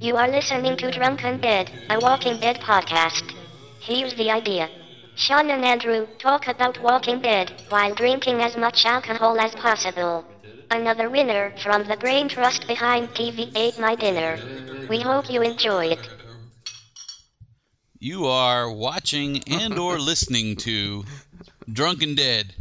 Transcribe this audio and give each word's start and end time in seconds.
You 0.00 0.16
are 0.16 0.28
listening 0.28 0.76
to 0.78 0.90
Drunk 0.90 1.24
'n' 1.24 1.38
Dead, 1.38 1.70
a 1.88 1.98
Walking 2.00 2.38
Dead 2.38 2.60
podcast. 2.60 3.34
Here's 3.78 4.14
the 4.14 4.30
idea. 4.30 4.70
Sean 5.14 5.50
and 5.50 5.64
Andrew 5.64 6.06
talk 6.18 6.46
about 6.46 6.80
Walking 6.80 7.20
Dead 7.20 7.52
while 7.68 7.94
drinking 7.94 8.42
as 8.42 8.56
much 8.56 8.84
alcohol 8.84 9.40
as 9.40 9.54
possible. 9.54 10.26
Another 10.70 11.08
winner 11.08 11.54
from 11.56 11.84
the 11.84 11.96
brain 11.96 12.28
trust 12.28 12.66
behind 12.66 13.14
TV 13.14 13.50
Ate 13.54 13.78
My 13.78 13.94
Dinner. 13.94 14.40
We 14.88 15.00
hope 15.00 15.28
you 15.28 15.42
enjoy 15.42 15.86
it. 15.86 16.08
You 18.00 18.26
are 18.26 18.70
watching 18.70 19.42
and 19.46 19.78
or 19.78 19.98
listening 20.00 20.56
to 20.56 21.04
Drunk 21.70 22.02
'n' 22.02 22.14
Dead. 22.14 22.54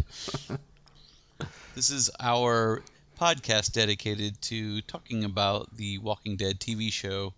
This 1.75 1.89
is 1.89 2.09
our 2.19 2.83
podcast 3.19 3.73
dedicated 3.73 4.41
to 4.43 4.81
talking 4.81 5.25
about 5.25 5.75
the 5.75 5.97
Walking 5.97 6.37
Dead 6.37 6.59
TV 6.59 6.91
show, 6.91 7.33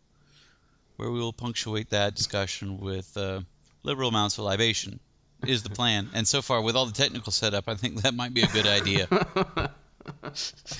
where 0.97 1.10
we 1.10 1.19
will 1.19 1.33
punctuate 1.33 1.89
that 1.89 2.14
discussion 2.15 2.79
with 2.79 3.15
uh, 3.18 3.42
liberal 3.83 4.09
amounts 4.09 4.37
of 4.37 4.46
libation. 4.46 5.00
Is 5.47 5.64
the 5.64 5.71
plan, 5.71 6.07
and 6.14 6.28
so 6.28 6.43
far 6.43 6.61
with 6.61 6.75
all 6.75 6.86
the 6.86 6.92
technical 6.92 7.32
setup, 7.32 7.68
I 7.68 7.73
think 7.73 8.04
that 8.04 8.14
might 8.14 8.32
be 8.32 8.43
a 8.43 8.47
good 8.47 8.68
idea. 8.68 9.07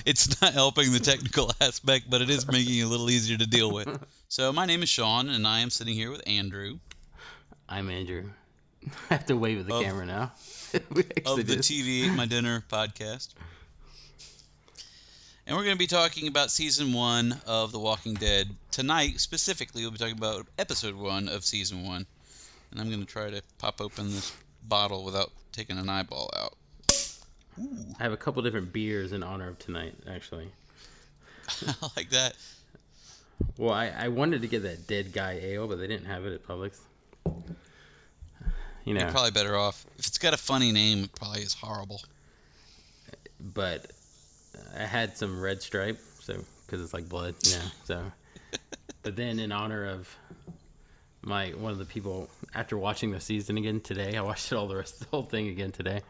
it's 0.06 0.40
not 0.40 0.52
helping 0.52 0.92
the 0.92 1.00
technical 1.00 1.50
aspect, 1.60 2.08
but 2.08 2.22
it 2.22 2.30
is 2.30 2.46
making 2.46 2.78
it 2.78 2.82
a 2.82 2.86
little 2.86 3.10
easier 3.10 3.36
to 3.36 3.46
deal 3.46 3.72
with. 3.72 3.88
So 4.28 4.52
my 4.52 4.64
name 4.66 4.84
is 4.84 4.88
Sean, 4.88 5.30
and 5.30 5.48
I 5.48 5.60
am 5.60 5.70
sitting 5.70 5.94
here 5.94 6.12
with 6.12 6.22
Andrew 6.28 6.78
I'm 7.68 7.90
Andrew. 7.90 8.30
I 9.10 9.14
have 9.14 9.26
to 9.26 9.36
wave 9.36 9.58
at 9.58 9.66
the 9.66 9.74
Of- 9.74 9.82
camera 9.82 10.06
now. 10.06 10.32
We 10.90 11.04
of 11.26 11.36
the 11.38 11.42
do. 11.44 11.56
TV 11.56 12.04
Ate 12.06 12.16
My 12.16 12.26
Dinner 12.26 12.62
podcast. 12.70 13.34
And 15.46 15.56
we're 15.56 15.64
going 15.64 15.74
to 15.74 15.78
be 15.78 15.88
talking 15.88 16.28
about 16.28 16.52
season 16.52 16.92
one 16.92 17.34
of 17.46 17.72
The 17.72 17.78
Walking 17.78 18.14
Dead. 18.14 18.48
Tonight, 18.70 19.18
specifically, 19.18 19.82
we'll 19.82 19.90
be 19.90 19.98
talking 19.98 20.16
about 20.16 20.46
episode 20.56 20.94
one 20.94 21.28
of 21.28 21.44
season 21.44 21.84
one. 21.84 22.06
And 22.70 22.80
I'm 22.80 22.88
going 22.88 23.00
to 23.00 23.06
try 23.06 23.28
to 23.28 23.42
pop 23.58 23.80
open 23.80 24.10
this 24.10 24.34
bottle 24.68 25.04
without 25.04 25.32
taking 25.50 25.78
an 25.78 25.88
eyeball 25.88 26.30
out. 26.36 26.54
I 27.98 28.02
have 28.02 28.12
a 28.12 28.16
couple 28.16 28.40
different 28.42 28.72
beers 28.72 29.12
in 29.12 29.24
honor 29.24 29.48
of 29.48 29.58
tonight, 29.58 29.94
actually. 30.08 30.46
I 31.66 31.88
like 31.96 32.10
that. 32.10 32.36
Well, 33.58 33.74
I, 33.74 33.88
I 33.88 34.08
wanted 34.08 34.42
to 34.42 34.48
get 34.48 34.62
that 34.62 34.86
dead 34.86 35.12
guy 35.12 35.40
ale, 35.42 35.66
but 35.66 35.78
they 35.78 35.88
didn't 35.88 36.06
have 36.06 36.24
it 36.24 36.32
at 36.32 36.46
Publix. 36.46 36.78
You 38.84 38.94
know, 38.94 39.00
You're 39.00 39.10
probably 39.10 39.32
better 39.32 39.56
off. 39.56 39.84
If 39.98 40.06
it's 40.06 40.18
got 40.18 40.34
a 40.34 40.38
funny 40.38 40.70
name, 40.70 41.04
it 41.04 41.14
probably 41.14 41.42
is 41.42 41.52
horrible. 41.52 42.00
but 43.40 43.90
I 44.76 44.84
had 44.84 45.16
some 45.16 45.40
red 45.40 45.62
stripe, 45.62 45.98
so 46.20 46.42
because 46.66 46.82
it's 46.82 46.94
like 46.94 47.08
blood, 47.08 47.34
you 47.44 47.52
know. 47.56 47.64
So, 47.84 48.12
but 49.02 49.16
then 49.16 49.38
in 49.38 49.52
honor 49.52 49.86
of 49.86 50.14
my 51.22 51.50
one 51.50 51.72
of 51.72 51.78
the 51.78 51.84
people 51.84 52.28
after 52.54 52.76
watching 52.76 53.12
the 53.12 53.20
season 53.20 53.56
again 53.58 53.80
today, 53.80 54.16
I 54.16 54.22
watched 54.22 54.50
it 54.52 54.56
all 54.56 54.68
the 54.68 54.76
rest 54.76 55.00
the 55.00 55.06
whole 55.06 55.22
thing 55.22 55.48
again 55.48 55.72
today. 55.72 56.00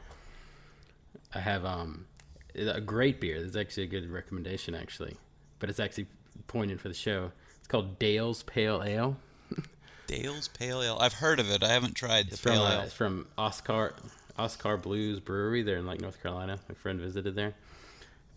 I 1.34 1.41
have 1.41 1.65
um 1.65 2.07
a 2.55 2.81
great 2.81 3.21
beer. 3.21 3.39
This 3.41 3.51
is 3.51 3.57
actually 3.57 3.84
a 3.84 3.89
good 3.89 4.11
recommendation, 4.11 4.75
actually, 4.75 5.17
but 5.59 5.71
it's 5.71 5.81
actually 5.81 6.06
pointed 6.47 6.81
for 6.81 6.89
the 6.89 6.95
show. 6.95 7.33
It's 7.59 7.69
called 7.69 7.99
Dale's 7.99 8.43
Pale 8.43 8.83
Ale. 8.84 9.17
Dale's 10.06 10.49
Pale 10.49 10.83
Ale. 10.83 10.99
I've 11.01 11.15
heard 11.15 11.41
of 11.41 11.51
it. 11.51 11.62
I 11.62 11.69
haven't 11.69 11.95
tried 11.95 12.27
the 12.27 12.33
It's 12.33 12.41
from 12.41 12.53
Pale 12.53 12.62
uh, 12.62 12.73
Ale. 12.75 12.81
it's 12.83 12.93
from 12.95 13.27
Oskar 13.39 13.95
Oskar 14.39 14.77
Blues 14.77 15.21
Brewery. 15.21 15.62
They're 15.62 15.77
in 15.79 15.87
like 15.87 16.01
North 16.01 16.23
Carolina. 16.23 16.59
My 16.69 16.75
friend 16.75 17.01
visited 17.01 17.34
there, 17.34 17.55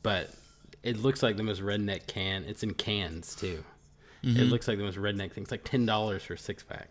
but 0.06 0.30
it 0.84 0.98
looks 0.98 1.24
like 1.24 1.36
the 1.36 1.42
most 1.42 1.62
redneck 1.64 2.06
can. 2.06 2.44
It's 2.44 2.62
in 2.62 2.76
cans 2.76 3.34
too. 3.36 3.64
Mm-hmm. 4.24 4.40
It 4.40 4.44
looks 4.44 4.68
like 4.68 4.78
the 4.78 4.84
most 4.84 5.00
redneck 5.00 5.32
thing. 5.32 5.42
It's 5.42 5.52
like 5.52 5.64
ten 5.64 5.86
dollars 5.88 6.22
for 6.24 6.36
a 6.36 6.38
six 6.38 6.62
pack. 6.62 6.90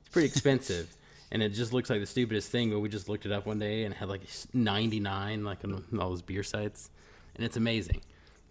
It's 0.00 0.08
pretty 0.08 0.26
expensive, 0.28 0.88
and 1.30 1.42
it 1.42 1.50
just 1.50 1.74
looks 1.74 1.90
like 1.90 2.00
the 2.00 2.06
stupidest 2.06 2.50
thing. 2.50 2.70
But 2.70 2.80
we 2.80 2.88
just 2.88 3.10
looked 3.10 3.26
it 3.26 3.32
up 3.32 3.44
one 3.44 3.58
day 3.58 3.84
and 3.84 3.92
it 3.92 3.98
had 3.98 4.08
like 4.08 4.22
ninety 4.54 5.00
nine, 5.00 5.44
like 5.44 5.62
on 5.64 5.84
all 6.00 6.08
those 6.08 6.22
beer 6.22 6.42
sites, 6.42 6.88
and 7.34 7.44
it's 7.44 7.58
amazing. 7.58 8.00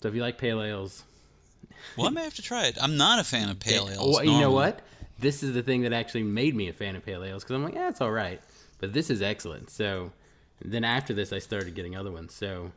So 0.03 0.07
if 0.07 0.13
you 0.13 0.21
like 0.21 0.37
pale 0.37 0.61
ales, 0.61 1.03
Well, 1.97 2.05
I 2.05 2.11
may 2.11 2.23
have 2.23 2.35
to 2.35 2.43
try 2.43 2.65
it. 2.67 2.77
I'm 2.79 2.95
not 2.95 3.17
a 3.17 3.23
fan 3.23 3.49
of 3.49 3.59
Pale 3.59 3.89
Ales. 3.89 4.13
well, 4.13 4.23
you 4.23 4.39
know 4.39 4.51
what? 4.51 4.81
This 5.17 5.41
is 5.41 5.53
the 5.55 5.63
thing 5.63 5.81
that 5.81 5.93
actually 5.93 6.23
made 6.23 6.53
me 6.55 6.67
a 6.69 6.73
fan 6.73 6.95
of 6.95 7.03
pale 7.03 7.23
ales 7.23 7.43
because 7.43 7.55
I'm 7.55 7.63
like, 7.63 7.73
yeah, 7.73 7.89
it's 7.89 8.01
all 8.01 8.11
right, 8.11 8.39
but 8.79 8.93
this 8.93 9.09
is 9.09 9.23
excellent. 9.23 9.71
So 9.71 10.11
then 10.63 10.83
after 10.83 11.13
this, 11.15 11.33
I 11.33 11.39
started 11.39 11.73
getting 11.73 11.95
other 11.95 12.11
ones. 12.11 12.33
So 12.33 12.71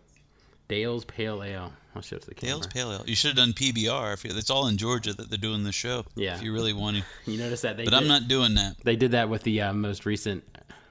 Dale's 0.68 1.04
Pale 1.04 1.42
Ale. 1.42 1.72
I'll 1.96 2.02
show 2.02 2.16
it 2.16 2.22
to 2.22 2.28
the 2.28 2.34
camera. 2.34 2.54
Dale's 2.56 2.66
Pale 2.68 2.92
Ale. 2.92 3.04
You 3.06 3.16
should 3.16 3.28
have 3.28 3.36
done 3.36 3.52
PBR. 3.52 4.12
If 4.14 4.24
you, 4.24 4.30
it's 4.36 4.50
all 4.50 4.68
in 4.68 4.76
Georgia 4.76 5.12
that 5.14 5.30
they're 5.30 5.38
doing 5.38 5.64
the 5.64 5.72
show. 5.72 6.04
Yeah. 6.14 6.36
If 6.36 6.42
you 6.42 6.52
really 6.52 6.72
want 6.72 6.98
to. 6.98 7.02
You 7.30 7.38
notice 7.38 7.62
that 7.62 7.76
they 7.76 7.84
But 7.84 7.90
did, 7.90 7.96
I'm 8.02 8.06
not 8.08 8.28
doing 8.28 8.54
that. 8.54 8.76
they 8.84 8.96
did 8.96 9.12
that 9.12 9.28
with 9.28 9.42
the 9.42 9.62
uh, 9.62 9.72
most 9.72 10.06
recent. 10.06 10.44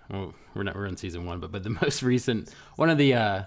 Well, 0.09 0.33
we're 0.55 0.63
not 0.63 0.75
we're 0.75 0.85
in 0.87 0.97
season 0.97 1.25
one, 1.25 1.39
but 1.39 1.51
but 1.51 1.63
the 1.63 1.69
most 1.81 2.01
recent 2.03 2.53
one 2.75 2.89
of 2.89 2.97
the. 2.97 3.13
uh 3.13 3.43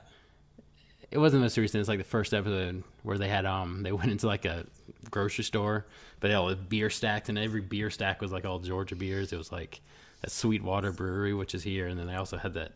It 1.11 1.19
wasn't 1.19 1.41
the 1.41 1.45
most 1.45 1.59
recent. 1.59 1.81
It's 1.81 1.89
like 1.89 1.99
the 1.99 2.05
first 2.05 2.33
episode 2.33 2.85
where 3.03 3.19
they 3.19 3.29
had 3.29 3.45
um 3.47 3.83
they 3.83 3.93
went 4.01 4.11
into 4.11 4.27
like 4.27 4.45
a 4.45 4.67
grocery 5.11 5.45
store, 5.45 5.87
but 6.21 6.29
they 6.29 6.35
all 6.35 6.49
had 6.49 6.69
beer 6.69 6.89
stacks, 6.91 7.29
and 7.29 7.37
every 7.39 7.61
beer 7.61 7.91
stack 7.91 8.21
was 8.21 8.31
like 8.33 8.45
all 8.45 8.59
Georgia 8.61 8.95
beers. 8.97 9.33
It 9.33 9.37
was 9.39 9.51
like 9.51 9.81
a 10.23 10.31
Sweetwater 10.31 10.93
Brewery, 10.93 11.35
which 11.35 11.55
is 11.55 11.63
here, 11.63 11.87
and 11.89 11.99
then 11.99 12.07
they 12.07 12.15
also 12.15 12.37
had 12.37 12.55
that 12.55 12.73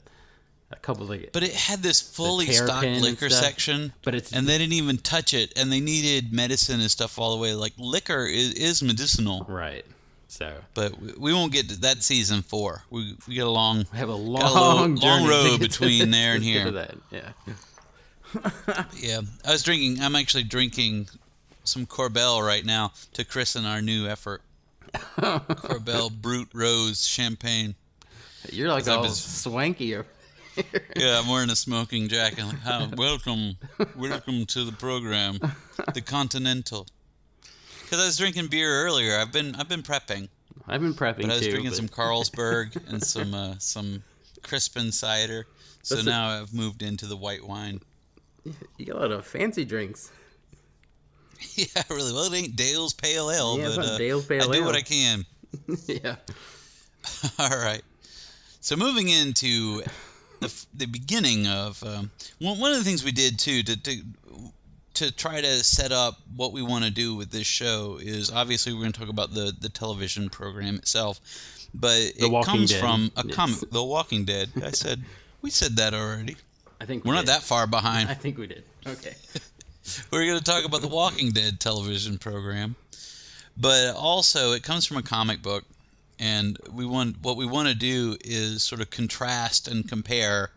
a 0.71 0.77
couple 0.77 1.07
like 1.07 1.31
But 1.33 1.43
it 1.43 1.53
had 1.55 1.83
this 1.83 2.01
fully 2.01 2.47
stocked 2.47 2.87
liquor 2.87 3.31
section. 3.31 3.93
But 4.03 4.15
it's- 4.15 4.33
and 4.33 4.47
they 4.47 4.59
didn't 4.59 4.73
even 4.75 4.99
touch 4.99 5.35
it, 5.35 5.53
and 5.57 5.71
they 5.73 5.81
needed 5.81 6.33
medicine 6.33 6.81
and 6.81 6.91
stuff 6.91 7.19
all 7.19 7.35
the 7.37 7.41
way. 7.43 7.55
Like 7.55 7.73
liquor 7.79 8.27
is, 8.27 8.55
is 8.55 8.83
medicinal, 8.83 9.45
right. 9.49 9.85
So 10.29 10.53
but 10.75 10.99
we, 11.01 11.13
we 11.19 11.33
won't 11.33 11.53
get 11.53 11.69
to 11.69 11.81
that 11.83 12.03
season 12.03 12.43
four. 12.43 12.83
We 12.91 13.15
we 13.29 13.35
get 13.35 13.47
a 13.47 13.51
long. 13.51 13.85
we 13.93 13.99
have 13.99 14.09
a 14.09 14.15
long, 14.15 14.43
a 14.43 14.53
long- 14.53 14.95
long 14.97 15.29
road 15.29 15.61
between 15.61 16.11
this- 16.11 16.19
there 16.19 16.35
and 16.35 16.43
here. 16.43 16.71
that. 16.73 16.95
Yeah. 17.13 17.31
Yeah, 18.97 19.21
I 19.47 19.53
was 19.53 19.63
drinking. 19.63 20.03
I'm 20.03 20.17
actually 20.17 20.43
drinking 20.45 21.09
some 21.63 21.87
Korbel 21.87 22.45
right 22.45 22.65
now 22.65 22.93
to 23.13 23.25
christen 23.25 23.65
our 23.65 23.81
new 23.81 24.09
effort. 24.09 24.43
Korbel 25.19 26.11
Brut 26.11 26.49
Rose 26.53 27.07
Champagne. 27.07 27.75
You're 28.51 28.69
like 28.71 28.89
all 28.89 29.03
been- 29.03 29.13
swanky. 29.13 29.95
over 29.95 30.07
here. 30.55 30.65
Yeah, 30.97 31.19
I'm 31.21 31.29
wearing 31.29 31.51
a 31.51 31.57
smoking 31.57 32.09
jacket. 32.09 32.45
Like, 32.45 32.61
Hi, 32.61 32.89
welcome, 32.97 33.57
welcome 33.97 34.47
to 34.47 34.65
the 34.65 34.73
program, 34.73 35.39
the 35.93 36.01
Continental. 36.01 36.87
Because 37.83 38.01
I 38.01 38.07
was 38.07 38.17
drinking 38.17 38.47
beer 38.49 38.85
earlier. 38.85 39.19
I've 39.19 39.33
been 39.33 39.55
I've 39.57 39.69
been 39.69 39.83
prepping, 39.83 40.29
I've 40.67 40.81
been 40.81 40.95
prepping 40.95 41.23
but 41.23 41.31
I 41.31 41.35
was 41.35 41.41
too. 41.41 41.51
drinking 41.51 41.71
but- 41.71 41.77
some 41.77 41.89
Carlsberg 41.89 42.77
and 42.91 43.03
some 43.03 43.35
uh, 43.35 43.55
some 43.59 44.03
Crispin 44.43 44.93
cider. 44.93 45.47
So 45.83 45.97
That's 45.97 46.07
now 46.07 46.29
I've 46.29 46.55
moved 46.55 46.83
into 46.83 47.07
the 47.07 47.17
white 47.17 47.47
wine. 47.47 47.81
You 48.77 48.87
got 48.87 48.97
a 48.97 48.99
lot 49.01 49.13
of 49.13 49.27
fancy 49.27 49.65
drinks. 49.65 50.11
yeah, 51.55 51.83
really. 51.89 52.13
Well, 52.13 52.25
it 52.33 52.37
ain't 52.37 52.57
Dale's 52.57 52.93
Pale 52.93 53.31
Ale, 53.31 53.59
Yeah, 53.59 53.73
but 53.75 53.85
uh, 53.85 53.99
Dale's 53.99 54.27
Pale 54.27 54.51
I 54.51 54.57
do 54.57 54.65
what 54.65 54.75
I 54.75 54.83
can. 54.83 55.25
yeah. 55.87 56.17
All 57.39 57.49
right. 57.49 57.83
So 58.61 58.77
moving 58.77 59.09
into 59.09 59.83
the, 60.49 60.67
the 60.75 60.87
beginning 60.87 61.47
of 61.47 61.83
um, 61.85 62.11
one, 62.41 62.59
one 62.59 62.73
of 62.73 62.79
the 62.79 62.85
things 62.85 63.05
we 63.05 63.13
did 63.13 63.39
too 63.39 63.63
to, 63.63 63.83
to 63.83 63.97
to 64.95 65.11
try 65.11 65.41
to 65.41 65.65
set 65.65 65.91
up 65.91 66.19
what 66.37 66.53
we 66.53 66.63
want 66.63 66.85
to 66.85 66.91
do 66.91 67.15
with 67.17 67.31
this 67.31 67.47
show 67.47 67.99
is 68.01 68.31
obviously 68.31 68.73
we're 68.73 68.81
going 68.81 68.93
to 68.93 69.01
talk 69.01 69.09
about 69.09 69.35
the 69.35 69.53
the 69.61 69.69
television 69.69 70.29
program 70.31 70.77
itself, 70.77 71.21
but 71.75 71.97
it 72.17 72.31
Walking 72.31 72.53
comes 72.53 72.71
Dead. 72.71 72.81
from 72.81 73.11
a 73.17 73.27
Yes. 73.27 73.35
comic, 73.35 73.59
The 73.71 73.83
Walking 73.83 74.25
Dead. 74.25 74.51
I 74.63 74.71
said 74.71 75.03
we 75.43 75.51
said 75.51 75.77
that 75.77 75.95
already. 75.95 76.37
I 76.81 76.85
think 76.87 77.05
We're 77.05 77.13
we 77.13 77.17
not 77.17 77.27
that 77.27 77.43
far 77.43 77.67
behind. 77.67 78.09
I 78.09 78.15
think 78.15 78.39
we 78.39 78.47
did. 78.47 78.65
Okay. 78.87 79.15
We're 80.11 80.25
going 80.27 80.39
to 80.39 80.45
talk 80.45 80.65
about 80.65 80.81
the 80.81 80.89
Walking 80.89 81.31
Dead 81.33 81.61
television 81.61 82.17
program, 82.19 82.75
but 83.57 83.95
also 83.95 84.53
it 84.53 84.63
comes 84.63 84.87
from 84.87 84.97
a 84.97 85.03
comic 85.03 85.43
book, 85.43 85.65
and 86.19 86.59
we 86.73 86.87
want 86.87 87.17
what 87.23 87.37
we 87.37 87.47
want 87.47 87.69
to 87.69 87.75
do 87.75 88.17
is 88.25 88.63
sort 88.63 88.81
of 88.81 88.91
contrast 88.91 89.69
and 89.69 89.89
compare 89.89 90.51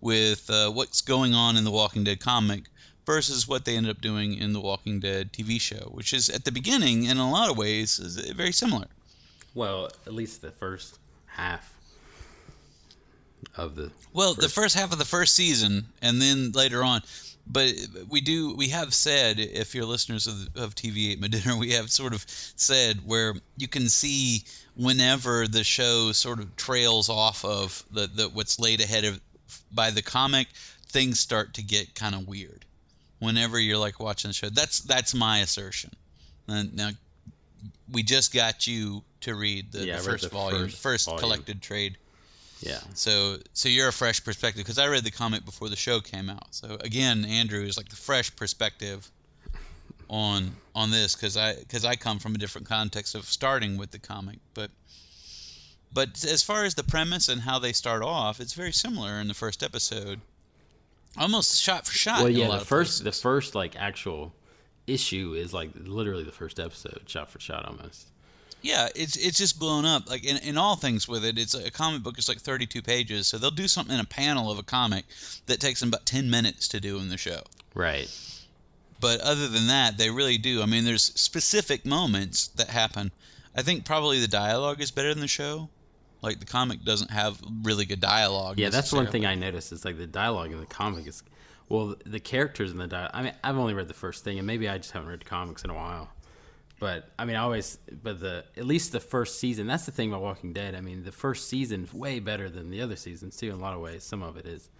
with 0.00 0.48
uh, 0.50 0.70
what's 0.70 1.00
going 1.00 1.34
on 1.34 1.56
in 1.56 1.64
the 1.64 1.70
Walking 1.70 2.04
Dead 2.04 2.20
comic 2.20 2.64
versus 3.06 3.46
what 3.46 3.64
they 3.64 3.76
ended 3.76 3.90
up 3.94 4.00
doing 4.00 4.34
in 4.34 4.52
the 4.52 4.60
Walking 4.60 5.00
Dead 5.00 5.32
TV 5.32 5.60
show, 5.60 5.90
which 5.92 6.12
is 6.12 6.28
at 6.28 6.44
the 6.44 6.52
beginning 6.52 7.04
in 7.04 7.18
a 7.18 7.30
lot 7.30 7.50
of 7.50 7.56
ways 7.56 7.98
is 7.98 8.16
very 8.30 8.52
similar. 8.52 8.86
Well, 9.54 9.86
at 10.06 10.12
least 10.14 10.42
the 10.42 10.50
first 10.50 10.98
half 11.26 11.72
of 13.56 13.76
the. 13.76 13.90
Well, 14.12 14.34
the 14.34 14.42
First- 14.42 14.54
first 14.54 14.74
half 14.76 14.92
of 14.92 14.98
the 14.98 15.04
first 15.04 15.34
season, 15.34 15.86
and 16.02 16.20
then 16.20 16.52
later 16.52 16.82
on. 16.82 17.02
But 17.46 17.74
we 18.08 18.22
do, 18.22 18.54
we 18.54 18.68
have 18.68 18.94
said, 18.94 19.38
if 19.38 19.74
you're 19.74 19.84
listeners 19.84 20.26
of, 20.26 20.48
of 20.56 20.74
TV 20.74 21.10
Ate 21.10 21.20
My 21.20 21.28
Dinner, 21.28 21.56
we 21.58 21.72
have 21.72 21.90
sort 21.90 22.14
of 22.14 22.24
said 22.26 23.06
where 23.06 23.34
you 23.58 23.68
can 23.68 23.88
see 23.90 24.44
whenever 24.76 25.46
the 25.46 25.64
show 25.64 26.12
sort 26.12 26.38
of 26.40 26.54
trails 26.56 27.08
off 27.08 27.44
of 27.44 27.84
the, 27.90 28.06
the 28.06 28.28
what's 28.28 28.58
laid 28.58 28.80
ahead 28.80 29.04
of 29.04 29.20
by 29.72 29.90
the 29.90 30.02
comic, 30.02 30.48
things 30.88 31.20
start 31.20 31.54
to 31.54 31.62
get 31.62 31.94
kind 31.94 32.14
of 32.14 32.26
weird. 32.28 32.64
Whenever 33.20 33.58
you're 33.58 33.78
like 33.78 34.00
watching 34.00 34.28
the 34.28 34.34
show, 34.34 34.48
that's 34.48 34.80
that's 34.80 35.14
my 35.14 35.38
assertion. 35.38 35.90
And 36.48 36.74
now 36.74 36.90
we 37.90 38.02
just 38.02 38.34
got 38.34 38.66
you 38.66 39.02
to 39.22 39.34
read 39.34 39.72
the, 39.72 39.86
Yeah, 39.86 39.98
the 39.98 40.02
read 40.02 40.10
first 40.12 40.24
the 40.24 40.30
volume, 40.30 40.62
first 40.64 40.82
first 40.82 41.06
volume. 41.06 41.20
collected 41.20 41.62
trade. 41.62 41.96
Yeah. 42.60 42.80
So 42.94 43.38
so 43.52 43.68
you're 43.68 43.88
a 43.88 43.92
fresh 43.92 44.24
perspective 44.24 44.64
because 44.64 44.78
I 44.78 44.86
read 44.88 45.04
the 45.04 45.10
comic 45.10 45.44
before 45.44 45.68
the 45.68 45.76
show 45.76 46.00
came 46.00 46.28
out. 46.28 46.54
So 46.54 46.76
again, 46.80 47.24
Andrew 47.24 47.62
is 47.62 47.76
like 47.76 47.88
the 47.88 47.96
fresh 47.96 48.34
perspective 48.34 49.10
on 50.08 50.56
on 50.74 50.90
this 50.90 51.14
because 51.14 51.36
I 51.36 51.54
because 51.54 51.84
I 51.84 51.96
come 51.96 52.18
from 52.18 52.34
a 52.34 52.38
different 52.38 52.68
context 52.68 53.14
of 53.14 53.24
starting 53.24 53.76
with 53.76 53.90
the 53.90 53.98
comic, 53.98 54.38
but 54.54 54.70
but 55.94 56.24
as 56.24 56.42
far 56.42 56.64
as 56.64 56.74
the 56.74 56.82
premise 56.82 57.28
and 57.28 57.40
how 57.40 57.60
they 57.60 57.72
start 57.72 58.02
off, 58.02 58.40
it's 58.40 58.52
very 58.52 58.72
similar 58.72 59.20
in 59.20 59.28
the 59.28 59.34
first 59.34 59.62
episode, 59.62 60.20
almost 61.16 61.62
shot 61.62 61.86
for 61.86 61.92
shot. 61.92 62.20
Well, 62.22 62.30
yeah. 62.30 62.48
The 62.58 62.64
first, 62.64 63.04
the 63.04 63.12
first 63.12 63.54
like 63.54 63.76
actual 63.76 64.34
issue 64.88 65.34
is 65.34 65.54
like 65.54 65.70
literally 65.74 66.24
the 66.24 66.32
first 66.32 66.58
episode, 66.58 67.02
shot 67.06 67.30
for 67.30 67.38
shot, 67.38 67.66
almost. 67.66 68.08
Yeah, 68.60 68.88
it's 68.96 69.16
it's 69.16 69.38
just 69.38 69.60
blown 69.60 69.84
up. 69.84 70.10
Like 70.10 70.24
in, 70.24 70.38
in 70.38 70.58
all 70.58 70.74
things 70.74 71.06
with 71.06 71.24
it, 71.24 71.38
it's 71.38 71.54
a 71.54 71.70
comic 71.70 72.02
book. 72.02 72.18
It's 72.18 72.28
like 72.28 72.40
32 72.40 72.82
pages, 72.82 73.28
so 73.28 73.38
they'll 73.38 73.50
do 73.50 73.68
something 73.68 73.94
in 73.94 74.00
a 74.00 74.06
panel 74.06 74.50
of 74.50 74.58
a 74.58 74.62
comic 74.64 75.04
that 75.46 75.60
takes 75.60 75.80
them 75.80 75.90
about 75.90 76.06
10 76.06 76.28
minutes 76.28 76.68
to 76.68 76.80
do 76.80 76.98
in 76.98 77.08
the 77.08 77.18
show. 77.18 77.42
Right. 77.74 78.10
But 79.04 79.20
other 79.20 79.48
than 79.48 79.66
that, 79.66 79.98
they 79.98 80.08
really 80.08 80.38
do. 80.38 80.62
I 80.62 80.64
mean, 80.64 80.86
there's 80.86 81.02
specific 81.02 81.84
moments 81.84 82.46
that 82.56 82.70
happen. 82.70 83.12
I 83.54 83.60
think 83.60 83.84
probably 83.84 84.18
the 84.18 84.28
dialogue 84.28 84.80
is 84.80 84.90
better 84.90 85.12
than 85.12 85.20
the 85.20 85.28
show. 85.28 85.68
Like 86.22 86.40
the 86.40 86.46
comic 86.46 86.82
doesn't 86.84 87.10
have 87.10 87.38
really 87.64 87.84
good 87.84 88.00
dialogue. 88.00 88.58
Yeah, 88.58 88.70
that's 88.70 88.94
one 88.94 89.06
thing 89.08 89.26
I 89.26 89.34
noticed. 89.34 89.72
Is 89.72 89.84
like 89.84 89.98
the 89.98 90.06
dialogue 90.06 90.52
in 90.52 90.58
the 90.58 90.64
comic 90.64 91.06
is, 91.06 91.22
well, 91.68 91.96
the 92.06 92.18
characters 92.18 92.70
in 92.70 92.78
the 92.78 92.86
dialogue. 92.86 93.10
I 93.12 93.22
mean, 93.24 93.34
I've 93.44 93.58
only 93.58 93.74
read 93.74 93.88
the 93.88 93.92
first 93.92 94.24
thing, 94.24 94.38
and 94.38 94.46
maybe 94.46 94.70
I 94.70 94.78
just 94.78 94.92
haven't 94.92 95.10
read 95.10 95.26
comics 95.26 95.64
in 95.64 95.68
a 95.68 95.74
while. 95.74 96.08
But 96.80 97.10
I 97.18 97.26
mean, 97.26 97.36
I 97.36 97.40
always, 97.40 97.76
but 98.02 98.20
the 98.20 98.46
at 98.56 98.64
least 98.64 98.92
the 98.92 99.00
first 99.00 99.38
season. 99.38 99.66
That's 99.66 99.84
the 99.84 99.92
thing 99.92 100.08
about 100.08 100.22
Walking 100.22 100.54
Dead. 100.54 100.74
I 100.74 100.80
mean, 100.80 101.04
the 101.04 101.12
first 101.12 101.50
season 101.50 101.86
way 101.92 102.20
better 102.20 102.48
than 102.48 102.70
the 102.70 102.80
other 102.80 102.96
seasons 102.96 103.36
too. 103.36 103.50
In 103.50 103.56
a 103.56 103.58
lot 103.58 103.74
of 103.74 103.82
ways, 103.82 104.02
some 104.02 104.22
of 104.22 104.38
it 104.38 104.46
is, 104.46 104.70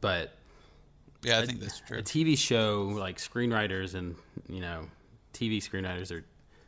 but 0.00 0.34
Yeah, 1.22 1.40
I 1.40 1.46
think 1.46 1.60
that's 1.60 1.80
true. 1.80 1.98
a 1.98 2.02
TV 2.02 2.36
show 2.36 2.90
like 2.94 3.18
screenwriters 3.18 3.94
and 3.94 4.16
you 4.48 4.60
know 4.60 4.86
TV 5.34 5.58
screenwriters 5.58 6.10
are 6.12 6.24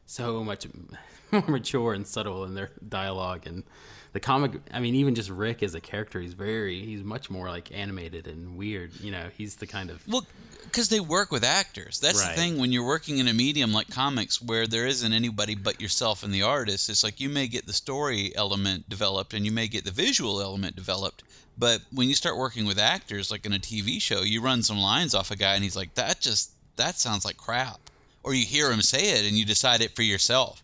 so 0.06 0.44
much 0.44 0.66
more 1.32 1.42
mature 1.48 1.94
and 1.94 2.06
subtle 2.06 2.44
in 2.44 2.54
their 2.54 2.70
dialogue 2.88 3.46
and 3.46 3.64
the 4.12 4.20
comic 4.20 4.52
I 4.72 4.80
mean 4.80 4.94
even 4.96 5.14
just 5.14 5.30
Rick 5.30 5.62
as 5.62 5.74
a 5.74 5.80
character 5.80 6.20
he's 6.20 6.34
very 6.34 6.84
he's 6.84 7.02
much 7.02 7.30
more 7.30 7.48
like 7.48 7.70
animated 7.72 8.26
and 8.26 8.56
weird 8.56 8.92
you 9.00 9.10
know 9.10 9.28
he's 9.36 9.56
the 9.56 9.66
kind 9.66 9.90
of 9.90 10.06
Well, 10.06 10.26
because 10.64 10.88
they 10.88 11.00
work 11.00 11.30
with 11.32 11.44
actors. 11.44 11.98
That's 12.00 12.20
Right. 12.20 12.34
the 12.34 12.40
thing 12.40 12.58
when 12.58 12.72
you're 12.72 12.86
working 12.86 13.18
in 13.18 13.28
a 13.28 13.34
medium 13.34 13.72
like 13.72 13.90
comics 13.90 14.40
where 14.40 14.66
there 14.66 14.86
isn't 14.86 15.12
anybody 15.12 15.54
but 15.54 15.80
yourself 15.80 16.22
and 16.22 16.32
the 16.32 16.42
artist. 16.42 16.88
It's 16.88 17.02
like 17.04 17.20
you 17.20 17.28
may 17.28 17.46
get 17.46 17.66
the 17.66 17.72
story 17.72 18.34
element 18.36 18.88
developed 18.88 19.34
and 19.34 19.44
you 19.44 19.52
may 19.52 19.68
get 19.68 19.84
the 19.84 19.90
visual 19.90 20.40
element 20.40 20.76
developed. 20.76 21.24
But 21.58 21.82
when 21.92 22.08
you 22.08 22.14
start 22.14 22.38
working 22.38 22.64
with 22.64 22.78
actors, 22.78 23.30
like 23.30 23.44
in 23.44 23.52
a 23.52 23.58
TV 23.58 24.00
show, 24.00 24.22
you 24.22 24.40
run 24.40 24.62
some 24.62 24.78
lines 24.78 25.14
off 25.14 25.30
a 25.30 25.36
guy 25.36 25.54
and 25.54 25.62
he's 25.64 25.76
like, 25.76 25.94
that 25.96 26.20
just, 26.20 26.52
that 26.76 26.98
sounds 26.98 27.24
like 27.26 27.36
crap. 27.36 27.78
Or 28.22 28.32
you 28.32 28.46
hear 28.46 28.70
him 28.72 28.80
say 28.80 29.18
it 29.18 29.26
and 29.26 29.36
you 29.36 29.44
decide 29.44 29.82
it 29.82 29.94
for 29.94 30.02
yourself. 30.02 30.62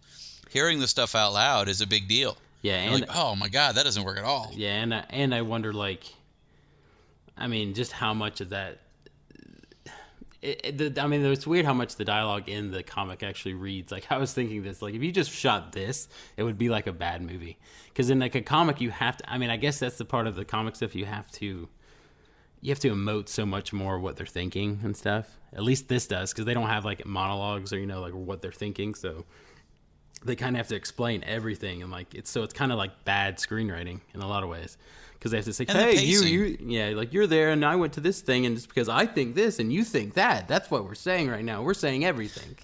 Hearing 0.49 0.79
the 0.79 0.89
stuff 0.89 1.15
out 1.15 1.35
loud 1.35 1.69
is 1.69 1.83
a 1.83 1.87
big 1.87 2.09
deal. 2.09 2.39
Yeah 2.63 2.85
You're 2.85 2.93
and 2.95 3.01
like, 3.03 3.17
oh 3.17 3.37
my 3.37 3.49
God, 3.49 3.77
that 3.77 3.85
doesn't 3.85 4.05
work 4.05 4.19
at 4.19 4.25
all. 4.25 4.51
yeah 4.55 4.83
and 4.83 4.95
I, 4.95 5.05
and 5.11 5.35
I 5.35 5.43
wonder 5.43 5.73
like 5.73 6.05
I 7.37 7.47
mean 7.47 7.75
just 7.75 7.93
how 7.93 8.15
much 8.15 8.41
of 8.41 8.51
that 8.51 8.81
it, 10.41 10.61
it, 10.65 10.95
the, 10.95 11.03
I 11.03 11.07
mean, 11.07 11.25
it's 11.25 11.47
weird 11.47 11.65
how 11.67 11.75
much 11.75 11.97
the 11.97 12.05
dialogue 12.05 12.49
in 12.49 12.71
the 12.71 12.83
comic 12.83 13.23
actually 13.23 13.55
reads. 13.55 13.91
Like, 13.91 14.07
I 14.11 14.19
was 14.19 14.33
thinking 14.33 14.63
this, 14.63 14.81
like, 14.81 14.95
if 14.95 15.03
you 15.03 15.11
just 15.11 15.31
shot 15.31 15.73
this, 15.73 16.09
it 16.37 16.43
would 16.45 16.59
be 16.59 16.69
like 16.69 16.87
a 16.87 16.93
bad 16.93 17.23
movie. 17.23 17.59
Because 17.89 18.11
in 18.11 18.21
like 18.21 18.35
a 18.35 18.43
comic, 18.43 18.81
you 18.81 18.91
have 18.91 19.17
to. 19.17 19.31
I 19.31 19.39
mean, 19.39 19.51
I 19.51 19.57
guess 19.57 19.79
that's 19.79 19.99
the 19.99 20.05
part 20.05 20.27
of 20.27 20.37
the 20.37 20.45
comic 20.45 20.77
stuff. 20.77 20.95
You 20.95 21.07
have 21.07 21.31
to, 21.33 21.69
you 22.61 22.71
have 22.71 22.79
to 22.81 22.93
emote 22.93 23.29
so 23.29 23.45
much 23.45 23.73
more 23.73 23.99
what 23.99 24.17
they're 24.17 24.27
thinking 24.27 24.81
and 24.85 24.97
stuff. 24.97 25.39
At 25.53 25.65
least 25.65 25.89
this 25.89 26.07
does, 26.07 26.33
because 26.33 26.45
they 26.45 26.55
don't 26.55 26.69
have 26.69 26.85
like 26.85 27.05
monologues 27.05 27.73
or 27.73 27.79
you 27.79 27.87
know 27.87 28.01
like 28.01 28.15
what 28.15 28.41
they're 28.41 28.53
thinking. 28.53 28.95
So 28.95 29.25
they 30.25 30.37
kind 30.37 30.57
of 30.57 30.59
have 30.59 30.69
to 30.69 30.77
explain 30.77 31.23
everything, 31.25 31.83
and 31.83 31.91
like 31.91 32.15
it's 32.15 32.31
so 32.31 32.43
it's 32.43 32.55
kind 32.55 32.73
of 32.73 32.79
like 32.79 33.05
bad 33.05 33.39
screenwriting 33.39 34.01
in 34.15 34.21
a 34.21 34.29
lot 34.29 34.43
of 34.43 34.49
ways. 34.49 34.77
Because 35.15 35.33
they 35.33 35.39
have 35.39 35.47
to 35.47 35.53
say, 35.53 35.67
And 35.69 35.77
"Hey, 35.77 36.05
you, 36.05 36.21
you, 36.23 36.59
yeah, 36.61 36.91
like 36.91 37.13
you're 37.13 37.27
there, 37.27 37.51
and 37.51 37.65
I 37.65 37.75
went 37.75 37.95
to 37.95 38.01
this 38.01 38.21
thing, 38.21 38.47
and 38.47 38.57
it's 38.57 38.67
because 38.67 38.89
I 38.89 39.05
think 39.05 39.35
this 39.35 39.59
and 39.59 39.73
you 39.73 39.83
think 39.83 40.15
that, 40.15 40.47
that's 40.47 40.71
what 40.71 40.85
we're 40.85 40.95
saying 40.95 41.29
right 41.29 41.45
now. 41.45 41.63
We're 41.63 41.75
saying 41.75 42.05
everything, 42.05 42.57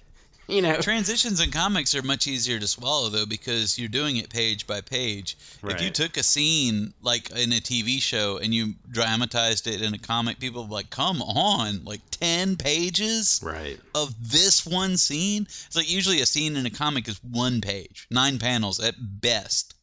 you 0.47 0.61
know." 0.61 0.79
Transitions 0.81 1.39
in 1.39 1.51
comics 1.51 1.95
are 1.95 2.01
much 2.01 2.27
easier 2.27 2.59
to 2.59 2.67
swallow 2.67 3.09
though 3.09 3.25
because 3.25 3.77
you're 3.77 3.87
doing 3.87 4.17
it 4.17 4.29
page 4.29 4.67
by 4.67 4.81
page. 4.81 5.37
If 5.63 5.81
you 5.81 5.89
took 5.89 6.17
a 6.17 6.23
scene 6.23 6.93
like 7.01 7.29
in 7.31 7.51
a 7.51 7.59
TV 7.59 8.01
show 8.01 8.37
and 8.37 8.53
you 8.53 8.75
dramatized 8.89 9.67
it 9.67 9.81
in 9.81 9.93
a 9.93 9.97
comic, 9.99 10.39
people 10.39 10.61
would 10.63 10.69
be 10.69 10.75
like, 10.75 10.89
"Come 10.89 11.21
on, 11.21 11.83
like 11.83 12.01
10 12.11 12.55
pages 12.55 13.39
Right. 13.41 13.79
of 13.93 14.13
this 14.31 14.65
one 14.65 14.97
scene?" 14.97 15.47
It's 15.67 15.75
like 15.75 15.89
usually 15.89 16.21
a 16.21 16.25
scene 16.25 16.55
in 16.55 16.65
a 16.65 16.69
comic 16.71 17.07
is 17.07 17.17
one 17.23 17.61
page, 17.61 18.07
9 18.09 18.39
panels 18.39 18.79
at 18.79 18.95
best. 19.21 19.73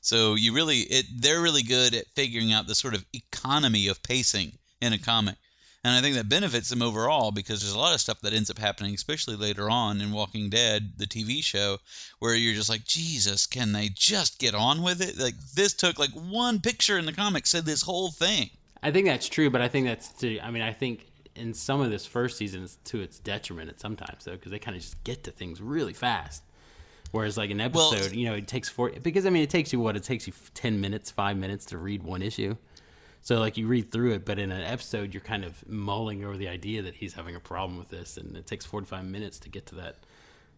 So 0.00 0.34
you 0.34 0.52
really 0.52 0.80
it 0.80 1.06
they're 1.22 1.40
really 1.40 1.62
good 1.62 1.94
at 1.94 2.06
figuring 2.14 2.52
out 2.52 2.66
the 2.66 2.74
sort 2.74 2.94
of 2.94 3.04
economy 3.12 3.86
of 3.86 4.02
pacing 4.02 4.58
in 4.80 4.92
a 4.92 4.98
comic. 4.98 5.36
And 5.84 5.96
I 5.96 6.00
think 6.00 6.14
that 6.14 6.28
benefits 6.28 6.68
them 6.68 6.80
overall 6.80 7.32
because 7.32 7.60
there's 7.60 7.74
a 7.74 7.78
lot 7.78 7.92
of 7.92 8.00
stuff 8.00 8.20
that 8.20 8.32
ends 8.32 8.50
up 8.50 8.58
happening, 8.58 8.94
especially 8.94 9.34
later 9.34 9.68
on 9.68 10.00
in 10.00 10.12
Walking 10.12 10.48
Dead, 10.48 10.92
the 10.96 11.06
TV 11.06 11.42
show, 11.42 11.78
where 12.20 12.36
you're 12.36 12.54
just 12.54 12.68
like, 12.68 12.84
Jesus, 12.84 13.46
can 13.46 13.72
they 13.72 13.88
just 13.88 14.38
get 14.38 14.54
on 14.54 14.82
with 14.82 15.00
it? 15.02 15.18
Like 15.18 15.34
this 15.56 15.74
took 15.74 15.98
like 15.98 16.10
one 16.12 16.60
picture 16.60 16.98
in 16.98 17.04
the 17.04 17.12
comic 17.12 17.48
said 17.48 17.64
this 17.64 17.82
whole 17.82 18.12
thing. 18.12 18.50
I 18.80 18.92
think 18.92 19.06
that's 19.06 19.28
true, 19.28 19.50
but 19.50 19.60
I 19.60 19.66
think 19.68 19.86
that's 19.86 20.08
to. 20.20 20.38
I 20.40 20.50
mean, 20.52 20.62
I 20.62 20.72
think 20.72 21.06
in 21.34 21.52
some 21.52 21.80
of 21.80 21.90
this 21.90 22.06
first 22.06 22.36
season, 22.36 22.62
it's 22.62 22.76
to 22.84 23.00
its 23.00 23.18
detriment 23.18 23.68
at 23.70 23.80
sometimes 23.80 24.24
though, 24.24 24.32
because 24.32 24.52
they 24.52 24.58
kind 24.60 24.76
of 24.76 24.82
just 24.82 25.02
get 25.02 25.24
to 25.24 25.32
things 25.32 25.60
really 25.60 25.94
fast. 25.94 26.42
Whereas, 27.10 27.36
like 27.36 27.50
an 27.50 27.58
Well- 27.58 27.92
episode, 27.92 28.14
you 28.16 28.24
know, 28.26 28.34
it 28.34 28.46
takes 28.46 28.68
four 28.68 28.90
because 29.02 29.26
I 29.26 29.30
mean, 29.30 29.42
it 29.42 29.50
takes 29.50 29.72
you 29.72 29.80
what? 29.80 29.96
It 29.96 30.04
takes 30.04 30.28
you 30.28 30.32
ten 30.54 30.80
minutes, 30.80 31.10
five 31.10 31.36
minutes 31.36 31.66
to 31.66 31.78
read 31.78 32.02
one 32.04 32.22
issue. 32.22 32.56
So 33.22 33.38
like 33.38 33.56
you 33.56 33.68
read 33.68 33.92
through 33.92 34.14
it, 34.14 34.24
but 34.24 34.38
in 34.38 34.50
an 34.50 34.62
episode, 34.62 35.14
you're 35.14 35.20
kind 35.20 35.44
of 35.44 35.66
mulling 35.68 36.24
over 36.24 36.36
the 36.36 36.48
idea 36.48 36.82
that 36.82 36.94
he's 36.94 37.14
having 37.14 37.36
a 37.36 37.40
problem 37.40 37.78
with 37.78 37.88
this, 37.88 38.16
and 38.16 38.36
it 38.36 38.46
takes 38.46 38.66
forty 38.66 38.86
five 38.86 39.04
minutes 39.04 39.38
to 39.40 39.48
get 39.48 39.66
to 39.66 39.76
that. 39.76 39.96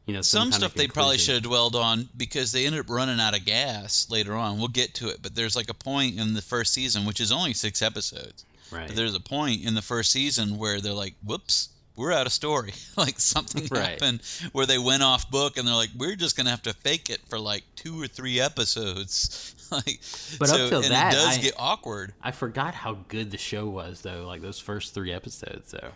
You 0.07 0.15
know, 0.15 0.23
Some 0.23 0.49
of 0.49 0.55
stuff 0.55 0.75
they 0.75 0.87
probably 0.87 1.17
should 1.17 1.35
have 1.35 1.43
dwelled 1.45 1.77
on 1.77 2.09
because 2.17 2.53
they 2.53 2.67
ended 2.67 2.81
up 2.81 2.91
running 2.91 3.21
out 3.21 3.37
of 3.37 3.45
gas 3.45 4.11
later 4.11 4.35
on. 4.35 4.59
We'll 4.59 4.69
get 4.69 4.95
to 4.95 5.09
it, 5.09 5.21
but 5.23 5.35
there's 5.35 5.57
like 5.57 5.71
a 5.71 5.75
point 5.75 6.19
in 6.19 6.35
the 6.35 6.43
first 6.43 6.75
season, 6.75 7.07
which 7.07 7.21
is 7.21 7.33
only 7.33 7.55
six 7.55 7.81
episodes. 7.81 8.45
Right. 8.71 8.87
But 8.87 8.97
there's 8.97 9.15
a 9.15 9.21
point 9.21 9.65
in 9.65 9.75
the 9.75 9.83
first 9.83 10.11
season 10.11 10.59
where 10.59 10.81
they're 10.81 10.93
like, 10.93 11.15
"Whoops, 11.23 11.69
we're 11.97 12.13
out 12.13 12.27
of 12.27 12.33
story." 12.33 12.73
like 12.97 13.19
something 13.21 13.67
Right. 13.71 13.91
happened 14.01 14.21
where 14.53 14.67
they 14.67 14.79
went 14.79 15.03
off 15.03 15.31
book, 15.31 15.57
and 15.57 15.67
they're 15.67 15.75
like, 15.75 15.91
"We're 15.97 16.17
just 16.17 16.37
gonna 16.37 16.51
have 16.51 16.63
to 16.63 16.73
fake 16.73 17.11
it 17.11 17.21
for 17.29 17.39
like 17.39 17.65
two 17.77 18.01
or 18.01 18.07
three 18.07 18.41
episodes." 18.41 19.55
like, 19.71 20.01
But 20.39 20.51
up 20.51 20.69
till 20.69 20.83
that, 20.83 21.13
it 21.13 21.17
does 21.17 21.39
I- 21.39 21.41
get 21.41 21.55
awkward. 21.59 22.15
I 22.23 22.31
forgot 22.31 22.75
how 22.75 22.99
good 23.09 23.31
the 23.31 23.39
show 23.39 23.67
was 23.69 24.03
though, 24.03 24.27
like 24.27 24.43
those 24.43 24.59
first 24.59 24.95
three 24.95 25.13
episodes 25.13 25.73
though. 25.73 25.91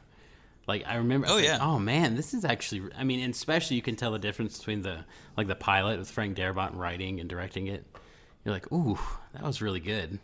Like 0.67 0.85
I 0.87 0.97
remember 0.97 1.26
I 1.26 1.31
Oh, 1.31 1.35
like, 1.37 1.45
yeah. 1.45 1.59
oh 1.61 1.78
man, 1.78 2.14
this 2.14 2.35
is 2.35 2.45
actually 2.45 2.83
I 2.97 3.05
mean, 3.05 3.21
and 3.21 3.33
especially 3.35 3.76
you 3.76 3.83
can 3.83 3.97
tell 3.97 4.12
the 4.12 4.19
difference 4.19 4.59
between 4.59 4.83
the 4.83 5.05
like 5.37 5.47
the 5.47 5.55
pilot 5.55 5.99
with 5.99 6.11
Frank 6.11 6.37
Darabont 6.37 6.76
writing 6.76 7.21
and 7.21 7.28
directing 7.28 7.69
it. 7.69 7.85
You're 8.45 8.55
like, 8.55 8.71
"Ooh, 8.73 8.99
that 9.33 9.43
was 9.43 9.61
really 9.62 9.81
good." 9.81 10.19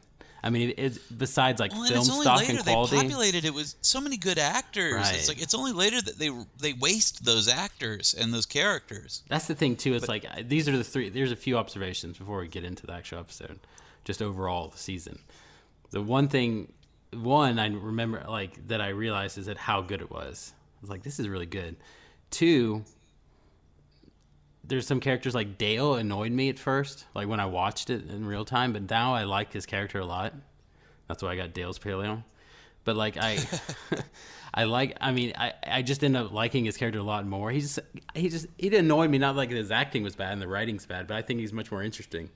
I 0.44 0.50
mean, 0.50 0.68
it, 0.70 0.78
it's 0.78 0.98
besides 0.98 1.58
like 1.58 1.72
Well, 1.72 1.86
film 1.86 2.00
it's 2.00 2.10
only 2.10 2.22
stock 2.22 2.40
later 2.40 2.50
and 2.50 2.60
they 2.60 2.72
quality. 2.72 2.96
populated 2.96 3.44
it 3.46 3.54
with 3.54 3.74
so 3.80 3.98
many 3.98 4.18
good 4.18 4.38
actors. 4.38 4.92
Right. 4.94 5.14
It's 5.14 5.26
like 5.26 5.40
it's 5.40 5.54
only 5.54 5.72
later 5.72 6.02
that 6.02 6.18
they 6.18 6.30
they 6.60 6.74
waste 6.74 7.24
those 7.24 7.48
actors 7.48 8.14
and 8.14 8.32
those 8.32 8.44
characters. 8.44 9.22
That's 9.28 9.46
the 9.46 9.54
thing 9.54 9.74
too. 9.74 9.94
It's 9.94 10.06
like 10.06 10.26
these 10.46 10.68
are 10.68 10.76
the 10.76 10.84
three. 10.84 11.08
There's 11.08 11.32
a 11.32 11.36
few 11.36 11.56
observations 11.56 12.18
before 12.18 12.38
we 12.40 12.48
get 12.48 12.62
into 12.62 12.86
the 12.86 12.92
actual 12.92 13.20
episode, 13.20 13.58
just 14.04 14.20
overall 14.20 14.68
the 14.68 14.78
season. 14.78 15.18
The 15.92 16.02
one 16.02 16.28
thing, 16.28 16.72
one 17.12 17.58
I 17.58 17.68
remember 17.68 18.22
like 18.28 18.68
that 18.68 18.82
I 18.82 18.88
realized 18.88 19.38
is 19.38 19.46
that 19.46 19.56
how 19.56 19.80
good 19.80 20.02
it 20.02 20.10
was. 20.10 20.52
I 20.58 20.80
was 20.82 20.90
like, 20.90 21.04
this 21.04 21.18
is 21.18 21.26
really 21.26 21.46
good. 21.46 21.76
Two, 22.30 22.84
there's 24.66 24.86
some 24.86 25.00
characters 25.00 25.34
like 25.34 25.58
Dale 25.58 25.94
annoyed 25.94 26.32
me 26.32 26.48
at 26.48 26.58
first, 26.58 27.06
like 27.14 27.28
when 27.28 27.40
I 27.40 27.46
watched 27.46 27.90
it 27.90 28.08
in 28.08 28.26
real 28.26 28.44
time, 28.44 28.72
but 28.72 28.88
now 28.88 29.14
I 29.14 29.24
like 29.24 29.52
his 29.52 29.66
character 29.66 29.98
a 29.98 30.06
lot. 30.06 30.34
That's 31.08 31.22
why 31.22 31.32
I 31.32 31.36
got 31.36 31.52
Dale's 31.52 31.78
Pale 31.78 32.02
Ale. 32.02 32.24
But 32.84 32.96
like 32.96 33.16
I, 33.16 33.38
I 34.54 34.64
like. 34.64 34.96
I 35.00 35.12
mean, 35.12 35.32
I 35.36 35.52
I 35.66 35.82
just 35.82 36.02
end 36.04 36.16
up 36.16 36.32
liking 36.32 36.64
his 36.64 36.76
character 36.76 36.98
a 36.98 37.04
lot 37.04 37.26
more. 37.26 37.50
He's 37.50 37.78
he 38.14 38.28
just 38.28 38.46
he 38.58 38.68
didn't 38.70 38.88
me. 39.10 39.18
Not 39.18 39.36
like 39.36 39.50
his 39.50 39.70
acting 39.70 40.02
was 40.02 40.16
bad 40.16 40.32
and 40.32 40.42
the 40.42 40.48
writing's 40.48 40.86
bad, 40.86 41.06
but 41.06 41.16
I 41.16 41.22
think 41.22 41.40
he's 41.40 41.52
much 41.52 41.70
more 41.70 41.82
interesting. 41.82 42.30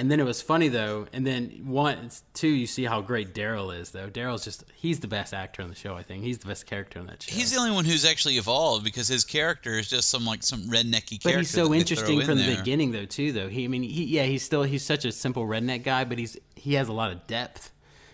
And 0.00 0.10
then 0.10 0.18
it 0.18 0.24
was 0.24 0.40
funny 0.40 0.68
though. 0.68 1.06
And 1.12 1.26
then 1.26 1.60
one, 1.66 2.10
two, 2.32 2.48
you 2.48 2.66
see 2.66 2.84
how 2.84 3.02
great 3.02 3.34
Daryl 3.34 3.78
is 3.78 3.90
though. 3.90 4.08
Daryl's 4.08 4.44
just 4.44 4.64
he's 4.74 5.00
the 5.00 5.08
best 5.08 5.34
actor 5.34 5.62
on 5.62 5.68
the 5.68 5.74
show. 5.74 5.94
I 5.94 6.02
think 6.02 6.24
he's 6.24 6.38
the 6.38 6.46
best 6.46 6.64
character 6.64 6.98
on 6.98 7.06
that 7.08 7.22
show. 7.22 7.34
He's 7.34 7.52
the 7.52 7.58
only 7.58 7.72
one 7.72 7.84
who's 7.84 8.06
actually 8.06 8.38
evolved 8.38 8.82
because 8.82 9.08
his 9.08 9.24
character 9.24 9.78
is 9.78 9.90
just 9.90 10.08
some 10.08 10.24
like 10.24 10.42
some 10.42 10.70
rednecky 10.70 11.20
character. 11.22 11.30
But 11.30 11.36
he's 11.40 11.50
so 11.50 11.74
interesting 11.74 12.18
in 12.18 12.26
from 12.26 12.38
the 12.38 12.56
beginning 12.56 12.92
though 12.92 13.04
too 13.04 13.32
though. 13.32 13.48
He 13.48 13.66
I 13.66 13.68
mean 13.68 13.82
he 13.82 14.04
yeah, 14.04 14.22
he's 14.22 14.42
still 14.42 14.62
he's 14.62 14.82
such 14.82 15.04
a 15.04 15.12
simple 15.12 15.44
redneck 15.44 15.84
guy, 15.84 16.04
but 16.04 16.16
he's 16.16 16.38
he 16.56 16.74
has 16.74 16.88
a 16.88 16.94
lot 16.94 17.12
of 17.12 17.26
depth. 17.26 17.70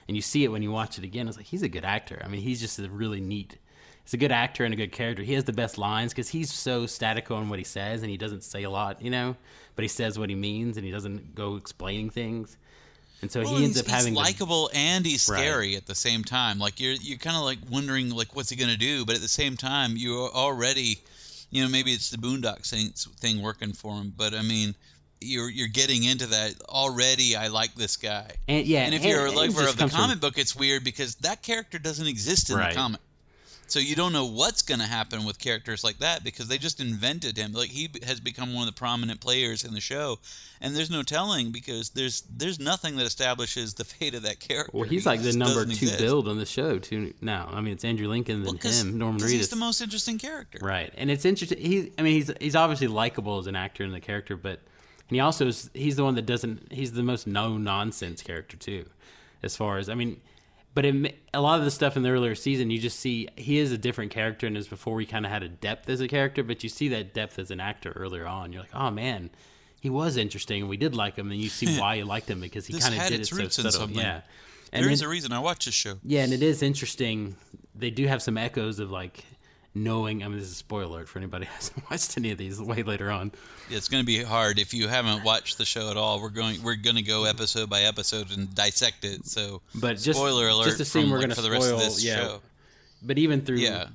And 0.09 0.17
you 0.17 0.23
see 0.23 0.43
it 0.43 0.49
when 0.49 0.63
you 0.63 0.73
watch 0.73 0.99
it 0.99 1.05
again. 1.05 1.29
It's 1.29 1.37
like 1.37 1.47
he's 1.47 1.63
a 1.63 1.69
good 1.69 1.85
actor. 1.85 2.21
I 2.25 2.27
mean, 2.27 2.41
he's 2.41 2.61
just 2.61 2.81
a 2.81 2.89
really 2.89 3.21
neat. 3.21 3.59
He's 4.07 4.15
a 4.15 4.19
good 4.19 4.31
actor 4.33 4.65
and 4.65 4.73
a 4.73 4.77
good 4.77 4.93
character. 4.93 5.23
He 5.25 5.35
has 5.35 5.43
the 5.45 5.53
best 5.53 5.79
lines 5.79 6.13
because 6.13 6.29
he's 6.29 6.53
so 6.53 6.87
static 6.87 7.31
on 7.33 7.49
what 7.49 7.59
he 7.59 7.65
says 7.65 8.03
and 8.03 8.11
he 8.11 8.17
doesn't 8.17 8.45
say 8.45 8.63
a 8.63 8.71
lot, 8.71 9.03
you 9.03 9.11
know. 9.11 9.35
But 9.75 9.83
he 9.83 9.89
says 9.89 10.17
what 10.19 10.31
he 10.31 10.37
means 10.37 10.77
and 10.77 10.87
he 10.87 10.93
doesn't 10.93 11.35
go 11.35 11.57
explaining 11.57 12.11
things. 12.11 12.57
And 13.21 13.33
so 13.33 13.43
Well, 13.43 13.57
he 13.57 13.65
ends 13.65 13.81
up 13.81 13.87
having 13.89 14.15
the- 14.15 14.21
likable 14.21 14.71
and 14.73 15.05
he's 15.05 15.29
Right. 15.29 15.39
scary 15.41 15.75
at 15.75 15.87
the 15.87 15.95
same 15.97 16.23
time. 16.23 16.59
Like 16.61 16.79
you're 16.79 16.93
you're 16.93 17.19
kind 17.19 17.37
of 17.37 17.43
like 17.43 17.59
wondering 17.69 18.11
like 18.11 18.37
what's 18.37 18.49
he 18.51 18.57
gonna 18.57 18.77
do, 18.77 19.05
but 19.05 19.17
at 19.17 19.23
the 19.23 19.29
same 19.29 19.57
time 19.57 19.97
you're 19.97 20.31
already, 20.33 20.99
you 21.51 21.63
know, 21.65 21.69
maybe 21.69 21.93
it's 21.93 22.11
the 22.11 22.17
Boondock 22.19 22.65
Saints 22.65 23.07
thing 23.19 23.43
working 23.43 23.73
for 23.73 23.97
him, 23.97 24.13
but 24.17 24.35
I 24.35 24.43
mean, 24.43 24.75
you're 25.21 25.49
you're 25.51 25.67
getting 25.67 26.05
into 26.05 26.27
that 26.29 26.55
already. 26.69 27.35
I 27.35 27.49
like 27.49 27.75
this 27.75 27.97
guy. 27.97 28.31
and 28.47 28.65
yeah, 28.67 28.85
And 28.85 28.95
if 28.95 29.05
you're 29.05 29.27
a 29.27 29.33
lover 29.33 29.63
of 29.67 29.73
the 29.73 29.79
comes 29.81 29.93
from- 29.93 30.01
comic 30.03 30.21
book, 30.21 30.39
it's 30.39 30.55
weird 30.55 30.85
because 30.85 31.17
that 31.17 31.43
character 31.43 31.79
doesn't 31.81 32.07
exist 32.07 32.51
in 32.51 32.57
Right. 32.57 32.69
the 32.69 32.77
comic. 32.77 33.01
So 33.69 33.81
you 33.81 33.97
don't 33.97 34.13
know 34.13 34.27
what's 34.27 34.63
going 34.63 34.79
to 34.79 34.87
happen 34.87 35.25
with 35.25 35.39
characters 35.39 35.83
like 35.83 35.99
that 35.99 36.23
because 36.23 36.47
they 36.47 36.57
just 36.57 36.81
invented 36.81 37.37
him. 37.37 37.53
Like 37.53 37.69
he 37.71 37.89
has 38.05 38.21
become 38.21 38.55
one 38.55 38.69
of 38.69 38.75
the 38.75 38.79
prominent 38.79 39.21
players 39.21 39.65
in 39.65 39.75
the 39.75 39.81
show, 39.81 40.19
and 40.61 40.75
there's 40.75 40.91
no 40.91 41.03
telling 41.03 41.51
because 41.51 41.91
there's 41.91 42.23
there's 42.37 42.61
nothing 42.61 42.97
that 42.97 43.07
establishes 43.07 43.75
the 43.75 43.85
fate 43.85 44.15
of 44.15 44.23
that 44.23 44.39
character. 44.39 44.71
Well, 44.73 44.89
he's 44.89 45.03
He 45.03 45.11
like 45.11 45.23
the 45.23 45.37
number 45.37 45.65
two 45.65 45.71
exist. 45.71 45.99
build 45.99 46.29
on 46.29 46.39
the 46.39 46.47
show 46.47 46.79
too. 46.79 47.13
Now, 47.21 47.49
I 47.53 47.61
mean, 47.61 47.73
it's 47.73 47.85
Andrew 47.85 48.09
Lincoln 48.09 48.43
Well, 48.45 48.53
and 48.53 48.63
him, 48.63 48.99
Norman 48.99 49.21
Reedus. 49.21 49.31
He's 49.31 49.49
the 49.49 49.57
most 49.57 49.81
interesting 49.81 50.19
character. 50.19 50.59
Right, 50.63 50.93
and 50.97 51.11
it's 51.11 51.25
interesting. 51.25 51.59
He, 51.59 51.93
I 51.99 52.03
mean, 52.03 52.15
he's 52.15 52.31
he's 52.41 52.57
obviously 52.57 52.87
likable 52.87 53.39
as 53.39 53.49
an 53.49 53.57
actor 53.57 53.83
and 53.83 53.93
the 53.93 54.01
character, 54.01 54.37
but 54.37 54.61
and 55.09 55.15
he 55.17 55.21
also 55.21 55.49
is, 55.49 55.71
he's 55.75 55.97
the 55.97 56.05
one 56.05 56.15
that 56.15 56.27
doesn't. 56.27 56.73
He's 56.73 56.93
the 56.93 57.03
most 57.03 57.27
no 57.27 57.59
nonsense 57.59 58.23
character 58.23 58.57
too, 58.57 58.87
as 59.43 59.57
far 59.57 59.79
as 59.79 59.89
I 59.89 59.95
mean. 59.95 60.21
But 60.77 60.85
it, 60.85 61.17
a 61.33 61.41
lot 61.41 61.59
of 61.59 61.65
the 61.65 61.71
stuff 61.71 61.97
in 61.97 62.03
the 62.03 62.11
earlier 62.11 62.35
season, 62.35 62.69
you 62.71 62.79
just 62.79 63.01
see 63.01 63.29
he 63.37 63.57
is 63.59 63.73
a 63.73 63.79
different 63.79 64.11
character, 64.11 64.47
and 64.47 64.57
as 64.59 64.69
before, 64.69 65.01
he 65.01 65.07
kind 65.07 65.25
of 65.25 65.33
had 65.33 65.43
a 65.43 65.49
depth 65.49 65.89
as 65.89 66.03
a 66.03 66.07
character. 66.07 66.43
But 66.43 66.63
you 66.63 66.69
see 66.69 66.89
that 66.89 67.15
depth 67.15 67.39
as 67.39 67.51
an 67.51 67.61
actor 67.61 67.93
earlier 67.97 68.27
on. 68.27 68.53
You're 68.53 68.61
like, 68.61 68.75
oh 68.75 68.91
man, 68.91 69.31
he 69.81 69.89
was 69.89 70.19
interesting, 70.19 70.61
and 70.61 70.69
we 70.69 70.77
did 70.77 70.95
like 70.95 71.17
him, 71.17 71.31
and 71.31 71.41
you 71.41 71.49
see 71.49 71.79
why 71.81 71.95
you 71.95 72.05
liked 72.05 72.29
him 72.29 72.41
because 72.41 72.67
he 72.67 72.79
kind 72.79 72.95
of 72.95 73.01
did 73.09 73.21
its 73.21 73.33
it 73.33 73.35
so 73.35 73.41
roots 73.41 73.59
in 73.59 73.65
subtle. 73.65 73.81
something. 73.87 73.99
Yeah, 73.99 74.21
and 74.71 74.85
There 74.85 74.93
is 74.93 75.01
then- 75.01 75.07
a 75.09 75.11
reason 75.11 75.33
I 75.33 75.39
watch 75.39 75.65
this 75.65 75.73
show. 75.75 75.95
yeah, 76.05 76.25
and 76.25 76.33
it 76.35 76.43
is 76.43 76.63
interesting. 76.63 77.37
They 77.75 77.91
do 77.91 78.07
have 78.07 78.21
some 78.23 78.37
echoes 78.37 78.79
of 78.79 78.91
like 78.91 79.25
knowing. 79.77 80.23
I 80.25 80.29
mean, 80.29 80.39
this 80.39 80.47
is 80.47 80.53
a 80.53 80.57
spoiler 80.57 80.87
alert 80.87 81.09
for 81.09 81.19
anybody 81.19 81.47
who 81.47 81.53
hasn't 81.53 81.83
watched 81.91 82.17
any 82.19 82.31
of 82.33 82.39
these. 82.39 82.61
Way 82.61 82.83
later 82.83 83.11
on, 83.11 83.31
It's 83.71 83.89
going 83.89 84.03
to 84.03 84.07
be 84.07 84.23
hard 84.23 84.59
if 84.59 84.73
you 84.75 84.89
haven't 84.89 85.23
watched 85.25 85.59
the 85.59 85.65
show 85.65 85.91
at 85.91 85.97
all. 85.97 86.21
We're 86.21 86.31
going 86.31 86.63
we're 86.63 86.75
going 86.77 86.97
to 86.97 87.03
go 87.03 87.25
episode 87.25 87.69
by 87.71 87.83
episode 87.83 88.31
and 88.31 88.53
dissect 88.55 89.05
it. 89.05 89.27
So, 89.27 89.63
But 89.75 89.99
just- 89.99 90.19
spoiler 90.19 90.49
alert 90.49 90.65
just 90.67 90.81
assume 90.81 91.03
from, 91.05 91.11
we're 91.13 91.19
like, 91.19 91.23
gonna 91.29 91.35
for 91.37 91.43
the 91.43 91.51
rest 91.51 91.71
of 91.71 91.79
spoil- 91.81 91.89
this 91.91 92.05
yeah. 92.05 92.17
show. 92.17 92.41
but 93.03 93.19
even 93.19 93.43
through 93.43 93.59
Yeah. 93.59 93.89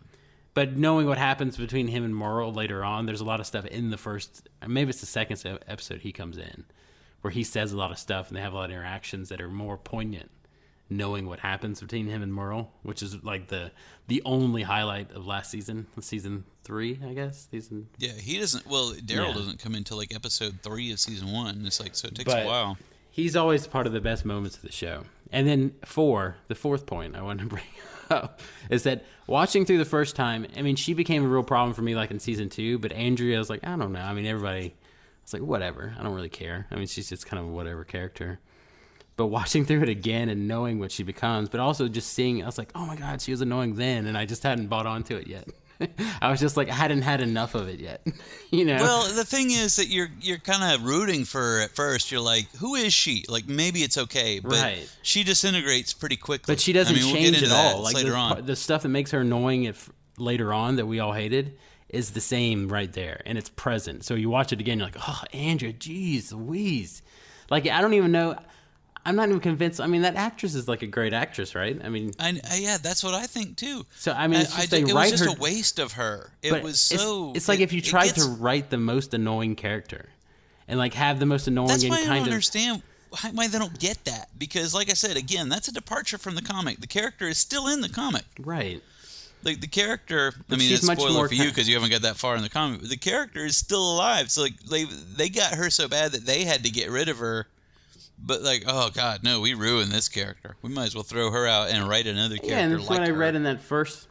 but 0.54 0.78
knowing 0.78 1.08
what 1.08 1.18
happens 1.18 1.58
between 1.58 1.88
him 1.88 2.04
and 2.04 2.16
Merle 2.16 2.54
later 2.54 2.84
on, 2.84 3.06
there's 3.06 3.22
a 3.22 3.26
lot 3.26 3.40
of 3.40 3.46
stuff 3.48 3.66
in 3.66 3.90
the 3.90 3.98
first. 3.98 4.48
Maybe 4.66 4.90
it's 4.90 5.00
the 5.02 5.06
second 5.08 5.42
episode 5.68 6.02
he 6.02 6.12
comes 6.12 6.38
in, 6.38 6.66
where 7.22 7.32
he 7.32 7.44
says 7.44 7.72
a 7.72 7.78
lot 7.78 7.92
of 7.92 7.98
stuff 7.98 8.28
and 8.28 8.38
they 8.38 8.42
have 8.42 8.54
a 8.54 8.56
lot 8.56 8.66
of 8.66 8.72
interactions 8.72 9.30
that 9.30 9.42
are 9.42 9.50
more 9.50 9.78
poignant. 9.78 10.30
Knowing 10.94 11.26
what 11.26 11.40
happens 11.40 11.80
between 11.80 12.06
him 12.08 12.22
and 12.22 12.34
Merle, 12.34 12.70
which 12.84 13.02
is 13.02 13.24
like 13.24 13.48
the 13.48 13.72
the 14.08 14.22
only 14.26 14.62
highlight 14.62 15.10
of 15.14 15.26
last 15.26 15.50
season, 15.50 15.88
season 16.02 16.44
three, 16.66 17.00
I 17.08 17.14
guess. 17.14 17.48
Season 17.50 17.88
Yeah, 17.98 18.12
he 18.12 18.38
doesn't. 18.38 18.68
Well, 18.68 18.92
Daryl 18.96 19.28
Yeah. 19.28 19.34
doesn't 19.34 19.60
come 19.60 19.74
until 19.74 19.96
like 19.96 20.14
episode 20.14 20.60
three 20.62 20.92
of 20.92 21.00
season 21.00 21.32
one. 21.32 21.64
It's 21.66 21.80
like 21.80 21.96
so 21.96 22.10
it 22.10 22.16
takes 22.16 22.32
But- 22.32 22.44
a 22.44 22.46
while. 22.46 22.78
he's 23.10 23.38
always 23.38 23.68
part 23.68 23.88
of 23.88 23.94
the 23.94 24.02
best 24.02 24.26
moments 24.26 24.58
of 24.58 24.64
the 24.64 24.72
show. 24.74 25.06
And 25.32 25.48
then 25.48 25.74
four, 25.86 26.36
the 26.50 26.56
fourth 26.56 26.86
point 26.86 27.16
I 27.16 27.22
want 27.22 27.40
to 27.40 27.46
bring 27.56 27.64
up 28.10 28.42
is 28.70 28.84
that 28.84 29.06
watching 29.28 29.66
through 29.66 29.78
the 29.78 29.86
first 29.86 30.18
time, 30.18 30.46
I 30.58 30.62
mean, 30.62 30.76
she 30.76 30.94
became 30.94 31.24
a 31.24 31.28
real 31.30 31.42
problem 31.44 31.74
for 31.74 31.84
me 31.84 31.96
like 31.96 32.12
in 32.12 32.20
season 32.20 32.50
two, 32.50 32.80
but 32.80 32.92
Andrea 32.92 33.38
was 33.40 33.50
like, 33.50 33.66
I 33.66 33.78
don't 33.78 33.94
know. 33.94 34.02
I 34.02 34.14
mean, 34.14 34.26
everybody 34.26 34.76
was 35.24 35.32
like, 35.32 35.42
whatever. 35.42 35.96
I 35.98 36.04
don't 36.04 36.14
really 36.16 36.28
care. 36.28 36.68
I 36.70 36.76
mean, 36.76 36.88
she's 36.88 37.08
just 37.08 37.26
kind 37.26 37.40
of 37.40 37.46
a 37.48 37.52
whatever 37.54 37.86
character. 37.86 38.42
But 39.22 39.28
watching 39.28 39.66
through 39.66 39.84
it 39.84 39.90
again 39.90 40.30
and 40.30 40.48
knowing 40.48 40.80
what 40.80 40.92
she 40.92 41.04
becomes, 41.04 41.48
but 41.48 41.60
also 41.60 41.88
just 41.88 42.12
seeing, 42.12 42.42
I 42.42 42.48
was 42.48 42.58
like, 42.58 42.72
oh 42.74 42.88
my 42.88 42.96
God, 42.96 43.22
she 43.22 43.30
was 43.30 43.42
annoying 43.42 43.76
then, 43.76 44.08
and 44.08 44.18
I 44.18 44.26
just 44.26 44.42
hadn't 44.42 44.66
bought 44.66 44.88
onto 44.88 45.16
it 45.16 45.28
yet. 45.28 45.48
I 46.24 46.32
was 46.32 46.40
just 46.40 46.58
like, 46.58 46.70
I 46.70 46.74
hadn't 46.74 47.04
had 47.04 47.22
enough 47.22 47.54
of 47.54 47.68
it 47.68 47.80
yet. 47.80 48.02
you 48.50 48.66
know? 48.66 48.78
Well, 48.78 49.14
the 49.14 49.24
thing 49.24 49.52
is 49.52 49.76
that 49.76 49.90
you're 49.90 50.10
you're 50.22 50.40
kind 50.40 50.74
of 50.74 50.84
rooting 50.84 51.24
for 51.24 51.40
her 51.40 51.62
at 51.62 51.70
first. 51.70 52.12
You're 52.12 52.20
like, 52.20 52.48
who 52.56 52.74
is 52.74 52.96
she? 52.96 53.26
Like 53.30 53.48
maybe 53.48 53.82
it's 53.82 54.00
okay, 54.00 54.40
but 54.40 54.54
Right. 54.54 54.92
she 55.04 55.24
disintegrates 55.24 55.94
pretty 55.94 56.16
quickly. 56.18 56.52
But 56.52 56.60
she 56.60 56.74
doesn't 56.74 56.96
I 56.96 56.98
mean, 57.00 57.06
we'll 57.06 57.22
change 57.22 57.44
into 57.44 57.56
at 57.56 57.76
all. 57.76 57.84
Like 57.84 57.94
later 57.94 58.10
the, 58.10 58.16
on. 58.18 58.46
the 58.48 58.56
stuff 58.56 58.82
that 58.82 58.90
makes 58.90 59.12
her 59.12 59.20
annoying 59.20 59.66
if 59.66 59.88
later 60.18 60.52
on 60.52 60.78
that 60.78 60.88
we 60.88 61.00
all 61.00 61.14
hated 61.14 61.60
is 61.90 62.10
the 62.10 62.22
same 62.22 62.70
right 62.70 62.92
there, 62.92 63.22
and 63.28 63.38
it's 63.38 63.50
present. 63.50 64.04
So 64.04 64.16
you 64.16 64.32
watch 64.32 64.52
it 64.52 64.60
again, 64.60 64.80
you're 64.80 64.88
like, 64.88 64.98
oh, 65.08 65.22
Andrea, 65.32 65.74
jeez, 65.74 66.34
Louise. 66.34 67.04
Like 67.52 67.68
I 67.68 67.82
don't 67.82 67.94
even 67.94 68.12
know. 68.12 68.36
I'm 69.06 69.16
not 69.16 69.30
even 69.30 69.40
convinced. 69.40 69.82
I 69.82 69.88
mean, 69.88 70.04
that 70.04 70.16
actress 70.16 70.54
is 70.54 70.68
like 70.68 70.82
a 70.84 70.88
great 70.88 71.14
actress, 71.14 71.56
right? 71.56 71.80
I 71.84 71.90
mean, 71.90 72.12
I, 72.20 72.40
I- 72.52 72.58
yeah, 72.58 72.78
that's 72.82 73.04
what 73.04 73.14
I 73.14 73.26
think 73.26 73.58
too. 73.58 73.86
So, 73.96 74.12
I 74.12 74.28
mean, 74.28 74.42
it's 74.42 74.56
just 74.56 74.74
I, 74.74 74.80
they 74.82 74.90
it 74.90 74.94
write 74.94 75.12
was 75.12 75.20
just 75.22 75.24
her- 75.26 75.38
a 75.38 75.42
waste 75.42 75.80
of 75.80 75.94
her. 75.94 76.32
It 76.44 76.62
was 76.64 76.80
so. 76.80 77.34
It's, 77.36 77.48
like 77.48 77.60
it- 77.60 77.64
if 77.64 77.74
you 77.74 77.82
tried 77.82 78.06
gets- 78.14 78.26
to 78.26 78.32
write 78.34 78.70
the 78.70 78.78
most 78.78 79.14
annoying 79.14 79.56
character, 79.56 80.10
and 80.68 80.78
like 80.78 80.94
have 80.94 81.20
the 81.20 81.26
most 81.26 81.48
annoying 81.48 81.70
That's 81.70 81.84
and 81.84 81.92
why 81.92 82.02
I 82.02 82.06
don't 82.06 82.18
of 82.18 82.24
understand 82.24 82.82
why, 83.34 83.48
they 83.48 83.60
don't 83.60 83.78
get 83.78 84.04
that. 84.06 84.30
Because, 84.38 84.74
like 84.74 84.90
I 84.90 84.94
said, 84.94 85.18
again, 85.18 85.50
that's 85.50 85.68
a 85.68 85.74
departure 85.74 86.18
from 86.18 86.36
the 86.36 86.42
comic. 86.42 86.80
The 86.80 86.88
character 86.88 87.28
is 87.28 87.38
still 87.38 87.68
in 87.68 87.82
the 87.82 87.90
comic. 87.90 88.24
right. 88.40 88.82
Like 89.44 89.60
the 89.60 89.68
character, 89.68 90.34
I 90.52 90.56
mean, 90.56 90.72
it's 90.72 90.86
much 90.86 91.00
spoiler 91.00 91.28
for 91.28 91.34
you 91.34 91.50
because 91.50 91.68
you 91.68 91.74
haven't 91.74 91.90
got 91.90 92.04
that 92.04 92.16
far 92.16 92.36
in 92.36 92.44
the 92.44 92.50
comic. 92.50 92.82
But 92.82 92.92
the 92.92 92.96
character 92.98 93.44
is 93.44 93.58
still 93.58 93.96
alive. 93.96 94.30
So 94.30 94.44
like 94.44 94.60
they 94.60 94.84
they 94.84 95.30
got 95.30 95.56
her 95.56 95.72
so 95.72 95.88
bad 95.88 96.12
that 96.12 96.28
they 96.28 96.44
had 96.44 96.64
to 96.66 96.70
get 96.70 96.92
rid 96.92 97.10
of 97.10 97.18
her. 97.18 97.48
But 98.24 98.42
like, 98.44 98.64
oh 98.68 98.90
god, 98.94 99.24
no, 99.24 99.42
we 99.42 99.54
ruined 99.54 99.92
this 99.92 100.08
character. 100.08 100.56
We 100.62 100.70
might 100.70 100.86
as 100.86 100.96
well 100.96 101.04
throw 101.04 101.32
her 101.32 101.48
out 101.48 101.70
and 101.70 101.88
write 101.90 102.06
another 102.08 102.36
character. 102.38 102.54
Yeah, 102.56 102.60
and 102.60 102.74
that's 102.74 102.90
like 102.90 103.00
what 103.00 103.08
I 103.08 103.12
her. 103.12 103.18
read 103.18 103.36
in 103.36 103.44
that 103.44 103.62
first 103.62 104.08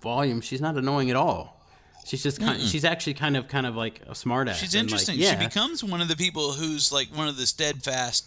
volume. 0.00 0.40
She's 0.40 0.60
not 0.60 0.76
annoying 0.76 1.10
at 1.10 1.16
all. 1.16 1.60
She's 2.04 2.22
just 2.22 2.38
kind. 2.38 2.60
She's 2.60 2.84
actually 2.84 3.14
kind 3.14 3.36
of 3.36 3.48
kind 3.48 3.66
of 3.66 3.74
like 3.74 4.00
a 4.06 4.12
smartass. 4.12 4.54
She's 4.54 4.74
and, 4.74 4.82
like, 4.88 5.00
interesting. 5.00 5.18
yeah. 5.18 5.38
She 5.40 5.44
becomes 5.46 5.82
one 5.82 6.00
of 6.00 6.06
the 6.08 6.14
people 6.14 6.52
who's 6.52 6.92
like 6.92 7.08
one 7.08 7.26
of 7.26 7.36
the 7.36 7.46
steadfast 7.46 8.26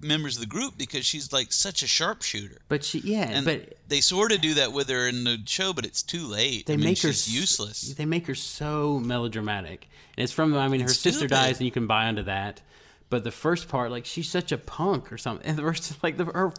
members 0.00 0.36
of 0.36 0.40
the 0.40 0.46
group 0.46 0.78
because 0.78 1.04
she's 1.04 1.32
like 1.32 1.52
such 1.52 1.82
a 1.82 1.86
sharpshooter. 1.86 2.58
But 2.68 2.84
she, 2.84 3.00
yeah, 3.00 3.28
And 3.28 3.44
but 3.44 3.74
they 3.88 4.00
sort 4.00 4.32
of 4.32 4.40
do 4.40 4.54
that 4.54 4.72
with 4.72 4.88
her 4.88 5.08
in 5.08 5.24
the 5.24 5.38
show, 5.44 5.72
but 5.72 5.84
it's 5.84 6.02
too 6.02 6.26
late. 6.26 6.66
they 6.66 6.74
I 6.74 6.76
mean, 6.76 6.86
make 6.86 7.02
her 7.02 7.08
useless. 7.08 7.92
They 7.94 8.06
make 8.06 8.26
her 8.28 8.34
so 8.34 8.98
melodramatic, 9.00 9.88
and 10.16 10.24
it's 10.24 10.32
from. 10.32 10.56
I 10.56 10.68
mean, 10.68 10.80
her 10.80 10.86
It's 10.86 10.98
sister 10.98 11.26
dies, 11.26 11.58
and 11.58 11.66
you 11.66 11.72
can 11.72 11.86
buy 11.86 12.06
onto 12.06 12.22
that. 12.22 12.62
But 13.10 13.24
the 13.24 13.30
first 13.30 13.68
part, 13.68 13.90
like, 13.90 14.04
she's 14.04 14.28
such 14.28 14.52
a 14.52 14.58
punk 14.58 15.10
or 15.12 15.18
something. 15.18 15.46
And 15.46 15.56
the 15.56 15.62
first, 15.62 15.96
like, 16.02 16.16
the 16.18 16.26
her 16.26 16.52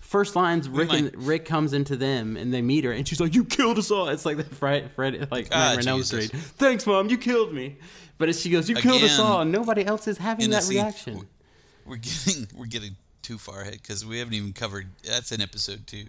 first 0.00 0.34
lines, 0.36 0.68
Rick 0.68 0.88
might- 0.88 1.00
and 1.14 1.26
Rick 1.26 1.44
comes 1.44 1.72
into 1.72 1.96
them, 1.96 2.36
and 2.36 2.52
they 2.52 2.62
meet 2.62 2.84
her, 2.84 2.92
and 2.92 3.06
she's 3.06 3.20
like, 3.20 3.34
"You 3.34 3.44
killed 3.44 3.78
us 3.78 3.90
all." 3.90 4.08
It's 4.08 4.24
like 4.24 4.36
the 4.38 4.44
Fred, 4.44 4.90
Fred 4.92 5.28
like 5.30 5.48
Ah, 5.52 5.74
Nightmare 5.76 5.94
on 5.94 6.04
Street. 6.04 6.30
Thanks, 6.30 6.86
mom, 6.86 7.08
you 7.10 7.18
killed 7.18 7.52
me. 7.52 7.76
But 8.18 8.28
as 8.28 8.40
she 8.40 8.50
goes, 8.50 8.68
"You 8.68 8.76
killed 8.76 9.02
us 9.02 9.18
all," 9.18 9.40
and 9.42 9.50
nobody 9.52 9.84
else 9.84 10.06
is 10.08 10.18
having 10.18 10.50
that 10.50 10.62
scene- 10.62 10.76
reaction. 10.78 11.28
We're 11.84 11.96
getting 11.96 12.46
we're 12.54 12.66
getting 12.66 12.94
too 13.22 13.38
far 13.38 13.60
ahead 13.62 13.72
because 13.74 14.04
we 14.06 14.18
haven't 14.18 14.34
even 14.34 14.52
covered. 14.52 14.86
That's 15.04 15.32
in 15.32 15.40
episode 15.40 15.86
two. 15.86 16.06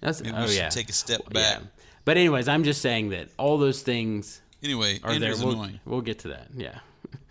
That's 0.00 0.22
Maybe 0.22 0.34
oh 0.36 0.42
we 0.42 0.48
should 0.48 0.56
yeah. 0.56 0.68
take 0.68 0.88
a 0.88 0.92
step 0.92 1.20
yeah. 1.30 1.58
back. 1.58 1.62
But 2.04 2.16
anyways, 2.16 2.48
I'm 2.48 2.64
just 2.64 2.80
saying 2.82 3.10
that 3.10 3.28
all 3.38 3.58
those 3.58 3.82
things 3.82 4.40
Anyway, 4.62 5.00
are 5.04 5.10
Andrew's 5.10 5.38
there. 5.38 5.46
We'll, 5.46 5.54
annoying. 5.56 5.80
we'll 5.84 6.00
get 6.00 6.20
to 6.20 6.28
that. 6.28 6.48
Yeah. 6.56 6.78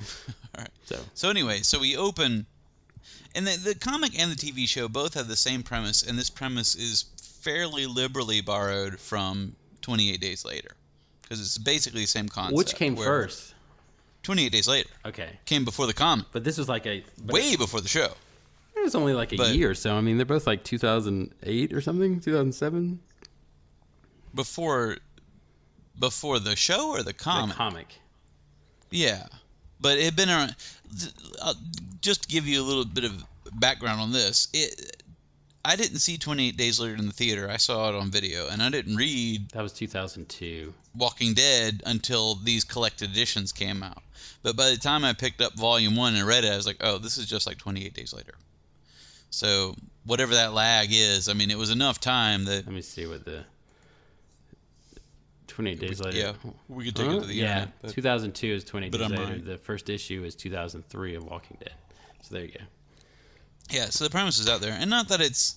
All 0.56 0.62
right. 0.62 0.70
So 0.86 1.00
So 1.14 1.30
anyway, 1.30 1.60
so 1.60 1.80
we 1.80 1.98
open, 1.98 2.46
and 3.36 3.46
the, 3.48 3.58
the 3.58 3.76
comic 3.76 4.18
and 4.20 4.32
the 4.32 4.36
TV 4.36 4.68
show 4.68 4.88
both 4.88 5.14
have 5.16 5.28
the 5.28 5.36
same 5.36 5.64
premise, 5.64 6.04
and 6.04 6.18
this 6.18 6.30
premise 6.30 6.76
is 6.76 7.06
fairly 7.42 7.86
liberally 7.86 8.42
borrowed 8.42 9.00
from 9.00 9.56
28 9.82 10.20
Days 10.22 10.46
Later, 10.46 10.72
because 11.22 11.40
it's 11.40 11.58
basically 11.58 12.02
the 12.02 12.08
same 12.08 12.28
concept. 12.30 12.56
which 12.58 12.76
came 12.76 12.96
first? 12.96 13.54
28 14.24 14.52
Days 14.52 14.68
Later 14.68 14.90
Okay. 15.06 15.30
came 15.46 15.66
before 15.66 15.86
the 15.88 15.94
comic, 15.94 16.26
But 16.32 16.44
this 16.44 16.58
was 16.58 16.68
like 16.70 16.88
a 16.88 17.04
way 17.26 17.56
before 17.56 17.82
the 17.82 17.88
show. 17.88 18.12
It 18.76 18.82
was 18.84 18.96
only 18.96 19.14
like 19.14 19.32
a 19.34 19.38
but- 19.38 19.56
year 19.56 19.72
or 19.72 19.76
so. 19.76 19.96
I 19.96 20.02
mean, 20.02 20.18
they're 20.18 20.26
both 20.26 20.48
like 20.48 20.64
2008 20.64 21.74
or 21.74 21.82
something, 21.82 22.20
2007. 22.20 23.00
Before, 24.34 24.98
before 26.00 26.40
the 26.40 26.56
show 26.56 26.90
or 26.90 27.04
the 27.04 27.14
comic. 27.14 27.50
The 27.52 27.56
comic. 27.56 27.96
Yeah, 28.92 29.28
but 29.86 30.00
it 30.00 30.06
had 30.06 30.16
been 30.16 30.32
around. 30.32 30.56
Uh, 31.40 31.54
just 32.02 32.24
to 32.24 32.28
give 32.28 32.48
you 32.48 32.60
a 32.60 32.66
little 32.66 32.86
bit 32.86 33.04
of 33.04 33.24
background 33.60 34.02
on 34.02 34.12
this, 34.12 34.48
it 34.52 35.04
I 35.64 35.76
didn't 35.76 36.00
see 36.00 36.18
28 36.18 36.58
Days 36.58 36.80
Later 36.80 36.96
in 36.96 37.06
the 37.06 37.14
theater. 37.14 37.48
I 37.52 37.58
saw 37.58 37.90
it 37.90 37.96
on 37.96 38.10
video, 38.10 38.48
and 38.48 38.64
I 38.64 38.70
didn't 38.70 38.96
read 38.96 39.52
That 39.52 39.62
was 39.62 39.74
2002. 39.74 40.74
Walking 40.96 41.36
Dead 41.36 41.84
until 41.86 42.34
these 42.34 42.64
collected 42.64 43.12
editions 43.12 43.52
came 43.52 43.84
out. 43.84 44.02
But 44.42 44.56
by 44.56 44.72
the 44.72 44.78
time 44.78 45.06
I 45.06 45.14
picked 45.14 45.40
up 45.40 45.54
Volume 45.54 45.96
One 45.96 46.16
and 46.16 46.26
read 46.26 46.46
it, 46.46 46.52
I 46.52 46.58
was 46.58 46.66
like, 46.66 46.78
"Oh, 46.82 46.98
this 46.98 47.20
is 47.20 47.28
just 47.28 47.46
like 47.46 47.60
28 47.60 47.94
Days 47.94 48.12
Later." 48.12 48.34
So 49.30 49.76
whatever 50.04 50.34
that 50.34 50.54
lag 50.54 50.88
is, 50.92 51.30
I 51.30 51.34
mean, 51.34 51.52
it 51.52 51.60
was 51.60 51.70
enough 51.70 52.00
time 52.00 52.46
that 52.46 52.66
Let 52.66 52.74
me 52.74 52.82
see 52.82 53.06
what 53.06 53.24
the 53.24 53.46
28 55.56 55.80
days 55.80 56.00
later. 56.02 56.18
yeah, 56.18 56.34
we 56.70 56.86
could 56.86 56.96
take 56.96 57.06
Huh? 57.08 57.18
it 57.18 57.22
to 57.22 57.28
the 57.28 57.34
end. 57.34 57.40
yeah, 57.40 57.62
internet. 57.84 57.96
2002 57.96 58.48
is 58.48 58.64
28 58.66 58.92
but 58.92 58.98
days 59.00 59.06
I'm 59.06 59.12
later. 59.18 59.32
right. 59.34 59.46
The 59.46 59.58
first 59.58 59.90
issue 59.90 60.24
is 60.24 60.36
2003 60.36 61.16
of 61.16 61.24
Walking 61.24 61.58
Dead. 61.60 61.74
So 62.22 62.36
there 62.36 62.44
you 62.46 62.52
go. 62.52 62.64
Yeah, 63.72 63.86
so 63.86 64.04
the 64.04 64.10
premise 64.10 64.40
is 64.40 64.48
out 64.50 64.62
there, 64.62 64.76
and 64.80 64.90
not 64.90 65.08
that 65.10 65.22
it's 65.22 65.56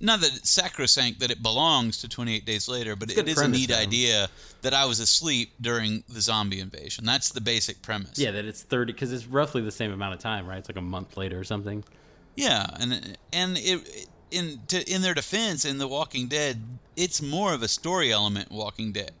not 0.00 0.20
that 0.20 0.30
it's 0.36 0.48
sacrosanct 0.48 1.18
that 1.20 1.30
it 1.32 1.42
belongs 1.42 1.98
to 2.02 2.08
28 2.08 2.44
Days 2.46 2.68
Later, 2.68 2.94
but 2.94 3.08
It's 3.10 3.18
a 3.18 3.20
it 3.22 3.26
good 3.26 3.32
is 3.32 3.40
a 3.40 3.48
neat 3.48 3.68
though. 3.70 3.74
idea 3.76 4.28
that 4.62 4.72
I 4.72 4.84
was 4.84 5.00
asleep 5.00 5.50
during 5.60 6.04
the 6.08 6.20
zombie 6.20 6.60
invasion. 6.60 7.04
That's 7.04 7.30
the 7.30 7.40
basic 7.40 7.82
premise. 7.82 8.16
Yeah, 8.16 8.30
that 8.30 8.44
it's 8.44 8.62
30 8.62 8.92
because 8.92 9.12
it's 9.12 9.26
roughly 9.26 9.60
the 9.60 9.72
same 9.72 9.90
amount 9.92 10.14
of 10.14 10.20
time, 10.20 10.46
right? 10.46 10.58
It's 10.58 10.68
like 10.68 10.78
a 10.78 10.80
month 10.82 11.16
later 11.16 11.38
or 11.38 11.42
something. 11.44 11.82
Yeah, 12.36 12.66
and 12.78 13.18
and 13.32 13.58
it 13.58 14.06
in 14.30 14.60
to, 14.68 14.90
in 14.90 15.02
their 15.02 15.14
defense 15.14 15.64
in 15.64 15.78
The 15.78 15.88
Walking 15.88 16.28
Dead, 16.28 16.60
it's 16.96 17.22
more 17.22 17.52
of 17.52 17.62
a 17.62 17.68
story 17.68 18.12
element 18.12 18.50
Walking 18.50 18.92
Dead 18.92 19.12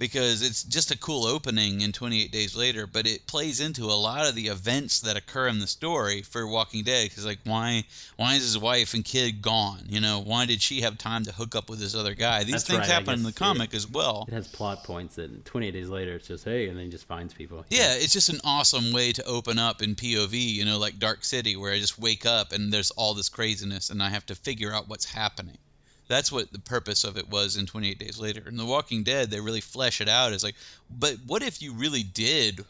because 0.00 0.40
it's 0.40 0.62
just 0.62 0.90
a 0.90 0.98
cool 0.98 1.26
opening 1.26 1.82
in 1.82 1.92
28 1.92 2.32
Days 2.32 2.56
Later, 2.56 2.86
but 2.86 3.06
it 3.06 3.26
plays 3.26 3.60
into 3.60 3.84
a 3.84 3.92
lot 3.92 4.26
of 4.26 4.34
the 4.34 4.48
events 4.48 5.00
that 5.00 5.18
occur 5.18 5.46
in 5.46 5.58
the 5.58 5.66
story 5.66 6.22
for 6.22 6.46
Walking 6.46 6.82
Dead 6.82 7.08
because 7.08 7.26
like 7.26 7.38
why 7.44 7.84
why 8.16 8.34
is 8.34 8.42
his 8.42 8.58
wife 8.58 8.94
and 8.94 9.04
kid 9.04 9.42
gone? 9.42 9.82
You 9.88 10.00
know, 10.00 10.20
why 10.20 10.46
did 10.46 10.62
she 10.62 10.80
have 10.80 10.96
time 10.96 11.24
to 11.24 11.32
hook 11.32 11.54
up 11.54 11.68
with 11.68 11.78
this 11.78 11.94
other 11.94 12.14
guy? 12.14 12.44
These 12.44 12.52
That's 12.52 12.66
things 12.66 12.78
right, 12.80 12.88
happen 12.88 13.14
in 13.14 13.22
the 13.22 13.32
comic 13.32 13.74
as 13.74 13.88
well. 13.88 14.24
It 14.26 14.32
has 14.32 14.48
plot 14.48 14.84
points 14.84 15.16
that 15.16 15.44
28 15.44 15.70
days 15.70 15.90
later 15.90 16.14
it's 16.14 16.26
just 16.26 16.44
hey, 16.44 16.68
and 16.68 16.78
then 16.78 16.86
he 16.86 16.90
just 16.90 17.06
finds 17.06 17.34
people. 17.34 17.66
Yeah, 17.68 17.92
it's 17.92 18.14
just 18.14 18.30
an 18.30 18.40
awesome 18.42 18.92
way 18.92 19.12
to 19.12 19.24
open 19.24 19.58
up 19.58 19.82
in 19.82 19.94
POV, 19.94 20.32
you 20.32 20.64
know, 20.64 20.78
like 20.78 20.98
Dark 20.98 21.24
City, 21.24 21.56
where 21.56 21.74
I 21.74 21.78
just 21.78 21.98
wake 21.98 22.24
up 22.24 22.52
and 22.52 22.72
there's 22.72 22.90
all 22.92 23.12
this 23.12 23.28
craziness 23.28 23.90
and 23.90 24.02
I 24.02 24.08
have 24.08 24.24
to 24.26 24.34
figure 24.34 24.72
out 24.72 24.88
what's 24.88 25.04
happening. 25.04 25.58
That's 26.10 26.30
what 26.32 26.52
the 26.52 26.58
purpose 26.58 27.04
of 27.04 27.16
it 27.16 27.28
was 27.30 27.56
in 27.56 27.64
28 27.66 27.98
Days 27.98 28.18
Later. 28.18 28.42
In 28.48 28.56
The 28.56 28.66
Walking 28.66 29.04
Dead, 29.04 29.30
they 29.30 29.40
really 29.40 29.60
flesh 29.62 30.00
it 30.00 30.08
out 30.08 30.32
as 30.32 30.42
like, 30.44 30.56
but 30.90 31.14
what 31.26 31.42
if 31.42 31.62
you 31.62 31.72
really 31.72 32.02
did, 32.02 32.64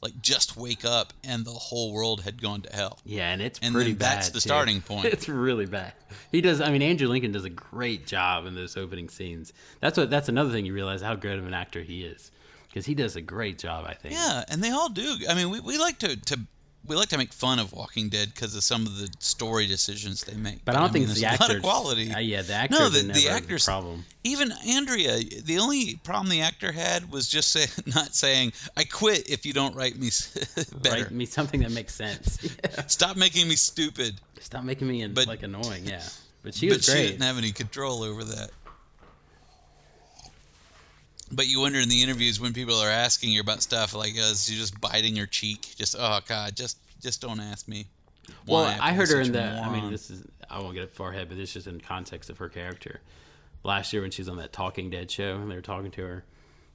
like, 0.00 0.20
just 0.22 0.56
wake 0.56 0.84
up 0.86 1.12
and 1.22 1.44
the 1.44 1.50
whole 1.50 1.92
world 1.92 2.22
had 2.22 2.40
gone 2.40 2.62
to 2.62 2.74
hell? 2.74 2.98
Yeah, 3.04 3.30
and 3.32 3.42
it's 3.42 3.58
And 3.62 3.74
pretty 3.74 3.90
then 3.92 3.98
bad. 3.98 4.16
that's 4.16 4.28
the 4.30 4.40
too. 4.40 4.48
starting 4.48 4.80
point. 4.88 5.04
it's 5.04 5.28
really 5.28 5.66
bad. 5.66 5.92
He 6.32 6.40
does. 6.40 6.60
I 6.62 6.70
mean, 6.70 6.80
Andrew 6.80 7.06
Lincoln 7.08 7.32
does 7.32 7.44
a 7.44 7.50
great 7.50 8.06
job 8.06 8.46
in 8.46 8.54
those 8.54 8.76
opening 8.78 9.08
scenes. 9.10 9.52
That's 9.80 9.98
what. 9.98 10.08
That's 10.10 10.28
another 10.30 10.50
thing 10.50 10.64
you 10.64 10.72
realize 10.74 11.02
how 11.02 11.14
good 11.16 11.38
of 11.38 11.46
an 11.46 11.52
actor 11.54 11.82
he 11.82 12.02
is 12.02 12.30
because 12.68 12.86
he 12.86 12.94
does 12.94 13.14
a 13.16 13.20
great 13.20 13.58
job. 13.58 13.84
I 13.86 13.92
think. 13.94 14.14
Yeah, 14.14 14.42
and 14.48 14.64
they 14.64 14.70
all 14.70 14.88
do. 14.88 15.16
I 15.28 15.34
mean, 15.34 15.50
we, 15.50 15.60
we 15.60 15.76
like 15.78 15.98
to, 15.98 16.16
to 16.16 16.40
we 16.88 16.96
like 16.96 17.08
to 17.10 17.18
make 17.18 17.32
fun 17.32 17.58
of 17.58 17.72
Walking 17.72 18.08
Dead 18.08 18.32
because 18.34 18.54
of 18.56 18.62
some 18.62 18.86
of 18.86 18.96
the 18.98 19.08
story 19.18 19.66
decisions 19.66 20.22
they 20.24 20.36
make. 20.36 20.64
But 20.64 20.76
I 20.76 20.80
don't 20.80 20.92
think 20.92 21.04
mean, 21.06 21.10
it's 21.12 21.20
there's 21.20 21.32
the 21.32 21.36
a 21.36 21.42
lot 21.42 21.50
actors. 21.50 21.56
of 21.56 21.62
quality. 21.62 22.12
Uh, 22.12 22.18
yeah, 22.18 22.42
the 22.42 22.54
actors. 22.54 22.78
No, 22.78 22.88
the, 22.88 23.00
the 23.02 23.12
the 23.12 23.28
actors. 23.28 23.64
problem. 23.64 24.04
Even 24.24 24.52
Andrea, 24.68 25.18
the 25.44 25.58
only 25.58 25.96
problem 26.04 26.28
the 26.28 26.40
actor 26.42 26.72
had 26.72 27.10
was 27.10 27.28
just 27.28 27.52
say, 27.52 27.66
not 27.94 28.14
saying, 28.14 28.52
"I 28.76 28.84
quit 28.84 29.28
if 29.30 29.44
you 29.46 29.52
don't 29.52 29.74
write 29.74 29.96
me 29.98 30.10
better. 30.82 31.02
Write 31.04 31.10
me 31.10 31.26
something 31.26 31.60
that 31.60 31.72
makes 31.72 31.94
sense. 31.94 32.38
Yeah. 32.64 32.86
Stop 32.86 33.16
making 33.16 33.48
me 33.48 33.56
stupid." 33.56 34.14
Stop 34.40 34.64
making 34.64 34.86
me 34.88 35.06
But- 35.08 35.26
like 35.26 35.42
annoying. 35.42 35.84
Yeah, 35.86 36.02
but 36.42 36.54
she 36.54 36.68
but 36.68 36.78
was 36.78 36.86
she 36.86 36.92
didn't 36.92 37.22
have 37.22 37.38
any 37.38 37.52
control 37.52 38.02
over 38.02 38.22
that. 38.24 38.50
But 41.32 41.48
you 41.48 41.60
wonder 41.60 41.80
in 41.80 41.88
the 41.88 42.02
interviews 42.02 42.40
when 42.40 42.52
people 42.52 42.76
are 42.76 42.90
asking 42.90 43.30
you 43.30 43.40
about 43.40 43.62
stuff 43.62 43.94
like, 43.94 44.14
uh, 44.16 44.30
"Is 44.30 44.46
she 44.46 44.56
just 44.56 44.80
biting 44.80 45.16
her 45.16 45.26
cheek?" 45.26 45.74
Just, 45.76 45.96
oh 45.98 46.20
god, 46.26 46.54
just 46.54 46.78
just 47.02 47.20
don't 47.20 47.40
ask 47.40 47.66
me. 47.66 47.86
Well, 48.46 48.64
I 48.80 48.92
heard 48.92 49.08
her 49.10 49.20
in 49.20 49.32
the. 49.32 49.42
I 49.42 49.70
mean, 49.70 49.90
this 49.90 50.10
is. 50.10 50.22
I 50.48 50.60
won't 50.60 50.74
get 50.74 50.84
it 50.84 50.92
far 50.92 51.10
ahead, 51.10 51.28
but 51.28 51.36
this 51.36 51.56
is 51.56 51.66
in 51.66 51.80
context 51.80 52.30
of 52.30 52.38
her 52.38 52.48
character. 52.48 53.00
Last 53.64 53.92
year 53.92 54.02
when 54.02 54.12
she 54.12 54.22
was 54.22 54.28
on 54.28 54.36
that 54.36 54.52
Talking 54.52 54.90
Dead 54.90 55.10
show, 55.10 55.36
and 55.36 55.50
they 55.50 55.56
were 55.56 55.60
talking 55.60 55.90
to 55.92 56.02
her, 56.02 56.24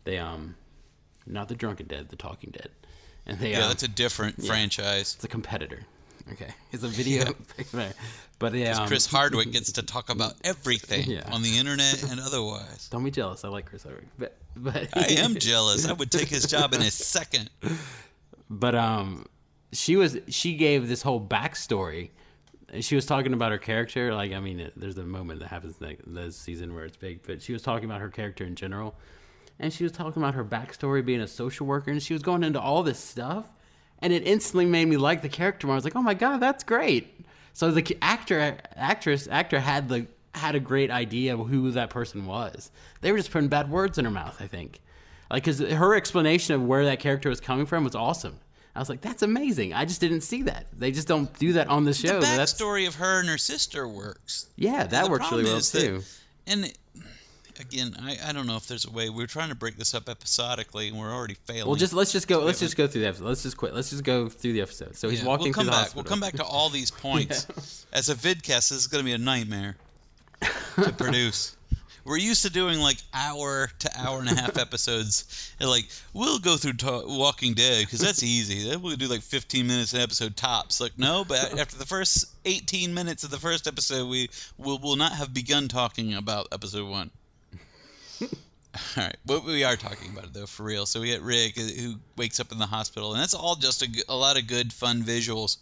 they 0.04 0.17
um, 0.17 0.56
not 1.25 1.47
the 1.47 1.56
Drunk 1.56 1.80
'n' 1.80 1.88
Dead, 1.88 2.10
the 2.10 2.17
Talking 2.17 2.52
Dead, 2.52 2.69
and 3.25 3.39
they 3.39 3.52
Yeah, 3.52 3.63
um, 3.63 3.69
that's 3.69 3.84
a 3.84 3.88
different 3.88 4.43
franchise. 4.45 5.13
it's 5.15 5.23
a 5.23 5.30
competitor. 5.30 5.86
Okay, 6.34 6.49
it's 6.71 6.84
a 6.84 6.88
video, 6.88 7.34
but 8.39 8.53
yeah, 8.53 8.77
um, 8.77 8.88
Chris 8.88 9.05
Hardwick 9.05 9.51
gets 9.51 9.71
to 9.73 9.84
talk 9.84 10.10
about 10.10 10.34
everything 10.43 11.05
Yeah. 11.10 11.23
on 11.31 11.41
the 11.41 11.57
internet 11.57 12.03
and 12.12 12.19
otherwise. 12.19 12.89
Don't 12.91 13.03
be 13.03 13.12
jealous. 13.12 13.43
I 13.43 13.49
like 13.49 13.65
Chris 13.65 13.84
Hardwick, 13.84 14.07
but 14.17 14.38
but 14.55 14.89
I 14.97 15.05
am 15.19 15.36
jealous. 15.39 15.88
I 15.88 15.93
would 15.93 16.12
take 16.12 16.27
his 16.29 16.45
job 16.45 16.73
in 16.73 16.81
a 16.81 16.91
second. 16.91 17.49
But 18.49 18.75
um, 18.75 19.25
she 19.71 19.95
was 19.95 20.17
she 20.27 20.55
gave 20.55 20.88
this 20.88 21.01
whole 21.01 21.25
backstory. 21.25 22.10
She 22.81 22.95
was 22.95 23.05
talking 23.05 23.34
about 23.34 23.51
her 23.51 23.57
character. 23.57 24.13
Like, 24.13 24.31
I 24.31 24.39
mean, 24.39 24.71
there's 24.77 24.97
a 24.97 25.03
moment 25.03 25.39
that 25.41 25.47
happens 25.49 25.75
in 25.81 25.97
this 26.13 26.38
season 26.38 26.73
where 26.73 26.86
it's 26.86 26.95
big, 26.97 27.21
but 27.25 27.41
she 27.41 27.51
was 27.53 27.62
talking 27.62 27.86
about 27.86 27.99
her 27.99 28.10
character 28.10 28.45
in 28.45 28.55
general, 28.55 28.95
and 29.60 29.73
she 29.73 29.84
was 29.84 29.91
talking 29.91 30.21
about 30.21 30.36
her 30.36 30.45
backstory 30.45 31.05
being 31.05 31.19
a 31.21 31.27
social 31.27 31.67
worker, 31.67 31.91
and 31.91 32.01
she 32.01 32.13
was 32.13 32.21
going 32.23 32.43
into 32.43 32.62
all 32.62 32.81
this 32.81 32.97
stuff, 32.99 33.43
and 34.01 34.11
it 34.13 34.25
instantly 34.25 34.65
made 34.65 34.85
me 34.85 34.97
like 34.97 35.21
the 35.21 35.29
character 35.29 35.67
more. 35.67 35.75
I 35.75 35.77
was 35.77 35.83
like, 35.83 35.95
oh 35.95 36.01
my 36.01 36.13
god, 36.13 36.39
that's 36.39 36.63
great. 36.63 37.25
So 37.53 37.71
the 37.71 37.97
actor, 38.01 38.57
actress, 38.75 39.27
actor 39.29 39.59
had 39.59 39.89
the 39.89 40.07
had 40.33 40.55
a 40.55 40.59
great 40.59 40.89
idea 40.89 41.35
of 41.35 41.47
who 41.49 41.69
that 41.71 41.89
person 41.89 42.25
was. 42.25 42.71
They 43.01 43.11
were 43.11 43.17
just 43.17 43.31
putting 43.31 43.49
bad 43.49 43.69
words 43.69 43.97
in 43.97 44.05
her 44.05 44.11
mouth. 44.11 44.37
I 44.39 44.47
think. 44.47 44.79
Like, 45.29 45.43
because 45.43 45.59
her 45.59 45.95
explanation 45.95 46.55
of 46.55 46.63
where 46.65 46.85
that 46.85 46.99
character 46.99 47.29
was 47.29 47.39
coming 47.39 47.65
from 47.65 47.83
was 47.85 47.95
awesome. 47.95 48.37
I 48.75 48.79
was 48.79 48.89
like, 48.89 49.01
that's 49.01 49.21
amazing. 49.21 49.73
I 49.73 49.85
just 49.85 49.99
didn't 50.01 50.21
see 50.21 50.43
that. 50.43 50.67
They 50.77 50.91
just 50.91 51.07
don't 51.07 51.33
do 51.39 51.53
that 51.53 51.67
on 51.67 51.83
the 51.83 51.93
show. 51.93 52.19
the 52.19 52.25
backstory 52.25 52.87
of 52.87 52.95
her 52.95 53.19
and 53.19 53.27
her 53.29 53.37
sister 53.37 53.87
works. 53.87 54.49
yeah, 54.55 54.85
that 54.87 55.09
works 55.09 55.29
really 55.31 55.43
well 55.43 55.57
is 55.57 55.71
that- 55.71 55.79
too. 55.81 56.01
And 56.47 56.73
again, 57.62 57.95
I, 58.02 58.17
I 58.26 58.34
don't 58.34 58.47
know 58.47 58.58
if 58.58 58.67
there's 58.67 58.86
a 58.86 58.91
way. 58.91 59.10
We're 59.10 59.28
trying 59.28 59.50
to 59.50 59.56
break 59.56 59.78
this 59.78 59.93
up 59.95 60.10
episodically, 60.10 60.89
and 60.89 60.97
we're 61.00 61.13
already 61.13 61.36
failing. 61.45 61.67
Well, 61.67 61.76
just 61.76 61.93
let's 61.93 62.12
just 62.12 62.28
go. 62.28 62.39
Let's 62.43 62.60
just 62.60 62.76
go 62.76 62.88
through 62.88 63.02
the 63.02 63.08
episode. 63.08 63.26
Let's 63.26 63.43
just 63.43 63.58
quit. 63.58 63.74
Let's 63.74 63.89
just 63.91 64.04
go 64.04 64.28
through 64.30 64.54
the 64.54 64.62
episode. 64.62 64.95
So 64.95 65.10
he's 65.10 65.21
Yeah, 65.21 65.28
walking 65.28 65.45
we'll 65.45 65.54
come 65.54 65.63
through 65.63 65.65
the 65.65 65.71
back. 65.71 65.80
hospital. 65.80 66.04
We'll 66.04 66.10
come 66.10 66.19
back 66.19 66.34
to 66.38 66.43
all 66.43 66.69
these 66.69 66.91
points. 67.08 67.86
As 67.93 68.10
a 68.10 68.15
vidcast, 68.15 68.69
this 68.69 68.71
is 68.71 68.88
going 68.88 69.04
to 69.04 69.06
be 69.06 69.13
a 69.13 69.17
nightmare 69.17 69.78
to 70.76 70.91
produce. 70.97 71.56
We're 72.04 72.17
used 72.17 72.41
to 72.41 72.50
doing 72.50 72.80
like 72.80 72.97
hour 73.13 73.69
to 73.78 73.89
hour 73.95 74.19
and 74.19 74.28
a 74.28 74.34
half 74.34 74.58
episodes, 74.58 75.54
and 75.60 75.69
like 75.69 75.86
we'll 76.15 76.39
go 76.39 76.58
through 76.58 76.74
ta- 76.74 77.04
Walking 77.06 77.54
Dead 77.54 77.86
because 77.86 78.00
that's 78.00 78.24
easy. 78.24 78.67
Then 78.67 78.82
we'll 78.82 78.95
do 78.95 79.06
like 79.08 79.21
15 79.21 79.67
minutes 79.67 79.93
an 79.93 80.02
episode 80.02 80.36
tops. 80.36 80.82
Like 80.82 80.97
no, 80.97 81.24
but 81.24 81.60
after 81.60 81.78
the 81.78 81.86
first 81.86 82.26
18 82.45 82.91
minutes 82.95 83.24
of 83.24 83.30
the 83.30 83.38
first 83.38 83.67
episode, 83.67 84.10
we 84.10 84.30
will 84.58 84.80
will 84.80 84.95
not 84.95 85.12
have 85.12 85.32
begun 85.32 85.67
talking 85.67 86.15
about 86.15 86.47
episode 86.52 86.89
one. 86.89 87.12
All 88.97 89.03
right, 89.03 89.17
but 89.25 89.43
we 89.43 89.63
are 89.65 89.75
talking 89.75 90.12
about 90.12 90.25
it 90.25 90.34
though 90.34 90.45
for 90.45 90.63
real. 90.63 90.86
So 90.86 91.01
we 91.01 91.07
get 91.07 91.21
Rick 91.21 91.57
uh, 91.57 91.62
who 91.62 91.95
wakes 92.17 92.39
up 92.39 92.51
in 92.51 92.57
the 92.57 92.65
hospital, 92.65 93.13
and 93.13 93.21
that's 93.21 93.34
all 93.34 93.55
just 93.55 93.84
a 94.07 94.15
lot 94.15 94.38
of 94.38 94.47
good, 94.47 94.71
fun 94.71 95.03
visuals. 95.03 95.57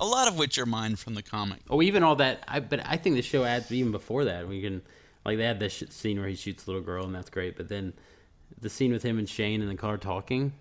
A 0.00 0.04
lot 0.06 0.26
of 0.28 0.36
which 0.38 0.58
are 0.58 0.66
mine 0.66 0.96
from 0.96 1.14
the 1.14 1.22
comic. 1.22 1.60
Oh, 1.68 1.82
even 1.82 2.02
all 2.02 2.16
that. 2.16 2.42
I 2.48 2.58
but 2.60 2.80
I 2.84 2.96
think 2.96 3.16
the 3.16 3.22
show 3.22 3.44
adds 3.44 3.70
even 3.70 3.92
before 3.92 4.24
that. 4.24 4.48
We 4.48 4.60
can 4.60 4.82
like 5.24 5.36
they 5.36 5.44
had 5.44 5.60
this 5.60 5.84
scene 5.90 6.18
where 6.18 6.28
he 6.28 6.34
shoots 6.34 6.64
the 6.64 6.70
little 6.72 6.84
girl, 6.84 7.04
and 7.04 7.14
that's 7.14 7.30
great. 7.30 7.56
But 7.56 7.68
then 7.68 7.92
the 8.60 8.70
scene 8.70 8.92
with 8.92 9.02
him 9.04 9.18
and 9.18 9.28
Shane 9.28 9.62
in 9.62 9.68
the 9.68 9.74
car 9.76 9.96
talking. 9.96 10.52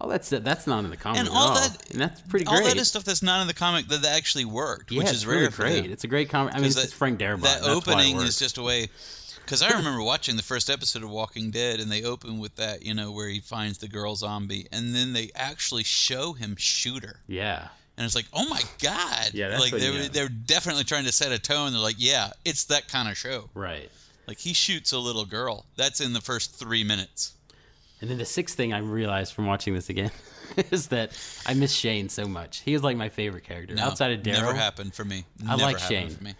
Oh, 0.00 0.08
that's 0.08 0.28
that's 0.30 0.66
not 0.66 0.82
in 0.84 0.90
the 0.90 0.96
comic 0.96 1.20
And 1.20 1.28
at 1.28 1.34
all 1.34 1.48
all. 1.50 1.54
that- 1.54 1.90
and 1.92 2.00
that's 2.00 2.20
pretty 2.22 2.46
great. 2.46 2.56
All 2.62 2.64
that 2.64 2.76
is 2.76 2.88
stuff 2.88 3.04
that's 3.04 3.22
not 3.22 3.40
in 3.42 3.46
the 3.46 3.54
comic 3.54 3.86
that, 3.88 4.02
that 4.02 4.16
actually 4.16 4.44
worked, 4.44 4.90
yeah, 4.90 4.98
which 4.98 5.08
it's 5.08 5.18
is 5.18 5.26
really 5.26 5.42
rare 5.42 5.50
great. 5.50 5.86
It's 5.88 6.02
a 6.02 6.08
great 6.08 6.30
comic. 6.30 6.52
I 6.52 6.56
mean, 6.56 6.66
it's 6.66 6.74
'Cause 6.74 6.84
just 6.86 6.94
Frank 6.96 7.20
Darabont. 7.20 7.42
That 7.42 7.62
That's 7.62 7.86
why 7.86 7.92
it 7.92 7.96
opening 8.10 8.16
is 8.22 8.36
just 8.36 8.58
a 8.58 8.62
way. 8.62 8.88
Because 9.44 9.62
I 9.62 9.70
remember 9.76 10.02
watching 10.02 10.36
the 10.36 10.42
first 10.42 10.70
episode 10.70 11.02
of 11.02 11.10
Walking 11.10 11.50
Dead, 11.50 11.78
and 11.80 11.90
they 11.92 12.02
open 12.02 12.38
with 12.38 12.56
that, 12.56 12.84
you 12.84 12.94
know, 12.94 13.12
where 13.12 13.28
he 13.28 13.40
finds 13.40 13.78
the 13.78 13.88
girl 13.88 14.16
zombie, 14.16 14.66
and 14.72 14.94
then 14.94 15.12
they 15.12 15.30
actually 15.34 15.84
show 15.84 16.32
him 16.32 16.56
shoot 16.58 17.04
her. 17.04 17.20
yeah. 17.26 17.68
And 17.96 18.04
it's 18.04 18.16
like, 18.16 18.26
oh 18.32 18.48
my 18.48 18.60
god! 18.82 19.30
Yeah, 19.34 19.50
that's 19.50 19.60
like 19.70 19.80
they're 19.80 19.92
yeah. 19.92 20.08
they're 20.10 20.28
definitely 20.28 20.82
trying 20.82 21.04
to 21.04 21.12
set 21.12 21.30
a 21.30 21.38
tone. 21.38 21.70
They're 21.72 21.80
like, 21.80 21.94
yeah, 21.98 22.30
it's 22.44 22.64
that 22.64 22.88
kind 22.88 23.08
of 23.08 23.16
show. 23.16 23.48
Right. 23.54 23.88
Like 24.26 24.38
he 24.40 24.52
shoots 24.52 24.90
a 24.90 24.98
little 24.98 25.24
girl. 25.24 25.64
That's 25.76 26.00
in 26.00 26.12
the 26.12 26.20
first 26.20 26.52
three 26.56 26.82
minutes. 26.82 27.34
And 28.00 28.10
then 28.10 28.18
the 28.18 28.24
sixth 28.24 28.56
thing 28.56 28.72
I 28.72 28.78
realized 28.78 29.32
from 29.32 29.46
watching 29.46 29.74
this 29.74 29.90
again 29.90 30.10
is 30.72 30.88
that 30.88 31.12
I 31.46 31.54
miss 31.54 31.72
Shane 31.72 32.08
so 32.08 32.26
much. 32.26 32.62
He 32.62 32.72
was 32.72 32.82
like 32.82 32.96
my 32.96 33.10
favorite 33.10 33.44
character 33.44 33.76
No, 33.76 33.84
outside 33.84 34.10
of 34.10 34.24
Daryl. 34.24 34.40
never 34.42 34.54
happened 34.54 34.92
for 34.92 35.04
me. 35.04 35.24
I 35.46 35.50
Never 35.50 35.62
like 35.62 35.78
happened 35.78 36.08
Shane. 36.08 36.10
For 36.16 36.24
me. 36.24 36.34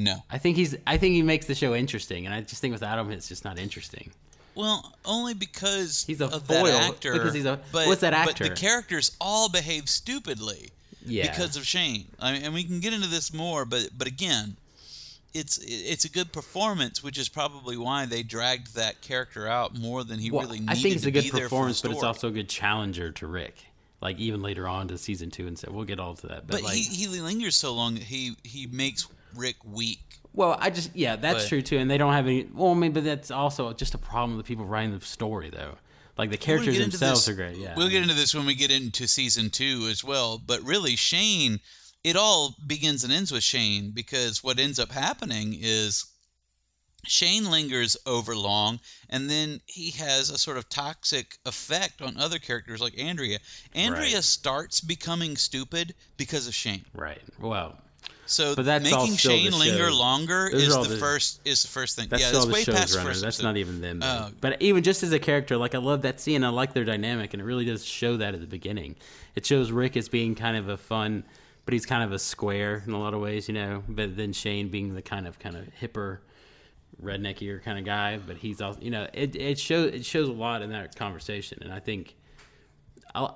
No. 0.00 0.16
I 0.30 0.38
think 0.38 0.56
he's. 0.56 0.74
I 0.86 0.96
think 0.96 1.14
he 1.14 1.22
makes 1.22 1.44
the 1.46 1.54
show 1.54 1.74
interesting, 1.74 2.24
and 2.24 2.34
I 2.34 2.40
just 2.40 2.60
think 2.62 2.72
without 2.72 2.98
him, 2.98 3.10
it's 3.10 3.28
just 3.28 3.44
not 3.44 3.58
interesting. 3.58 4.10
Well, 4.54 4.92
only 5.04 5.34
because 5.34 6.04
He's 6.06 6.20
a 6.20 6.24
of 6.26 6.42
foil, 6.46 6.64
that 6.64 6.90
actor. 6.94 7.12
because 7.12 7.34
he's 7.34 7.44
a- 7.44 7.60
but, 7.70 7.86
what's 7.86 8.00
that 8.00 8.14
actor? 8.14 8.44
But 8.44 8.54
the 8.56 8.60
characters 8.60 9.14
all 9.20 9.48
behave 9.48 9.88
stupidly. 9.88 10.70
Yeah. 11.06 11.30
because 11.30 11.56
of 11.56 11.66
Shane. 11.66 12.04
I 12.18 12.32
mean, 12.32 12.42
and 12.44 12.52
we 12.52 12.62
can 12.64 12.80
get 12.80 12.92
into 12.92 13.08
this 13.08 13.32
more, 13.32 13.64
but 13.64 13.88
but 13.96 14.06
again, 14.06 14.56
it's 15.34 15.58
it's 15.62 16.04
a 16.04 16.10
good 16.10 16.32
performance, 16.32 17.02
which 17.02 17.18
is 17.18 17.28
probably 17.28 17.76
why 17.76 18.06
they 18.06 18.22
dragged 18.22 18.74
that 18.76 19.00
character 19.00 19.46
out 19.46 19.74
more 19.74 20.02
than 20.04 20.18
he 20.18 20.30
Well, 20.30 20.42
really 20.46 20.60
needed 20.60 20.72
I 20.72 20.74
think 20.76 20.96
it's 20.96 21.06
a 21.06 21.10
good 21.10 21.24
be 21.24 21.30
there 21.30 21.30
for 21.30 21.36
the 21.38 21.42
performance, 21.44 21.80
but 21.82 21.90
it's 21.92 22.02
also 22.02 22.28
a 22.28 22.32
good 22.32 22.48
challenger 22.48 23.12
to 23.12 23.26
Rick. 23.26 23.56
Like 24.02 24.18
even 24.18 24.42
later 24.42 24.66
on 24.66 24.88
to 24.88 24.98
season 24.98 25.30
two 25.30 25.46
and 25.46 25.58
so 25.58 25.70
we'll 25.70 25.84
get 25.84 26.00
all 26.00 26.14
to 26.16 26.26
that. 26.28 26.46
But, 26.46 26.56
But 26.56 26.62
like, 26.64 26.74
he, 26.74 27.06
he 27.06 27.20
lingers 27.20 27.54
so 27.56 27.74
long 27.74 27.94
that 27.94 28.02
he 28.02 28.34
he 28.44 28.66
makes 28.66 29.06
Rick 29.36 29.56
weak. 29.64 30.00
well, 30.32 30.56
I 30.60 30.70
just 30.70 30.94
yeah, 30.94 31.16
that's 31.16 31.44
But- 31.44 31.48
true 31.48 31.62
too. 31.62 31.78
And 31.78 31.90
they 31.90 31.98
don't 31.98 32.12
have 32.12 32.26
any. 32.26 32.44
Well, 32.52 32.70
I 32.70 32.74
mean, 32.74 32.92
but 32.92 33.04
that's 33.04 33.30
also 33.30 33.72
just 33.72 33.94
a 33.94 33.98
problem 33.98 34.36
with 34.36 34.46
the 34.46 34.48
people 34.48 34.64
writing 34.66 34.96
the 34.98 35.04
story 35.04 35.50
though. 35.50 35.76
Like 36.18 36.30
the 36.30 36.36
characters 36.36 36.76
themselves 36.78 37.28
are 37.28 37.34
great. 37.34 37.56
Yeah, 37.56 37.74
We'll 37.76 37.88
get 37.88 38.02
into 38.02 38.14
this 38.14 38.34
when 38.34 38.44
we 38.44 38.54
get 38.54 38.70
into 38.70 39.06
season 39.08 39.48
two 39.50 39.86
as 39.90 40.04
well. 40.04 40.36
But 40.38 40.62
really, 40.62 40.94
Shane, 40.96 41.60
it 42.04 42.14
all 42.16 42.54
begins 42.66 43.04
and 43.04 43.12
ends 43.12 43.32
with 43.32 43.42
Shane 43.42 43.92
because 43.92 44.44
what 44.44 44.58
ends 44.58 44.78
up 44.78 44.90
happening 44.92 45.56
is 45.58 46.04
Shane 47.06 47.50
lingers 47.50 47.96
over 48.04 48.36
long, 48.36 48.78
and 49.08 49.30
then 49.30 49.62
he 49.64 49.90
has 49.92 50.28
a 50.28 50.36
sort 50.36 50.58
of 50.58 50.68
toxic 50.68 51.38
effect 51.46 52.02
on 52.02 52.18
other 52.18 52.38
characters 52.38 52.80
like 52.82 52.98
Andrea. 52.98 53.38
Andrea 53.72 54.16
Right. 54.16 54.24
starts 54.24 54.82
becoming 54.82 55.38
stupid 55.38 55.94
because 56.18 56.46
of 56.46 56.54
Shane. 56.54 56.84
right. 56.92 57.22
Well, 57.38 57.78
So 58.30 58.54
But 58.54 58.64
that's 58.64 58.84
making 58.88 59.16
Shane 59.16 59.50
linger 59.50 59.90
longer 59.90 60.50
Those 60.52 60.68
is 60.68 60.74
the, 60.76 60.82
the- 60.84 60.96
first 60.98 61.40
is 61.44 61.62
the 61.62 61.68
first 61.68 61.96
thing. 61.96 62.06
that's 62.08 62.22
yeah, 62.22 62.28
still 62.28 62.46
that's 62.46 62.46
the 62.46 62.52
way 62.52 62.62
show's 62.62 62.74
past 62.76 62.96
runner. 62.96 63.08
first 63.10 63.22
That's 63.22 63.42
not 63.42 63.56
even 63.56 63.80
them. 63.80 64.00
Oh. 64.04 64.30
but 64.40 64.62
even 64.62 64.84
just 64.84 65.02
as 65.02 65.12
a 65.12 65.18
character, 65.18 65.56
like 65.56 65.74
I 65.74 65.78
love 65.78 66.02
that 66.02 66.20
scene. 66.20 66.44
I 66.44 66.50
like 66.50 66.72
their 66.72 66.84
dynamic, 66.84 67.34
and 67.34 67.42
it 67.42 67.44
really 67.44 67.64
does 67.64 67.84
show 67.84 68.16
that 68.18 68.32
at 68.34 68.40
the 68.40 68.46
beginning. 68.46 68.94
It 69.34 69.44
shows 69.44 69.72
Rick 69.72 69.96
as 69.96 70.08
being 70.08 70.36
kind 70.36 70.56
of 70.56 70.68
a 70.68 70.76
fun, 70.76 71.24
but 71.64 71.72
he's 71.74 71.86
kind 71.86 72.04
of 72.04 72.12
a 72.12 72.20
square 72.20 72.84
in 72.86 72.92
a 72.92 73.00
lot 73.00 73.14
of 73.14 73.20
ways, 73.20 73.48
you 73.48 73.54
know. 73.54 73.82
But 73.88 74.16
then 74.16 74.32
Shane 74.32 74.68
being 74.68 74.94
the 74.94 75.02
kind 75.02 75.26
of 75.26 75.40
kind 75.40 75.56
of 75.56 75.66
hipper, 75.80 76.18
redneckier 77.02 77.60
kind 77.64 77.80
of 77.80 77.84
guy. 77.84 78.18
But 78.18 78.36
he's 78.36 78.60
also, 78.60 78.80
you 78.80 78.92
know, 78.92 79.08
it 79.12 79.34
it 79.34 79.58
shows 79.58 79.92
it 79.92 80.04
shows 80.04 80.28
a 80.28 80.32
lot 80.32 80.62
in 80.62 80.70
that 80.70 80.94
conversation, 80.94 81.58
and 81.62 81.72
I 81.72 81.80
think. 81.80 82.14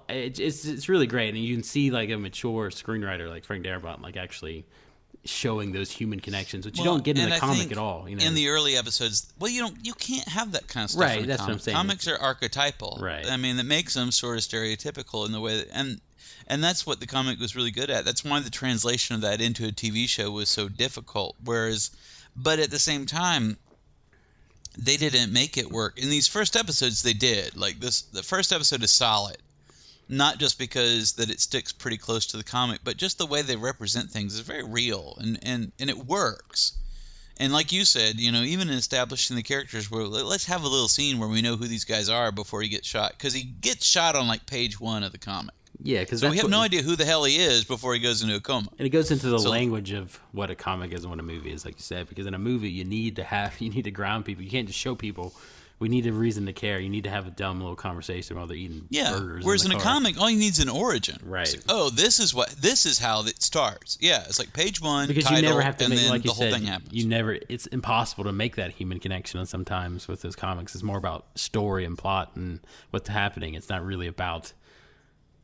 It, 0.09 0.39
it's 0.39 0.65
it's 0.65 0.89
really 0.89 1.09
great, 1.09 1.35
and 1.35 1.43
you 1.43 1.53
can 1.53 1.65
see 1.65 1.91
like 1.91 2.09
a 2.11 2.17
mature 2.17 2.71
screenwriter 2.71 3.29
like 3.29 3.45
Frank 3.45 3.65
Darabont 3.67 4.03
like 4.03 4.17
actually 4.17 4.65
showing 5.25 5.73
those 5.73 5.91
human 5.91 6.21
connections, 6.21 6.67
which 6.67 6.79
you 6.79 6.85
don't 6.85 7.03
get 7.03 7.19
in 7.19 7.29
the 7.29 7.37
I 7.37 7.39
comic 7.39 7.73
at 7.73 7.79
all. 7.79 8.09
You 8.09 8.17
know, 8.17 8.25
in 8.25 8.35
the 8.35 8.49
early 8.49 8.77
episodes, 8.77 9.33
well, 9.39 9.51
you 9.51 9.61
don't, 9.61 9.77
you 9.83 9.95
can't 9.95 10.29
have 10.29 10.53
that 10.53 10.69
kind 10.69 10.85
of 10.85 10.91
stuff. 10.91 11.03
Right, 11.03 11.27
that's 11.27 11.43
what 11.43 11.51
I'm 11.51 11.59
saying. 11.59 11.77
Comics 11.77 12.07
are 12.09 12.19
archetypal, 12.19 12.99
Right. 13.01 13.27
I 13.31 13.37
mean, 13.37 13.57
that 13.57 13.65
makes 13.65 13.95
them 13.95 14.11
sort 14.11 14.37
of 14.37 14.45
stereotypical 14.45 15.27
in 15.27 15.33
the 15.33 15.41
way, 15.41 15.59
that, 15.59 15.69
and 15.73 16.01
and 16.47 16.63
that's 16.63 16.87
what 16.87 17.01
the 17.01 17.07
comic 17.07 17.39
was 17.39 17.57
really 17.57 17.71
good 17.71 17.91
at. 17.91 18.05
That's 18.05 18.25
why 18.25 18.41
the 18.41 18.51
translation 18.51 19.15
of 19.15 19.23
that 19.23 19.41
into 19.41 19.67
a 19.67 19.73
TV 19.73 20.07
show 20.09 20.31
was 20.31 20.51
so 20.51 20.69
difficult. 20.69 21.37
Whereas, 21.43 21.91
but 22.37 22.59
at 22.59 22.71
the 22.71 22.79
same 22.79 23.07
time, 23.07 23.57
they 24.77 24.97
didn't 24.97 25.33
make 25.33 25.57
it 25.57 25.71
work. 25.71 25.99
In 25.99 26.11
these 26.11 26.27
first 26.27 26.57
episodes, 26.57 27.03
they 27.03 27.13
did. 27.15 27.57
Like 27.57 27.81
this, 27.81 28.03
the 28.03 28.23
first 28.23 28.53
episode 28.53 28.83
is 28.83 28.91
solid. 28.91 29.39
Not 30.09 30.39
just 30.39 30.59
because 30.59 31.13
that 31.15 31.31
it 31.31 31.41
sticks 31.41 31.73
pretty 31.73 31.97
close 31.97 32.27
to 32.27 32.37
the 32.37 32.45
comic, 32.45 32.81
but 32.85 32.97
just 32.99 33.17
the 33.19 33.27
way 33.27 33.41
they 33.43 33.57
represent 33.57 34.11
things 34.11 34.35
is 34.35 34.41
very 34.41 34.63
real 34.63 35.17
and, 35.21 35.39
and, 35.43 35.73
and 35.81 35.89
it 35.89 35.97
works. 35.97 36.73
And 37.41 37.53
like 37.53 37.73
you 37.73 37.85
said, 37.85 38.21
you 38.21 38.31
know, 38.31 38.43
even 38.43 38.69
in 38.69 38.75
establishing 38.77 39.35
the 39.35 39.43
characters, 39.43 39.91
where 39.91 40.05
let- 40.05 40.27
let's 40.27 40.45
have 40.47 40.63
a 40.63 40.69
little 40.69 40.89
scene 40.89 41.19
where 41.19 41.29
we 41.29 41.43
know 41.43 41.57
who 41.57 41.67
these 41.67 41.85
guys 41.85 42.09
are 42.09 42.31
before 42.31 42.63
he 42.63 42.69
gets 42.69 42.87
shot, 42.87 43.13
because 43.13 43.33
he 43.33 43.43
gets 43.43 43.85
shot 43.87 44.15
on 44.15 44.29
like 44.29 44.47
page 44.47 44.79
one 44.79 45.03
of 45.03 45.11
the 45.13 45.19
comic. 45.19 45.55
yeah, 45.83 46.01
because 46.01 46.21
So 46.21 46.31
we 46.31 46.37
have 46.37 46.49
no 46.51 46.61
idea 46.61 46.83
who 46.83 46.95
the 46.97 47.05
hell 47.05 47.25
he 47.25 47.37
is 47.37 47.65
before 47.65 47.93
he 47.95 47.99
goes 48.01 48.23
into 48.23 48.37
a 48.37 48.41
coma. 48.41 48.69
And 48.79 48.87
it 48.87 48.91
goes 48.91 49.11
into 49.11 49.29
the 49.29 49.39
So- 49.41 49.51
language 49.51 49.91
of 49.93 50.21
what 50.33 50.49
a 50.51 50.55
comic 50.55 50.93
is 50.93 51.03
and 51.03 51.11
what 51.11 51.19
a 51.19 51.25
movie 51.25 51.51
is, 51.51 51.65
like 51.65 51.75
you 51.77 51.83
said. 51.83 52.09
Because 52.09 52.27
in 52.27 52.35
a 52.35 52.39
movie, 52.39 52.71
you 52.71 52.85
need 52.85 53.17
to 53.17 53.25
have 53.25 53.55
you 53.61 53.71
need 53.71 53.85
to 53.85 53.91
ground 53.91 54.27
people. 54.27 54.45
You 54.45 54.51
can't 54.51 54.69
just 54.69 54.79
show 54.79 54.95
people. 54.95 55.35
We 55.85 55.91
need 55.91 56.07
a 56.07 56.15
reason 56.15 56.47
to 56.47 56.55
care. 56.55 56.81
You 56.81 56.89
need 56.89 57.05
to 57.05 57.11
have 57.11 57.27
a 57.27 57.31
dumb 57.31 57.61
little 57.61 57.77
conversation 57.77 58.39
while 58.39 58.47
they're 58.47 58.57
eating 58.57 58.87
Yeah. 58.89 59.11
burgers. 59.11 59.45
Whereas 59.45 59.67
in, 59.67 59.71
in, 59.71 59.77
the 59.77 59.83
a 59.83 59.87
comic, 59.87 60.19
all 60.19 60.31
you 60.31 60.39
need 60.39 60.55
is 60.55 60.59
an 60.61 60.71
origin. 60.71 61.19
Right. 61.23 61.47
Like, 61.47 61.61
oh, 61.69 61.91
this 61.91 62.21
is 62.21 62.33
what 62.33 62.49
this 62.53 62.87
is 62.87 62.99
how 62.99 63.21
it 63.27 63.43
starts. 63.43 63.99
Yeah, 64.01 64.25
it's 64.25 64.39
like 64.39 64.55
page 64.55 64.81
one, 64.81 65.09
because 65.09 65.25
title, 65.25 65.43
you 65.43 65.49
never 65.51 65.61
have 65.61 65.77
to 65.77 65.89
make 65.91 65.99
then 65.99 66.09
like 66.09 66.23
the 66.23 66.29
you 66.29 66.33
whole 66.33 66.45
said. 66.45 66.55
thing 66.55 66.63
happens. 66.65 66.91
You 66.95 67.07
never. 67.07 67.37
It's 67.51 67.67
impossible 67.67 68.25
to 68.25 68.33
make 68.33 68.57
that 68.57 68.71
human 68.71 68.99
connection. 68.99 69.41
And 69.41 69.47
sometimes 69.47 70.09
with 70.09 70.23
those 70.23 70.37
comics, 70.37 70.75
it's 70.75 70.83
more 70.83 70.97
about 70.97 71.27
story 71.35 71.85
and 71.85 71.99
plot 71.99 72.33
and 72.35 72.61
what's 72.91 73.11
happening. 73.11 73.53
It's 73.53 73.69
not 73.69 73.85
really 73.85 74.07
about 74.07 74.55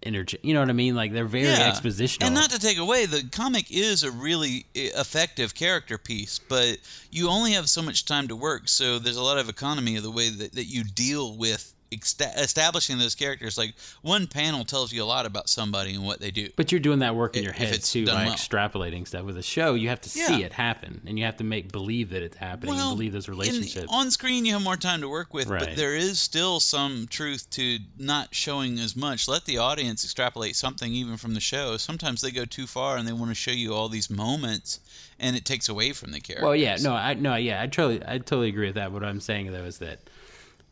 energy. 0.03 0.39
You 0.43 0.55
know 0.55 0.61
what 0.61 0.69
I 0.69 0.75
mean? 0.75 0.95
Like 0.95 1.13
they're 1.13 1.25
very 1.25 1.47
expositional. 1.47 2.25
And 2.27 2.35
not 2.35 2.51
to 2.51 2.59
take 2.59 2.79
away, 2.79 3.07
the 3.07 3.29
comic 3.31 3.71
is 3.71 4.03
a 4.03 4.11
really 4.11 4.67
eh, 4.75 4.91
effective 4.95 5.55
character 5.55 5.99
piece, 5.99 6.39
but 6.39 6.79
you 7.11 7.29
only 7.29 7.53
have 7.53 7.69
so 7.69 7.83
much 7.83 8.07
time 8.07 8.29
to 8.29 8.37
work, 8.37 8.69
so 8.69 8.99
there's 8.99 9.17
a 9.17 9.23
lot 9.23 9.39
of 9.39 9.49
economy 9.49 9.97
of 9.97 10.03
the 10.03 10.11
way 10.11 10.31
that, 10.31 10.53
that 10.53 10.65
you 10.65 10.85
deal 10.85 11.37
with 11.37 11.75
establishing 11.93 12.99
those 12.99 13.15
characters. 13.15 13.59
Like 13.59 13.75
one 14.03 14.27
panel 14.27 14.65
tells 14.65 14.93
you 14.93 15.03
a 15.03 15.05
lot 15.05 15.27
about 15.27 15.49
somebody 15.49 15.95
and 15.95 16.05
what 16.05 16.21
they 16.21 16.31
do. 16.31 16.49
But 16.57 16.73
you're 16.73 16.81
doing 16.81 17.01
that 17.01 17.15
work 17.15 17.35
in 17.37 17.41
If- 17.41 17.45
your 17.45 17.53
head 17.53 17.83
too, 17.83 18.07
by 18.07 18.25
well. 18.27 18.33
extrapolating 18.35 19.07
stuff. 19.07 19.25
With 19.25 19.37
a 19.37 19.43
show, 19.43 19.75
you 19.75 19.89
have 19.89 20.01
to 20.03 20.09
see 20.09 20.43
it 20.43 20.53
happen, 20.53 21.01
and 21.07 21.19
you 21.19 21.25
have 21.25 21.37
to 21.39 21.45
make 21.45 21.73
believe 21.73 22.11
that 22.11 22.23
it's 22.23 22.37
happening, 22.37 22.79
and 22.79 22.91
believe 22.97 23.13
those 23.13 23.29
relationships. 23.29 23.87
on 23.91 24.11
screen, 24.11 24.45
you 24.45 24.53
have 24.55 24.63
more 24.63 24.77
time 24.77 25.01
to 25.01 25.09
work 25.09 25.35
with, 25.35 25.49
but 25.49 25.77
there 25.77 25.97
is 25.97 26.19
still 26.21 26.61
some 26.61 27.07
truth 27.09 27.49
to 27.51 27.79
not 27.99 28.35
showing 28.35 28.79
as 28.79 28.97
much. 28.97 29.29
Let 29.29 29.45
the 29.45 29.59
audience 29.59 30.05
extrapolate 30.05 30.57
something 30.57 30.93
even 30.93 31.17
from 31.17 31.35
the 31.35 31.41
show. 31.41 31.77
Sometimes 31.77 32.21
they 32.21 32.31
go 32.31 32.45
too 32.45 32.67
far 32.67 32.97
and 32.97 33.07
they 33.07 33.13
want 33.13 33.31
to 33.31 33.35
show 33.35 33.51
you 33.51 33.75
all 33.75 33.89
these 33.89 34.11
moments, 34.11 34.81
and 35.19 35.37
it 35.37 35.45
takes 35.45 35.69
away 35.69 35.93
from 35.93 36.13
the 36.13 36.21
character. 36.21 36.45
well, 36.47 36.57
yeah, 36.57 36.77
no, 36.81 36.95
I 36.95 37.15
no, 37.15 37.35
yeah, 37.37 37.61
I 37.63 37.67
totally, 37.67 38.03
I 38.07 38.19
totally 38.19 38.49
agree 38.49 38.67
with 38.67 38.77
that. 38.77 38.93
What 38.93 39.05
I'm 39.05 39.21
saying 39.21 39.53
though 39.53 39.65
is 39.65 39.79
that, 39.79 39.99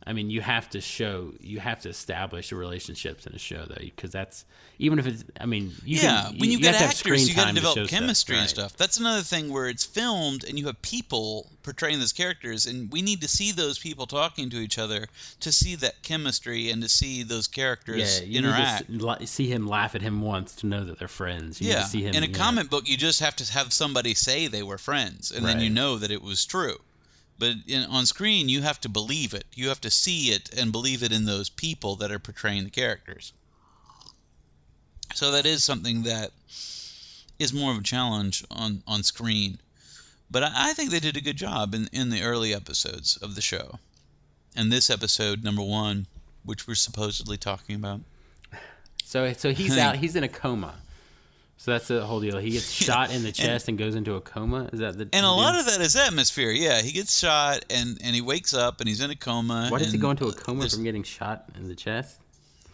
I 0.09 0.13
mean, 0.13 0.31
you 0.31 0.41
have 0.41 0.67
to 0.71 0.81
show, 0.81 1.33
you 1.39 1.59
have 1.59 1.81
to 1.81 1.89
establish 1.89 2.49
the 2.49 2.55
relationships 2.55 3.27
in 3.27 3.33
a 3.35 3.37
show 3.37 3.63
though, 3.65 3.75
because 3.75 4.11
that's 4.11 4.43
even 4.79 4.97
if 4.97 5.05
it's, 5.05 5.23
I 5.39 5.45
mean, 5.45 5.75
you 5.85 5.99
yeah, 6.01 6.23
can, 6.29 6.39
when 6.39 6.49
you, 6.49 6.57
you 6.57 6.63
get 6.63 6.73
have 6.73 6.77
to 6.77 6.79
have 6.79 6.89
actors, 6.89 6.97
screen 6.99 7.27
you 7.27 7.35
got 7.35 7.49
to 7.49 7.53
develop 7.53 7.77
show 7.77 7.85
stuff. 7.85 7.99
chemistry 7.99 8.35
and 8.37 8.41
Right. 8.43 8.49
stuff. 8.49 8.75
That's 8.75 8.97
another 8.97 9.21
thing 9.21 9.53
where 9.53 9.67
it's 9.67 9.85
filmed 9.85 10.45
and 10.45 10.57
you 10.57 10.65
have 10.65 10.81
people 10.81 11.51
portraying 11.61 11.99
those 11.99 12.11
characters, 12.13 12.65
and 12.65 12.91
we 12.91 13.03
need 13.03 13.21
to 13.21 13.27
see 13.27 13.51
those 13.51 13.77
people 13.77 14.07
talking 14.07 14.49
to 14.49 14.57
each 14.57 14.79
other 14.79 15.07
to 15.41 15.51
see 15.51 15.75
that 15.75 16.01
chemistry 16.01 16.71
and 16.71 16.81
to 16.81 16.89
see 16.89 17.21
those 17.21 17.47
characters 17.47 18.19
Yeah, 18.21 18.25
you 18.25 18.39
interact. 18.39 18.89
need 18.89 19.01
to 19.01 19.27
see 19.27 19.47
him 19.47 19.67
laugh 19.67 19.93
at 19.93 20.01
him 20.01 20.21
once 20.21 20.55
to 20.55 20.65
know 20.65 20.83
that 20.85 20.97
they're 20.97 21.07
friends. 21.07 21.61
You 21.61 21.69
yeah, 21.69 21.87
him 21.87 22.15
in 22.15 22.23
a 22.23 22.27
comic 22.27 22.71
book, 22.71 22.89
you 22.89 22.97
just 22.97 23.19
have 23.19 23.35
to 23.35 23.53
have 23.53 23.71
somebody 23.71 24.15
say 24.15 24.47
they 24.47 24.63
were 24.63 24.79
friends, 24.79 25.31
and 25.31 25.45
then 25.45 25.59
you 25.59 25.69
know 25.69 25.97
that 25.99 26.09
it 26.09 26.23
was 26.23 26.45
true. 26.45 26.77
But 27.39 27.55
in, 27.67 27.85
on 27.85 28.05
screen, 28.05 28.49
you 28.49 28.61
have 28.61 28.81
to 28.81 28.89
believe 28.89 29.33
it. 29.33 29.45
You 29.53 29.69
have 29.69 29.81
to 29.81 29.89
see 29.89 30.31
it 30.31 30.53
and 30.57 30.73
believe 30.73 31.03
it 31.03 31.13
in 31.13 31.23
those 31.25 31.49
people 31.49 31.95
that 31.95 32.11
are 32.11 32.19
portraying 32.19 32.65
the 32.65 32.69
characters. 32.69 33.31
So 35.15 35.31
that 35.31 35.45
is 35.45 35.63
something 35.63 36.03
that 36.03 36.31
is 37.39 37.53
more 37.53 37.71
of 37.71 37.79
a 37.79 37.83
challenge 37.83 38.43
on, 38.51 38.83
on 38.85 39.03
screen. 39.03 39.59
But 40.29 40.43
I, 40.43 40.51
I 40.53 40.73
think 40.73 40.91
they 40.91 40.99
did 40.99 41.15
a 41.15 41.21
good 41.21 41.37
job 41.37 41.73
in, 41.73 41.87
in 41.93 42.09
the 42.09 42.23
early 42.23 42.53
episodes 42.53 43.17
of 43.17 43.35
the 43.35 43.41
show. 43.41 43.79
And 44.55 44.71
this 44.71 44.89
episode, 44.89 45.43
number 45.43 45.63
one, 45.63 46.07
which 46.43 46.67
we're 46.67 46.75
supposedly 46.75 47.37
talking 47.37 47.75
about. 47.75 48.01
So 49.05 49.31
so 49.33 49.53
he's 49.53 49.77
out. 49.85 49.95
He's 49.95 50.15
in 50.15 50.23
a 50.23 50.27
coma. 50.27 50.75
So 51.59 51.71
that's 51.71 51.89
the 51.89 52.05
whole 52.05 52.21
deal. 52.21 52.37
He 52.37 52.51
gets 52.51 52.71
shot 52.85 53.13
in 53.13 53.21
the 53.21 53.33
chest 53.33 53.67
and, 53.67 53.77
goes 53.77 53.93
into 53.93 54.15
a 54.15 54.21
coma. 54.21 54.69
Is 54.71 54.79
that 54.79 54.97
the 54.97 55.09
And 55.11 55.25
a 55.25 55.29
lot 55.29 55.59
of 55.59 55.65
that 55.65 55.81
is 55.81 55.93
atmosphere. 55.97 56.51
Yeah, 56.51 56.81
he 56.81 56.93
gets 56.93 57.19
shot 57.19 57.65
and, 57.69 57.99
and 58.01 58.15
he 58.15 58.21
wakes 58.21 58.53
up 58.53 58.79
and 58.79 58.87
he's 58.87 59.01
in 59.01 59.11
a 59.11 59.15
coma. 59.15 59.67
Why 59.67 59.79
does 59.79 59.91
he 59.91 59.97
go 59.97 60.09
into 60.11 60.29
a 60.29 60.33
coma 60.33 60.69
from 60.69 60.85
getting 60.85 61.03
shot 61.03 61.49
in 61.57 61.67
the 61.67 61.75
chest? 61.75 62.17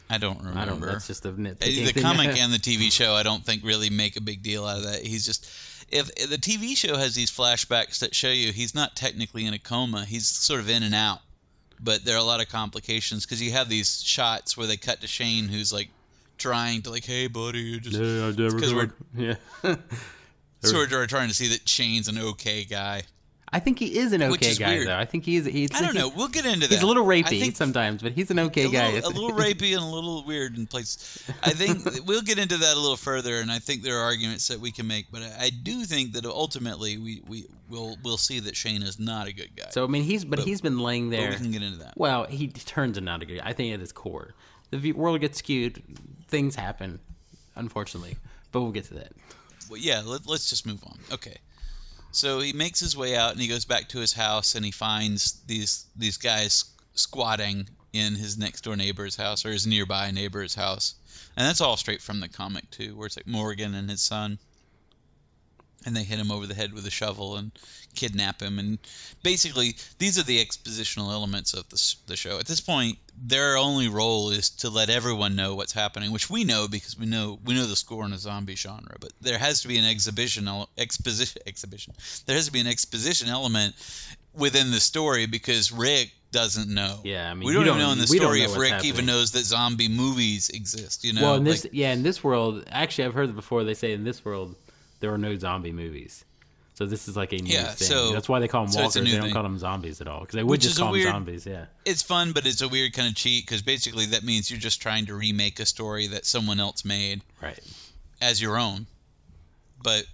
I 0.07 0.19
don't 0.19 0.37
remember. 0.37 0.59
I 0.59 0.65
don't. 0.65 0.79
That's 0.81 1.07
just 1.07 1.25
a 1.25 1.31
nitpicking 1.31 1.93
the 1.93 1.99
comic 1.99 2.37
and 2.37 2.53
the 2.53 2.59
TV 2.59 2.91
show, 2.91 3.15
I 3.15 3.23
don't 3.23 3.43
think 3.43 3.63
really 3.65 3.89
make 3.89 4.17
a 4.17 4.21
big 4.21 4.43
deal 4.43 4.63
out 4.63 4.77
of 4.77 4.83
that. 4.83 5.01
He's 5.01 5.25
just 5.25 5.49
if, 5.89 6.11
if 6.15 6.29
the 6.29 6.37
TV 6.37 6.77
show 6.77 6.95
has 6.95 7.15
these 7.15 7.31
flashbacks 7.31 7.99
that 7.99 8.13
show 8.13 8.29
you 8.29 8.51
he's 8.51 8.75
not 8.75 8.95
technically 8.95 9.47
in 9.47 9.55
a 9.55 9.59
coma, 9.59 10.05
he's 10.05 10.27
sort 10.27 10.59
of 10.59 10.69
in 10.69 10.83
and 10.83 10.93
out. 10.93 11.21
But 11.79 12.05
there 12.05 12.15
are 12.15 12.19
a 12.19 12.23
lot 12.23 12.39
of 12.39 12.49
complications 12.49 13.25
because 13.25 13.41
you 13.41 13.51
have 13.53 13.67
these 13.67 14.03
shots 14.03 14.55
where 14.55 14.67
they 14.67 14.77
cut 14.77 15.01
to 15.01 15.07
Shane, 15.07 15.47
who's 15.47 15.73
like 15.73 15.89
trying 16.37 16.81
to 16.83 16.89
like, 16.91 17.05
"Hey, 17.05 17.27
buddy, 17.27 17.59
you 17.59 17.79
just." 17.79 17.97
Yeah, 17.97 18.27
I 18.27 18.31
never 18.31 18.59
'cause 18.59 18.73
we're- 18.73 18.91
Yeah. 19.17 19.75
So 20.61 20.73
we're, 20.77 20.87
we're 20.89 21.05
trying 21.07 21.29
to 21.29 21.35
see 21.35 21.47
that 21.49 21.67
Shane's 21.67 22.07
an 22.07 22.17
okay 22.17 22.63
guy. 22.63 23.03
I 23.53 23.59
think 23.59 23.77
he 23.79 23.97
is 23.99 24.11
an 24.11 24.21
okay 24.23 24.47
is 24.49 24.57
guy 24.59 24.69
weird. 24.73 24.87
though. 24.87 24.97
I 24.97 25.05
think 25.05 25.23
he's. 25.23 25.45
he's 25.45 25.69
I 25.73 25.79
don't 25.81 25.93
know. 25.93 26.09
We'll 26.13 26.27
get 26.27 26.45
into 26.45 26.61
that. 26.67 26.71
He's 26.73 26.81
a 26.81 26.87
little 26.87 27.05
I 27.09 27.21
rapey 27.21 27.39
think 27.39 27.55
sometimes, 27.55 28.01
but 28.01 28.11
he's 28.11 28.29
an 28.31 28.39
okay 28.39 28.65
a 28.65 28.69
guy. 28.69 28.91
little, 28.91 29.11
a 29.11 29.13
little 29.13 29.31
rapey 29.37 29.73
and 29.75 29.83
a 29.83 29.85
little 29.85 30.25
weird 30.25 30.57
in 30.57 30.65
place. 30.65 31.23
I 31.43 31.51
think 31.51 32.05
we'll 32.07 32.23
get 32.23 32.37
into 32.39 32.57
that 32.57 32.75
a 32.75 32.79
little 32.79 32.97
further, 32.97 33.39
and 33.39 33.51
I 33.51 33.59
think 33.59 33.83
there 33.83 33.97
are 33.99 34.03
arguments 34.03 34.47
that 34.49 34.59
we 34.59 34.71
can 34.71 34.87
make. 34.87 35.05
But 35.11 35.21
I, 35.21 35.35
I 35.45 35.49
do 35.63 35.83
think 35.85 36.13
that 36.13 36.25
ultimately 36.25 36.97
we 36.97 37.21
we 37.27 37.45
will 37.69 37.97
we'll 38.03 38.17
see 38.17 38.39
that 38.41 38.55
Shane 38.57 38.81
is 38.81 38.99
not 38.99 39.27
a 39.27 39.33
good 39.33 39.55
guy. 39.55 39.69
So 39.69 39.85
I 39.85 39.87
mean, 39.87 40.03
he's 40.03 40.25
but, 40.25 40.37
But- 40.39 40.45
he's 40.47 40.59
been 40.59 40.79
laying 40.79 41.11
but 41.11 41.17
there. 41.17 41.29
we 41.29 41.35
can 41.37 41.51
get 41.51 41.61
into 41.61 41.77
that. 41.77 41.93
Well, 41.95 42.25
he 42.25 42.47
turns 42.47 42.97
into 42.97 43.05
not 43.05 43.21
a 43.21 43.25
good. 43.25 43.39
I 43.41 43.53
think 43.53 43.73
at 43.73 43.79
his 43.79 43.93
core, 43.93 44.33
the 44.75 44.91
world 44.93 45.21
gets 45.21 45.39
skewed. 45.39 45.81
Things 46.27 46.55
happen, 46.55 46.99
unfortunately. 47.55 48.17
but 48.51 48.61
we'll 48.61 48.71
get 48.71 48.85
to 48.85 48.95
that. 48.95 49.11
well, 49.69 49.79
yeah, 49.79 50.01
let, 50.05 50.27
let's 50.27 50.49
just 50.49 50.65
move 50.65 50.83
on. 50.85 50.97
Okay. 51.11 51.37
So 52.11 52.39
he 52.39 52.53
makes 52.53 52.79
his 52.79 52.95
way 52.95 53.15
out 53.17 53.33
and 53.33 53.41
he 53.41 53.47
goes 53.47 53.65
back 53.65 53.89
to 53.89 53.99
his 53.99 54.13
house 54.13 54.55
and 54.55 54.63
he 54.63 54.71
finds 54.71 55.41
these 55.47 55.85
these 55.97 56.17
guys 56.17 56.65
squatting 56.93 57.67
in 57.91 58.15
his 58.15 58.37
next 58.37 58.61
door 58.63 58.75
neighbor's 58.77 59.15
house 59.17 59.45
or 59.45 59.51
his 59.51 59.67
nearby 59.67 60.11
neighbor's 60.11 60.55
house. 60.55 60.95
And 61.35 61.45
that's 61.45 61.61
all 61.61 61.75
straight 61.75 62.01
from 62.01 62.21
the 62.21 62.29
comic 62.29 62.69
too, 62.71 62.95
where 62.95 63.07
it's 63.07 63.17
like 63.17 63.27
Morgan 63.27 63.75
and 63.75 63.89
his 63.89 64.01
son 64.01 64.39
and 65.85 65.95
they 65.95 66.03
hit 66.03 66.19
him 66.19 66.31
over 66.31 66.47
the 66.47 66.53
head 66.53 66.73
with 66.73 66.85
a 66.85 66.91
shovel 66.91 67.37
and 67.37 67.51
kidnap 67.93 68.41
him 68.41 68.59
and 68.59 68.77
basically 69.23 69.75
these 69.99 70.19
are 70.19 70.23
the 70.23 70.43
expositional 70.43 71.11
elements 71.13 71.53
of 71.53 71.67
the, 71.69 71.95
the 72.07 72.15
show 72.15 72.37
at 72.39 72.45
this 72.45 72.59
point 72.59 72.97
their 73.25 73.55
only 73.55 73.87
role 73.87 74.31
is 74.31 74.49
to 74.49 74.69
let 74.69 74.89
everyone 74.89 75.35
know 75.35 75.55
what's 75.55 75.71
happening 75.71 76.11
which 76.11 76.29
we 76.29 76.43
know 76.43 76.67
because 76.67 76.99
we 76.99 77.05
know 77.05 77.39
we 77.45 77.53
know 77.53 77.65
the 77.65 77.75
score 77.75 78.05
in 78.05 78.11
a 78.11 78.17
zombie 78.17 78.55
genre 78.55 78.95
but 78.99 79.13
there 79.21 79.37
has 79.37 79.61
to 79.61 79.67
be 79.67 79.77
an 79.77 79.85
exhibition 79.85 80.49
exposition 80.77 81.41
exhibition 81.47 81.93
there 82.25 82.35
has 82.35 82.45
to 82.45 82.51
be 82.51 82.59
an 82.59 82.67
exposition 82.67 83.29
element 83.29 83.73
within 84.33 84.71
the 84.71 84.79
story 84.79 85.25
because 85.25 85.71
rick 85.71 86.11
doesn't 86.31 86.67
know 86.67 86.99
Yeah, 87.05 87.31
I 87.31 87.33
mean, 87.33 87.47
we 87.47 87.53
don't 87.53 87.65
even 87.65 87.79
know 87.79 87.91
in 87.91 87.97
the 87.97 88.07
story 88.07 88.41
if 88.41 88.57
rick 88.57 88.71
happening. 88.71 88.91
even 88.91 89.05
knows 89.05 89.31
that 89.31 89.45
zombie 89.45 89.87
movies 89.87 90.49
exist 90.49 91.05
you 91.05 91.13
know 91.13 91.21
well, 91.21 91.35
in 91.35 91.45
this 91.45 91.63
Like, 91.63 91.73
yeah, 91.73 91.93
in 91.93 92.03
this 92.03 92.21
world, 92.21 92.65
actually, 92.69 93.05
I've 93.05 93.13
heard 93.13 93.29
it 93.29 93.35
before. 93.35 93.63
They 93.63 93.73
say 93.73 93.93
in 93.93 94.03
this 94.03 94.25
world 94.25 94.55
there 94.99 95.13
are 95.13 95.17
no 95.17 95.37
zombie 95.37 95.71
movies. 95.71 96.23
So 96.73 96.85
this 96.85 97.07
is 97.07 97.15
like 97.15 97.31
a 97.31 97.37
new 97.37 97.53
Yeah, 97.53 97.71
thing. 97.71 97.87
so- 97.87 98.11
That's 98.11 98.27
why 98.27 98.39
they 98.41 98.49
call 98.49 98.65
them 98.65 98.73
so 98.73 98.81
walkers. 98.81 98.95
They 98.95 99.11
don't 99.11 99.21
thing. 99.21 99.33
call 99.33 99.43
them 99.43 99.57
zombies 99.57 100.01
at 100.01 100.07
all 100.09 100.21
because 100.21 100.35
they 100.35 100.43
would 100.43 100.49
Which 100.51 100.61
just 100.63 100.77
call 100.77 100.91
weird- 100.91 101.07
them 101.07 101.13
zombies. 101.13 101.45
Yeah. 101.45 101.65
it's 101.85 102.01
fun, 102.01 102.33
but 102.33 102.45
it's 102.45 102.61
a 102.61 102.67
weird 102.67 102.91
kind 102.93 103.07
of 103.07 103.15
cheat 103.15 103.45
because 103.45 103.61
basically 103.61 104.07
that 104.07 104.23
means 104.23 104.51
you're 104.51 104.59
just 104.59 104.81
trying 104.81 105.05
to 105.05 105.15
remake 105.15 105.59
a 105.61 105.65
story 105.65 106.07
that 106.07 106.25
someone 106.25 106.59
else 106.59 106.83
made 106.83 107.21
Right. 107.41 107.59
as 108.19 108.41
your 108.41 108.57
own. 108.57 108.87
But 109.81 110.05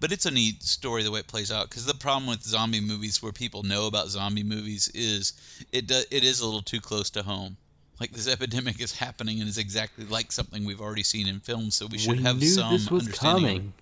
but 0.00 0.12
it's 0.12 0.26
a 0.26 0.30
neat 0.30 0.62
story 0.62 1.02
the 1.02 1.10
way 1.10 1.18
it 1.18 1.26
plays 1.26 1.50
out 1.50 1.68
because 1.68 1.84
the 1.84 1.94
problem 1.94 2.26
with 2.28 2.44
zombie 2.44 2.80
movies 2.80 3.20
where 3.20 3.32
people 3.32 3.64
know 3.64 3.88
about 3.88 4.08
zombie 4.08 4.44
movies 4.44 4.86
is 4.94 5.32
it 5.72 5.88
do, 5.88 6.00
it 6.12 6.22
is 6.22 6.38
a 6.38 6.44
little 6.44 6.62
too 6.62 6.80
close 6.80 7.10
to 7.10 7.22
home. 7.24 7.56
Like 7.98 8.12
this 8.12 8.28
epidemic 8.28 8.80
is 8.80 8.92
happening 8.92 9.40
and 9.40 9.48
is 9.48 9.58
exactly 9.58 10.04
like 10.04 10.30
something 10.30 10.64
we've 10.64 10.80
already 10.80 11.02
seen 11.02 11.26
in 11.26 11.40
films, 11.40 11.74
so 11.74 11.86
we 11.86 11.98
should 11.98 12.18
we 12.18 12.22
have 12.22 12.40
some 12.44 12.72
this 12.72 12.88
was 12.88 13.06
understanding 13.06 13.42
coming. 13.42 13.72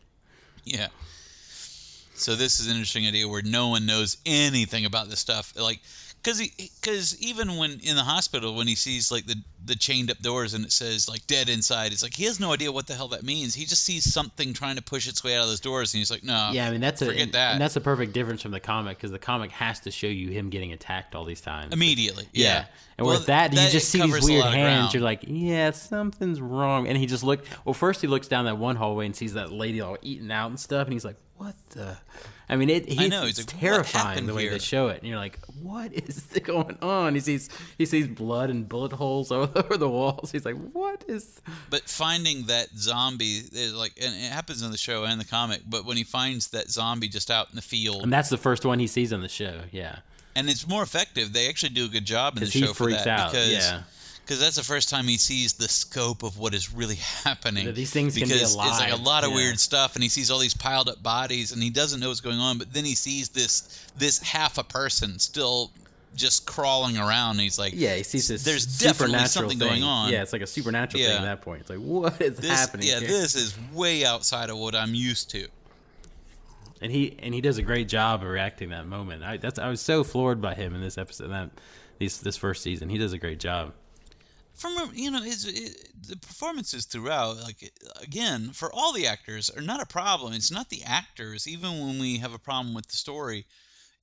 Yeah. 0.74 0.88
So 2.14 2.34
this 2.34 2.60
is 2.60 2.66
an 2.66 2.72
interesting 2.72 3.06
idea 3.06 3.28
where 3.28 3.42
no 3.42 3.68
one 3.68 3.84
knows 3.86 4.16
anything 4.24 4.86
about 4.86 5.10
this 5.10 5.20
stuff, 5.20 5.52
like 5.56 5.80
because 6.26 6.40
because 6.40 7.22
even 7.22 7.56
when 7.56 7.78
in 7.84 7.94
the 7.94 8.02
hospital 8.02 8.56
when 8.56 8.66
he 8.66 8.74
sees 8.74 9.12
like 9.12 9.26
the 9.26 9.36
the 9.64 9.76
chained 9.76 10.10
up 10.10 10.18
doors 10.18 10.54
and 10.54 10.64
it 10.64 10.72
says 10.72 11.08
like 11.08 11.24
dead 11.28 11.48
inside, 11.48 11.92
it's 11.92 12.02
like 12.02 12.14
he 12.14 12.24
has 12.24 12.40
no 12.40 12.52
idea 12.52 12.70
what 12.72 12.88
the 12.88 12.94
hell 12.94 13.08
that 13.08 13.22
means. 13.22 13.54
He 13.54 13.64
just 13.64 13.84
sees 13.84 14.12
something 14.12 14.52
trying 14.52 14.74
to 14.74 14.82
push 14.82 15.08
its 15.08 15.22
way 15.22 15.36
out 15.36 15.42
of 15.42 15.48
those 15.48 15.60
doors, 15.60 15.94
and 15.94 15.98
he's 15.98 16.10
like, 16.10 16.24
no, 16.24 16.50
Yeah, 16.52 16.66
I 16.66 16.70
mean 16.72 16.80
that's 16.80 17.00
a 17.00 17.10
and, 17.10 17.32
that 17.32 17.52
and 17.52 17.60
that's 17.60 17.76
a 17.76 17.80
perfect 17.80 18.12
difference 18.12 18.42
from 18.42 18.50
the 18.50 18.60
comic 18.60 18.96
because 18.96 19.12
the 19.12 19.20
comic 19.20 19.52
has 19.52 19.80
to 19.80 19.92
show 19.92 20.08
you 20.08 20.30
him 20.30 20.50
getting 20.50 20.72
attacked 20.72 21.14
all 21.14 21.24
these 21.24 21.40
times. 21.40 21.72
immediately. 21.72 22.26
Yeah. 22.32 22.46
Yeah, 22.46 22.64
And 22.98 23.06
Well, 23.06 23.18
with 23.18 23.26
that, 23.26 23.52
you 23.52 23.68
just 23.70 23.88
see 23.88 24.02
these 24.02 24.24
weird 24.24 24.46
hands. 24.46 24.94
You're 24.94 25.04
like, 25.04 25.24
yeah, 25.26 25.70
something's 25.70 26.40
wrong. 26.40 26.88
And 26.88 26.98
he 26.98 27.06
just 27.06 27.22
looked. 27.22 27.46
Well, 27.64 27.74
first 27.74 28.00
he 28.00 28.08
looks 28.08 28.26
down 28.26 28.46
that 28.46 28.58
one 28.58 28.74
hallway 28.74 29.06
and 29.06 29.14
sees 29.14 29.34
that 29.34 29.52
lady 29.52 29.80
all 29.80 29.96
eating 30.02 30.32
out 30.32 30.48
and 30.48 30.58
stuff, 30.58 30.86
and 30.86 30.92
he's 30.92 31.04
like, 31.04 31.16
what 31.38 31.54
the? 31.70 31.96
I 32.48 32.56
mean, 32.56 32.70
it. 32.70 32.88
He, 32.88 33.04
I 33.04 33.08
know, 33.08 33.24
It's 33.26 33.38
he's 33.38 33.46
like, 33.46 33.60
terrifying 33.60 34.26
the 34.26 34.34
way 34.34 34.42
here? 34.42 34.52
they 34.52 34.58
show 34.60 34.88
it, 34.88 34.98
and 35.00 35.08
you're 35.08 35.18
like, 35.18 35.38
what 35.60 35.92
is 35.92 36.20
going 36.44 36.78
on? 36.80 37.14
He 37.14 37.20
sees 37.20 37.48
he 37.76 37.86
sees 37.86 38.06
blood 38.06 38.50
and 38.50 38.68
bullet 38.68 38.92
holes 38.92 39.30
all 39.32 39.50
over 39.54 39.76
the 39.76 39.88
walls. 39.88 40.30
He's 40.32 40.44
like, 40.44 40.56
what 40.72 41.04
is? 41.08 41.40
but 41.70 41.82
finding 41.88 42.46
that 42.46 42.68
zombie 42.76 43.42
is 43.52 43.74
like, 43.74 43.92
and 44.00 44.14
it 44.14 44.30
happens 44.32 44.62
in 44.62 44.70
the 44.70 44.78
show 44.78 45.04
and 45.04 45.20
the 45.20 45.24
comic. 45.24 45.62
But 45.68 45.84
when 45.84 45.96
he 45.96 46.04
finds 46.04 46.48
that 46.48 46.70
zombie 46.70 47.08
just 47.08 47.30
out 47.30 47.48
in 47.50 47.56
the 47.56 47.62
field, 47.62 48.02
And 48.04 48.12
that's 48.12 48.28
the 48.30 48.38
first 48.38 48.64
one 48.64 48.78
he 48.78 48.86
sees 48.86 49.12
on 49.12 49.20
the 49.22 49.28
show. 49.28 49.60
Yeah, 49.72 49.96
and 50.36 50.48
it's 50.48 50.66
more 50.68 50.82
effective. 50.82 51.32
They 51.32 51.48
actually 51.48 51.70
do 51.70 51.86
a 51.86 51.88
good 51.88 52.04
job 52.06 52.36
in 52.36 52.44
the 52.44 52.48
he 52.50 52.60
show 52.60 52.68
for 52.72 52.84
freaks 52.84 53.04
that 53.04 53.20
out. 53.20 53.32
because 53.32 53.52
yeah. 53.52 53.82
Because 54.26 54.40
that's 54.40 54.56
the 54.56 54.64
first 54.64 54.88
time 54.88 55.04
he 55.04 55.18
sees 55.18 55.52
the 55.52 55.68
scope 55.68 56.24
of 56.24 56.36
what 56.36 56.52
is 56.52 56.72
really 56.72 56.96
happening. 57.24 57.72
These 57.72 57.92
things 57.92 58.14
can 58.18 58.26
be 58.26 58.34
because 58.34 58.54
it's 58.54 58.80
like 58.80 58.92
a 58.92 58.96
lot 58.96 59.22
of 59.22 59.30
yeah. 59.30 59.36
weird 59.36 59.60
stuff, 59.60 59.94
and 59.94 60.02
he 60.02 60.08
sees 60.08 60.32
all 60.32 60.40
these 60.40 60.54
piled 60.54 60.88
up 60.88 61.00
bodies, 61.00 61.52
and 61.52 61.62
he 61.62 61.70
doesn't 61.70 62.00
know 62.00 62.08
what's 62.08 62.20
going 62.20 62.40
on. 62.40 62.58
But 62.58 62.72
then 62.72 62.84
he 62.84 62.96
sees 62.96 63.28
this 63.28 63.86
this 63.96 64.18
half 64.20 64.58
a 64.58 64.64
person 64.64 65.20
still 65.20 65.70
just 66.16 66.44
crawling 66.44 66.98
around, 66.98 67.32
and 67.32 67.40
he's 67.40 67.58
like, 67.58 67.74
Yeah, 67.76 67.94
he 67.94 68.02
sees 68.02 68.26
this. 68.26 68.42
There's 68.42 68.66
definitely 68.78 69.18
something 69.26 69.58
thing. 69.58 69.68
going 69.68 69.82
on. 69.84 70.10
Yeah, 70.10 70.22
it's 70.22 70.32
like 70.32 70.42
a 70.42 70.46
supernatural 70.46 71.04
thing 71.04 71.12
at 71.12 71.22
that 71.22 71.42
point. 71.42 71.60
It's 71.60 71.70
like, 71.70 71.78
what 71.78 72.20
is 72.20 72.38
This, 72.38 72.50
happening? 72.50 72.88
yeah, 72.88 72.98
here? 72.98 73.08
this 73.08 73.36
is 73.36 73.56
way 73.72 74.04
outside 74.04 74.50
of 74.50 74.56
what 74.58 74.74
I'm 74.74 74.94
used 74.94 75.30
to. 75.30 75.46
and 76.82 76.90
he 76.90 77.16
and 77.20 77.32
he 77.32 77.40
does 77.40 77.58
a 77.58 77.62
great 77.62 77.88
job 77.88 78.22
of 78.22 78.28
reacting 78.28 78.70
that 78.70 78.86
moment. 78.86 79.22
I 79.22 79.36
that's 79.36 79.58
I 79.58 79.68
was 79.68 79.80
so 79.80 80.02
floored 80.04 80.40
by 80.40 80.54
him 80.54 80.74
in 80.74 80.80
this 80.80 80.98
episode. 80.98 81.28
That 81.28 81.50
these 81.98 82.18
this 82.18 82.36
first 82.36 82.62
season, 82.62 82.88
he 82.88 82.98
does 82.98 83.12
a 83.12 83.18
great 83.18 83.38
job. 83.40 83.72
From 84.56 84.90
you 84.94 85.10
know 85.10 85.20
his 85.22 85.44
it, 85.46 85.88
the 86.08 86.16
performances 86.16 86.84
throughout 86.86 87.36
like 87.42 87.70
again 88.02 88.50
for 88.52 88.72
all 88.72 88.92
the 88.92 89.06
actors 89.06 89.50
are 89.50 89.62
not 89.62 89.82
a 89.82 89.86
problem 89.86 90.32
it's 90.32 90.50
not 90.50 90.68
the 90.70 90.82
actors 90.84 91.46
even 91.46 91.70
when 91.86 91.98
we 91.98 92.16
have 92.18 92.32
a 92.34 92.38
problem 92.38 92.74
with 92.74 92.86
the 92.88 92.96
story 92.96 93.44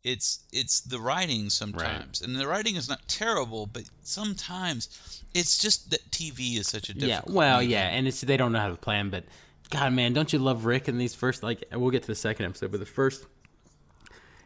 it's 0.03 0.43
it's 0.51 0.81
the 0.81 0.99
writing 0.99 1.49
sometimes 1.49 2.21
and 2.21 2.35
the 2.35 2.47
writing 2.47 2.75
is 2.75 2.87
not 2.89 2.99
terrible 3.07 3.65
but 3.65 3.83
sometimes 4.03 5.23
it's 5.33 5.57
just 5.57 5.89
that 5.89 6.01
tv 6.11 6.57
is 6.59 6.67
such 6.67 6.89
a 6.89 6.93
Yeah, 6.93 7.21
well, 7.25 7.59
medium. 7.59 7.71
yeah, 7.71 7.87
and 7.87 8.07
it's 8.07 8.21
they 8.21 8.37
don't 8.37 8.51
know 8.51 8.59
how 8.59 8.69
to 8.69 8.75
plan, 8.75 9.09
but 9.09 9.23
God, 9.71 9.91
man, 9.93 10.13
don't 10.13 10.31
you 10.31 10.37
love 10.37 10.65
Rick 10.65 10.87
in 10.87 10.99
these 10.99 11.15
first? 11.15 11.41
Like, 11.41 11.63
we'll 11.71 11.89
get 11.89 12.03
to 12.03 12.07
the 12.07 12.13
second 12.15 12.45
episode, 12.45 12.69
but 12.69 12.79
the 12.79 12.85
first, 12.85 13.25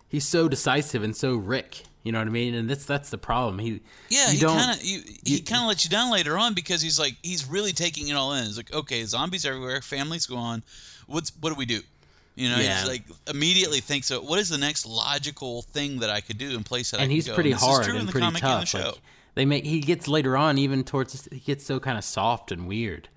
he's 0.08 0.26
so 0.26 0.48
decisive 0.48 1.04
and 1.04 1.13
so 1.13 1.36
Rick. 1.36 1.84
You 2.08 2.12
know 2.13 2.20
what 2.20 2.28
I 2.28 2.32
mean? 2.32 2.56
And 2.56 2.67
that's 2.70 2.86
that's 2.86 3.12
the 3.12 3.17
problem. 3.20 3.60
He 3.60 3.82
Yeah, 4.10 4.32
you 4.32 4.39
he 4.39 4.46
kind 4.46 4.72
of 4.72 4.80
he 4.82 5.41
kind 5.41 5.62
of 5.62 5.67
lets 5.67 5.84
you 5.84 5.91
down 5.91 6.12
later 6.12 6.38
on 6.38 6.56
because 6.56 6.82
he's 6.82 6.98
like 6.98 7.15
he's 7.22 7.46
really 7.48 7.74
taking 7.74 8.08
it 8.08 8.13
all 8.13 8.34
in. 8.34 8.46
It's 8.46 8.58
like 8.58 8.74
okay, 8.74 9.04
zombies 9.04 9.46
everywhere, 9.46 9.82
families 9.82 10.26
gone. 10.26 10.63
What's 11.06 11.32
what 11.41 11.50
do 11.50 11.56
we 11.56 11.65
do? 11.65 11.82
You 12.36 12.50
know, 12.50 12.58
Yeah. 12.58 12.80
he's 12.80 12.88
like 12.88 13.04
immediately 13.30 13.80
thinks 13.82 14.10
of 14.10 14.24
what 14.24 14.39
is 14.39 14.50
the 14.50 14.58
next 14.58 14.86
logical 14.86 15.62
thing 15.63 16.00
that 16.00 16.10
I 16.10 16.22
could 16.22 16.38
do 16.38 16.56
in 16.56 16.63
place 16.63 16.91
that 16.91 17.00
I 17.00 17.04
and 17.04 17.10
could 17.12 17.15
he's 17.15 17.30
pretty 17.30 17.52
is 17.52 17.60
hard 17.60 17.88
and 17.88 18.10
pretty 18.10 18.26
and 18.26 18.36
the 18.36 18.39
tough. 18.39 18.67
show. 18.67 18.80
Like 18.80 18.96
they 19.36 19.46
make 19.46 19.65
he 19.65 19.80
gets 19.82 20.08
later 20.08 20.36
on 20.38 20.58
even 20.58 20.84
towards 20.84 21.28
he 21.32 21.39
gets 21.39 21.65
so 21.65 21.80
kind 21.80 21.98
of 21.98 22.04
soft 22.04 22.52
and 22.52 22.67
weird, 22.67 23.10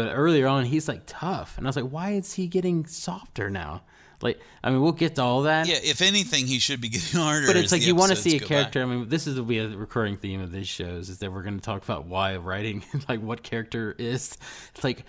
but 0.00 0.14
earlier 0.14 0.46
on 0.46 0.64
he's 0.64 0.88
like 0.88 1.02
tough, 1.06 1.58
and 1.58 1.66
I 1.66 1.68
was 1.68 1.76
like, 1.76 1.90
why 1.90 2.12
is 2.12 2.32
he 2.32 2.46
getting 2.46 2.86
softer 2.86 3.50
now? 3.50 3.82
Like, 4.22 4.40
I 4.64 4.70
mean, 4.70 4.80
we'll 4.80 4.92
get 4.92 5.16
to 5.16 5.22
all 5.22 5.42
that. 5.42 5.66
yeah, 5.66 5.78
if 5.82 6.00
anything, 6.00 6.46
he 6.46 6.58
should 6.58 6.80
be 6.80 6.88
getting 6.88 7.20
harder. 7.20 7.46
But 7.46 7.56
it's 7.56 7.70
like 7.70 7.86
you 7.86 7.94
want 7.94 8.10
to 8.10 8.16
see 8.16 8.36
a 8.36 8.38
go 8.38 8.46
by. 8.46 8.48
character. 8.48 8.82
I 8.82 8.86
mean, 8.86 9.10
this 9.10 9.26
is 9.26 9.36
will 9.36 9.44
be 9.44 9.58
a 9.58 9.68
recurring 9.68 10.16
theme 10.16 10.40
of 10.40 10.52
these 10.52 10.68
shows 10.68 11.10
is 11.10 11.18
that 11.18 11.30
we're 11.30 11.42
going 11.42 11.58
to 11.58 11.62
talk 11.62 11.84
about 11.84 12.06
why 12.06 12.36
writing, 12.36 12.82
like 13.10 13.20
what 13.20 13.42
character 13.42 13.94
is. 13.98 14.38
It's 14.74 14.84
like 14.84 15.04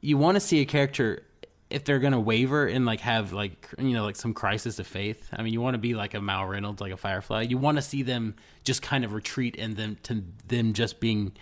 you 0.00 0.16
want 0.16 0.36
to 0.36 0.40
see 0.40 0.60
a 0.62 0.64
character 0.64 1.22
if 1.68 1.84
they're 1.84 1.98
going 1.98 2.12
to 2.14 2.20
waver 2.20 2.66
and 2.66 2.86
like 2.86 3.00
have 3.00 3.34
like 3.34 3.68
you 3.78 3.92
know 3.92 4.04
like 4.04 4.16
some 4.16 4.32
crisis 4.32 4.78
of 4.78 4.86
faith. 4.86 5.28
I 5.34 5.42
mean, 5.42 5.52
you 5.52 5.60
want 5.60 5.74
to 5.74 5.78
be 5.78 5.92
like 5.92 6.14
a 6.14 6.20
Mal 6.22 6.46
Reynolds, 6.46 6.80
like 6.80 6.92
a 6.92 6.96
Firefly. 6.96 7.42
You 7.42 7.58
want 7.58 7.76
to 7.76 7.82
see 7.82 8.02
them 8.02 8.36
just 8.62 8.80
kind 8.80 9.04
of 9.04 9.12
retreat 9.12 9.56
and 9.58 9.76
them 9.76 9.98
to 10.04 10.24
them 10.48 10.72
just 10.72 10.98
being 10.98 11.32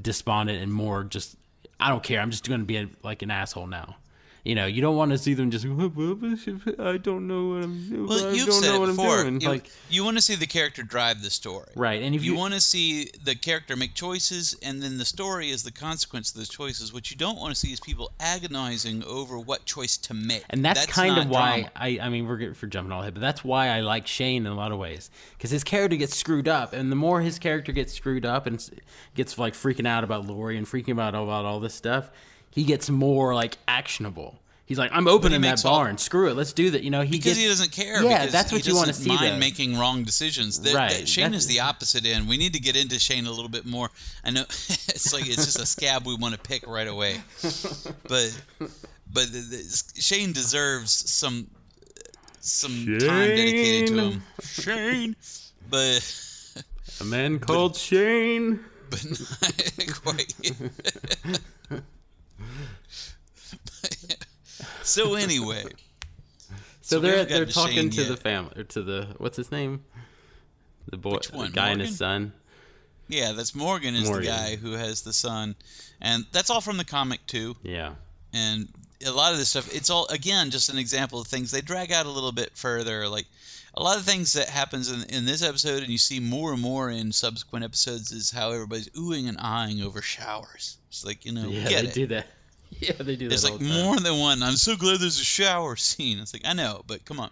despondent 0.00 0.62
and 0.62 0.72
more 0.72 1.02
just 1.04 1.36
I 1.84 1.90
don't 1.90 2.02
care. 2.02 2.18
I'm 2.18 2.30
just 2.30 2.48
going 2.48 2.60
to 2.60 2.64
be 2.64 2.78
a, 2.78 2.88
like 3.02 3.20
an 3.20 3.30
asshole 3.30 3.66
now. 3.66 3.96
You 4.44 4.54
know, 4.54 4.66
you 4.66 4.82
don't 4.82 4.96
want 4.96 5.10
to 5.12 5.16
see 5.16 5.32
them 5.32 5.50
just. 5.50 5.64
I 5.64 5.68
don't 6.98 7.26
know 7.26 7.46
what 7.48 7.64
I'm 7.64 7.88
doing. 7.88 8.06
Well, 8.06 8.26
I 8.28 8.32
you've 8.32 8.46
don't 8.46 8.62
said 8.62 8.72
know 8.72 8.76
it 8.76 8.80
what 8.80 8.86
before. 8.88 9.18
I'm 9.20 9.24
doing. 9.24 9.40
You, 9.40 9.48
like, 9.48 9.70
you 9.88 10.04
want 10.04 10.18
to 10.18 10.22
see 10.22 10.34
the 10.34 10.46
character 10.46 10.82
drive 10.82 11.22
the 11.22 11.30
story, 11.30 11.70
Right, 11.74 12.02
and 12.02 12.14
if 12.14 12.22
you, 12.22 12.32
you- 12.32 12.38
want 12.38 12.52
to 12.52 12.60
see 12.60 13.08
the 13.24 13.34
character 13.34 13.74
make 13.74 13.94
choices, 13.94 14.54
and 14.62 14.82
then 14.82 14.98
the 14.98 15.04
story 15.06 15.50
is 15.50 15.62
the 15.62 15.70
consequence 15.72 16.30
of 16.30 16.36
those 16.36 16.50
choices. 16.50 16.92
What 16.92 17.10
you 17.10 17.16
don't 17.16 17.38
want 17.38 17.54
to 17.54 17.58
see 17.58 17.72
is 17.72 17.80
people 17.80 18.12
agonizing 18.20 19.02
over 19.04 19.38
what 19.38 19.64
choice 19.64 19.96
to 19.96 20.12
make, 20.14 20.44
and 20.50 20.62
that's, 20.62 20.84
kind 20.86 21.16
of 21.16 21.28
why 21.30 21.60
drama. 21.62 21.70
I. 21.76 21.98
I 22.02 22.08
mean, 22.10 22.26
we're 22.28 22.36
good 22.36 22.54
for 22.56 22.66
jumping 22.66 22.92
all 22.92 23.00
ahead, 23.00 23.14
but 23.14 23.20
that's 23.22 23.42
why 23.42 23.68
I 23.68 23.80
like 23.80 24.06
Shane 24.06 24.44
in 24.44 24.52
a 24.52 24.56
lot 24.56 24.72
of 24.72 24.78
ways 24.78 25.10
because 25.38 25.50
his 25.52 25.64
character 25.64 25.96
gets 25.96 26.14
screwed 26.16 26.48
up, 26.48 26.74
and 26.74 26.92
the 26.92 26.96
more 26.96 27.22
his 27.22 27.38
character 27.38 27.72
gets 27.72 27.94
screwed 27.94 28.26
up 28.26 28.46
and 28.46 28.62
gets 29.14 29.38
like 29.38 29.54
freaking 29.54 29.86
out 29.88 30.04
about 30.04 30.26
Lori 30.26 30.58
and 30.58 30.66
freaking 30.66 31.00
out 31.00 31.14
about 31.14 31.46
all 31.46 31.60
this 31.60 31.74
stuff, 31.74 32.10
he 32.54 32.64
gets 32.64 32.88
more 32.88 33.34
like 33.34 33.58
actionable. 33.68 34.38
He's 34.66 34.78
like, 34.78 34.92
I'm 34.94 35.06
opening 35.06 35.42
that 35.42 35.48
makes 35.50 35.64
all- 35.66 35.96
Screw 35.98 36.30
it. 36.30 36.36
Let's 36.36 36.54
do 36.54 36.70
that. 36.70 36.82
You 36.82 36.90
know, 36.90 37.02
he 37.02 37.10
because 37.18 37.24
gets, 37.34 37.38
he 37.38 37.46
doesn't 37.48 37.70
care. 37.70 38.02
Yeah, 38.02 38.20
because 38.20 38.32
that's 38.32 38.50
he 38.50 38.56
what 38.56 38.66
you 38.66 38.74
want 38.74 38.86
to 38.86 38.92
doesn't 38.92 39.04
see. 39.04 39.10
Mind 39.14 39.34
though. 39.34 39.38
making 39.38 39.76
wrong 39.78 40.04
decisions. 40.04 40.60
That- 40.62 40.72
Right, 40.74 40.90
that 40.90 41.06
Shane 41.08 41.24
that's- 41.32 41.42
is 41.42 41.46
the 41.48 41.60
opposite 41.60 42.06
end. 42.06 42.26
We 42.26 42.38
need 42.38 42.54
to 42.54 42.60
get 42.60 42.74
into 42.74 42.98
Shane 42.98 43.26
a 43.26 43.30
little 43.30 43.50
bit 43.50 43.66
more. 43.66 43.90
I 44.24 44.30
know 44.30 44.40
it's 44.48 45.12
like 45.12 45.26
it's 45.26 45.44
just 45.44 45.58
a 45.60 45.66
scab 45.66 46.06
we 46.06 46.14
want 46.16 46.34
to 46.34 46.40
pick 46.40 46.66
right 46.66 46.88
away, 46.88 47.20
but 47.42 48.42
but 49.12 49.30
the, 49.32 49.44
the, 49.50 49.82
Shane 50.00 50.32
deserves 50.32 50.92
some 51.10 51.46
some 52.40 52.72
time 53.00 53.28
dedicated 53.28 53.88
to 53.88 54.00
him. 54.12 54.22
Shane, 54.42 55.16
but 55.68 56.00
a 57.02 57.04
man 57.04 57.38
called 57.48 57.76
Shane. 57.76 58.60
but 58.88 59.04
not 59.42 60.02
quite. 60.02 60.34
So 64.84 65.14
anyway, 65.14 65.64
So, 66.82 66.96
So 66.96 67.00
they're 67.00 67.24
they're 67.24 67.46
to 67.46 67.52
talking 67.52 67.88
to 67.90 68.04
the 68.04 68.16
family 68.16 68.52
or 68.56 68.64
to 68.64 68.82
the 68.82 69.08
what's 69.18 69.36
his 69.36 69.50
name? 69.50 69.82
The 70.90 70.98
boy, 70.98 71.12
Which 71.14 71.32
one, 71.32 71.46
the 71.46 71.52
guy 71.52 71.70
and 71.70 71.80
his 71.80 71.96
son. 71.96 72.32
yeah, 73.08 73.32
that's 73.32 73.54
Morgan 73.54 73.94
is 73.94 74.04
Morgan. 74.04 74.24
the 74.26 74.30
guy 74.30 74.56
who 74.56 74.72
has 74.72 75.00
the 75.02 75.12
son, 75.14 75.54
and 76.02 76.26
that's 76.32 76.50
all 76.50 76.60
from 76.60 76.76
the 76.76 76.84
comic 76.84 77.26
too. 77.26 77.56
Yeah, 77.62 77.94
and 78.34 78.68
a 79.06 79.10
lot 79.10 79.32
of 79.32 79.38
this 79.38 79.50
stuff 79.50 79.74
it's 79.74 79.90
all 79.90 80.06
again 80.08 80.50
just 80.50 80.70
an 80.70 80.78
example 80.78 81.20
of 81.20 81.26
things 81.26 81.50
they 81.50 81.60
drag 81.60 81.92
out 81.92 82.06
a 82.06 82.10
little 82.10 82.32
bit 82.32 82.50
further 82.54 83.06
like 83.06 83.26
a 83.74 83.82
lot 83.82 83.98
of 83.98 84.04
things 84.04 84.32
that 84.32 84.48
happens 84.48 84.90
in, 84.90 85.02
in 85.14 85.26
this 85.26 85.42
episode 85.42 85.82
and 85.82 85.90
you 85.92 85.98
see 85.98 86.20
more 86.20 86.52
and 86.54 86.62
more 86.62 86.88
in 86.90 87.12
subsequent 87.12 87.64
episodes 87.66 88.12
is 88.12 88.30
how 88.30 88.50
everybody's 88.52 88.88
oohing 88.90 89.28
and 89.28 89.36
eyeing 89.40 89.82
over 89.82 90.00
showers 90.00 90.78
it's 90.88 91.04
like 91.04 91.26
you 91.26 91.32
know 91.32 91.48
yeah, 91.48 91.68
get 91.68 91.82
they 91.82 91.88
it 91.88 91.94
do 91.94 92.06
that. 92.06 92.26
Yeah, 92.80 92.92
they 92.98 93.16
do 93.16 93.24
that. 93.24 93.30
there's 93.30 93.44
all 93.44 93.52
like 93.56 93.60
more 93.60 93.96
than 93.98 94.18
one 94.18 94.42
i'm 94.42 94.56
so 94.56 94.76
glad 94.76 95.00
there's 95.00 95.20
a 95.20 95.24
shower 95.24 95.76
scene 95.90 96.18
it's 96.18 96.32
like 96.32 96.42
i 96.44 96.52
know 96.52 96.82
but 96.86 97.04
come 97.04 97.20
on 97.20 97.30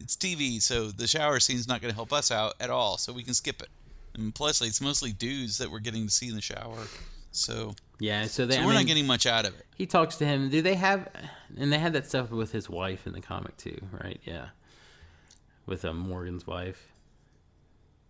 it's 0.00 0.16
tv 0.16 0.60
so 0.60 0.90
the 0.90 1.06
shower 1.06 1.40
scene's 1.40 1.66
not 1.66 1.80
going 1.80 1.90
to 1.90 1.94
help 1.96 2.12
us 2.12 2.30
out 2.30 2.54
at 2.60 2.70
all 2.70 2.98
so 2.98 3.12
we 3.12 3.22
can 3.22 3.34
skip 3.34 3.60
it 3.62 3.68
and 4.14 4.34
plus 4.34 4.60
it's 4.62 4.80
mostly 4.80 5.12
dudes 5.12 5.58
that 5.58 5.70
we're 5.70 5.78
getting 5.78 6.04
to 6.06 6.10
see 6.12 6.28
in 6.28 6.34
the 6.34 6.40
shower 6.42 6.86
so, 7.32 7.74
Yeah, 7.98 8.24
so 8.26 8.46
they, 8.46 8.54
so 8.54 8.60
we're 8.62 8.68
mean, 8.68 8.74
not 8.76 8.86
getting 8.86 9.06
much 9.06 9.26
out 9.26 9.44
of 9.46 9.54
it 9.58 9.66
He 9.76 9.84
talks 9.84 10.16
to 10.16 10.24
him. 10.24 10.48
Do 10.48 10.62
they 10.62 10.74
have? 10.74 11.06
And 11.58 11.70
they 11.70 11.78
had 11.78 11.92
that 11.92 12.06
stuff 12.06 12.30
with 12.30 12.50
his 12.50 12.70
wife 12.70 13.06
in 13.06 13.12
the 13.12 13.20
comic 13.20 13.56
too, 13.58 13.78
right? 13.92 14.18
Yeah, 14.24 14.46
with 15.66 15.84
uh, 15.84 15.92
Morgan's 15.92 16.46
wife. 16.46 16.92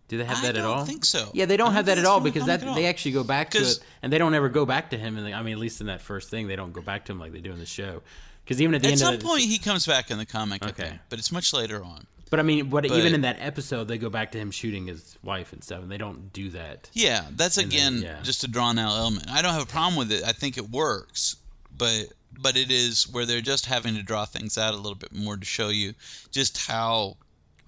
Do 0.07 0.17
they 0.17 0.23
have 0.25 0.37
I 0.37 0.41
that 0.43 0.57
at 0.57 0.63
all? 0.65 0.73
I 0.73 0.77
don't 0.77 0.85
think 0.85 1.03
so. 1.05 1.29
Yeah, 1.33 1.45
they 1.45 1.57
don't 1.57 1.67
don't 1.67 1.75
have 1.75 1.87
that 1.87 1.97
at 1.97 2.05
all 2.05 2.21
because 2.21 2.45
that 2.45 2.63
all. 2.63 2.75
they 2.75 2.85
actually 2.85 3.11
go 3.11 3.23
back 3.25 3.49
to 3.51 3.57
it, 3.59 3.79
and 4.01 4.11
they 4.13 4.17
don't 4.17 4.33
ever 4.33 4.47
go 4.49 4.65
back 4.65 4.91
to 4.91 4.97
him. 4.97 5.17
And 5.17 5.35
I 5.35 5.41
mean, 5.41 5.53
at 5.53 5.59
least 5.59 5.81
in 5.81 5.87
that 5.87 6.01
first 6.01 6.29
thing, 6.29 6.47
they 6.47 6.55
don't 6.55 6.71
go 6.71 6.81
back 6.81 7.05
to 7.05 7.11
him 7.11 7.19
like 7.19 7.33
they 7.33 7.41
do 7.41 7.51
in 7.51 7.59
the 7.59 7.65
show. 7.65 8.01
Because 8.45 8.61
even 8.61 8.73
at 8.75 8.81
the 8.81 8.87
At 8.87 8.91
end 8.91 8.99
some 9.01 9.13
of 9.15 9.19
the, 9.19 9.25
point, 9.25 9.41
he 9.43 9.57
comes 9.57 9.85
back 9.85 10.09
in 10.09 10.17
the 10.17 10.25
comic, 10.25 10.63
Okay. 10.63 10.87
think, 10.89 10.99
but 11.09 11.19
it's 11.19 11.33
much 11.33 11.51
later 11.51 11.83
on. 11.83 12.07
but 12.29 12.39
I 12.39 12.43
mean, 12.43 12.69
what 12.69 12.87
but- 12.87 12.97
even 12.97 13.13
in 13.13 13.21
that 13.21 13.35
episode, 13.41 13.89
they 13.89 13.97
go 13.97 14.09
back 14.09 14.31
to 14.31 14.37
him 14.37 14.51
shooting 14.51 14.87
his 14.87 15.17
wife 15.21 15.51
and 15.51 15.61
stuff, 15.61 15.81
and 15.81 15.91
they 15.91 15.97
don't 15.97 16.31
do 16.31 16.49
that. 16.51 16.89
Yeah, 16.93 17.25
that's 17.31 17.57
And 17.57 17.69
then- 17.69 17.95
again 17.97 18.01
yeah. 18.03 18.21
just 18.23 18.45
a 18.45 18.47
drawn 18.47 18.79
out 18.79 18.97
element. 18.97 19.29
I 19.29 19.41
don't 19.41 19.51
have 19.51 19.63
a 19.63 19.65
problem 19.65 19.97
with 19.97 20.13
it. 20.13 20.23
I 20.23 20.31
think 20.31 20.57
it 20.57 20.69
works, 20.69 21.35
but 21.77 22.05
but 22.39 22.55
it 22.55 22.71
is 22.71 23.07
where 23.09 23.25
they're 23.25 23.41
just 23.41 23.65
having 23.65 23.95
to 23.95 24.03
draw 24.03 24.23
things 24.23 24.57
out 24.57 24.73
a 24.73 24.77
little 24.77 24.95
bit 24.95 25.11
more 25.13 25.35
to 25.35 25.45
show 25.45 25.69
you 25.69 25.93
just 26.31 26.57
how 26.67 27.17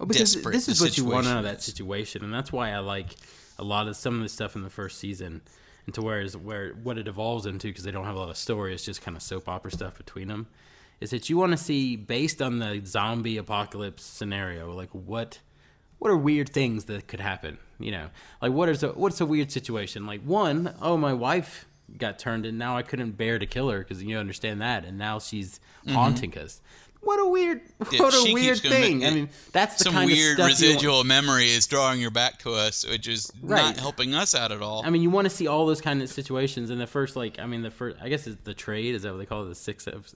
Well, 0.00 0.06
because 0.06 0.32
desperate 0.32 0.52
this 0.52 0.66
is 0.66 0.80
what 0.80 0.96
you 0.96 1.04
want 1.04 1.26
out 1.26 1.36
of 1.36 1.44
that 1.44 1.60
situation, 1.60 2.24
and 2.24 2.32
that's 2.32 2.50
why 2.50 2.70
I 2.70 2.78
like 2.78 3.16
a 3.58 3.62
lot 3.64 3.86
of 3.86 3.96
some 3.96 4.16
of 4.16 4.22
the 4.22 4.30
stuff 4.30 4.56
in 4.56 4.62
the 4.62 4.70
first 4.70 4.98
season. 4.98 5.42
And 5.84 5.94
to 5.94 6.00
where 6.00 6.22
is 6.22 6.34
where 6.34 6.70
what 6.70 6.96
it 6.96 7.06
evolves 7.06 7.44
into 7.44 7.66
because 7.66 7.84
they 7.84 7.90
don't 7.90 8.06
have 8.06 8.14
a 8.14 8.18
lot 8.18 8.30
of 8.30 8.38
story. 8.38 8.72
It's 8.72 8.84
just 8.84 9.02
kind 9.02 9.14
of 9.14 9.22
soap 9.22 9.46
opera 9.46 9.70
stuff 9.70 9.98
between 9.98 10.28
them. 10.28 10.46
Is 11.02 11.10
that 11.10 11.28
you 11.28 11.36
want 11.36 11.52
to 11.52 11.58
see 11.58 11.96
based 11.96 12.40
on 12.40 12.60
the 12.60 12.80
zombie 12.82 13.36
apocalypse 13.36 14.02
scenario, 14.02 14.72
like 14.72 14.88
what 14.92 15.38
what 15.98 16.10
are 16.10 16.16
weird 16.16 16.48
things 16.48 16.86
that 16.86 17.06
could 17.06 17.20
happen? 17.20 17.58
You 17.78 17.90
know, 17.90 18.06
like 18.40 18.52
what 18.52 18.70
is 18.70 18.82
a 18.82 18.88
what's 18.88 19.20
a 19.20 19.26
weird 19.26 19.52
situation? 19.52 20.06
Like 20.06 20.22
one, 20.22 20.74
oh 20.80 20.96
my 20.96 21.12
wife 21.12 21.66
got 21.98 22.18
turned 22.18 22.46
and 22.46 22.58
now 22.58 22.76
I 22.78 22.82
couldn't 22.82 23.18
bear 23.18 23.38
to 23.38 23.44
kill 23.44 23.68
her 23.68 23.80
because 23.80 24.02
you 24.02 24.16
understand 24.16 24.62
that, 24.62 24.86
and 24.86 24.96
now 24.96 25.18
she's 25.18 25.60
mm-hmm. 25.84 25.94
haunting 25.94 26.38
us. 26.38 26.62
What 27.02 27.18
a 27.18 27.26
weird. 27.28 27.62
Yeah, 27.90 28.02
what 28.02 28.14
a 28.14 28.32
weird 28.34 28.58
thing. 28.58 29.04
I 29.06 29.10
mean, 29.10 29.30
that's 29.52 29.78
the 29.78 29.84
some 29.84 29.94
kind 29.94 30.10
weird 30.10 30.38
of 30.38 30.52
stuff 30.52 30.60
residual 30.60 31.02
memory 31.04 31.46
is 31.50 31.66
drawing 31.66 31.98
your 32.00 32.10
back 32.10 32.38
to 32.40 32.52
us, 32.52 32.86
which 32.86 33.08
is 33.08 33.32
Right. 33.42 33.62
not 33.62 33.78
helping 33.78 34.14
us 34.14 34.34
out 34.34 34.52
at 34.52 34.60
all. 34.60 34.82
I 34.84 34.90
mean, 34.90 35.00
you 35.02 35.08
want 35.10 35.24
to 35.24 35.30
see 35.34 35.46
all 35.46 35.64
those 35.66 35.80
kind 35.80 36.02
of 36.02 36.10
situations. 36.10 36.68
And 36.70 36.78
the 36.80 36.86
first, 36.86 37.16
like, 37.16 37.38
I 37.38 37.46
mean, 37.46 37.62
the 37.62 37.70
first, 37.70 37.96
I 38.02 38.08
guess 38.10 38.26
it's 38.26 38.40
the 38.44 38.52
trade. 38.54 38.94
Is 38.94 39.02
that 39.02 39.12
what 39.12 39.18
they 39.18 39.24
call 39.26 39.44
it? 39.44 39.48
The 39.48 39.54
six. 39.54 39.86
eps- 39.86 40.14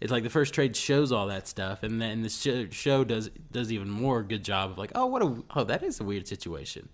It's 0.00 0.12
like 0.12 0.24
the 0.24 0.30
first 0.30 0.52
trade 0.52 0.76
shows 0.76 1.10
all 1.10 1.26
that 1.28 1.48
stuff, 1.48 1.82
and 1.82 2.00
then 2.02 2.20
the 2.22 2.28
show, 2.28 2.68
show 2.70 3.02
does 3.02 3.30
does 3.50 3.72
even 3.72 3.88
more 3.88 4.22
good 4.22 4.44
job 4.44 4.72
of 4.72 4.78
like, 4.78 4.92
oh, 4.94 5.06
what 5.06 5.22
a, 5.22 5.42
oh, 5.56 5.64
that 5.64 5.82
is 5.82 6.00
a 6.00 6.04
weird 6.04 6.28
situation. 6.28 6.90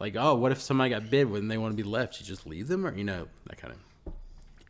Like, 0.00 0.16
oh, 0.16 0.34
what 0.34 0.52
if 0.52 0.60
somebody 0.60 0.90
got 0.90 1.08
bid 1.10 1.30
when 1.30 1.48
they 1.48 1.56
want 1.56 1.76
to 1.76 1.82
be 1.82 1.88
left? 1.88 2.20
You 2.20 2.26
just 2.26 2.46
leave 2.46 2.68
them, 2.68 2.86
or 2.86 2.94
you 2.94 3.04
know, 3.04 3.26
that 3.46 3.56
kind 3.56 3.72
of. 3.72 3.78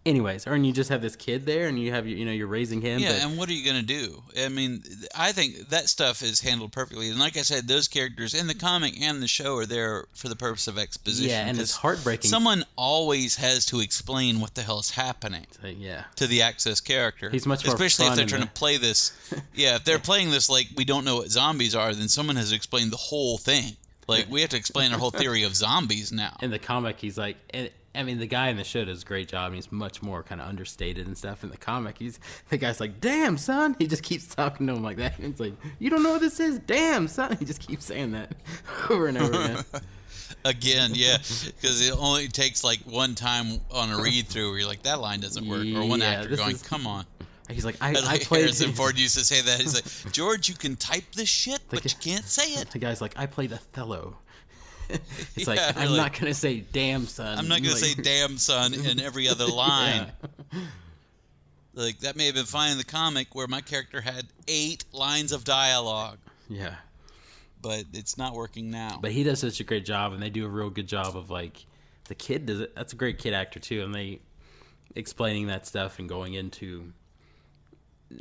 Anyways, 0.04 0.48
or 0.48 0.54
and 0.54 0.66
you 0.66 0.72
just 0.72 0.90
have 0.90 1.00
this 1.00 1.14
kid 1.14 1.46
there, 1.46 1.68
and 1.68 1.78
you 1.78 1.92
have 1.92 2.08
you 2.08 2.24
know 2.24 2.32
you're 2.32 2.48
raising 2.48 2.80
him. 2.80 2.98
yeah, 2.98 3.12
but, 3.12 3.22
and 3.24 3.38
what 3.38 3.48
are 3.48 3.52
you 3.52 3.64
going 3.64 3.80
to 3.80 3.86
do? 3.86 4.20
I 4.36 4.48
mean, 4.48 4.82
I 5.16 5.30
think 5.30 5.68
that 5.68 5.88
stuff 5.88 6.22
is 6.22 6.40
handled 6.40 6.72
perfectly. 6.72 7.10
And 7.10 7.20
like 7.20 7.36
I 7.36 7.42
said, 7.42 7.68
those 7.68 7.86
characters 7.86 8.34
in 8.34 8.48
the 8.48 8.54
comic 8.54 9.00
and 9.00 9.22
the 9.22 9.28
show 9.28 9.56
are 9.58 9.66
there 9.66 10.06
for 10.14 10.28
the 10.28 10.34
purpose 10.34 10.66
of 10.66 10.76
exposition. 10.76 11.30
yeah, 11.30 11.46
and 11.46 11.56
it's 11.58 11.76
heartbreaking. 11.76 12.28
Someone 12.28 12.64
always 12.74 13.36
has 13.36 13.64
to 13.66 13.78
explain 13.80 14.40
what 14.40 14.56
the 14.56 14.62
hell 14.62 14.80
is 14.80 14.90
happening. 14.90 15.46
Like, 15.62 15.76
yeah, 15.78 16.02
to 16.16 16.26
the 16.26 16.42
access 16.42 16.80
character. 16.80 17.30
He's 17.30 17.46
much 17.46 17.64
more 17.64 17.74
especially 17.74 18.06
if 18.06 18.16
they're 18.16 18.26
trying 18.26 18.40
the- 18.40 18.46
to 18.48 18.52
play 18.52 18.78
this. 18.78 19.12
Yeah, 19.54 19.76
if 19.76 19.84
they're 19.84 19.98
playing 19.98 20.30
this 20.30 20.48
like 20.50 20.68
we 20.76 20.84
don't 20.84 21.04
know 21.04 21.16
what 21.16 21.30
zombies 21.30 21.74
are, 21.76 21.94
then 21.94 22.08
someone 22.08 22.36
has 22.36 22.50
to 22.50 22.56
explain 22.56 22.90
the 22.90 22.96
whole 22.96 23.38
thing. 23.38 23.76
Like 24.08 24.26
we 24.28 24.40
have 24.40 24.50
to 24.50 24.56
explain 24.56 24.92
our 24.92 24.98
whole 24.98 25.10
theory 25.10 25.44
of 25.44 25.54
zombies 25.54 26.10
now. 26.12 26.36
in 26.42 26.50
the 26.50 26.58
comic 26.58 26.98
he's 26.98 27.16
like 27.16 27.36
and 27.50 27.70
I 27.94 28.02
mean 28.04 28.18
the 28.18 28.26
guy 28.26 28.48
in 28.48 28.56
the 28.56 28.64
show 28.64 28.84
does 28.84 29.02
a 29.02 29.04
great 29.04 29.28
job 29.28 29.52
he's 29.52 29.70
much 29.70 30.02
more 30.02 30.22
kind 30.22 30.40
of 30.40 30.48
understated 30.48 31.06
and 31.06 31.16
stuff 31.16 31.44
in 31.44 31.50
the 31.50 31.56
comic. 31.58 31.98
He's 31.98 32.18
the 32.48 32.56
guy's 32.56 32.80
like 32.80 33.00
damn 33.00 33.36
son. 33.36 33.76
He 33.78 33.86
just 33.86 34.02
keeps 34.02 34.34
talking 34.34 34.66
to 34.66 34.72
him 34.74 34.82
like 34.82 34.96
that. 34.96 35.18
And 35.18 35.26
it's 35.32 35.40
like 35.40 35.52
you 35.78 35.90
don't 35.90 36.02
know 36.02 36.12
what 36.12 36.20
this 36.20 36.40
is? 36.40 36.58
Damn 36.60 37.08
son. 37.08 37.36
He 37.38 37.44
just 37.44 37.60
keeps 37.66 37.84
saying 37.84 38.12
that 38.12 38.32
over 38.90 39.06
and 39.08 39.18
over 39.18 39.32
again. 39.34 39.64
Again, 40.44 40.90
yeah, 40.94 41.18
because 41.18 41.86
it 41.86 41.94
only 41.96 42.26
takes 42.26 42.64
like 42.64 42.80
one 42.80 43.14
time 43.14 43.60
on 43.70 43.90
a 43.92 44.02
read 44.02 44.26
through 44.26 44.50
where 44.50 44.58
you're 44.60 44.68
like 44.68 44.82
that 44.82 45.00
line 45.00 45.20
doesn't 45.20 45.46
work, 45.46 45.64
or 45.66 45.86
one 45.86 46.00
Yeah, 46.00 46.22
actor 46.22 46.36
going, 46.36 46.56
is- 46.56 46.62
"Come 46.62 46.86
on." 46.86 47.04
he's 47.48 47.64
like 47.66 47.76
I, 47.80 47.90
I 47.90 48.18
played 48.18 48.40
Harrison 48.42 48.72
Ford 48.72 48.98
used 48.98 49.16
to 49.18 49.24
say 49.24 49.40
that. 49.42 49.60
He's 49.60 49.74
like, 49.74 50.12
"George, 50.12 50.48
you 50.48 50.54
can 50.54 50.74
type 50.76 51.04
this 51.14 51.28
shit, 51.28 51.60
but 51.68 51.82
g- 51.82 51.90
you 51.90 52.12
can't 52.12 52.24
say 52.24 52.54
it." 52.54 52.70
the 52.70 52.78
guy's 52.78 53.00
like 53.00 53.12
I 53.16 53.26
played 53.26 53.52
Othello 53.52 54.16
it's 55.36 55.46
like 55.46 55.60
I'm 55.76 55.96
not 55.96 56.18
gonna 56.18 56.34
say 56.34 56.60
damn 56.72 57.06
son 57.06 57.38
I'm 57.38 57.48
not 57.48 57.58
gonna 57.62 57.74
Like- 57.74 57.82
say 57.82 57.94
"damn 57.94 58.38
son" 58.38 58.74
in 58.86 59.00
every 59.00 59.28
other 59.28 59.46
line. 59.46 60.06
Like 61.74 62.00
that 62.00 62.16
may 62.16 62.26
have 62.26 62.34
been 62.34 62.44
fine 62.44 62.72
in 62.72 62.78
the 62.78 62.84
comic 62.84 63.34
where 63.34 63.46
my 63.46 63.62
character 63.62 64.00
had 64.02 64.26
eight 64.46 64.84
lines 64.92 65.32
of 65.32 65.44
dialogue. 65.44 66.18
yeah 66.48 66.74
but 67.62 67.84
it's 67.94 68.18
not 68.18 68.34
working 68.34 68.70
now. 68.72 68.98
But 69.00 69.12
he 69.12 69.22
does 69.22 69.38
such 69.38 69.60
a 69.60 69.64
great 69.64 69.84
job, 69.84 70.12
and 70.12 70.20
they 70.20 70.30
do 70.30 70.44
a 70.44 70.48
real 70.48 70.68
good 70.68 70.88
job 70.88 71.16
of 71.16 71.30
like 71.30 71.64
the 72.08 72.14
kid 72.16 72.44
does 72.46 72.58
it. 72.60 72.74
That's 72.74 72.92
a 72.92 72.96
great 72.96 73.18
kid 73.18 73.34
actor 73.34 73.60
too, 73.60 73.82
and 73.84 73.94
they 73.94 74.18
explaining 74.96 75.46
that 75.46 75.64
stuff 75.66 76.00
and 76.00 76.08
going 76.08 76.34
into. 76.34 76.92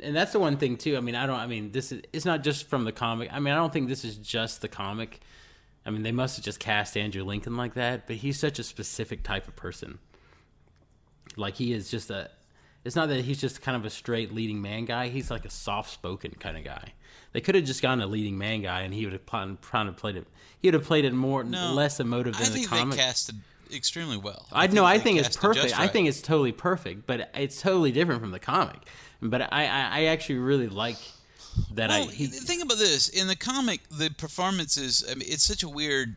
And 0.00 0.14
that's 0.14 0.30
the 0.32 0.38
one 0.38 0.58
thing 0.58 0.76
too. 0.76 0.96
I 0.96 1.00
mean, 1.00 1.16
I 1.16 1.26
don't. 1.26 1.40
I 1.40 1.48
mean, 1.48 1.72
this 1.72 1.90
is 1.90 2.02
it's 2.12 2.24
not 2.24 2.44
just 2.44 2.68
from 2.68 2.84
the 2.84 2.92
comic. 2.92 3.30
I 3.32 3.40
mean, 3.40 3.52
I 3.52 3.56
don't 3.56 3.72
think 3.72 3.88
this 3.88 4.04
is 4.04 4.16
just 4.16 4.60
the 4.62 4.68
comic. 4.68 5.20
I 5.84 5.90
mean, 5.90 6.02
they 6.02 6.12
must 6.12 6.36
have 6.36 6.44
just 6.44 6.60
cast 6.60 6.96
Andrew 6.96 7.24
Lincoln 7.24 7.56
like 7.56 7.74
that, 7.74 8.06
but 8.06 8.16
he's 8.16 8.38
such 8.38 8.58
a 8.58 8.62
specific 8.62 9.22
type 9.24 9.48
of 9.48 9.56
person. 9.56 9.98
Like 11.36 11.54
he 11.54 11.72
is 11.72 11.90
just 11.90 12.10
a. 12.10 12.30
It's 12.84 12.96
not 12.96 13.08
that 13.08 13.24
he's 13.24 13.40
just 13.40 13.62
kind 13.62 13.76
of 13.76 13.84
a 13.84 13.90
straight 13.90 14.34
leading 14.34 14.60
man 14.60 14.84
guy. 14.84 15.08
He's 15.08 15.30
like 15.30 15.44
a 15.44 15.50
soft 15.50 15.90
spoken 15.90 16.32
kind 16.38 16.56
of 16.56 16.64
guy. 16.64 16.92
They 17.32 17.40
could 17.40 17.54
have 17.54 17.64
just 17.64 17.80
gotten 17.80 18.00
a 18.02 18.06
leading 18.06 18.36
man 18.36 18.62
guy, 18.62 18.80
and 18.82 18.92
he 18.92 19.04
would 19.06 19.12
have 19.12 19.24
kind 19.26 19.88
of 19.88 19.96
played 19.96 20.16
it. 20.16 20.26
He 20.60 20.68
would 20.68 20.74
have 20.74 20.84
played 20.84 21.04
it 21.04 21.12
more 21.14 21.44
No, 21.44 21.72
less 21.72 22.00
emotive 22.00 22.34
I 22.36 22.42
than 22.44 22.52
the 22.52 22.58
think 22.58 22.68
comic. 22.68 22.96
they 22.98 23.02
casted 23.04 23.36
extremely 23.72 24.16
well. 24.18 24.46
I 24.52 24.66
know. 24.66 24.84
I 24.84 24.98
think 24.98 25.18
it's 25.18 25.36
perfect. 25.36 25.68
just 25.68 25.80
I 25.80 25.86
think 25.86 26.08
it's 26.08 26.20
totally 26.20 26.52
perfect, 26.52 27.06
but 27.06 27.30
it's 27.34 27.60
totally 27.62 27.92
different 27.92 28.20
from 28.20 28.32
the 28.32 28.38
comic. 28.40 28.76
But 29.20 29.42
I, 29.52 29.66
I, 29.66 29.88
I 30.00 30.04
actually 30.06 30.38
really 30.38 30.68
like 30.68 30.96
that. 31.72 31.90
Well, 31.90 32.08
I 32.08 32.12
he, 32.12 32.26
think 32.26 32.62
about 32.62 32.78
this 32.78 33.08
in 33.08 33.26
the 33.26 33.36
comic, 33.36 33.80
the 33.90 34.10
performances. 34.10 35.04
I 35.10 35.14
mean, 35.14 35.28
it's 35.28 35.44
such 35.44 35.62
a 35.62 35.68
weird. 35.68 36.14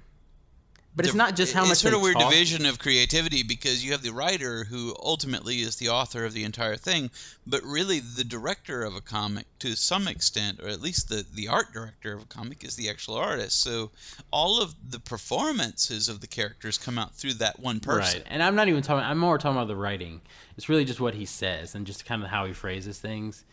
but 0.96 1.06
it's 1.06 1.14
not 1.14 1.36
just 1.36 1.54
how 1.54 1.62
it's 1.62 1.70
much 1.70 1.78
sort 1.80 1.92
they 1.92 1.98
of 1.98 2.04
weird 2.04 2.16
talk. 2.16 2.32
division 2.32 2.66
of 2.66 2.80
creativity 2.80 3.44
because 3.44 3.84
you 3.84 3.92
have 3.92 4.02
the 4.02 4.12
writer 4.14 4.64
who 4.64 4.96
ultimately 5.00 5.62
is 5.62 5.76
the 5.76 5.90
author 5.90 6.24
of 6.24 6.34
the 6.34 6.44
entire 6.46 6.78
thing, 6.78 7.12
but 7.46 7.62
really 7.64 8.00
the 8.00 8.24
director 8.24 8.84
of 8.84 8.96
a 8.96 9.02
comic 9.02 9.46
to 9.60 9.76
some 9.76 10.08
extent, 10.08 10.60
or 10.62 10.70
at 10.70 10.82
least 10.82 11.10
the 11.10 11.26
the 11.34 11.48
art 11.50 11.74
director 11.74 12.14
of 12.14 12.22
a 12.24 12.26
comic 12.26 12.64
is 12.64 12.76
the 12.76 12.90
actual 12.90 13.16
artist. 13.16 13.62
So 13.62 13.92
all 14.32 14.62
of 14.62 14.74
the 14.90 15.00
performances 15.00 16.08
of 16.10 16.22
the 16.22 16.28
characters 16.28 16.78
come 16.78 16.98
out 16.98 17.14
through 17.14 17.34
that 17.36 17.60
one 17.60 17.80
person. 17.82 18.22
Right. 18.22 18.28
And 18.32 18.42
I'm 18.42 18.56
not 18.56 18.70
even 18.70 18.82
talking. 18.82 19.04
I'm 19.06 19.18
more 19.18 19.38
talking 19.38 19.58
about 19.58 19.68
the 19.68 19.76
writing. 19.76 20.22
It's 20.58 20.70
really 20.70 20.86
just 20.86 21.02
what 21.02 21.14
he 21.14 21.26
says 21.26 21.76
and 21.76 21.86
just 21.86 22.06
kind 22.06 22.24
of 22.24 22.30
how 22.30 22.46
he 22.46 22.54
phrases 22.54 23.00
things. 23.00 23.44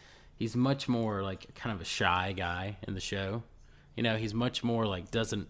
He's 0.43 0.57
much 0.57 0.89
more 0.89 1.23
like 1.23 1.55
kind 1.55 1.73
of 1.73 1.81
a 1.81 1.85
shy 1.85 2.35
guy 2.37 2.77
in 2.89 2.95
the 2.95 3.01
show. 3.01 3.45
You 3.95 4.03
know, 4.03 4.17
he's 4.17 4.35
much 4.35 4.65
more 4.65 4.87
like 4.87 5.13
doesn't, 5.13 5.47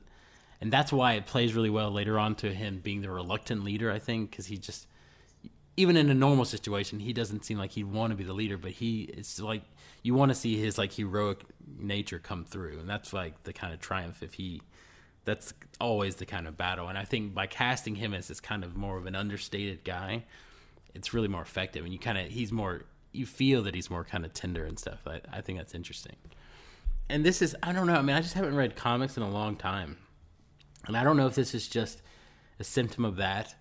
and 0.61 0.71
that's 0.71 0.93
why 0.93 1.15
it 1.15 1.25
plays 1.25 1.55
really 1.55 1.71
well 1.71 1.91
later 1.91 2.19
on 2.19 2.35
to 2.37 2.53
him 2.53 2.79
being 2.79 3.01
the 3.01 3.09
reluctant 3.09 3.65
leader. 3.65 3.91
I 3.91 3.99
think 3.99 4.31
because 4.31 4.45
he 4.45 4.59
just, 4.59 4.87
even 5.79 5.97
in 5.97 6.11
a 6.11 6.15
normal 6.15 6.45
situation, 6.45 7.01
he 7.01 7.15
doesn't 7.15 7.47
seem 7.47 7.57
like 7.57 7.71
he'd 7.71 7.91
want 7.91 8.11
to 8.11 8.19
be 8.19 8.25
the 8.25 8.35
leader, 8.35 8.59
but 8.59 8.73
he 8.73 9.05
it's 9.05 9.41
like 9.41 9.63
you 10.03 10.13
want 10.13 10.29
to 10.31 10.35
see 10.35 10.59
his 10.59 10.77
like 10.77 10.93
heroic 10.93 11.39
nature 11.79 12.19
come 12.19 12.45
through, 12.45 12.79
and 12.79 12.87
that's 12.87 13.15
like 13.15 13.45
the 13.45 13.55
kind 13.55 13.73
of 13.73 13.81
triumph 13.81 14.23
if 14.23 14.35
he 14.35 14.61
that's 15.25 15.55
always 15.81 16.17
the 16.17 16.27
kind 16.27 16.47
of 16.47 16.59
battle. 16.59 16.89
And 16.89 16.99
I 16.99 17.07
think 17.07 17.33
by 17.33 17.47
casting 17.47 17.95
him 17.95 18.13
as 18.13 18.29
this 18.29 18.41
kind 18.41 18.63
of 18.63 18.77
more 18.77 18.99
of 18.99 19.07
an 19.07 19.15
understated 19.15 19.85
guy, 19.85 20.25
it's 20.95 21.15
really 21.15 21.29
more 21.29 21.41
effective. 21.41 21.83
And 21.83 21.95
you 21.95 21.99
kind 21.99 22.19
of 22.19 22.27
he's 22.27 22.53
more 22.53 22.83
you 23.13 23.27
feel 23.27 23.63
that 23.63 23.75
he's 23.75 23.91
more 23.91 24.05
kind 24.05 24.25
of 24.25 24.33
tender 24.33 24.65
and 24.65 24.79
stuff. 24.79 25.01
I, 25.07 25.21
I 25.33 25.41
think 25.41 25.59
that's 25.59 25.75
interesting. 25.75 26.17
And 27.09 27.25
this 27.25 27.43
is 27.43 27.55
I 27.63 27.73
don't 27.73 27.87
know. 27.87 27.95
I 27.95 28.03
mean, 28.03 28.17
I 28.17 28.21
just 28.21 28.35
haven't 28.35 28.57
read 28.57 28.77
comics 28.77 29.17
in 29.17 29.23
a 29.23 29.31
long 29.31 29.57
time, 29.57 29.99
and 30.87 30.97
I 30.97 31.05
don't 31.05 31.17
know 31.17 31.27
if 31.27 31.35
this 31.35 31.55
is 31.55 31.69
just 31.69 32.01
a 32.59 32.65
symptom 32.65 33.05
of 33.05 33.17
that. 33.17 33.55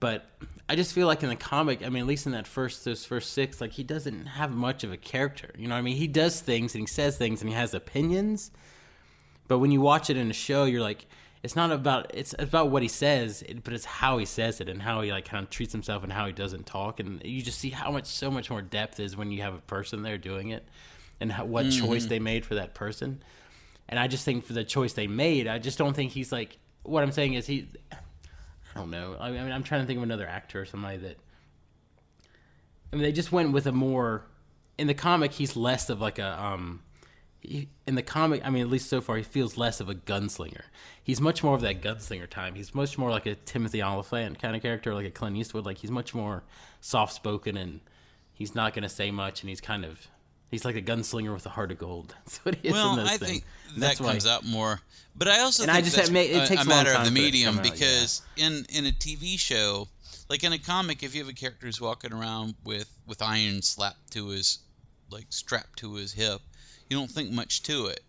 But 0.00 0.26
I 0.68 0.76
just 0.76 0.92
feel 0.92 1.06
like 1.06 1.22
in 1.22 1.30
the 1.30 1.36
comic, 1.36 1.82
I 1.82 1.88
mean, 1.88 2.02
at 2.02 2.06
least 2.06 2.26
in 2.26 2.32
that 2.32 2.46
first 2.46 2.84
those 2.84 3.04
first 3.04 3.32
six, 3.32 3.60
like 3.60 3.72
he 3.72 3.82
doesn't 3.82 4.26
have 4.26 4.50
much 4.50 4.84
of 4.84 4.92
a 4.92 4.96
character. 4.96 5.50
You 5.56 5.68
know, 5.68 5.74
what 5.74 5.78
I 5.78 5.82
mean, 5.82 5.96
he 5.96 6.08
does 6.08 6.40
things 6.40 6.74
and 6.74 6.82
he 6.82 6.86
says 6.86 7.16
things 7.16 7.40
and 7.40 7.48
he 7.48 7.56
has 7.56 7.72
opinions. 7.74 8.50
But 9.48 9.60
when 9.60 9.70
you 9.70 9.80
watch 9.80 10.10
it 10.10 10.16
in 10.16 10.30
a 10.30 10.34
show, 10.34 10.64
you're 10.64 10.82
like, 10.82 11.06
it's 11.44 11.54
not 11.54 11.70
about 11.70 12.10
it's 12.14 12.34
about 12.38 12.70
what 12.70 12.82
he 12.82 12.88
says, 12.88 13.44
but 13.62 13.72
it's 13.72 13.84
how 13.84 14.18
he 14.18 14.24
says 14.24 14.60
it 14.60 14.68
and 14.68 14.82
how 14.82 15.02
he 15.02 15.12
like 15.12 15.26
kind 15.26 15.44
of 15.44 15.50
treats 15.50 15.72
himself 15.72 16.02
and 16.02 16.12
how 16.12 16.26
he 16.26 16.32
doesn't 16.32 16.66
talk, 16.66 16.98
and 16.98 17.22
you 17.24 17.42
just 17.42 17.58
see 17.60 17.70
how 17.70 17.90
much 17.92 18.06
so 18.06 18.30
much 18.30 18.50
more 18.50 18.62
depth 18.62 18.98
is 18.98 19.16
when 19.16 19.30
you 19.30 19.42
have 19.42 19.54
a 19.54 19.58
person 19.58 20.02
there 20.02 20.18
doing 20.18 20.48
it, 20.48 20.64
and 21.20 21.30
how, 21.30 21.44
what 21.44 21.66
Mm-hmm. 21.66 21.86
choice 21.86 22.06
they 22.06 22.18
made 22.18 22.44
for 22.44 22.56
that 22.56 22.74
person. 22.74 23.22
And 23.88 24.00
I 24.00 24.08
just 24.08 24.24
think 24.24 24.44
for 24.44 24.54
the 24.54 24.64
choice 24.64 24.94
they 24.94 25.06
made, 25.06 25.46
I 25.46 25.58
just 25.58 25.78
don't 25.78 25.94
think 25.94 26.12
he's 26.12 26.32
like. 26.32 26.58
What 26.86 27.02
I'm 27.02 27.12
saying 27.12 27.32
is 27.34 27.46
he. 27.46 27.68
I 27.92 27.96
don't 28.74 28.90
know. 28.90 29.16
I 29.20 29.30
mean, 29.30 29.52
I'm 29.52 29.62
trying 29.62 29.82
to 29.82 29.86
think 29.86 29.96
of 29.98 30.02
another 30.02 30.26
actor 30.26 30.60
or 30.60 30.66
somebody 30.66 30.98
that. 30.98 31.16
I 32.92 32.96
mean, 32.96 33.02
they 33.02 33.12
just 33.12 33.32
went 33.32 33.52
with 33.52 33.66
a 33.66 33.72
more. 33.72 34.26
In 34.76 34.86
the 34.86 34.94
comic, 34.94 35.32
he's 35.32 35.56
less 35.56 35.88
of 35.90 36.00
like 36.00 36.18
a. 36.18 36.42
um 36.42 36.82
he, 37.44 37.68
in 37.86 37.94
the 37.94 38.02
comic, 38.02 38.42
I 38.44 38.50
mean, 38.50 38.62
at 38.62 38.68
least 38.70 38.88
so 38.88 39.00
far, 39.00 39.16
he 39.16 39.22
feels 39.22 39.56
less 39.56 39.80
of 39.80 39.88
a 39.88 39.94
gunslinger. 39.94 40.62
He's 41.02 41.20
much 41.20 41.42
more 41.42 41.54
of 41.54 41.60
that 41.62 41.82
gunslinger 41.82 42.28
time. 42.28 42.54
He's 42.54 42.74
much 42.74 42.96
more 42.98 43.10
like 43.10 43.26
a 43.26 43.34
Timothy 43.34 43.82
Olyphant 43.82 44.40
kind 44.40 44.56
of 44.56 44.62
character, 44.62 44.94
like 44.94 45.06
a 45.06 45.10
Clint 45.10 45.36
Eastwood. 45.36 45.64
Like 45.66 45.78
he's 45.78 45.90
much 45.90 46.14
more 46.14 46.42
soft 46.80 47.12
spoken 47.12 47.56
and 47.56 47.80
he's 48.32 48.54
not 48.54 48.72
going 48.74 48.82
to 48.84 48.88
say 48.88 49.10
much. 49.10 49.42
And 49.42 49.50
he's 49.50 49.60
kind 49.60 49.84
of 49.84 50.08
he's 50.50 50.64
like 50.64 50.76
a 50.76 50.82
gunslinger 50.82 51.32
with 51.34 51.44
a 51.46 51.50
heart 51.50 51.70
of 51.72 51.78
gold. 51.78 52.14
That's 52.24 52.38
what 52.44 52.54
he 52.56 52.68
is 52.68 52.72
Well, 52.72 52.90
in 52.92 52.96
those 53.00 53.08
I 53.08 53.16
things. 53.18 53.30
think 53.30 53.44
that 53.74 53.80
that's 53.80 54.00
why- 54.00 54.10
comes 54.12 54.26
out 54.26 54.44
more. 54.44 54.80
But 55.16 55.28
I 55.28 55.40
also 55.40 55.62
And 55.62 55.70
I 55.70 55.74
think 55.76 55.84
just- 55.86 55.96
that's 55.96 56.08
it 56.10 56.16
it 56.16 56.48
takes 56.48 56.62
a 56.62 56.64
a 56.64 56.68
matter 56.68 56.90
of 56.90 57.04
the 57.04 57.10
for 57.10 57.12
it 57.12 57.14
to 57.16 57.22
medium 57.22 57.58
out, 57.58 57.62
because 57.62 58.22
in 58.36 58.64
in 58.70 58.86
a 58.86 58.90
TV 58.92 59.38
show, 59.38 59.86
like 60.30 60.42
in 60.42 60.52
a 60.52 60.58
comic, 60.58 61.02
if 61.02 61.14
you 61.14 61.20
have 61.22 61.28
a 61.30 61.34
character 61.34 61.66
who's 61.66 61.80
walking 61.80 62.12
around 62.12 62.54
with 62.64 62.90
with 63.06 63.20
iron 63.22 63.62
slapped 63.62 64.12
to 64.12 64.28
his 64.28 64.58
like 65.10 65.26
strapped 65.28 65.78
to 65.80 65.94
his 65.94 66.12
hip, 66.12 66.40
you 66.88 66.96
don't 66.96 67.10
think 67.10 67.30
much 67.30 67.62
to 67.64 67.86
it 67.86 68.00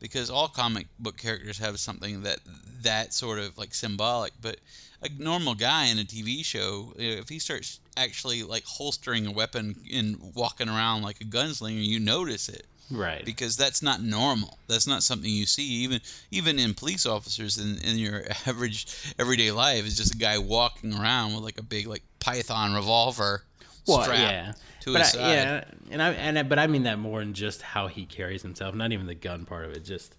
because 0.00 0.28
all 0.28 0.48
comic 0.48 0.86
book 0.98 1.16
characters 1.16 1.58
have 1.58 1.78
something 1.78 2.22
that 2.22 2.38
that 2.82 3.14
sort 3.14 3.38
of 3.38 3.56
like 3.56 3.74
symbolic. 3.74 4.32
But 4.40 4.58
a 5.02 5.08
normal 5.18 5.54
guy 5.54 5.86
in 5.86 5.98
a 5.98 6.04
TV 6.04 6.44
show, 6.44 6.92
if 6.96 7.28
he 7.28 7.38
starts 7.38 7.80
actually 7.96 8.42
like 8.42 8.64
holstering 8.64 9.26
a 9.26 9.30
weapon 9.30 9.76
and 9.92 10.18
walking 10.34 10.68
around 10.68 11.02
like 11.02 11.20
a 11.20 11.24
gunslinger, 11.24 11.84
you 11.84 12.00
notice 12.00 12.48
it 12.48 12.66
right. 12.90 13.24
because 13.24 13.56
that's 13.56 13.82
not 13.82 14.02
normal. 14.02 14.58
That's 14.68 14.86
not 14.86 15.02
something 15.02 15.30
you 15.30 15.46
see 15.46 15.66
even 15.84 16.00
even 16.30 16.58
in 16.58 16.74
police 16.74 17.06
officers 17.06 17.58
in, 17.58 17.78
in 17.88 17.98
your 17.98 18.24
average 18.46 19.14
everyday 19.18 19.50
life 19.52 19.86
is 19.86 19.96
just 19.96 20.14
a 20.14 20.18
guy 20.18 20.38
walking 20.38 20.94
around 20.94 21.34
with 21.34 21.44
like 21.44 21.58
a 21.58 21.62
big 21.62 21.86
like 21.86 22.02
python 22.20 22.74
revolver 22.74 23.44
Well, 23.86 24.02
strapped 24.02 24.20
yeah. 24.20 24.52
To 24.84 24.92
but 24.92 25.00
his 25.00 25.16
I, 25.16 25.18
side. 25.18 25.30
yeah, 25.30 25.64
and 25.90 26.02
I 26.02 26.12
and 26.12 26.38
I, 26.38 26.42
but 26.42 26.58
I 26.58 26.66
mean 26.66 26.82
that 26.84 26.98
more 26.98 27.22
in 27.22 27.32
just 27.32 27.62
how 27.62 27.86
he 27.86 28.04
carries 28.04 28.42
himself, 28.42 28.74
not 28.74 28.92
even 28.92 29.06
the 29.06 29.14
gun 29.14 29.46
part 29.46 29.64
of 29.64 29.72
it. 29.72 29.84
Just, 29.84 30.16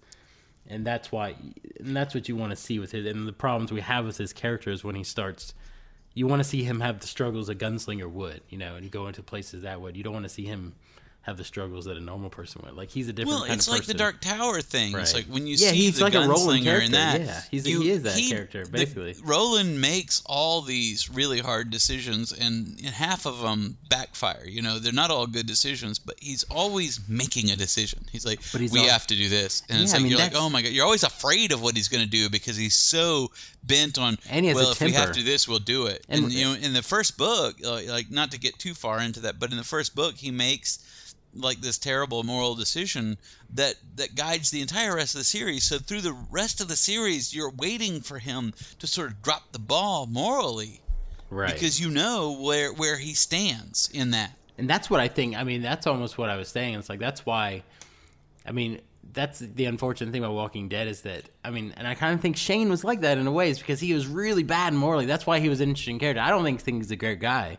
and 0.66 0.84
that's 0.84 1.12
why, 1.12 1.36
and 1.78 1.96
that's 1.96 2.14
what 2.14 2.28
you 2.28 2.36
want 2.36 2.50
to 2.50 2.56
see 2.56 2.78
with 2.78 2.92
it. 2.92 3.06
And 3.06 3.28
the 3.28 3.32
problems 3.32 3.70
we 3.70 3.80
have 3.80 4.04
with 4.04 4.18
his 4.18 4.32
character 4.32 4.70
is 4.70 4.82
when 4.82 4.96
he 4.96 5.04
starts, 5.04 5.54
you 6.14 6.26
want 6.26 6.40
to 6.40 6.48
see 6.48 6.64
him 6.64 6.80
have 6.80 6.98
the 7.00 7.06
struggles 7.06 7.48
a 7.48 7.54
gunslinger 7.54 8.10
would, 8.10 8.40
you 8.48 8.58
know, 8.58 8.74
and 8.74 8.90
go 8.90 9.06
into 9.06 9.22
places 9.22 9.62
that 9.62 9.80
would. 9.80 9.96
You 9.96 10.02
don't 10.02 10.14
want 10.14 10.24
to 10.24 10.30
see 10.30 10.44
him 10.44 10.74
have 11.26 11.36
the 11.36 11.42
struggles 11.44 11.86
that 11.86 11.96
a 11.96 12.00
normal 12.00 12.30
person 12.30 12.62
would. 12.64 12.74
Like 12.76 12.88
he's 12.88 13.08
a 13.08 13.12
different 13.12 13.40
Well, 13.40 13.46
kind 13.48 13.58
it's 13.58 13.66
of 13.66 13.72
like 13.72 13.80
person. 13.82 13.96
the 13.96 13.98
Dark 13.98 14.20
Tower 14.20 14.60
thing. 14.60 14.96
It's 14.96 15.12
like 15.12 15.24
when 15.26 15.44
you 15.48 15.56
Yeah, 15.56 15.70
see 15.72 15.76
he's 15.76 15.96
the 15.98 16.04
like 16.04 16.14
a 16.14 16.20
Roland 16.20 16.64
gunslinger 16.64 16.84
in 16.86 16.92
that. 16.92 17.20
Yeah, 17.20 17.42
he's 17.50 17.66
a- 17.66 17.68
he 17.70 17.90
is 17.90 18.02
that 18.04 18.16
character, 18.16 18.64
the- 18.64 18.70
basically. 18.70 19.16
Roland 19.24 19.80
makes 19.80 20.22
all 20.24 20.62
these 20.62 21.10
really 21.10 21.40
hard 21.40 21.70
decisions, 21.70 22.32
and, 22.32 22.78
and 22.78 22.94
half 22.94 23.26
of 23.26 23.40
them 23.40 23.76
backfire. 23.88 24.46
You 24.46 24.62
know, 24.62 24.78
they're 24.78 24.92
not 24.92 25.10
all 25.10 25.26
good 25.26 25.46
decisions, 25.48 25.98
but 25.98 26.14
he's 26.20 26.44
always 26.44 27.00
making 27.08 27.50
a 27.50 27.56
decision. 27.56 28.04
He's 28.12 28.24
like, 28.24 28.38
But 28.52 28.60
he's 28.60 28.70
"We 28.72 28.82
al- 28.84 28.90
have 28.90 29.08
to 29.08 29.16
do 29.16 29.28
this," 29.28 29.64
and 29.68 29.82
it's 29.82 29.90
Yeah, 29.90 29.96
I 29.96 29.98
like 29.98 30.02
mean, 30.04 30.10
you're 30.12 30.20
like, 30.20 30.34
"Oh 30.36 30.48
my 30.48 30.62
god!" 30.62 30.70
You're 30.70 30.84
always 30.84 31.02
afraid 31.02 31.50
of 31.50 31.60
what 31.60 31.74
he's 31.74 31.88
going 31.88 32.04
to 32.04 32.08
do 32.10 32.30
because 32.30 32.56
he's 32.56 32.76
so 32.76 33.32
bent 33.64 33.98
on. 33.98 34.16
And 34.30 34.44
he 34.44 34.48
has 34.50 34.56
a 34.56 34.60
well, 34.62 34.70
if 34.70 34.80
we 34.80 34.92
have 34.92 35.08
to 35.10 35.18
do 35.18 35.24
this, 35.24 35.48
we'll 35.48 35.58
do 35.58 35.86
it. 35.86 36.04
And, 36.08 36.26
And- 36.26 36.32
you 36.32 36.44
know, 36.44 36.54
in 36.54 36.72
the 36.72 36.82
first 36.84 37.16
book, 37.16 37.56
uh, 37.64 37.82
like 37.88 38.12
not 38.12 38.30
to 38.30 38.38
get 38.38 38.56
too 38.60 38.74
far 38.74 39.00
into 39.00 39.18
that, 39.22 39.40
but 39.40 39.50
in 39.50 39.56
the 39.56 39.64
first 39.64 39.96
book, 39.96 40.14
he 40.16 40.30
makes 40.30 40.78
like 41.40 41.60
this 41.60 41.78
terrible 41.78 42.22
moral 42.22 42.54
decision 42.54 43.18
that 43.54 43.74
that 43.96 44.14
guides 44.14 44.50
the 44.50 44.60
entire 44.60 44.96
rest 44.96 45.14
of 45.14 45.20
the 45.20 45.24
series. 45.24 45.64
So 45.64 45.78
through 45.78 46.02
the 46.02 46.16
rest 46.30 46.60
of 46.60 46.68
the 46.68 46.76
series, 46.76 47.34
you're 47.34 47.52
waiting 47.56 48.00
for 48.00 48.18
him 48.18 48.54
to 48.78 48.86
sort 48.86 49.10
of 49.10 49.22
drop 49.22 49.52
the 49.52 49.58
ball 49.58 50.06
morally 50.06 50.80
right? 51.30 51.52
because 51.52 51.80
you 51.80 51.90
know 51.90 52.38
where 52.40 52.72
where 52.72 52.96
he 52.96 53.14
stands 53.14 53.90
in 53.92 54.12
that. 54.12 54.32
And 54.58 54.68
that's 54.68 54.88
what 54.88 55.00
I 55.00 55.08
think. 55.08 55.36
I 55.36 55.44
mean, 55.44 55.60
that's 55.62 55.86
almost 55.86 56.16
what 56.16 56.30
I 56.30 56.36
was 56.36 56.48
saying. 56.48 56.74
It's 56.74 56.88
like 56.88 57.00
that's 57.00 57.26
why. 57.26 57.62
I 58.46 58.52
mean, 58.52 58.80
that's 59.12 59.40
the 59.40 59.64
unfortunate 59.64 60.12
thing 60.12 60.22
about 60.22 60.34
Walking 60.34 60.68
Dead 60.68 60.88
is 60.88 61.02
that 61.02 61.24
I 61.44 61.50
mean, 61.50 61.74
and 61.76 61.86
I 61.86 61.94
kind 61.94 62.14
of 62.14 62.20
think 62.20 62.36
Shane 62.36 62.68
was 62.68 62.84
like 62.84 63.00
that 63.02 63.18
in 63.18 63.26
a 63.26 63.32
way, 63.32 63.50
is 63.50 63.58
because 63.58 63.80
he 63.80 63.92
was 63.92 64.06
really 64.06 64.42
bad 64.42 64.72
morally. 64.72 65.06
That's 65.06 65.26
why 65.26 65.40
he 65.40 65.48
was 65.48 65.60
an 65.60 65.68
interesting 65.70 65.98
character. 65.98 66.22
I 66.22 66.30
don't 66.30 66.44
think 66.44 66.60
think 66.60 66.78
he's 66.78 66.90
a 66.90 66.96
great 66.96 67.20
guy, 67.20 67.58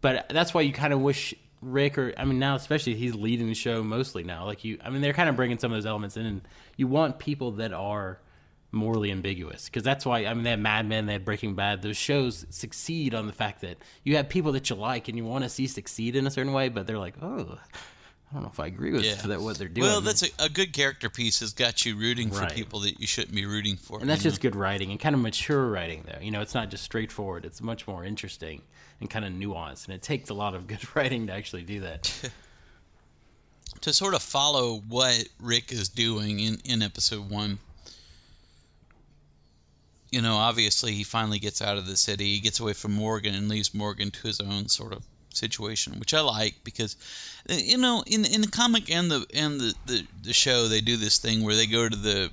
but 0.00 0.28
that's 0.30 0.54
why 0.54 0.62
you 0.62 0.72
kind 0.72 0.92
of 0.92 1.00
wish 1.00 1.34
Rick 1.62 1.98
or 1.98 2.12
I 2.16 2.24
mean 2.24 2.38
now 2.38 2.54
especially 2.54 2.94
he's 2.94 3.14
leading 3.14 3.48
the 3.48 3.54
show 3.54 3.82
mostly 3.82 4.22
now. 4.22 4.44
Like 4.44 4.64
you, 4.64 4.78
I 4.84 4.90
mean 4.90 5.02
they're 5.02 5.12
kind 5.12 5.28
of 5.28 5.36
bringing 5.36 5.58
some 5.58 5.72
of 5.72 5.76
those 5.76 5.86
elements 5.86 6.16
in, 6.16 6.26
and 6.26 6.40
you 6.76 6.86
want 6.86 7.18
people 7.18 7.52
that 7.52 7.72
are 7.72 8.20
morally 8.72 9.10
ambiguous 9.10 9.66
because 9.66 9.82
that's 9.82 10.04
why 10.04 10.26
I 10.26 10.34
mean 10.34 10.44
they 10.44 10.50
have 10.50 10.58
Mad 10.58 10.86
Men, 10.86 11.06
they 11.06 11.14
have 11.14 11.24
Breaking 11.24 11.54
Bad. 11.54 11.82
Those 11.82 11.96
shows 11.96 12.46
succeed 12.50 13.14
on 13.14 13.26
the 13.26 13.32
fact 13.32 13.62
that 13.62 13.78
you 14.04 14.16
have 14.16 14.28
people 14.28 14.52
that 14.52 14.68
you 14.70 14.76
like 14.76 15.08
and 15.08 15.16
you 15.16 15.24
want 15.24 15.44
to 15.44 15.50
see 15.50 15.66
succeed 15.66 16.16
in 16.16 16.26
a 16.26 16.30
certain 16.30 16.52
way, 16.52 16.68
but 16.68 16.86
they're 16.86 16.98
like, 16.98 17.14
oh, 17.22 17.58
I 18.30 18.34
don't 18.34 18.42
know 18.42 18.48
if 18.52 18.58
I 18.58 18.66
agree 18.66 18.90
with 18.92 19.04
Yeah. 19.04 19.14
that 19.14 19.40
what 19.40 19.56
they're 19.56 19.68
doing. 19.68 19.86
Well, 19.86 20.00
that's 20.00 20.22
a, 20.22 20.28
a 20.40 20.48
good 20.48 20.72
character 20.72 21.08
piece 21.08 21.40
has 21.40 21.52
got 21.52 21.84
you 21.86 21.96
rooting 21.96 22.30
for 22.30 22.46
people 22.46 22.80
that 22.80 23.00
you 23.00 23.06
shouldn't 23.06 23.34
be 23.34 23.46
rooting 23.46 23.76
for. 23.76 24.00
and 24.00 24.10
that's 24.10 24.22
just 24.22 24.40
good 24.40 24.56
writing 24.56 24.90
and 24.90 24.98
kind 24.98 25.14
of 25.14 25.20
mature 25.20 25.70
writing 25.70 26.02
though. 26.06 26.18
You 26.20 26.32
know, 26.32 26.40
it's 26.40 26.54
not 26.54 26.68
just 26.70 26.82
straightforward. 26.82 27.44
It's 27.44 27.62
much 27.62 27.86
more 27.86 28.04
interesting 28.04 28.62
and 29.00 29.08
kind 29.08 29.24
of 29.24 29.32
nuanced, 29.32 29.86
and 29.86 29.94
it 29.94 30.02
takes 30.02 30.28
a 30.30 30.34
lot 30.34 30.54
of 30.54 30.66
good 30.66 30.80
writing 30.96 31.28
to 31.28 31.32
actually 31.32 31.62
do 31.62 31.80
that. 31.80 32.30
to 33.82 33.92
sort 33.92 34.14
of 34.14 34.22
follow 34.22 34.82
what 34.88 35.28
Rick 35.40 35.70
is 35.70 35.88
doing 35.88 36.40
in, 36.40 36.58
in 36.64 36.82
episode 36.82 37.30
one. 37.30 37.58
You 40.10 40.22
know, 40.22 40.36
obviously 40.36 40.92
he 40.92 41.04
finally 41.04 41.38
gets 41.38 41.60
out 41.60 41.76
of 41.76 41.86
the 41.86 41.96
city, 41.96 42.34
he 42.34 42.40
gets 42.40 42.58
away 42.60 42.72
from 42.72 42.92
Morgan 42.92 43.34
and 43.34 43.48
leaves 43.48 43.74
Morgan 43.74 44.10
to 44.10 44.26
his 44.26 44.40
own 44.40 44.68
sort 44.68 44.92
of 44.92 45.04
situation, 45.36 45.98
which 45.98 46.14
I 46.14 46.20
like 46.20 46.54
because 46.64 46.96
you 47.48 47.78
know, 47.78 48.02
in 48.06 48.24
in 48.24 48.40
the 48.40 48.48
comic 48.48 48.90
and 48.90 49.10
the 49.10 49.26
and 49.34 49.60
the, 49.60 49.74
the, 49.86 50.06
the 50.24 50.32
show 50.32 50.68
they 50.68 50.80
do 50.80 50.96
this 50.96 51.18
thing 51.18 51.42
where 51.44 51.54
they 51.54 51.66
go 51.66 51.88
to 51.88 51.96
the 51.96 52.30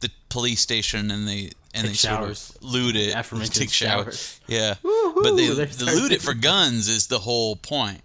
the 0.00 0.10
police 0.28 0.60
station 0.60 1.10
and 1.10 1.26
they 1.26 1.50
and 1.74 1.82
Take 1.84 1.90
they 1.90 1.92
showers. 1.94 2.38
sort 2.38 2.56
of 2.56 2.62
loot 2.64 2.96
it, 2.96 3.14
Aforementioned 3.14 3.54
take 3.60 3.70
showers. 3.70 4.04
showers. 4.04 4.40
Yeah, 4.46 4.74
Woo-hoo, 4.82 5.22
but 5.22 5.36
they, 5.36 5.48
they 5.48 5.64
they 5.66 5.84
loot 5.94 6.12
it 6.12 6.22
for 6.22 6.32
guns 6.34 6.88
is 6.88 7.06
the 7.06 7.18
whole 7.18 7.56
point, 7.56 8.00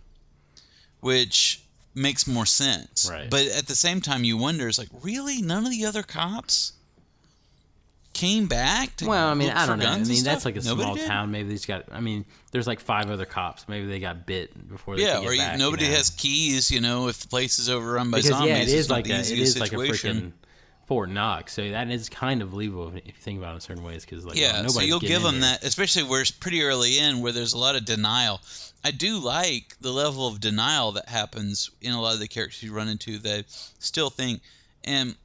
which 0.99 1.61
makes 1.95 2.27
more 2.27 2.45
sense. 2.45 3.09
Right. 3.09 3.29
But 3.29 3.47
at 3.47 3.67
the 3.67 3.75
same 3.75 4.01
time, 4.01 4.23
you 4.23 4.37
wonder, 4.37 4.67
it's 4.67 4.77
like, 4.77 4.89
really, 5.01 5.41
none 5.41 5.65
of 5.65 5.71
the 5.71 5.85
other 5.85 6.03
cops 6.03 6.73
came 8.14 8.47
back 8.47 8.95
to 8.97 9.07
Well, 9.07 9.28
I 9.30 9.34
mean, 9.34 9.49
I 9.49 9.66
don't 9.66 9.80
know. 9.80 9.86
I 9.89 9.99
mean, 10.03 10.24
that's 10.24 10.45
like 10.45 10.55
a 10.55 10.62
Nobody 10.62 10.84
small 10.84 10.95
did? 10.95 11.07
town. 11.07 11.32
Maybe 11.32 11.49
they's 11.49 11.66
got. 11.66 11.86
I 11.91 12.01
mean, 12.01 12.26
there's 12.51 12.68
like 12.68 12.80
five 12.80 13.09
other 13.09 13.26
cops. 13.26 13.68
Maybe 13.68 13.88
they 13.88 13.99
got 13.99 14.26
bit 14.26 14.70
before 14.70 14.95
they 14.97 15.03
Yeah, 15.03 15.20
or 15.20 15.34
you- 15.34 15.39
back, 15.39 15.57
nobody 15.57 15.86
you 15.86 15.91
know? 15.91 15.97
has 15.97 16.09
keys. 16.12 16.70
You 16.72 16.82
know, 16.82 17.07
if 17.07 17.20
the 17.20 17.28
place 17.28 17.59
is 17.59 17.70
overrun 17.70 18.12
by 18.12 18.18
because 18.20 18.32
zombies, 18.32 18.49
yeah, 18.49 18.57
it 18.64 18.70
it's 18.70 18.89
like 18.89 19.09
a, 19.09 19.20
it 19.20 19.32
is 19.32 19.59
like 19.59 19.72
a 19.74 19.78
situation. 19.78 20.16
freaking 20.16 20.32
Fort 20.88 21.09
Knox. 21.09 21.53
So 21.53 21.70
that 21.70 21.89
is 21.89 22.09
kind 22.09 22.41
of 22.41 22.51
believable 22.51 22.89
if 22.89 22.95
you 23.05 23.14
think 23.22 23.39
about 23.39 23.51
it 23.53 23.55
in 23.55 23.62
certain 23.62 23.84
ways. 23.84 24.03
Because 24.05 24.26
like, 24.26 24.38
yeah, 24.38 24.59
well, 24.62 24.70
so 24.72 24.82
you'll 24.82 24.99
give 24.99 25.22
them 25.24 25.36
here. 25.36 25.41
that, 25.43 25.64
especially 25.64 26.03
where 26.03 26.22
it's 26.22 26.32
pretty 26.32 26.64
early 26.64 26.99
in, 26.99 27.22
where 27.22 27.32
there's 27.32 27.53
a 27.53 27.57
lot 27.57 27.76
of 27.78 27.86
denial. 27.86 28.41
I 28.84 28.91
do 28.91 29.20
like 29.20 29.76
the 29.80 29.91
level 29.91 30.28
of 30.28 30.39
denial 30.41 30.91
that 30.93 31.07
happens 31.07 31.70
in 31.82 31.93
a 31.93 32.01
lot 32.01 32.16
of 32.16 32.20
the 32.20 32.28
characters 32.28 32.62
you 32.64 32.74
run 32.74 32.88
into. 32.89 33.20
That 33.20 33.45
still 33.80 34.09
think, 34.09 34.41
and 34.84 35.16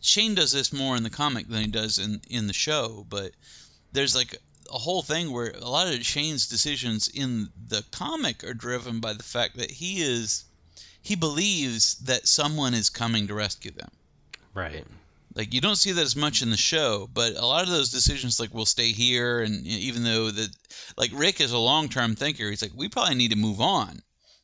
Shane 0.00 0.34
does 0.34 0.52
this 0.52 0.72
more 0.72 0.96
in 0.96 1.02
the 1.02 1.10
comic 1.10 1.48
than 1.48 1.62
he 1.62 1.70
does 1.70 1.98
in 1.98 2.20
in 2.28 2.46
the 2.46 2.52
show. 2.52 3.06
But 3.08 3.32
there's 3.92 4.14
like 4.14 4.36
a 4.72 4.78
whole 4.78 5.02
thing 5.02 5.32
where 5.32 5.50
a 5.50 5.68
lot 5.68 5.92
of 5.92 6.04
Shane's 6.04 6.46
decisions 6.46 7.08
in 7.08 7.50
the 7.68 7.84
comic 7.90 8.44
are 8.44 8.54
driven 8.54 9.00
by 9.00 9.12
the 9.12 9.22
fact 9.22 9.56
that 9.56 9.70
he 9.70 10.02
is 10.02 10.44
he 11.02 11.14
believes 11.14 11.94
that 11.96 12.28
someone 12.28 12.74
is 12.74 12.88
coming 12.90 13.26
to 13.26 13.34
rescue 13.34 13.70
them 13.70 13.90
Right. 14.54 14.84
Like 15.34 15.54
you 15.54 15.60
don't 15.60 15.76
see 15.76 15.92
that 15.92 16.02
as 16.02 16.16
much 16.16 16.42
in 16.42 16.50
the 16.50 16.56
show, 16.56 17.08
but 17.12 17.36
a 17.36 17.46
lot 17.46 17.62
of 17.62 17.70
those 17.70 17.90
decisions, 17.90 18.40
like 18.40 18.52
we'll 18.52 18.66
stay 18.66 18.90
here, 18.90 19.40
and 19.42 19.64
even 19.66 20.02
though 20.02 20.30
that, 20.30 20.50
like 20.96 21.10
Rick 21.14 21.40
is 21.40 21.52
a 21.52 21.58
long-term 21.58 22.16
thinker, 22.16 22.50
he's 22.50 22.62
like, 22.62 22.72
we 22.74 22.88
probably 22.88 23.14
need 23.14 23.30
to 23.30 23.36
move 23.36 23.60
on 23.60 24.02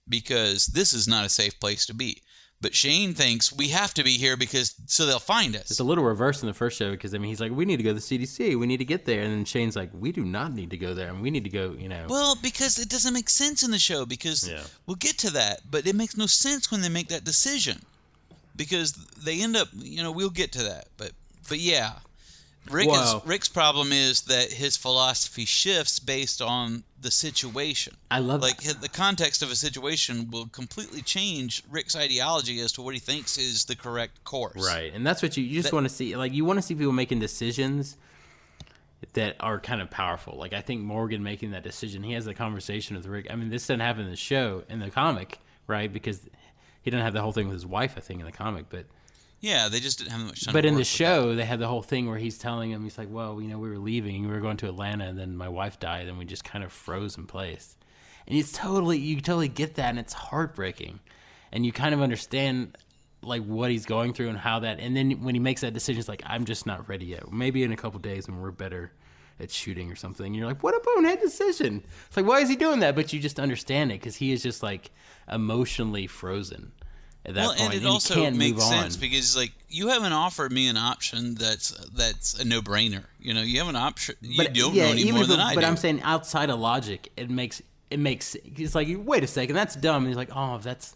because 0.08 0.66
this 0.66 0.94
is 0.94 1.08
not 1.08 1.26
a 1.26 1.28
safe 1.28 1.58
place 1.58 1.86
to 1.86 1.94
be. 1.94 2.22
But 2.60 2.74
Shane 2.74 3.12
thinks 3.12 3.52
we 3.52 3.68
have 3.68 3.92
to 3.94 4.02
be 4.02 4.12
here 4.12 4.36
because 4.36 4.74
so 4.86 5.04
they'll 5.04 5.18
find 5.18 5.54
us. 5.54 5.70
It's 5.70 5.80
a 5.80 5.84
little 5.84 6.04
reverse 6.04 6.42
in 6.42 6.46
the 6.48 6.54
first 6.54 6.78
show 6.78 6.90
because 6.90 7.14
I 7.14 7.18
mean 7.18 7.28
he's 7.28 7.40
like, 7.40 7.52
we 7.52 7.64
need 7.66 7.76
to 7.76 7.82
go 7.82 7.90
to 7.90 7.94
the 7.94 8.00
CDC, 8.00 8.58
we 8.58 8.66
need 8.66 8.78
to 8.78 8.84
get 8.84 9.04
there, 9.04 9.20
and 9.22 9.32
then 9.32 9.44
Shane's 9.44 9.76
like, 9.76 9.90
we 9.92 10.10
do 10.10 10.24
not 10.24 10.54
need 10.54 10.70
to 10.70 10.78
go 10.78 10.94
there, 10.94 11.08
and 11.08 11.20
we 11.20 11.30
need 11.30 11.44
to 11.44 11.50
go, 11.50 11.72
you 11.78 11.88
know. 11.88 12.06
Well, 12.08 12.34
because 12.42 12.78
it 12.78 12.88
doesn't 12.88 13.12
make 13.12 13.28
sense 13.28 13.62
in 13.62 13.70
the 13.70 13.78
show 13.78 14.06
because 14.06 14.48
Yeah. 14.48 14.62
we'll 14.86 14.96
get 14.96 15.18
to 15.18 15.30
that, 15.30 15.60
but 15.70 15.86
it 15.86 15.94
makes 15.94 16.16
no 16.16 16.26
sense 16.26 16.70
when 16.70 16.80
they 16.80 16.88
make 16.88 17.08
that 17.08 17.24
decision 17.24 17.80
because 18.56 18.92
they 19.22 19.42
end 19.42 19.54
up, 19.56 19.68
you 19.74 20.02
know, 20.02 20.10
we'll 20.10 20.30
get 20.30 20.52
to 20.52 20.62
that, 20.62 20.88
but 20.96 21.12
but 21.48 21.58
yeah. 21.58 21.92
Rick 22.70 22.88
is, 22.88 23.14
Rick's 23.24 23.48
problem 23.48 23.92
is 23.92 24.22
that 24.22 24.52
his 24.52 24.76
philosophy 24.76 25.44
shifts 25.44 25.98
based 25.98 26.42
on 26.42 26.82
the 27.00 27.10
situation. 27.10 27.94
I 28.10 28.20
love 28.20 28.42
Like 28.42 28.60
the 28.60 28.88
context 28.88 29.42
of 29.42 29.50
a 29.50 29.56
situation 29.56 30.30
will 30.30 30.46
completely 30.46 31.02
change 31.02 31.62
Rick's 31.70 31.94
ideology 31.96 32.60
as 32.60 32.72
to 32.72 32.82
what 32.82 32.94
he 32.94 33.00
thinks 33.00 33.38
is 33.38 33.64
the 33.64 33.76
correct 33.76 34.24
course. 34.24 34.66
Right, 34.66 34.92
and 34.92 35.06
that's 35.06 35.22
what 35.22 35.36
you, 35.36 35.44
you 35.44 35.60
just 35.60 35.72
want 35.72 35.86
to 35.86 35.94
see. 35.94 36.16
Like 36.16 36.32
you 36.32 36.44
want 36.44 36.58
to 36.58 36.62
see 36.62 36.74
people 36.74 36.92
making 36.92 37.20
decisions 37.20 37.96
that 39.12 39.36
are 39.40 39.60
kind 39.60 39.80
of 39.80 39.90
powerful. 39.90 40.36
Like 40.36 40.52
I 40.52 40.60
think 40.60 40.80
Morgan 40.80 41.22
making 41.22 41.50
that 41.52 41.62
decision, 41.62 42.02
he 42.02 42.12
has 42.12 42.26
a 42.26 42.34
conversation 42.34 42.96
with 42.96 43.06
Rick. 43.06 43.28
I 43.30 43.36
mean, 43.36 43.50
this 43.50 43.62
doesn't 43.62 43.80
happen 43.80 44.04
in 44.04 44.10
the 44.10 44.16
show 44.16 44.64
in 44.68 44.80
the 44.80 44.90
comic, 44.90 45.38
right? 45.66 45.92
Because 45.92 46.20
he 46.82 46.90
didn't 46.90 47.04
have 47.04 47.14
the 47.14 47.22
whole 47.22 47.32
thing 47.32 47.46
with 47.46 47.54
his 47.54 47.66
wife, 47.66 47.94
I 47.96 48.00
think, 48.00 48.20
in 48.20 48.26
the 48.26 48.32
comic. 48.32 48.66
But 48.68 48.86
Yeah, 49.40 49.68
they 49.68 49.80
just 49.80 49.98
didn't 49.98 50.12
have 50.12 50.26
much 50.26 50.44
time. 50.44 50.52
but 50.52 50.64
in 50.64 50.76
the 50.76 50.84
show, 50.84 51.34
they 51.34 51.44
had 51.44 51.58
the 51.58 51.68
whole 51.68 51.82
thing 51.82 52.08
where 52.08 52.18
he's 52.18 52.38
telling 52.38 52.70
him, 52.70 52.82
he's 52.82 52.98
like, 52.98 53.08
"Well, 53.10 53.40
you 53.40 53.48
know, 53.48 53.58
we 53.58 53.68
were 53.68 53.78
leaving, 53.78 54.26
we 54.26 54.32
were 54.32 54.40
going 54.40 54.56
to 54.58 54.68
Atlanta, 54.68 55.04
and 55.04 55.18
then 55.18 55.36
my 55.36 55.48
wife 55.48 55.78
died, 55.78 56.08
and 56.08 56.18
we 56.18 56.24
just 56.24 56.44
kind 56.44 56.64
of 56.64 56.72
froze 56.72 57.16
in 57.16 57.26
place." 57.26 57.76
And 58.26 58.36
it's 58.36 58.52
totally, 58.52 58.98
you 58.98 59.20
totally 59.20 59.48
get 59.48 59.74
that, 59.74 59.90
and 59.90 59.98
it's 59.98 60.14
heartbreaking, 60.14 61.00
and 61.52 61.64
you 61.66 61.72
kind 61.72 61.94
of 61.94 62.00
understand 62.00 62.76
like 63.22 63.42
what 63.42 63.70
he's 63.70 63.86
going 63.86 64.12
through 64.14 64.28
and 64.28 64.38
how 64.38 64.60
that. 64.60 64.78
And 64.78 64.96
then 64.96 65.22
when 65.22 65.34
he 65.34 65.40
makes 65.40 65.60
that 65.60 65.74
decision, 65.74 66.00
it's 66.00 66.08
like, 66.08 66.22
"I'm 66.24 66.44
just 66.44 66.66
not 66.66 66.88
ready 66.88 67.06
yet. 67.06 67.30
Maybe 67.30 67.62
in 67.62 67.72
a 67.72 67.76
couple 67.76 68.00
days 68.00 68.28
when 68.28 68.40
we're 68.40 68.50
better." 68.50 68.92
At 69.38 69.50
shooting 69.50 69.92
or 69.92 69.96
something, 69.96 70.24
and 70.24 70.34
you're 70.34 70.46
like, 70.46 70.62
"What 70.62 70.74
a 70.74 70.80
bonehead 70.82 71.20
decision!" 71.20 71.84
It's 72.06 72.16
like, 72.16 72.24
why 72.24 72.40
is 72.40 72.48
he 72.48 72.56
doing 72.56 72.80
that? 72.80 72.94
But 72.94 73.12
you 73.12 73.20
just 73.20 73.38
understand 73.38 73.92
it 73.92 74.00
because 74.00 74.16
he 74.16 74.32
is 74.32 74.42
just 74.42 74.62
like 74.62 74.90
emotionally 75.30 76.06
frozen 76.06 76.72
at 77.26 77.34
that 77.34 77.40
well, 77.40 77.50
point, 77.50 77.60
and 77.62 77.74
it 77.74 77.82
you 77.82 77.88
also 77.88 78.30
makes 78.30 78.64
sense 78.64 78.96
because 78.96 79.36
like 79.36 79.52
you 79.68 79.88
haven't 79.88 80.12
offered 80.12 80.52
me 80.52 80.68
an 80.68 80.76
option 80.76 81.34
that's 81.34 81.70
that's 81.88 82.38
a 82.38 82.44
no-brainer. 82.44 83.04
You 83.20 83.34
know, 83.34 83.42
you 83.42 83.58
have 83.58 83.68
an 83.68 83.76
option. 83.76 84.14
You 84.20 84.44
don't 84.48 84.74
know 84.74 84.82
any 84.84 85.10
more 85.10 85.22
if 85.22 85.28
than 85.28 85.40
it- 85.40 85.42
I 85.42 85.54
but 85.54 85.62
do. 85.62 85.66
I'm 85.66 85.76
saying 85.76 86.02
outside 86.02 86.50
of 86.50 86.60
logic, 86.60 87.10
it 87.16 87.28
makes 87.28 87.60
it 87.90 87.98
makes 87.98 88.36
it's 88.36 88.74
like 88.76 88.88
wait 89.00 89.24
a 89.24 89.26
second, 89.26 89.56
that's 89.56 89.74
dumb. 89.74 90.04
And 90.04 90.06
he's 90.06 90.16
like, 90.16 90.30
oh, 90.34 90.58
that's 90.58 90.94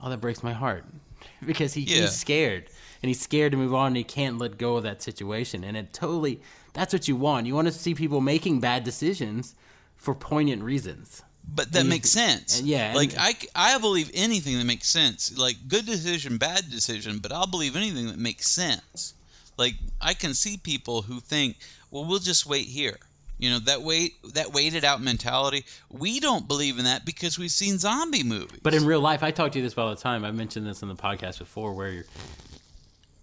oh, 0.00 0.08
that 0.08 0.20
breaks 0.20 0.42
my 0.44 0.52
heart 0.52 0.84
because 1.46 1.74
he, 1.74 1.82
Yeah. 1.82 2.02
he's 2.02 2.12
scared 2.12 2.68
and 3.02 3.08
he's 3.08 3.20
scared 3.20 3.50
to 3.52 3.58
move 3.58 3.74
on. 3.74 3.88
and 3.88 3.96
He 3.96 4.04
can't 4.04 4.38
let 4.38 4.58
go 4.58 4.76
of 4.76 4.84
that 4.84 5.02
situation, 5.02 5.64
and 5.64 5.76
it 5.76 5.92
totally 5.92 6.40
that's 6.74 6.92
what 6.92 7.08
you 7.08 7.16
want. 7.16 7.46
You 7.46 7.56
want 7.56 7.66
to 7.66 7.72
see 7.74 7.92
people 7.94 8.20
making 8.20 8.60
bad 8.60 8.84
decisions 8.84 9.56
for 9.96 10.14
poignant 10.14 10.62
reasons. 10.62 11.22
But 11.54 11.72
that 11.72 11.80
and- 11.80 11.88
makes 11.88 12.10
sense. 12.10 12.58
and 12.58 12.68
yeah, 12.68 12.92
like 12.94 13.12
I 13.54 13.78
believe 13.78 14.10
anything 14.14 14.58
that 14.58 14.64
makes 14.64 14.88
sense. 14.88 15.36
Like 15.36 15.56
good 15.68 15.86
decision, 15.86 16.38
bad 16.38 16.70
decision, 16.70 17.18
but 17.18 17.32
I'll 17.32 17.46
believe 17.46 17.76
anything 17.76 18.06
that 18.06 18.18
makes 18.18 18.48
sense. 18.48 19.14
Like 19.58 19.74
I 20.00 20.14
can 20.14 20.34
see 20.34 20.56
people 20.56 21.02
who 21.02 21.20
think, 21.20 21.56
well, 21.90 22.04
we'll 22.04 22.18
just 22.18 22.46
wait 22.46 22.66
here. 22.66 22.98
You 23.38 23.50
know 23.50 23.58
that 23.60 23.82
wait 23.82 24.14
that 24.34 24.52
waited 24.52 24.84
out 24.84 25.02
mentality. 25.02 25.64
We 25.90 26.20
don't 26.20 26.46
believe 26.46 26.78
in 26.78 26.84
that 26.84 27.04
because 27.04 27.38
we've 27.38 27.50
seen 27.50 27.78
zombie 27.78 28.22
movies. 28.22 28.60
But 28.62 28.72
in 28.72 28.86
real 28.86 29.00
life, 29.00 29.22
I 29.22 29.32
talk 29.32 29.52
to 29.52 29.58
you 29.58 29.64
this 29.64 29.76
all 29.76 29.90
the 29.90 29.96
time. 29.96 30.24
I've 30.24 30.34
mentioned 30.34 30.66
this 30.66 30.82
in 30.82 30.88
the 30.88 30.94
podcast 30.94 31.38
before, 31.40 31.74
where 31.74 31.90
you're 31.90 32.04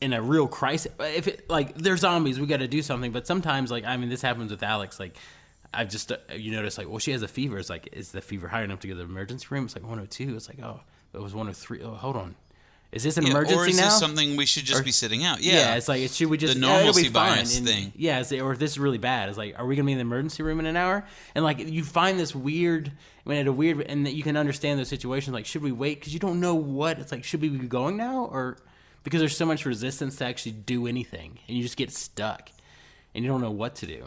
in 0.02 0.14
a 0.14 0.22
real 0.22 0.48
crisis. 0.48 0.92
If 1.00 1.28
it 1.28 1.50
like 1.50 1.76
they're 1.76 1.96
zombies, 1.96 2.40
we 2.40 2.48
got 2.48 2.58
to 2.58 2.68
do 2.68 2.82
something. 2.82 3.12
But 3.14 3.28
sometimes, 3.28 3.72
like 3.72 3.86
I 3.86 3.96
mean, 3.96 4.10
this 4.10 4.22
happens 4.22 4.52
with 4.52 4.62
Alex. 4.62 5.00
Like 5.00 5.16
I've 5.74 5.90
just 5.90 6.12
uh, 6.12 6.18
you 6.36 6.52
notice, 6.52 6.78
like, 6.78 6.90
well, 6.90 7.00
she 7.00 7.12
has 7.12 7.22
a 7.22 7.28
fever. 7.28 7.58
It's 7.60 7.70
like, 7.70 7.90
is 7.92 8.12
the 8.12 8.22
fever 8.22 8.48
high 8.48 8.64
enough 8.64 8.80
to 8.82 8.88
go 8.88 8.94
to 8.94 8.98
the 8.98 9.04
emergency 9.04 9.48
room? 9.50 9.66
It's 9.66 9.76
like 9.76 9.84
102. 9.84 10.36
It's 10.36 10.50
like, 10.50 10.60
oh, 10.64 10.82
it 11.14 11.22
was 11.22 11.34
103. 11.36 11.82
Oh, 11.84 11.92
hold 11.96 12.16
on, 12.16 12.36
is 12.92 13.04
this 13.04 13.18
an 13.18 13.26
Yeah, 13.26 13.32
emergency 13.32 13.56
or 13.56 13.68
is 13.68 13.78
now? 13.78 13.86
this 13.86 14.00
something 14.00 14.36
we 14.36 14.48
should 14.48 14.66
just 14.66 14.82
Or- 14.82 14.84
be 14.84 14.92
sitting 14.92 15.24
out? 15.24 15.42
yeah. 15.42 15.54
Yeah, 15.54 15.76
it's 15.76 15.88
like 15.88 16.10
should 16.10 16.28
we 16.30 16.38
just 16.38 16.56
The 16.56 16.60
yeah, 16.60 16.74
normalcy 16.78 17.04
fine. 17.10 17.14
bias 17.38 17.58
And- 17.58 17.68
thing. 17.68 17.94
Yeah, 17.96 18.24
or 18.42 18.52
if 18.54 18.58
this 18.60 18.72
is 18.72 18.80
really 18.80 18.98
bad, 18.98 19.30
it's 19.30 19.38
like, 19.38 19.54
are 19.60 19.66
we 19.66 19.76
gonna 19.76 19.86
be 19.86 19.92
in 19.92 20.00
the 20.00 20.04
emergency 20.04 20.42
room 20.42 20.60
in 20.60 20.66
an 20.66 20.76
hour? 20.76 21.06
And 21.36 21.44
like, 21.44 21.60
you 21.60 21.84
find 21.84 22.20
this 22.20 22.34
weird, 22.34 22.92
when 23.26 23.38
at 23.38 23.46
a 23.46 23.52
weird, 23.54 23.82
and 23.82 24.08
that 24.08 24.16
you 24.16 24.24
can 24.24 24.36
understand 24.36 24.80
those 24.80 24.88
situations. 24.88 25.36
Like, 25.36 25.46
should 25.46 25.62
we 25.62 25.72
wait? 25.72 26.00
Because 26.00 26.14
you 26.16 26.20
don't 26.20 26.40
know 26.40 26.56
what 26.56 26.98
it's 26.98 27.12
like. 27.12 27.24
Should 27.24 27.42
we 27.42 27.50
be 27.50 27.68
going 27.68 27.96
now, 27.96 28.26
or 28.26 28.58
because 29.04 29.20
there's 29.20 29.38
so 29.38 29.46
much 29.46 29.66
resistance 29.68 30.16
to 30.16 30.26
actually 30.26 30.54
do 30.54 30.88
anything, 30.88 31.38
and 31.48 31.56
you 31.56 31.62
just 31.62 31.78
get 31.78 31.92
stuck, 31.92 32.50
and 33.14 33.24
you 33.24 33.30
don't 33.30 33.42
know 33.42 33.52
what 33.52 33.76
to 33.76 33.86
do. 33.86 34.06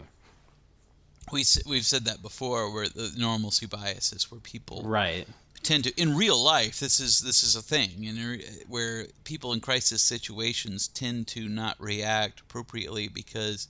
We 1.31 1.45
we've 1.65 1.85
said 1.85 2.05
that 2.05 2.21
before, 2.21 2.71
where 2.73 2.89
the 2.89 3.11
normalcy 3.17 3.65
bias 3.65 4.11
is 4.13 4.29
where 4.31 4.41
people 4.41 4.83
Right. 4.83 5.27
tend 5.61 5.85
to 5.85 6.01
in 6.01 6.15
real 6.17 6.37
life 6.37 6.79
this 6.79 6.99
is 6.99 7.21
this 7.21 7.43
is 7.43 7.55
a 7.55 7.61
thing 7.61 8.03
in 8.03 8.41
where 8.67 9.07
people 9.23 9.53
in 9.53 9.61
crisis 9.61 10.01
situations 10.01 10.89
tend 10.89 11.27
to 11.27 11.47
not 11.47 11.79
react 11.79 12.41
appropriately 12.41 13.07
because 13.07 13.67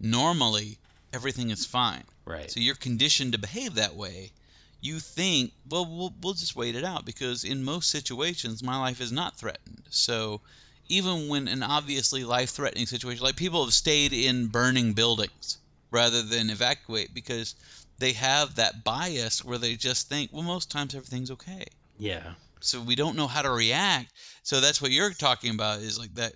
normally 0.00 0.78
everything 1.12 1.50
is 1.50 1.64
fine 1.64 2.04
Right. 2.24 2.50
so 2.50 2.58
you're 2.58 2.74
conditioned 2.74 3.32
to 3.32 3.38
behave 3.38 3.74
that 3.74 3.94
way 3.94 4.32
you 4.80 4.98
think 4.98 5.52
well 5.68 5.86
we'll, 5.86 6.14
we'll 6.20 6.34
just 6.34 6.56
wait 6.56 6.74
it 6.74 6.84
out 6.84 7.04
because 7.04 7.44
in 7.44 7.62
most 7.62 7.90
situations 7.90 8.62
my 8.62 8.78
life 8.78 9.00
is 9.00 9.12
not 9.12 9.38
threatened 9.38 9.82
so 9.88 10.40
even 10.88 11.28
when 11.28 11.46
an 11.48 11.62
obviously 11.62 12.24
life 12.24 12.50
threatening 12.50 12.86
situation 12.86 13.22
like 13.22 13.36
people 13.36 13.64
have 13.64 13.72
stayed 13.74 14.12
in 14.12 14.48
burning 14.48 14.92
buildings 14.94 15.58
rather 15.96 16.22
than 16.22 16.50
evacuate 16.50 17.14
because 17.14 17.54
they 17.98 18.12
have 18.12 18.54
that 18.56 18.84
bias 18.84 19.42
where 19.42 19.56
they 19.56 19.74
just 19.74 20.08
think, 20.10 20.30
well, 20.30 20.42
most 20.42 20.70
times 20.70 20.94
everything's 20.94 21.30
okay. 21.30 21.64
Yeah. 21.98 22.34
So 22.60 22.80
we 22.80 22.94
don't 22.94 23.16
know 23.16 23.26
how 23.26 23.42
to 23.42 23.50
react. 23.50 24.12
So 24.42 24.60
that's 24.60 24.82
what 24.82 24.90
you're 24.90 25.10
talking 25.10 25.52
about 25.54 25.80
is 25.80 25.98
like 25.98 26.14
that. 26.14 26.34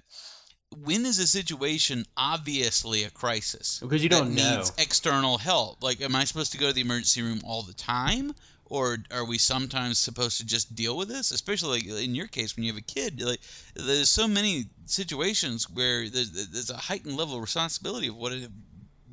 When 0.85 1.05
is 1.05 1.19
a 1.19 1.27
situation 1.27 2.07
obviously 2.17 3.03
a 3.05 3.11
crisis? 3.11 3.81
Because 3.81 4.03
you 4.03 4.09
don't 4.09 4.35
know. 4.35 4.57
needs 4.57 4.73
external 4.79 5.37
help. 5.37 5.83
Like, 5.83 6.01
am 6.01 6.17
I 6.17 6.25
supposed 6.25 6.53
to 6.53 6.59
go 6.59 6.69
to 6.69 6.73
the 6.73 6.81
emergency 6.81 7.23
room 7.23 7.41
all 7.45 7.63
the 7.63 7.75
time? 7.75 8.33
Or 8.65 8.99
are 9.11 9.25
we 9.25 9.37
sometimes 9.37 9.99
supposed 9.99 10.39
to 10.39 10.47
just 10.47 10.77
deal 10.77 10.97
with 10.97 11.09
this? 11.09 11.33
Especially 11.33 11.81
like 11.81 12.05
in 12.05 12.15
your 12.15 12.29
case, 12.29 12.55
when 12.55 12.65
you 12.65 12.73
have 12.73 12.81
a 12.81 12.95
kid, 12.95 13.21
like 13.21 13.41
there's 13.75 14.09
so 14.09 14.29
many 14.29 14.67
situations 14.87 15.69
where 15.69 16.09
there's, 16.09 16.31
there's 16.31 16.71
a 16.71 16.77
heightened 16.77 17.17
level 17.17 17.35
of 17.35 17.43
responsibility 17.43 18.07
of 18.07 18.17
what 18.17 18.33
it, 18.33 18.49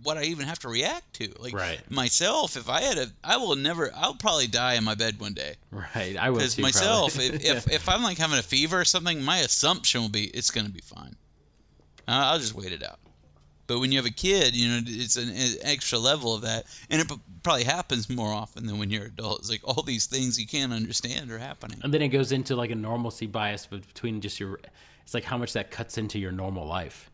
what 0.08 0.18
I 0.18 0.24
even 0.24 0.48
have 0.48 0.60
to 0.60 0.70
react 0.70 1.16
to. 1.16 1.34
Like 1.38 1.54
Right. 1.54 1.82
myself, 1.92 2.56
if 2.56 2.70
I 2.70 2.80
had 2.80 2.98
a, 2.98 3.08
I 3.26 3.36
will 3.36 3.58
never, 3.58 3.92
I'll 3.94 4.16
probably 4.16 4.48
die 4.48 4.76
in 4.76 4.86
my 4.86 4.96
bed 4.96 5.20
one 5.20 5.34
day. 5.34 5.56
Right. 5.70 6.16
I 6.16 6.30
would 6.30 6.38
Because 6.40 6.58
myself, 6.58 7.20
if, 7.20 7.44
if 7.44 7.70
if 7.80 7.90
I'm 7.90 8.04
like 8.04 8.18
having 8.18 8.40
a 8.40 8.44
fever 8.44 8.80
or 8.80 8.86
something, 8.86 9.22
my 9.22 9.40
assumption 9.40 10.00
will 10.02 10.10
be 10.10 10.28
it's 10.28 10.50
gonna 10.50 10.70
be 10.70 10.80
fine. 10.80 11.18
Uh, 12.08 12.32
I'll 12.32 12.40
just 12.40 12.56
wait 12.56 12.72
it 12.72 12.84
out. 12.84 13.00
But 13.68 13.80
when 13.82 13.92
you 13.92 13.98
have 13.98 14.06
a 14.06 14.12
kid, 14.28 14.56
you 14.56 14.70
know, 14.70 14.80
it's 14.86 15.18
an, 15.18 15.28
an 15.28 15.56
extra 15.62 16.00
level 16.00 16.34
of 16.34 16.44
that, 16.44 16.64
and 16.90 17.02
it 17.02 17.12
probably 17.44 17.66
happens 17.66 18.10
more 18.10 18.32
often 18.32 18.66
than 18.66 18.80
when 18.80 18.90
you're 18.90 19.04
an 19.04 19.10
adult. 19.10 19.40
It's 19.40 19.50
like 19.50 19.60
all 19.66 19.84
these 19.84 20.06
things 20.06 20.40
you 20.40 20.48
can't 20.48 20.72
understand 20.72 21.30
are 21.32 21.38
happening. 21.38 21.80
And 21.84 21.94
then 21.94 22.02
it 22.02 22.08
goes 22.08 22.32
into 22.32 22.56
like 22.56 22.72
a 22.72 22.76
normalcy 22.76 23.28
bias 23.28 23.66
between 23.66 24.22
just 24.22 24.40
your. 24.40 24.62
It's 25.04 25.14
like 25.14 25.26
how 25.26 25.38
much 25.38 25.52
that 25.52 25.70
cuts 25.70 25.98
into 25.98 26.18
your 26.18 26.32
normal 26.32 26.66
life. 26.66 27.12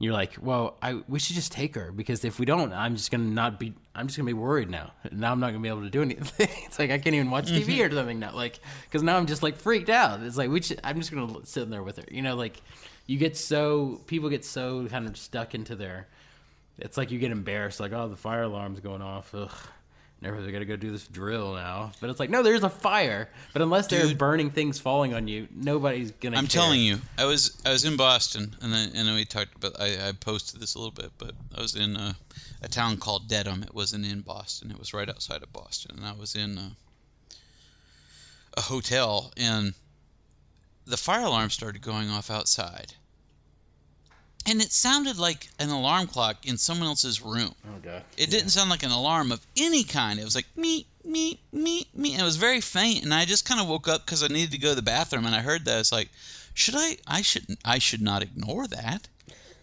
You're 0.00 0.12
like, 0.12 0.36
well, 0.40 0.76
I 0.82 0.94
we 1.08 1.18
should 1.18 1.36
just 1.36 1.52
take 1.52 1.76
her 1.76 1.92
because 1.92 2.24
if 2.24 2.40
we 2.40 2.46
don't, 2.46 2.72
I'm 2.72 2.96
just 2.96 3.10
gonna 3.10 3.24
not 3.24 3.60
be. 3.60 3.74
I'm 3.94 4.08
just 4.08 4.18
gonna 4.18 4.26
be 4.26 4.32
worried 4.32 4.68
now. 4.68 4.92
Now 5.12 5.30
I'm 5.30 5.38
not 5.38 5.48
gonna 5.48 5.60
be 5.60 5.68
able 5.68 5.82
to 5.82 5.90
do 5.90 6.02
anything. 6.02 6.48
it's 6.66 6.78
like 6.78 6.90
I 6.90 6.98
can't 6.98 7.14
even 7.14 7.30
watch 7.30 7.46
TV 7.46 7.64
mm-hmm. 7.64 7.92
or 7.92 7.96
something 7.96 8.18
now. 8.18 8.34
Like 8.34 8.58
because 8.84 9.02
now 9.02 9.16
I'm 9.16 9.26
just 9.26 9.42
like 9.42 9.56
freaked 9.56 9.90
out. 9.90 10.20
It's 10.22 10.36
like 10.36 10.50
we. 10.50 10.60
Should, 10.62 10.80
I'm 10.82 10.98
just 10.98 11.12
gonna 11.12 11.46
sit 11.46 11.62
in 11.62 11.70
there 11.70 11.82
with 11.82 11.98
her. 11.98 12.04
You 12.10 12.22
know, 12.22 12.34
like 12.34 12.60
you 13.06 13.18
get 13.18 13.36
so 13.36 14.00
people 14.06 14.30
get 14.30 14.44
so 14.44 14.86
kind 14.88 15.06
of 15.06 15.16
stuck 15.16 15.54
into 15.54 15.76
their. 15.76 16.08
It's 16.76 16.96
like 16.96 17.12
you 17.12 17.20
get 17.20 17.30
embarrassed, 17.30 17.78
like 17.78 17.92
oh 17.92 18.08
the 18.08 18.16
fire 18.16 18.42
alarm's 18.42 18.80
going 18.80 19.02
off. 19.02 19.32
Ugh. 19.32 19.50
I 20.24 20.50
gotta 20.50 20.64
go 20.64 20.76
do 20.76 20.90
this 20.90 21.06
drill 21.06 21.54
now. 21.54 21.92
But 22.00 22.10
it's 22.10 22.18
like, 22.18 22.30
no, 22.30 22.42
there's 22.42 22.62
a 22.62 22.70
fire. 22.70 23.28
But 23.52 23.62
unless 23.62 23.88
there 23.88 24.06
are 24.06 24.14
burning 24.14 24.50
things 24.50 24.78
falling 24.78 25.12
on 25.12 25.28
you, 25.28 25.48
nobody's 25.54 26.12
gonna 26.12 26.36
I'm 26.38 26.46
care. 26.46 26.62
telling 26.62 26.80
you, 26.80 26.98
I 27.18 27.26
was 27.26 27.60
I 27.64 27.70
was 27.70 27.84
in 27.84 27.96
Boston, 27.96 28.54
and 28.62 28.72
then 28.72 28.90
and 28.94 29.08
then 29.08 29.14
we 29.14 29.24
talked 29.24 29.54
about. 29.56 29.80
I, 29.80 30.08
I 30.08 30.12
posted 30.12 30.60
this 30.60 30.74
a 30.74 30.78
little 30.78 30.92
bit, 30.92 31.10
but 31.18 31.32
I 31.56 31.60
was 31.60 31.74
in 31.74 31.96
a, 31.96 32.16
a 32.62 32.68
town 32.68 32.96
called 32.96 33.28
Dedham. 33.28 33.62
It 33.62 33.74
wasn't 33.74 34.06
in 34.06 34.20
Boston. 34.20 34.70
It 34.70 34.78
was 34.78 34.94
right 34.94 35.08
outside 35.08 35.42
of 35.42 35.52
Boston, 35.52 35.96
and 35.96 36.06
I 36.06 36.12
was 36.12 36.34
in 36.34 36.56
a, 36.56 36.72
a 38.56 38.60
hotel, 38.62 39.32
and 39.36 39.74
the 40.86 40.96
fire 40.96 41.24
alarm 41.24 41.50
started 41.50 41.82
going 41.82 42.08
off 42.10 42.30
outside. 42.30 42.94
And 44.46 44.60
it 44.60 44.72
sounded 44.72 45.18
like 45.18 45.48
an 45.58 45.70
alarm 45.70 46.06
clock 46.06 46.46
in 46.46 46.58
someone 46.58 46.88
else's 46.88 47.22
room. 47.22 47.54
Oh 47.66 47.78
god. 47.82 48.02
It 48.16 48.30
didn't 48.30 48.50
sound 48.50 48.70
like 48.70 48.82
an 48.82 48.90
alarm 48.90 49.32
of 49.32 49.46
any 49.56 49.84
kind. 49.84 50.18
It 50.20 50.24
was 50.24 50.34
like 50.34 50.46
me, 50.56 50.86
me, 51.04 51.40
me, 51.52 51.86
me. 51.94 52.16
It 52.16 52.22
was 52.22 52.36
very 52.36 52.60
faint, 52.60 53.04
and 53.04 53.14
I 53.14 53.24
just 53.24 53.44
kind 53.44 53.60
of 53.60 53.68
woke 53.68 53.88
up 53.88 54.04
because 54.04 54.22
I 54.22 54.28
needed 54.28 54.52
to 54.52 54.58
go 54.58 54.70
to 54.70 54.74
the 54.74 54.82
bathroom, 54.82 55.26
and 55.26 55.34
I 55.34 55.40
heard 55.40 55.64
that. 55.64 55.80
It's 55.80 55.92
like, 55.92 56.10
should 56.52 56.74
I? 56.76 56.98
I 57.06 57.22
shouldn't. 57.22 57.58
I 57.64 57.78
should 57.78 58.02
not 58.02 58.22
ignore 58.22 58.66
that. 58.68 59.08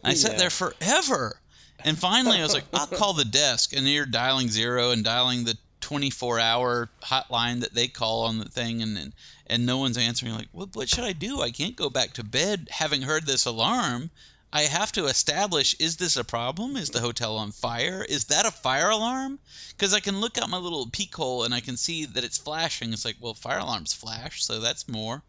I 0.03 0.15
sat 0.15 0.39
there 0.39 0.49
forever, 0.49 1.39
and 1.84 1.97
finally 1.97 2.39
I 2.39 2.43
was 2.43 2.53
like, 2.53 2.65
I'll 2.73 2.88
call 2.88 3.13
the 3.13 3.25
desk, 3.25 3.73
and 3.73 3.88
you're 3.88 4.07
dialing 4.07 4.49
zero 4.49 4.91
and 4.91 5.03
dialing 5.03 5.43
the 5.43 5.57
24-hour 5.82 6.89
hotline 7.03 7.59
that 7.61 7.75
they 7.75 7.88
call 7.88 8.23
on 8.23 8.39
the 8.39 8.45
thing, 8.45 8.82
and 8.82 8.97
and, 8.97 9.13
and 9.45 9.65
no 9.65 9.77
one's 9.77 9.97
answering. 9.97 10.34
Like, 10.34 10.49
what, 10.53 10.75
what 10.75 10.89
should 10.89 11.03
I 11.03 11.13
do? 11.13 11.41
I 11.41 11.51
can't 11.51 11.75
go 11.75 11.89
back 11.89 12.13
to 12.13 12.23
bed 12.23 12.67
having 12.71 13.03
heard 13.03 13.27
this 13.27 13.45
alarm. 13.45 14.09
I 14.53 14.63
have 14.63 14.91
to 14.93 15.05
establish 15.05 15.75
is 15.79 15.95
this 15.95 16.17
a 16.17 16.25
problem? 16.25 16.75
Is 16.75 16.89
the 16.89 16.99
hotel 16.99 17.37
on 17.37 17.53
fire? 17.53 18.05
Is 18.07 18.25
that 18.25 18.45
a 18.45 18.51
fire 18.51 18.89
alarm? 18.89 19.39
Because 19.69 19.93
I 19.93 20.01
can 20.01 20.19
look 20.19 20.37
out 20.37 20.49
my 20.49 20.57
little 20.57 20.87
peek 20.87 21.15
hole 21.15 21.45
and 21.45 21.53
I 21.53 21.61
can 21.61 21.77
see 21.77 22.05
that 22.05 22.23
it's 22.25 22.37
flashing. 22.37 22.91
It's 22.91 23.05
like, 23.05 23.15
well, 23.21 23.33
fire 23.33 23.59
alarms 23.59 23.93
flash, 23.93 24.43
so 24.43 24.59
that's 24.59 24.89
more. 24.89 25.23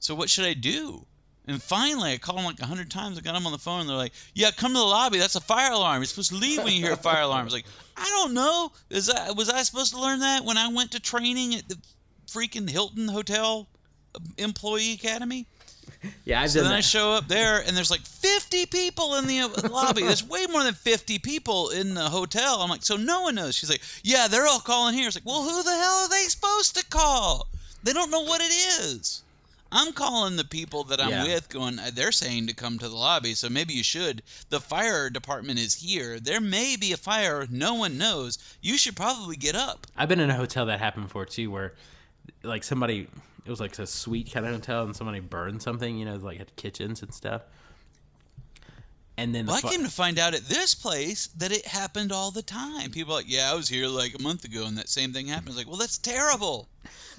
So 0.00 0.16
what 0.16 0.28
should 0.28 0.44
I 0.44 0.54
do? 0.54 1.06
And 1.46 1.62
finally, 1.62 2.12
I 2.12 2.18
called 2.18 2.38
them 2.38 2.44
like 2.44 2.60
a 2.60 2.66
hundred 2.66 2.90
times. 2.90 3.18
I 3.18 3.20
got 3.20 3.34
them 3.34 3.46
on 3.46 3.52
the 3.52 3.58
phone, 3.58 3.80
and 3.80 3.88
they're 3.88 3.96
like, 3.96 4.12
"Yeah, 4.34 4.52
come 4.52 4.72
to 4.72 4.78
the 4.78 4.84
lobby. 4.84 5.18
That's 5.18 5.34
a 5.34 5.40
fire 5.40 5.72
alarm. 5.72 6.00
You're 6.00 6.06
supposed 6.06 6.30
to 6.30 6.36
leave 6.36 6.62
when 6.62 6.72
you 6.72 6.82
hear 6.82 6.92
a 6.92 6.96
fire 6.96 7.22
alarm." 7.22 7.40
I 7.40 7.44
was 7.44 7.52
like, 7.52 7.66
"I 7.96 8.08
don't 8.08 8.32
know. 8.32 8.72
Is 8.90 9.06
that 9.06 9.34
was 9.34 9.48
I 9.48 9.62
supposed 9.64 9.92
to 9.92 10.00
learn 10.00 10.20
that 10.20 10.44
when 10.44 10.56
I 10.56 10.68
went 10.68 10.92
to 10.92 11.00
training 11.00 11.56
at 11.56 11.68
the 11.68 11.78
freaking 12.28 12.70
Hilton 12.70 13.08
Hotel 13.08 13.66
uh, 14.14 14.20
Employee 14.38 14.92
Academy?" 14.92 15.46
Yeah, 16.24 16.40
I've 16.42 16.50
So 16.50 16.60
done 16.60 16.68
then 16.70 16.78
I 16.78 16.80
show 16.80 17.12
up 17.12 17.28
there, 17.36 17.60
and 17.66 17.76
there's 17.76 17.90
like 17.90 18.00
50 18.00 18.66
people 18.66 19.16
in 19.16 19.26
the 19.26 19.68
lobby. 19.70 20.02
There's 20.02 20.26
way 20.26 20.46
more 20.50 20.62
than 20.64 20.74
50 20.74 21.18
people 21.20 21.70
in 21.70 21.94
the 21.94 22.08
hotel. 22.08 22.60
I'm 22.60 22.70
like, 22.70 22.84
so 22.84 22.96
no 22.96 23.22
one 23.22 23.34
knows. 23.34 23.54
She's 23.54 23.70
like, 23.70 23.82
yeah, 24.02 24.28
they're 24.28 24.46
all 24.46 24.60
calling 24.60 24.94
here. 24.94 25.06
It's 25.06 25.16
like, 25.16 25.26
well, 25.26 25.42
who 25.42 25.62
the 25.62 25.70
hell 25.70 25.94
are 26.04 26.08
they 26.08 26.24
supposed 26.28 26.76
to 26.76 26.84
call? 26.86 27.48
They 27.82 27.92
don't 27.92 28.10
know 28.10 28.22
what 28.22 28.40
it 28.40 28.52
is. 28.52 29.22
I'm 29.74 29.92
calling 29.94 30.36
the 30.36 30.44
people 30.44 30.84
that 30.84 31.00
I'm 31.00 31.08
Yeah. 31.10 31.24
with, 31.24 31.48
going, 31.48 31.78
uh, 31.78 31.90
they're 31.94 32.12
saying 32.12 32.46
to 32.48 32.54
come 32.54 32.78
to 32.78 32.88
the 32.88 32.94
lobby, 32.94 33.32
so 33.34 33.48
maybe 33.48 33.72
you 33.72 33.82
should. 33.82 34.22
The 34.50 34.60
fire 34.60 35.08
department 35.08 35.58
is 35.58 35.74
here. 35.74 36.20
There 36.20 36.40
may 36.42 36.76
be 36.76 36.92
a 36.92 36.96
fire. 36.98 37.46
No 37.50 37.74
one 37.74 37.96
knows. 37.96 38.38
You 38.60 38.76
should 38.76 38.96
probably 38.96 39.36
get 39.36 39.56
up. 39.56 39.86
I've 39.96 40.08
been 40.10 40.20
in 40.20 40.28
a 40.30 40.36
hotel 40.36 40.66
that 40.66 40.78
happened 40.78 41.06
before 41.06 41.24
too, 41.24 41.50
where 41.50 41.72
like 42.42 42.64
somebody 42.64 43.08
it 43.44 43.50
was 43.50 43.60
like 43.60 43.78
a 43.78 43.86
sweet 43.86 44.32
kind 44.32 44.46
of 44.46 44.52
hotel, 44.52 44.84
and 44.84 44.94
somebody 44.94 45.20
burned 45.20 45.62
something. 45.62 45.96
You 45.98 46.04
know, 46.04 46.16
like 46.16 46.38
had 46.38 46.54
kitchens 46.56 47.02
and 47.02 47.12
stuff. 47.12 47.42
And 49.18 49.34
then 49.34 49.46
the 49.46 49.52
Well, 49.52 49.60
I 49.64 49.68
came 49.68 49.82
to 49.82 49.90
find 49.90 50.18
out 50.18 50.34
at 50.34 50.48
this 50.48 50.74
place 50.74 51.28
that 51.36 51.52
it 51.52 51.66
happened 51.66 52.12
all 52.12 52.30
the 52.30 52.42
time. 52.42 52.90
People 52.90 53.12
are 53.12 53.18
like, 53.18 53.30
yeah, 53.30 53.50
I 53.52 53.54
was 53.54 53.68
here 53.68 53.86
like 53.86 54.14
a 54.18 54.22
month 54.22 54.44
ago 54.44 54.64
and 54.66 54.76
that 54.78 54.88
same 54.88 55.12
thing 55.12 55.26
happened. 55.26 55.48
It's 55.48 55.58
like, 55.58 55.68
well, 55.68 55.76
that's 55.76 55.98
terrible. 55.98 56.68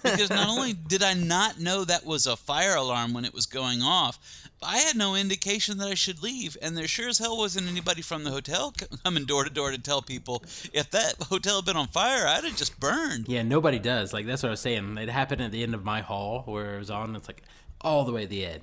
Because 0.02 0.30
not 0.30 0.50
only 0.50 0.74
did 0.74 1.02
I 1.04 1.14
not 1.14 1.60
know 1.60 1.86
that 1.86 2.06
was 2.06 2.28
a 2.28 2.36
fire 2.36 2.76
alarm 2.76 3.14
when 3.14 3.24
it 3.26 3.34
was 3.34 3.46
going 3.46 3.82
off, 3.82 4.20
I 4.62 4.78
had 4.78 4.98
no 4.98 5.16
indication 5.16 5.78
that 5.78 5.88
I 5.88 5.94
should 5.94 6.22
leave. 6.22 6.58
And 6.62 6.76
there 6.76 6.88
sure 6.88 7.10
as 7.10 7.18
hell 7.18 7.38
wasn't 7.38 7.70
anybody 7.70 8.02
from 8.02 8.24
the 8.24 8.32
hotel 8.32 8.74
coming 9.04 9.26
door 9.26 9.44
to 9.44 9.50
door 9.50 9.72
to 9.72 9.78
tell 9.78 10.02
people 10.02 10.44
if 10.74 10.89
that 10.91 11.16
hotel 11.22 11.58
had 11.58 11.66
been 11.66 11.78
on 11.78 11.88
fire, 11.88 12.28
I'd 12.28 12.44
have 12.44 12.58
just 12.58 12.80
burned. 12.80 13.30
Yeah, 13.30 13.44
nobody 13.44 13.80
does. 13.80 14.14
Like 14.14 14.26
that's 14.26 14.44
what 14.44 14.50
I 14.50 14.52
was 14.52 14.60
saying. 14.62 14.98
It 14.98 15.10
happened 15.10 15.41
at 15.41 15.52
the 15.52 15.64
end 15.64 15.74
of 15.74 15.86
my 15.86 16.02
hall 16.02 16.44
where 16.46 16.76
it 16.76 16.80
was 16.80 16.89
on. 16.89 17.16
It's 17.16 17.28
like 17.28 17.44
all 17.80 18.04
the 18.04 18.12
way 18.12 18.24
at 18.24 18.30
the 18.30 18.46
end, 18.46 18.62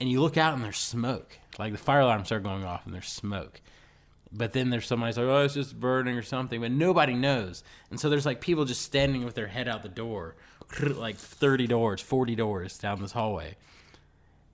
and 0.00 0.08
you 0.08 0.20
look 0.20 0.36
out 0.36 0.54
and 0.54 0.64
there's 0.64 0.78
smoke. 0.78 1.38
Like 1.58 1.72
the 1.72 1.78
fire 1.78 2.00
alarms 2.00 2.28
start 2.28 2.42
going 2.44 2.64
off 2.64 2.86
and 2.86 2.94
there's 2.94 3.08
smoke. 3.08 3.60
But 4.32 4.52
then 4.52 4.70
there's 4.70 4.86
somebody's 4.86 5.16
like, 5.16 5.26
oh, 5.26 5.44
it's 5.44 5.54
just 5.54 5.78
burning 5.78 6.16
or 6.16 6.22
something, 6.22 6.60
but 6.60 6.70
nobody 6.70 7.14
knows. 7.14 7.64
And 7.90 7.98
so 7.98 8.10
there's 8.10 8.26
like 8.26 8.40
people 8.40 8.64
just 8.64 8.82
standing 8.82 9.24
with 9.24 9.34
their 9.34 9.46
head 9.46 9.68
out 9.68 9.82
the 9.82 9.88
door, 9.88 10.36
like 10.80 11.16
30 11.16 11.66
doors, 11.66 12.00
40 12.00 12.34
doors 12.34 12.78
down 12.78 13.00
this 13.00 13.12
hallway. 13.12 13.56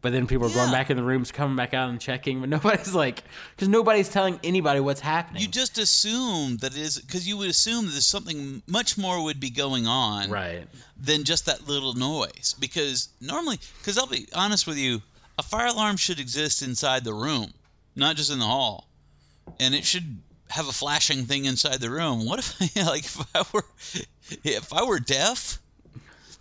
But 0.01 0.13
then 0.13 0.27
people 0.27 0.47
are 0.47 0.55
going 0.55 0.71
back 0.71 0.91
in 0.91 0.99
the 0.99 1.03
rooms, 1.03 1.33
coming 1.33 1.57
back 1.57 1.73
out 1.73 1.89
and 1.89 1.99
checking, 1.99 2.39
but 2.41 2.49
nobody's 2.51 2.95
like, 2.95 3.25
because 3.57 3.69
nobody's 3.69 4.11
telling 4.11 4.39
anybody 4.45 4.79
what's 4.79 5.01
happening. 5.01 5.41
You 5.41 5.49
just 5.49 5.79
assume 5.79 6.59
that 6.59 6.77
it 6.77 6.79
is 6.79 7.01
because 7.01 7.27
you 7.27 7.39
would 7.39 7.49
assume 7.49 7.87
that 7.87 7.93
there's 7.93 8.07
something 8.07 8.63
much 8.67 8.99
more 8.99 9.25
would 9.25 9.41
be 9.41 9.49
going 9.49 9.87
on. 9.87 10.31
right. 10.31 10.67
than 11.01 11.25
just 11.25 11.47
that 11.47 11.67
little 11.67 11.95
noise. 11.95 12.55
Because 12.61 13.09
normally, 13.23 13.59
because 13.79 13.97
I'll 13.97 14.07
be 14.07 14.29
honest 14.35 14.67
with 14.67 14.77
you, 14.77 15.01
a 15.39 15.43
fire 15.43 15.67
alarm 15.67 15.97
should 15.97 16.21
exist 16.21 16.63
inside 16.63 17.05
the 17.05 17.15
room, 17.15 17.53
not 17.97 18.17
just 18.17 18.31
in 18.31 18.39
the 18.39 18.45
hall, 18.45 18.89
and 19.59 19.75
it 19.75 19.85
should 19.85 20.23
have 20.49 20.69
a 20.69 20.73
flashing 20.73 21.27
thing 21.27 21.45
inside 21.45 21.81
the 21.81 21.91
room. 21.91 22.25
What 22.25 22.39
if, 22.39 22.77
like, 22.77 23.05
if 23.05 23.21
I 23.35 23.45
were, 23.53 23.65
if 24.45 24.73
I 24.73 24.83
were 24.85 25.01
deaf? 25.01 25.59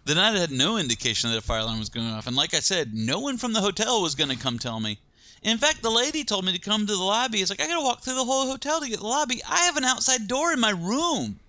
Then 0.06 0.18
I'd 0.18 0.36
had 0.36 0.52
no 0.52 0.78
indication 0.78 1.32
that 1.32 1.38
a 1.38 1.42
fire 1.42 1.60
alarm 1.60 1.80
was 1.80 1.90
going 1.90 2.08
off. 2.08 2.28
And 2.28 2.36
like 2.36 2.54
I 2.54 2.60
said, 2.60 2.94
no 2.94 3.20
one 3.20 3.38
from 3.38 3.54
the 3.54 3.62
hotel 3.62 4.02
was 4.02 4.16
going 4.16 4.30
to 4.30 4.36
come 4.36 4.60
tell 4.60 4.80
me. 4.80 5.00
In 5.42 5.58
fact, 5.58 5.82
the 5.82 5.90
lady 5.90 6.24
told 6.24 6.46
me 6.46 6.52
to 6.52 6.60
come 6.60 6.86
to 6.86 6.96
the 6.96 7.04
lobby. 7.04 7.42
It's 7.42 7.50
like, 7.50 7.62
I 7.62 7.68
got 7.68 7.76
to 7.76 7.84
walk 7.84 8.02
through 8.02 8.16
the 8.16 8.26
whole 8.26 8.48
hotel 8.48 8.82
to 8.82 8.90
get 8.90 9.00
the 9.00 9.08
lobby. 9.08 9.42
I 9.44 9.60
have 9.62 9.78
an 9.78 9.86
outside 9.86 10.28
door 10.28 10.52
in 10.52 10.60
my 10.60 10.72
room. 10.72 11.40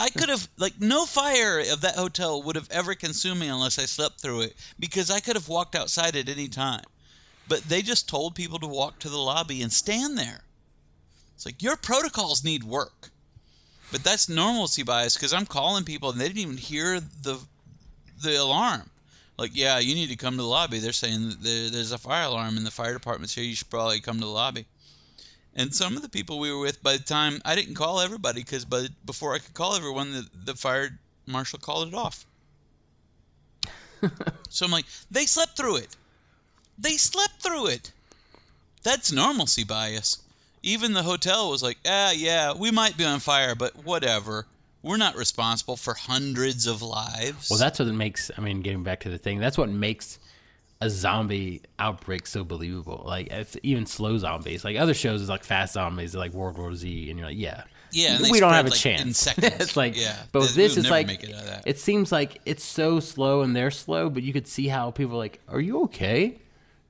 I 0.00 0.08
could 0.08 0.30
have 0.30 0.48
like 0.56 0.80
no 0.80 1.04
fire 1.04 1.60
of 1.60 1.82
that 1.82 1.96
hotel 1.96 2.42
would 2.42 2.56
have 2.56 2.70
ever 2.70 2.94
consumed 2.94 3.40
me 3.40 3.48
unless 3.48 3.78
I 3.78 3.84
slept 3.84 4.18
through 4.18 4.40
it 4.40 4.56
because 4.78 5.10
I 5.10 5.20
could 5.20 5.36
have 5.36 5.48
walked 5.48 5.76
outside 5.76 6.16
at 6.16 6.30
any 6.30 6.48
time. 6.48 6.84
But 7.48 7.64
they 7.64 7.82
just 7.82 8.08
told 8.08 8.34
people 8.34 8.58
to 8.60 8.66
walk 8.66 8.98
to 9.00 9.10
the 9.10 9.18
lobby 9.18 9.60
and 9.60 9.70
stand 9.70 10.16
there. 10.16 10.42
It's 11.36 11.44
like 11.44 11.62
your 11.62 11.76
protocols 11.76 12.42
need 12.42 12.64
work. 12.64 13.10
But 13.92 14.02
that's 14.02 14.30
normalcy 14.30 14.84
bias 14.84 15.14
because 15.14 15.34
I'm 15.34 15.44
calling 15.44 15.84
people 15.84 16.10
and 16.10 16.18
they 16.18 16.28
didn't 16.28 16.42
even 16.42 16.56
hear 16.56 17.00
the 17.00 17.38
the 18.22 18.36
alarm. 18.40 18.88
Like, 19.36 19.50
yeah, 19.54 19.80
you 19.80 19.94
need 19.94 20.08
to 20.08 20.16
come 20.16 20.36
to 20.36 20.42
the 20.42 20.48
lobby. 20.48 20.78
They're 20.78 20.92
saying 20.92 21.36
there's 21.40 21.92
a 21.92 21.98
fire 21.98 22.24
alarm 22.24 22.56
in 22.56 22.64
the 22.64 22.70
fire 22.70 22.94
department's 22.94 23.34
here. 23.34 23.44
You 23.44 23.54
should 23.54 23.68
probably 23.68 24.00
come 24.00 24.18
to 24.18 24.24
the 24.24 24.30
lobby. 24.30 24.64
And 25.54 25.74
some 25.74 25.96
of 25.96 26.02
the 26.02 26.08
people 26.08 26.38
we 26.38 26.52
were 26.52 26.60
with, 26.60 26.82
by 26.82 26.96
the 26.96 27.02
time 27.02 27.40
I 27.44 27.54
didn't 27.54 27.74
call 27.74 28.00
everybody 28.00 28.42
because 28.42 28.64
but 28.64 28.88
before 29.04 29.34
I 29.34 29.38
could 29.38 29.54
call 29.54 29.74
everyone, 29.74 30.12
the, 30.12 30.26
the 30.44 30.54
fire 30.54 30.98
marshal 31.26 31.58
called 31.58 31.88
it 31.88 31.94
off. 31.94 32.24
so 34.48 34.64
I'm 34.64 34.72
like, 34.72 34.86
they 35.10 35.26
slept 35.26 35.56
through 35.56 35.76
it. 35.76 35.96
They 36.78 36.96
slept 36.96 37.42
through 37.42 37.68
it. 37.68 37.92
That's 38.82 39.12
normalcy 39.12 39.64
bias. 39.64 40.18
Even 40.62 40.92
the 40.92 41.02
hotel 41.02 41.50
was 41.50 41.62
like, 41.62 41.78
ah, 41.86 42.12
yeah, 42.12 42.54
we 42.54 42.70
might 42.70 42.96
be 42.96 43.04
on 43.04 43.20
fire, 43.20 43.54
but 43.54 43.84
whatever. 43.84 44.46
We're 44.82 44.96
not 44.96 45.16
responsible 45.16 45.76
for 45.76 45.92
hundreds 45.92 46.66
of 46.66 46.80
lives. 46.80 47.50
Well, 47.50 47.58
that's 47.58 47.78
what 47.78 47.88
makes. 47.88 48.30
I 48.36 48.40
mean, 48.40 48.62
getting 48.62 48.82
back 48.82 49.00
to 49.00 49.10
the 49.10 49.18
thing, 49.18 49.38
that's 49.38 49.58
what 49.58 49.68
makes 49.68 50.18
a 50.80 50.88
zombie 50.88 51.62
outbreak 51.78 52.26
so 52.26 52.42
believable. 52.44 53.02
Like 53.06 53.28
if, 53.30 53.56
even 53.62 53.84
slow 53.86 54.16
zombies, 54.18 54.64
like 54.64 54.76
other 54.78 54.94
shows 54.94 55.20
is 55.22 55.28
like 55.28 55.44
fast 55.44 55.74
zombies, 55.74 56.14
like 56.14 56.32
World 56.32 56.56
War 56.58 56.74
Z, 56.74 57.10
and 57.10 57.18
you're 57.18 57.28
like, 57.28 57.36
yeah, 57.38 57.64
Yeah, 57.90 58.18
we 58.30 58.40
don't 58.40 58.52
have 58.54 58.66
a 58.66 58.70
like, 58.70 58.78
chance. 58.78 59.26
it's 59.38 59.76
like, 59.76 59.96
Yeah, 59.96 60.16
but 60.32 60.40
with 60.40 60.54
this 60.54 60.76
is 60.78 60.88
like, 60.90 61.10
it 61.10 61.34
out 61.34 61.40
of 61.40 61.46
that. 61.46 61.62
it 61.66 61.78
seems 61.78 62.10
like 62.10 62.40
it's 62.46 62.64
so 62.64 62.98
slow 62.98 63.42
and 63.42 63.54
they're 63.54 63.70
slow, 63.70 64.08
but 64.08 64.22
you 64.22 64.32
could 64.32 64.46
see 64.46 64.68
how 64.68 64.90
people 64.90 65.16
are 65.16 65.18
like, 65.18 65.40
are 65.48 65.60
you 65.60 65.82
okay? 65.82 66.38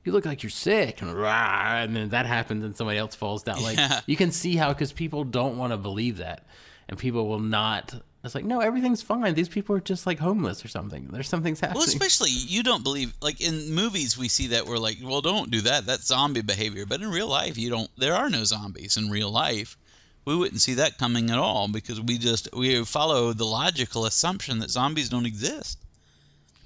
You 0.05 0.12
look 0.12 0.24
like 0.24 0.43
you're 0.43 0.51
sick, 0.51 1.03
and, 1.03 1.12
rah, 1.12 1.78
and 1.82 1.95
then 1.95 2.09
that 2.11 2.24
happens, 2.26 2.64
and 2.64 2.74
somebody 2.76 2.97
else 2.99 3.14
falls 3.14 3.43
down. 3.43 3.62
Like 3.62 3.76
Yeah. 3.78 4.01
you 4.07 4.16
can 4.16 4.30
see 4.30 4.57
how 4.57 4.68
because 4.72 4.93
people 4.93 5.24
don't 5.24 5.59
want 5.59 5.72
to 5.72 5.76
believe 5.76 6.18
that, 6.18 6.47
and 6.88 6.97
people 6.97 7.26
will 7.28 7.41
not. 7.41 8.01
It's 8.22 8.34
like 8.34 8.44
no, 8.44 8.60
everything's 8.60 9.00
fine. 9.00 9.34
These 9.34 9.48
people 9.48 9.74
are 9.76 9.80
just 9.80 10.06
like 10.06 10.18
homeless 10.18 10.62
or 10.62 10.68
something. 10.68 11.08
There's 11.10 11.28
something's 11.28 11.60
happening. 11.60 11.78
Well, 11.78 11.88
especially 11.88 12.30
you 12.30 12.62
don't 12.62 12.82
believe 12.82 13.14
like 13.22 13.40
in 13.40 13.72
movies 13.72 14.18
we 14.18 14.28
see 14.28 14.48
that 14.48 14.66
we're 14.66 14.78
like, 14.78 14.98
well, 15.02 15.22
don't 15.22 15.50
do 15.50 15.62
that. 15.62 15.86
That's 15.86 16.06
zombie 16.06 16.42
behavior. 16.42 16.84
But 16.84 17.00
in 17.00 17.10
real 17.10 17.28
life, 17.28 17.56
you 17.56 17.70
don't. 17.70 17.90
There 17.96 18.14
are 18.14 18.28
no 18.28 18.44
zombies 18.44 18.98
in 18.98 19.08
real 19.08 19.30
life. 19.30 19.78
We 20.26 20.36
wouldn't 20.36 20.60
see 20.60 20.74
that 20.74 20.98
coming 20.98 21.30
at 21.30 21.38
all 21.38 21.68
because 21.68 21.98
we 21.98 22.18
just 22.18 22.54
we 22.54 22.84
follow 22.84 23.32
the 23.32 23.46
logical 23.46 24.04
assumption 24.04 24.58
that 24.58 24.70
zombies 24.70 25.08
don't 25.08 25.26
exist. 25.26 25.78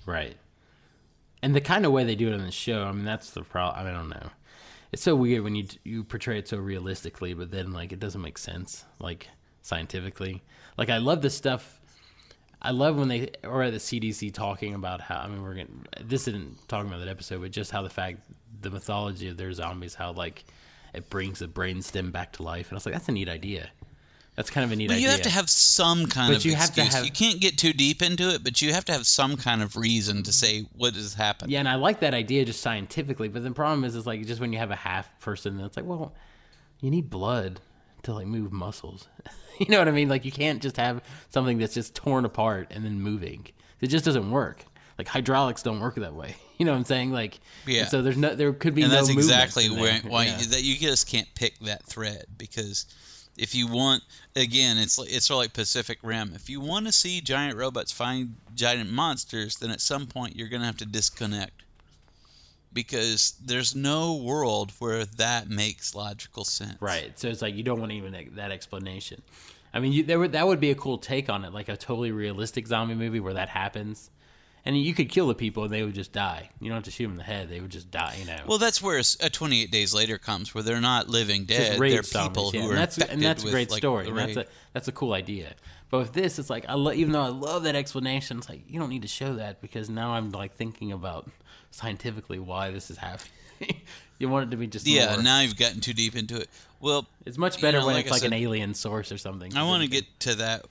Right. 0.07 0.37
And 1.41 1.55
the 1.55 1.61
kind 1.61 1.87
of 1.87 1.93
way 1.93 2.05
they 2.05 2.17
do 2.17 2.29
it 2.29 2.35
on 2.35 2.45
the 2.45 2.51
show, 2.51 2.85
I 2.85 2.93
mean, 2.93 3.05
that's 3.05 3.31
the 3.31 3.43
problem. 3.43 3.87
I, 3.87 3.91
don't 3.93 4.09
know. 4.09 4.31
It's 4.93 5.03
so 5.03 5.15
weird 5.15 5.45
when 5.45 5.55
you 5.55 5.67
you 5.85 6.03
portray 6.03 6.39
it 6.39 6.49
so 6.49 6.57
realistically, 6.57 7.33
but 7.33 7.53
then 7.53 7.73
like 7.73 7.93
it 7.93 8.01
doesn't 8.01 8.21
make 8.21 8.39
sense, 8.39 8.85
like 8.99 9.29
scientifically. 9.65 10.43
Like 10.79 10.91
I 10.91 10.99
love 10.99 11.23
this 11.23 11.35
stuff. 11.37 11.81
I 12.63 12.71
love 12.71 12.97
when 12.97 13.09
they 13.09 13.31
or 13.43 13.63
at 13.63 13.73
the 13.73 13.79
CDC 13.79 14.33
talking 14.33 14.75
about 14.75 15.01
how 15.01 15.17
I 15.19 15.27
mean 15.27 15.43
we're 15.43 15.55
getting 15.55 15.85
this 16.03 16.29
isn't 16.29 16.69
talking 16.69 16.89
about 16.89 17.01
that 17.01 17.09
episode, 17.09 17.41
but 17.41 17.51
just 17.51 17.71
how 17.73 17.83
the 17.83 17.91
fact 17.91 18.21
the 18.61 18.71
mythology 18.71 19.29
of 19.29 19.37
their 19.37 19.53
zombies, 19.53 19.95
how 19.95 20.13
like 20.13 20.45
it 20.95 21.11
brings 21.11 21.41
the 21.41 21.49
brain 21.49 21.83
stem 21.83 22.13
back 22.13 22.33
to 22.35 22.43
life, 22.43 22.69
and 22.69 22.77
I 22.77 22.77
was 22.77 22.87
like 22.87 22.95
that's 22.95 23.09
a 23.09 23.13
neat 23.13 23.29
idea. 23.29 23.69
That's 24.37 24.51
kind 24.51 24.65
of 24.65 24.73
a 24.73 24.77
neat 24.77 24.89
But 24.89 24.95
idea. 24.95 25.05
you 25.07 25.11
have 25.13 25.23
to 25.23 25.31
have 25.31 25.49
some 25.49 26.07
kind 26.07 26.31
But 26.33 26.39
of 26.39 26.45
you 26.45 26.57
have 26.57 26.75
to 26.75 26.83
have- 26.85 27.05
You 27.05 27.13
can't 27.13 27.41
get 27.41 27.57
too 27.57 27.73
deep 27.73 28.03
into 28.03 28.31
it, 28.35 28.43
but 28.43 28.61
you 28.61 28.73
have 28.73 28.85
to 28.87 28.93
have 28.93 29.07
some 29.07 29.37
kind 29.37 29.63
of 29.63 29.77
reason 29.77 30.25
to 30.25 30.33
say 30.33 30.67
what 30.75 30.95
has 30.97 31.15
happened. 31.15 31.53
Yeah, 31.53 31.61
and 31.61 31.69
I 31.69 31.77
like 31.77 32.01
that 32.01 32.15
idea 32.15 32.45
just 32.45 32.61
scientifically, 32.61 33.29
but 33.29 33.45
the 33.45 33.53
problem 33.53 33.85
is, 33.85 33.95
is 33.95 34.09
like 34.09 34.27
just 34.27 34.41
when 34.41 34.53
you 34.53 34.59
have 34.59 34.73
a 34.73 34.77
half 34.77 35.21
person, 35.21 35.61
it's 35.61 35.77
like, 35.77 35.87
well, 35.87 36.15
you 36.81 36.91
need 36.91 37.11
blood 37.11 37.61
to 38.05 38.15
like 38.15 38.27
move 38.27 38.53
muscles. 38.53 39.09
you 39.59 39.67
know 39.69 39.79
what 39.79 39.89
I 39.89 39.93
mean? 39.93 40.09
Like 40.09 40.25
you 40.25 40.33
can't 40.33 40.63
just 40.63 40.77
have 40.77 41.03
something 41.31 41.59
that's 41.59 41.75
just 41.75 41.95
torn 41.95 42.25
apart 42.25 42.69
and 42.71 42.85
then 42.85 43.01
moving. 43.01 43.47
It 43.81 43.89
just 43.89 44.05
doesn't 44.05 44.31
work. 44.31 44.65
Like 44.99 45.09
hydraulics 45.09 45.63
don't 45.63 45.81
work 45.81 45.97
that 45.97 46.15
way. 46.15 46.37
You 46.57 46.65
know 46.65 46.71
what 46.71 46.79
I'm 46.79 46.85
saying? 46.85 47.11
Like, 47.11 47.41
Yeah. 47.67 47.87
so 47.87 48.01
there's 48.01 48.17
no, 48.17 48.37
there 48.37 48.53
could 48.53 48.77
be 48.77 48.83
and 48.83 48.93
no 48.93 48.99
that's 48.99 49.09
exactly 49.11 49.69
where 49.69 49.99
why 50.03 50.27
Yeah. 50.27 50.37
that 50.37 50.63
you 50.63 50.77
just 50.77 51.09
can't 51.09 51.27
pick 51.35 51.59
that 51.59 51.83
thread 51.83 52.27
because 52.39 52.87
if 53.37 53.57
you 53.57 53.67
want 53.67 54.05
again 54.37 54.79
it's 54.79 54.97
like 54.97 55.13
it's 55.13 55.27
sort 55.27 55.39
of 55.39 55.39
like 55.47 55.53
Pacific 55.53 55.99
Rim 56.05 56.31
if 56.33 56.49
you 56.49 56.61
want 56.61 56.87
to 56.87 56.93
see 56.93 57.21
giant 57.21 57.57
robots 57.59 57.91
find 57.91 58.37
giant 58.55 58.89
monsters 58.89 59.57
then 59.57 59.73
at 59.73 59.81
some 59.81 60.07
point 60.07 60.37
you're 60.37 60.49
going 60.49 60.61
to 60.61 60.67
have 60.67 60.77
to 60.77 60.87
disconnect 60.87 61.64
because 62.75 63.35
there's 63.45 63.75
no 63.75 64.17
world 64.17 64.73
where 64.79 65.05
that 65.05 65.49
makes 65.49 65.95
logical 65.95 66.45
sense 66.45 66.77
Right. 66.81 67.19
So 67.19 67.29
it's 67.29 67.41
like 67.41 67.55
you 67.55 67.63
don't 67.63 67.81
want 67.81 67.93
even 67.93 68.13
that- 68.13 68.37
that 68.37 68.51
explanation. 68.51 69.23
I 69.73 69.81
mean, 69.81 69.93
you, 69.93 70.03
there 70.05 70.19
would, 70.19 70.33
that 70.33 70.47
would 70.47 70.61
be 70.61 70.71
a 70.71 70.75
cool 70.75 70.99
take 70.99 71.29
on 71.29 71.45
it, 71.45 71.53
like 71.53 71.69
a 71.69 71.77
totally 71.77 72.13
realistic 72.13 72.67
zombie 72.67 72.95
movie 72.95 73.19
where 73.19 73.35
that 73.35 73.49
happens, 73.49 74.11
and 74.65 74.79
you 74.79 74.95
could 74.95 75.09
kill 75.09 75.27
the 75.27 75.35
people 75.35 75.65
and 75.65 75.73
they 75.73 75.83
would 75.83 75.95
just 75.95 76.13
die. 76.13 76.49
You 76.61 76.69
don't 76.69 76.77
have 76.77 76.85
to 76.85 76.91
shoot 76.91 77.05
them 77.05 77.13
in 77.13 77.19
the 77.19 77.25
head; 77.25 77.51
they 77.51 77.61
would 77.61 77.71
just 77.71 77.91
die. 77.91 78.17
You 78.21 78.27
know. 78.27 78.39
well 78.47 78.59
that's 78.59 78.81
where 78.81 78.99
a 78.99 79.01
uh, 79.01 79.29
28 79.31 79.71
days 79.71 79.93
later 79.93 80.17
comes 80.17 80.55
where 80.55 80.63
they're 80.63 80.81
not 80.81 81.09
living 81.09 81.45
dead 81.45 81.79
they're 81.79 82.03
people 82.03 82.51
yeah. 82.55 82.61
who 82.61 82.67
and 82.69 82.73
are 82.73 82.77
that's 82.77 82.97
infected 82.97 83.15
and 83.15 83.23
that's 83.23 83.45
a 83.45 83.51
great 83.51 83.71
like, 83.71 83.79
story. 83.79 84.09
And 84.09 84.17
that's 84.17 84.37
a 84.37 84.47
that's 84.73 84.89
a 84.89 84.93
cool 84.93 85.13
idea. 85.13 85.55
But 85.91 85.99
with 85.99 86.13
this, 86.13 86.39
it's 86.39 86.51
like 86.51 86.67
I 86.69 86.75
lo- 86.75 86.93
even 86.93 87.13
though 87.13 87.23
I 87.23 87.29
love 87.29 87.65
that 87.65 87.77
explanation, 87.77 88.39
it's 88.39 88.49
like 88.49 88.63
you 88.69 88.79
don't 88.79 88.89
need 88.91 89.03
to 89.03 89.09
show 89.09 89.35
that 89.35 89.61
because 89.61 89.91
now 89.91 90.13
I'm 90.13 90.31
like 90.31 90.55
thinking 90.55 90.93
about 90.93 91.29
scientifically 91.75 92.39
why 92.39 92.71
this 92.71 92.91
is 92.91 92.97
happening. 92.97 93.31
you 94.19 94.29
want 94.29 94.49
it 94.49 94.51
to 94.51 94.57
be 94.57 94.67
just 94.67 94.87
yeah 94.87 95.15
more. 95.15 95.23
now 95.23 95.41
you've 95.41 95.57
gotten 95.57 95.81
too 95.81 95.93
deep 95.93 96.17
into 96.17 96.37
it 96.37 96.49
well 96.81 97.07
It's 97.25 97.39
much 97.39 97.57
you 97.57 97.63
better 97.63 97.79
know, 97.79 97.87
when 97.87 97.95
like 97.95 98.07
it's 98.07 98.13
I 98.13 98.17
like 98.17 98.25
an 98.25 98.33
alien 98.33 98.75
source 98.75 99.13
or 99.13 99.19
something. 99.19 99.57
I 99.57 99.63
want 99.63 99.83
to 99.83 99.89
get 99.89 100.05
to 100.21 100.35
that 100.37 100.67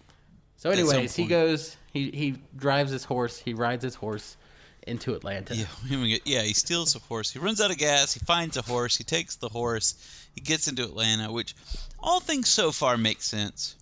So, 0.57 0.69
anyways, 0.69 1.15
he 1.15 1.25
goes. 1.25 1.75
He 1.91 2.09
he 2.11 2.35
drives 2.55 2.91
his 2.91 3.03
horse. 3.03 3.37
He 3.37 3.53
rides 3.53 3.83
his 3.83 3.95
horse 3.95 4.37
into 4.85 5.13
Atlanta. 5.13 5.55
Yeah, 5.55 6.17
yeah, 6.25 6.41
he 6.41 6.53
steals 6.53 6.95
a 6.95 6.99
horse. 6.99 7.31
He 7.31 7.39
runs 7.39 7.61
out 7.61 7.71
of 7.71 7.77
gas. 7.77 8.13
He 8.13 8.19
finds 8.21 8.57
a 8.57 8.61
horse. 8.61 8.95
He 8.97 9.03
takes 9.03 9.35
the 9.35 9.49
horse. 9.49 9.95
He 10.35 10.41
gets 10.41 10.67
into 10.67 10.83
Atlanta, 10.83 11.31
which 11.31 11.55
all 11.99 12.19
things 12.19 12.49
so 12.49 12.71
far 12.71 12.97
make 12.97 13.21
sense. 13.21 13.75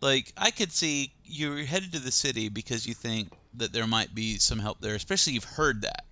Like 0.00 0.32
I 0.36 0.50
could 0.50 0.72
see 0.72 1.12
you're 1.24 1.58
headed 1.64 1.92
to 1.92 2.00
the 2.00 2.12
city 2.12 2.48
because 2.48 2.86
you 2.86 2.94
think 2.94 3.32
that 3.54 3.72
there 3.72 3.86
might 3.86 4.14
be 4.14 4.38
some 4.38 4.58
help 4.58 4.80
there, 4.80 4.94
especially 4.94 5.32
you've 5.34 5.44
heard 5.44 5.82
that. 5.82 6.04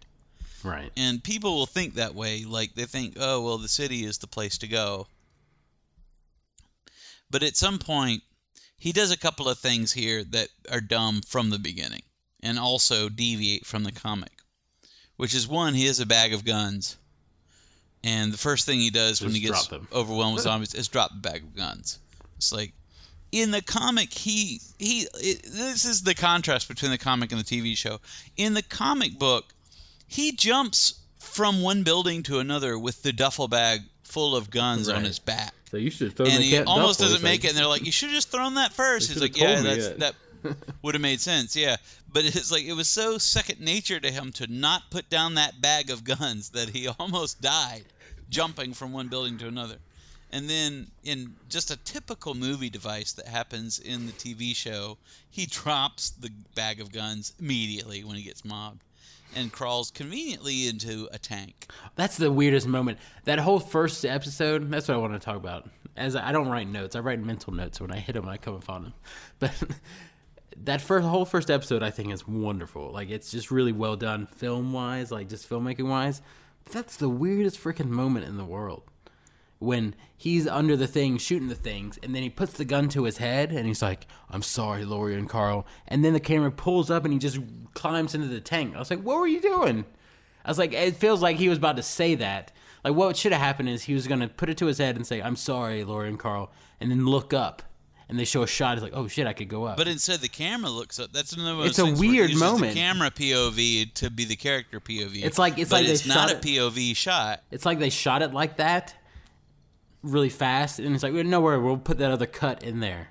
Right. 0.64 0.90
And 0.96 1.22
people 1.22 1.54
will 1.56 1.66
think 1.66 1.94
that 1.94 2.14
way, 2.14 2.44
like 2.44 2.74
they 2.74 2.86
think, 2.86 3.16
"Oh, 3.20 3.42
well, 3.42 3.58
the 3.58 3.68
city 3.68 4.04
is 4.04 4.18
the 4.18 4.26
place 4.26 4.58
to 4.58 4.66
go." 4.66 5.06
But 7.30 7.42
at 7.42 7.56
some 7.56 7.78
point, 7.78 8.22
he 8.78 8.92
does 8.92 9.10
a 9.10 9.16
couple 9.16 9.48
of 9.48 9.58
things 9.58 9.92
here 9.92 10.24
that 10.24 10.48
are 10.70 10.80
dumb 10.80 11.22
from 11.22 11.50
the 11.50 11.58
beginning 11.58 12.02
and 12.42 12.58
also 12.58 13.08
deviate 13.08 13.66
from 13.66 13.84
the 13.84 13.92
comic. 13.92 14.32
Which 15.16 15.34
is 15.34 15.46
one, 15.46 15.74
he 15.74 15.86
has 15.86 16.00
a 16.00 16.06
bag 16.06 16.32
of 16.32 16.44
guns. 16.44 16.96
And 18.02 18.32
the 18.32 18.38
first 18.38 18.66
thing 18.66 18.80
he 18.80 18.90
does 18.90 19.20
when 19.20 19.30
Just 19.30 19.40
he 19.40 19.48
gets 19.48 19.92
overwhelmed 19.92 20.34
with 20.34 20.44
zombies 20.44 20.74
is 20.74 20.88
drop 20.88 21.10
the 21.10 21.20
bag 21.20 21.42
of 21.42 21.54
guns. 21.54 21.98
It's 22.36 22.52
like 22.52 22.74
in 23.32 23.50
the 23.50 23.62
comic 23.62 24.12
he 24.12 24.60
he 24.78 25.06
it, 25.14 25.42
this 25.44 25.86
is 25.86 26.02
the 26.02 26.14
contrast 26.14 26.68
between 26.68 26.90
the 26.90 26.98
comic 26.98 27.32
and 27.32 27.40
the 27.40 27.44
TV 27.44 27.76
show. 27.76 28.00
In 28.36 28.52
the 28.52 28.62
comic 28.62 29.18
book, 29.18 29.53
he 30.14 30.30
jumps 30.30 30.94
from 31.18 31.60
one 31.60 31.82
building 31.82 32.22
to 32.22 32.38
another 32.38 32.78
with 32.78 33.02
the 33.02 33.12
duffel 33.12 33.48
bag 33.48 33.80
full 34.04 34.36
of 34.36 34.48
guns 34.48 34.88
on 34.88 35.02
his 35.02 35.18
back 35.18 35.52
So 35.72 35.76
you 35.76 35.90
should 35.90 36.14
throw 36.14 36.26
and 36.26 36.40
he 36.40 36.56
almost 36.60 37.00
doesn't 37.00 37.22
make 37.22 37.44
it. 37.44 37.48
And 37.48 37.56
they're 37.56 37.66
like, 37.66 37.84
"You 37.84 37.90
should 37.90 38.10
have 38.10 38.14
just 38.14 38.30
thrown 38.30 38.54
that 38.54 38.72
first. 38.72 39.10
He's 39.10 39.20
like, 39.20 39.36
"Yeah, 39.36 39.60
that's, 39.60 39.88
that." 39.88 39.98
that 39.98 40.14
would 40.82 40.94
have 40.94 41.02
made 41.02 41.20
sense." 41.20 41.56
Yeah, 41.56 41.78
but 42.12 42.24
it's 42.24 42.52
like 42.52 42.62
it 42.64 42.74
was 42.74 42.86
so 42.86 43.18
second 43.18 43.58
nature 43.60 43.98
to 43.98 44.08
him 44.08 44.30
to 44.32 44.46
not 44.46 44.88
put 44.90 45.10
down 45.10 45.34
that 45.34 45.60
bag 45.60 45.90
of 45.90 46.04
guns 46.04 46.50
that 46.50 46.68
he 46.68 46.86
almost 47.00 47.40
died 47.40 47.84
jumping 48.30 48.72
from 48.72 48.92
one 48.92 49.08
building 49.08 49.38
to 49.38 49.48
another. 49.48 49.78
And 50.30 50.48
then, 50.48 50.90
in 51.02 51.34
just 51.48 51.72
a 51.72 51.76
typical 51.76 52.34
movie 52.34 52.70
device 52.70 53.12
that 53.14 53.26
happens 53.26 53.80
in 53.80 54.06
the 54.06 54.12
TV 54.12 54.54
show, 54.54 54.96
he 55.30 55.46
drops 55.46 56.10
the 56.10 56.30
bag 56.54 56.80
of 56.80 56.92
guns 56.92 57.32
immediately 57.40 58.04
when 58.04 58.16
he 58.16 58.22
gets 58.22 58.44
mobbed, 58.44 58.83
and 59.36 59.52
crawls 59.52 59.90
conveniently 59.90 60.68
into 60.68 61.08
a 61.12 61.18
tank. 61.18 61.66
That's 61.96 62.16
the 62.16 62.30
weirdest 62.30 62.66
moment. 62.66 62.98
That 63.24 63.38
whole 63.38 63.60
first 63.60 64.04
episode. 64.04 64.70
That's 64.70 64.88
what 64.88 64.94
I 64.94 64.98
want 64.98 65.14
to 65.14 65.18
talk 65.18 65.36
about. 65.36 65.68
As 65.96 66.16
I, 66.16 66.32
don't 66.32 66.48
write 66.48 66.68
notes, 66.68 66.96
I 66.96 67.00
write 67.00 67.20
mental 67.20 67.52
notes. 67.52 67.80
When 67.80 67.92
I 67.92 67.98
hit 67.98 68.14
them, 68.14 68.28
I 68.28 68.36
come 68.36 68.54
upon 68.54 68.84
them. 68.84 68.94
But 69.38 69.52
that 70.64 70.80
first 70.80 71.06
whole 71.06 71.24
first 71.24 71.50
episode, 71.50 71.82
I 71.82 71.90
think, 71.90 72.12
is 72.12 72.26
wonderful. 72.26 72.92
Like 72.92 73.10
it's 73.10 73.30
just 73.30 73.50
really 73.50 73.72
well 73.72 73.96
done, 73.96 74.26
film 74.26 74.72
wise, 74.72 75.10
like 75.10 75.28
just 75.28 75.48
filmmaking 75.48 75.88
wise. 75.88 76.22
That's 76.70 76.96
the 76.96 77.08
weirdest 77.08 77.62
freaking 77.62 77.88
moment 77.88 78.26
in 78.26 78.36
the 78.36 78.44
world. 78.44 78.84
When 79.64 79.94
he's 80.16 80.46
under 80.46 80.76
the 80.76 80.86
thing 80.86 81.18
shooting 81.18 81.48
the 81.48 81.54
things, 81.54 81.98
and 82.02 82.14
then 82.14 82.22
he 82.22 82.30
puts 82.30 82.52
the 82.52 82.64
gun 82.64 82.88
to 82.90 83.04
his 83.04 83.16
head, 83.18 83.50
and 83.50 83.66
he's 83.66 83.82
like, 83.82 84.06
"I'm 84.30 84.42
sorry, 84.42 84.84
Lori 84.84 85.14
and 85.14 85.28
Carl." 85.28 85.66
And 85.88 86.04
then 86.04 86.12
the 86.12 86.20
camera 86.20 86.50
pulls 86.52 86.90
up, 86.90 87.04
and 87.04 87.12
he 87.12 87.18
just 87.18 87.38
climbs 87.74 88.14
into 88.14 88.28
the 88.28 88.40
tank. 88.40 88.76
I 88.76 88.78
was 88.78 88.90
like, 88.90 89.02
"What 89.02 89.18
were 89.18 89.26
you 89.26 89.40
doing?" 89.40 89.84
I 90.44 90.50
was 90.50 90.58
like, 90.58 90.74
it 90.74 90.96
feels 90.96 91.22
like 91.22 91.38
he 91.38 91.48
was 91.48 91.56
about 91.58 91.76
to 91.76 91.82
say 91.82 92.14
that. 92.16 92.52
Like, 92.84 92.94
what 92.94 93.16
should 93.16 93.32
have 93.32 93.40
happened 93.40 93.70
is 93.70 93.84
he 93.84 93.94
was 93.94 94.06
going 94.06 94.20
to 94.20 94.28
put 94.28 94.50
it 94.50 94.58
to 94.58 94.66
his 94.66 94.76
head 94.76 94.94
and 94.96 95.06
say, 95.06 95.22
I'm 95.22 95.36
sorry, 95.36 95.84
Lori 95.84 96.06
and 96.08 96.18
Carl, 96.18 96.52
and 96.80 96.90
then 96.90 97.06
look 97.06 97.32
up. 97.32 97.62
And 98.10 98.18
they 98.18 98.26
show 98.26 98.42
a 98.42 98.46
shot. 98.46 98.76
He's 98.76 98.82
like, 98.82 98.92
oh 98.94 99.08
shit, 99.08 99.26
I 99.26 99.32
could 99.32 99.48
go 99.48 99.64
up. 99.64 99.78
But 99.78 99.88
instead, 99.88 100.20
the 100.20 100.28
camera 100.28 100.68
looks 100.68 101.00
up. 101.00 101.10
That's 101.14 101.32
another 101.32 101.56
one 101.56 101.66
It's 101.66 101.78
a 101.78 101.90
weird 101.94 102.36
moment. 102.36 102.74
Camera 102.74 103.10
POV 103.10 103.94
to 103.94 104.10
be 104.10 104.26
the 104.26 104.36
character 104.36 104.78
POV. 104.80 105.24
It's 105.24 105.38
like- 105.38 105.56
it's 105.58 105.70
but 105.70 105.80
like 105.84 105.88
it's 105.88 106.06
not 106.06 106.30
a 106.30 106.34
POV 106.34 106.94
shot. 106.94 107.42
it's 107.50 107.64
like 107.64 107.78
they 107.78 107.88
shot 107.88 108.20
it 108.20 108.34
like 108.34 108.58
that 108.58 108.94
really 110.04 110.28
fast. 110.30 110.78
And 110.78 110.94
it's 110.94 111.02
like, 111.02 111.12
no 111.12 111.40
worry, 111.40 111.58
we'll 111.58 111.76
put 111.78 111.98
that 111.98 112.10
other 112.10 112.26
cut 112.26 112.62
in 112.62 112.80
there. 112.80 113.08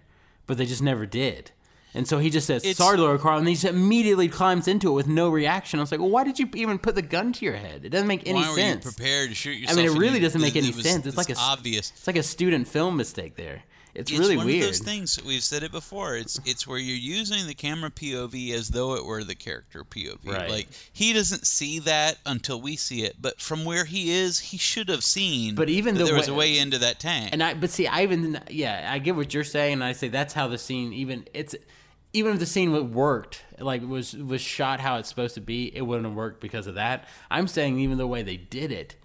But 0.47 0.57
they 0.57 0.65
just 0.65 0.81
never 0.81 1.05
did. 1.05 1.51
And 1.95 2.07
so 2.07 2.17
he 2.17 2.29
just 2.31 2.47
says, 2.47 2.63
It's- 2.63 2.77
sorry, 2.77 2.97
Lori 2.97 3.19
Carl. 3.19 3.37
And 3.37 3.47
he 3.47 3.53
just 3.53 3.65
immediately 3.65 4.27
climbs 4.27 4.67
into 4.67 4.89
it 4.89 4.93
with 4.93 5.07
no 5.07 5.29
reaction. 5.29 5.79
I 5.79 5.83
was 5.83 5.91
like, 5.91 5.99
well, 6.01 6.09
why 6.09 6.23
did 6.23 6.39
you 6.39 6.49
even 6.55 6.79
put 6.79 6.95
the 6.95 7.03
gun 7.03 7.33
to 7.33 7.45
your 7.45 7.53
head? 7.55 7.85
It 7.85 7.89
doesn't 7.89 8.07
make 8.07 8.27
any 8.27 8.39
Why 8.39 8.49
were 8.49 8.55
sense. 8.55 8.83
you 8.85 8.91
prepared 8.91 9.29
to 9.29 9.35
shoot 9.35 9.51
yourself? 9.51 9.77
I 9.77 9.81
mean, 9.83 9.91
it 9.95 9.99
really 9.99 10.15
you- 10.15 10.21
doesn't 10.21 10.41
make 10.41 10.55
any 10.55 10.71
was- 10.71 10.81
sense. 10.83 11.05
It's 11.05 11.17
like 11.17 11.29
a 11.29 11.35
obvious. 11.37 11.91
It's 11.95 12.07
like 12.07 12.15
a 12.15 12.23
student 12.23 12.67
film 12.67 12.97
mistake 12.97 13.35
there. 13.35 13.61
It's, 13.95 14.09
It's 14.09 14.19
really 14.19 14.37
one 14.37 14.47
weird. 14.47 14.61
of 14.61 14.67
those 14.69 14.79
things. 14.79 15.19
We've 15.23 15.43
said 15.43 15.61
it 15.61 15.71
before. 15.71 16.15
It's 16.15 16.39
it's 16.45 16.65
where 16.65 16.79
you're 16.79 16.97
using 16.97 17.45
the 17.45 17.53
camera 17.53 17.91
POV 17.91 18.51
as 18.53 18.69
though 18.69 18.95
it 18.95 19.05
were 19.05 19.23
the 19.23 19.35
character 19.35 19.83
POV. 19.83 20.25
Right. 20.25 20.49
Like 20.49 20.67
he 20.93 21.13
doesn't 21.13 21.45
see 21.45 21.79
that 21.79 22.17
until 22.25 22.59
we 22.59 22.75
see 22.75 23.03
it, 23.03 23.15
but 23.21 23.39
from 23.39 23.65
where 23.65 23.85
he 23.85 24.11
is, 24.11 24.39
he 24.39 24.57
should 24.57 24.89
have 24.89 25.03
seen. 25.03 25.53
But 25.53 25.69
even 25.69 25.95
there 25.95 26.15
was 26.15 26.27
a 26.27 26.33
way 26.33 26.57
into 26.57 26.79
that 26.79 26.99
tank. 26.99 27.29
And 27.33 27.43
I, 27.43 27.53
but 27.53 27.69
see, 27.69 27.85
I 27.85 28.01
even, 28.01 28.39
yeah, 28.49 28.89
I 28.91 28.97
get 28.97 29.15
what 29.15 29.33
you're 29.33 29.43
saying, 29.43 29.73
and 29.73 29.83
I 29.83 29.91
say 29.93 30.07
that's 30.07 30.33
how 30.33 30.47
the 30.47 30.57
scene 30.57 30.91
even 30.93 31.27
it's, 31.33 31.55
even 32.13 32.33
if 32.33 32.39
the 32.39 32.45
scene 32.47 32.71
would- 32.71 32.93
worked, 32.93 33.43
like 33.59 33.81
was 33.87 34.13
was 34.15 34.41
shot 34.41 34.79
how 34.79 34.97
it's 34.97 35.09
supposed 35.09 35.35
to 35.35 35.41
be, 35.41 35.75
it 35.75 35.81
wouldn't 35.81 36.07
have 36.07 36.15
worked 36.15 36.41
because 36.41 36.65
of 36.65 36.75
that. 36.75 37.07
I'm 37.29 37.47
saying 37.47 37.79
even 37.79 37.97
the 37.99 38.07
way 38.07 38.23
they 38.23 38.37
did 38.37 38.71
it, 38.71 38.95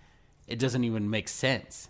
it 0.46 0.58
doesn't 0.58 0.84
even 0.84 1.10
make 1.10 1.28
sense. 1.28 1.87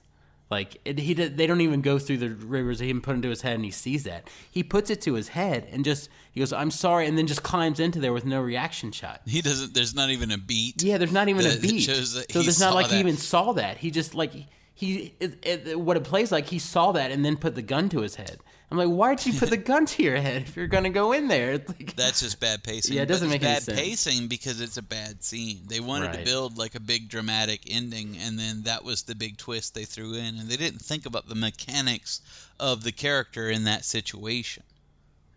Like 0.50 0.80
it, 0.84 0.98
he, 0.98 1.12
they 1.12 1.46
don't 1.46 1.60
even 1.60 1.82
go 1.82 1.98
through 1.98 2.18
the 2.18 2.30
rivers. 2.30 2.78
He 2.78 2.88
even 2.88 3.02
put 3.02 3.12
it 3.12 3.16
into 3.16 3.28
his 3.28 3.42
head, 3.42 3.56
and 3.56 3.64
he 3.64 3.70
sees 3.70 4.04
that. 4.04 4.28
He 4.50 4.62
puts 4.62 4.88
it 4.88 5.00
to 5.02 5.14
his 5.14 5.28
head, 5.28 5.68
and 5.70 5.84
just 5.84 6.08
he 6.32 6.40
goes, 6.40 6.54
"I'm 6.54 6.70
sorry," 6.70 7.06
and 7.06 7.18
then 7.18 7.26
just 7.26 7.42
climbs 7.42 7.80
into 7.80 8.00
there 8.00 8.14
with 8.14 8.24
no 8.24 8.40
reaction 8.40 8.90
shot. 8.90 9.20
he 9.26 9.42
doesn't. 9.42 9.74
There's 9.74 9.94
not 9.94 10.08
even 10.08 10.30
a 10.30 10.38
beat. 10.38 10.82
Yeah, 10.82 10.96
there's 10.96 11.12
not 11.12 11.28
even 11.28 11.44
that- 11.44 11.58
a 11.58 11.60
beat. 11.62 11.86
that 11.86 12.26
so 12.30 12.40
he 12.40 12.46
there's 12.46 12.60
not 12.60 12.74
like 12.74 12.86
he 12.86 12.98
even 12.98 13.18
saw 13.18 13.52
that. 13.52 13.76
He 13.76 13.90
just 13.90 14.14
like 14.14 14.32
he 14.74 15.14
it, 15.20 15.44
it, 15.44 15.78
what 15.80 15.96
it 15.98 16.04
plays 16.04 16.32
like 16.32 16.46
he 16.46 16.58
saw 16.58 16.92
that 16.92 17.10
and 17.10 17.24
then 17.24 17.36
put 17.36 17.54
the 17.54 17.62
gun 17.62 17.88
to 17.90 18.00
his 18.00 18.14
head. 18.14 18.38
I'm 18.70 18.76
like, 18.76 18.88
why'd 18.88 19.24
you 19.24 19.32
put 19.32 19.48
the 19.48 19.56
gun 19.72 19.86
to 19.86 20.02
your 20.02 20.16
head 20.16 20.42
if 20.42 20.54
you're 20.54 20.66
gonna 20.66 20.90
go 20.90 21.12
in 21.12 21.28
there? 21.28 21.52
It's 21.58 21.68
like, 21.68 21.96
That's 21.96 22.20
just 22.20 22.38
bad 22.38 22.62
pacing. 22.62 22.96
Yeah, 22.96 23.02
it 23.02 23.06
doesn't 23.06 23.30
make 23.30 23.40
bad 23.40 23.62
sense. 23.62 23.78
pacing 23.78 24.28
because 24.28 24.60
it's 24.60 24.76
a 24.76 24.82
bad 24.82 25.22
scene. 25.24 25.60
They 25.66 25.80
wanted 25.80 26.12
to 26.12 26.24
build 26.24 26.58
like 26.58 26.74
a 26.74 26.80
big 26.80 27.08
dramatic 27.08 27.62
ending, 27.70 28.18
and 28.18 28.38
then 28.38 28.64
that 28.64 28.84
was 28.84 29.02
the 29.04 29.14
big 29.14 29.38
twist 29.38 29.74
they 29.74 29.84
threw 29.84 30.14
in, 30.14 30.38
and 30.38 30.48
they 30.48 30.56
didn't 30.56 30.80
think 30.80 31.06
about 31.06 31.28
the 31.28 31.34
mechanics 31.34 32.20
of 32.60 32.84
the 32.84 32.92
character 32.92 33.48
in 33.48 33.64
that 33.64 33.84
situation, 33.86 34.62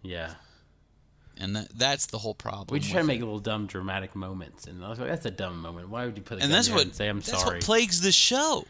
yeah. 0.02 0.34
and 1.38 1.56
that, 1.56 1.70
that's 1.78 2.08
the 2.08 2.18
whole 2.18 2.36
problem. 2.36 2.68
We 2.72 2.80
just 2.80 2.92
try 2.92 3.02
to 3.02 3.08
make 3.08 3.20
it. 3.22 3.24
little 3.24 3.40
dumb 3.40 3.66
dramatic 3.68 4.14
moments, 4.14 4.68
and 4.68 4.84
I 4.84 4.90
was 4.90 5.00
like, 5.00 5.08
that's 5.10 5.26
a 5.26 5.32
dumb 5.32 5.62
moment. 5.62 5.88
Why 5.88 6.06
would 6.06 6.18
you 6.18 6.24
put 6.24 6.40
a 6.40 6.42
and 6.42 6.50
gun 6.50 6.52
that's 6.52 6.70
what 6.70 6.84
and 6.84 6.96
say 6.96 7.08
I'm 7.08 7.18
that's 7.20 7.32
sorry? 7.32 7.56
what 7.56 7.64
plagues 7.64 8.02
the 8.02 8.12
show. 8.12 8.66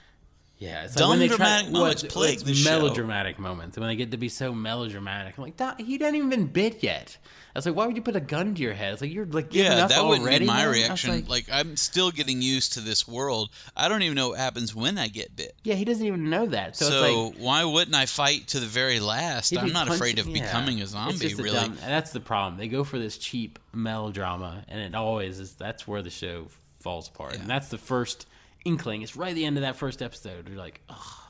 Yeah, 0.62 0.84
it's 0.84 0.94
Dumb 0.94 1.10
when 1.10 1.18
they 1.20 1.28
dramatic 1.28 1.72
try, 1.72 1.80
moments 1.80 2.04
what- 2.04 2.12
plague 2.12 2.40
the 2.42 2.54
show. 2.54 2.70
melodramatic 2.70 3.40
moments 3.40 3.80
when 3.80 3.88
they 3.88 3.96
get 3.96 4.12
to 4.12 4.18
be 4.18 4.30
so 4.30 4.54
melodramatic. 4.54 5.36
I'm 5.36 5.44
like, 5.44 5.58
"Doc, 5.58 5.82
he 5.82 5.98
didn't 5.98 6.16
even 6.18 6.46
bit 6.46 6.84
yet. 6.84 7.18
I 7.56 7.58
was 7.58 7.66
like, 7.66 7.76
why 7.76 7.88
would 7.88 7.96
you 7.96 8.04
put 8.04 8.16
a 8.16 8.20
gun 8.22 8.54
to 8.54 8.62
your 8.62 8.74
head? 8.74 8.94
It's 8.94 9.02
like 9.02 9.12
you're 9.12 9.26
like 9.26 9.54
Yeah, 9.56 9.84
up 9.86 9.90
that 9.90 10.06
wouldn't 10.06 10.30
be 10.30 10.46
my 10.46 10.54
man?" 10.58 10.66
I 10.66 10.68
was 10.68 10.78
reaction. 10.78 11.12
like, 11.16 11.28
Like, 11.28 11.46
I'm 11.52 11.76
still 11.78 12.12
getting 12.12 12.44
used 12.44 12.74
to 12.74 12.80
this 12.80 13.08
world. 13.08 13.50
I 13.76 13.90
don't 13.90 14.04
even 14.04 14.16
know 14.16 14.30
what 14.30 14.38
happens 14.38 14.76
when 14.76 15.00
I 15.00 15.08
get 15.08 15.36
bit. 15.36 15.56
yeah, 15.64 15.74
he 15.74 15.84
doesn't 15.84 16.06
even 16.06 16.30
know 16.30 16.46
that. 16.46 16.78
So, 16.78 16.90
So, 16.90 17.04
it's 17.06 17.38
like 17.38 17.44
why 17.44 17.64
wouldn't 17.66 17.96
I 17.96 18.06
fight 18.06 18.48
to 18.50 18.60
the 18.60 18.68
very 18.68 19.00
last? 19.00 19.58
I'm 19.58 19.74
not 19.74 19.88
afraid 19.90 20.20
of 20.20 20.28
yeah. 20.28 20.44
becoming 20.44 20.80
a 20.80 20.86
zombie. 20.86 21.18
just 21.18 21.40
a 21.40 21.44
Really, 21.44 21.56
dumb- 21.60 21.78
that's 21.82 22.12
the 22.12 22.20
problem. 22.20 22.58
They 22.60 22.68
go 22.68 22.84
for 22.84 23.00
this 23.00 23.18
cheap 23.18 23.58
melodrama, 23.74 24.64
and 24.70 24.80
it 24.80 24.94
always 24.94 25.40
is. 25.40 25.54
That's 25.54 25.88
where 25.88 26.04
the 26.04 26.12
show 26.12 26.50
falls 26.82 27.08
apart. 27.08 27.34
Yeah. 27.34 27.42
And 27.42 27.50
that's 27.50 27.70
the 27.70 27.78
first 27.80 28.28
inkling. 28.66 29.02
It's 29.02 29.16
right 29.16 29.30
at 29.30 29.36
the 29.36 29.46
end 29.46 29.58
of 29.58 29.62
that 29.62 29.76
first 29.76 30.02
episode. 30.02 30.48
You're 30.48 30.58
like, 30.58 30.82
oh, 30.90 31.28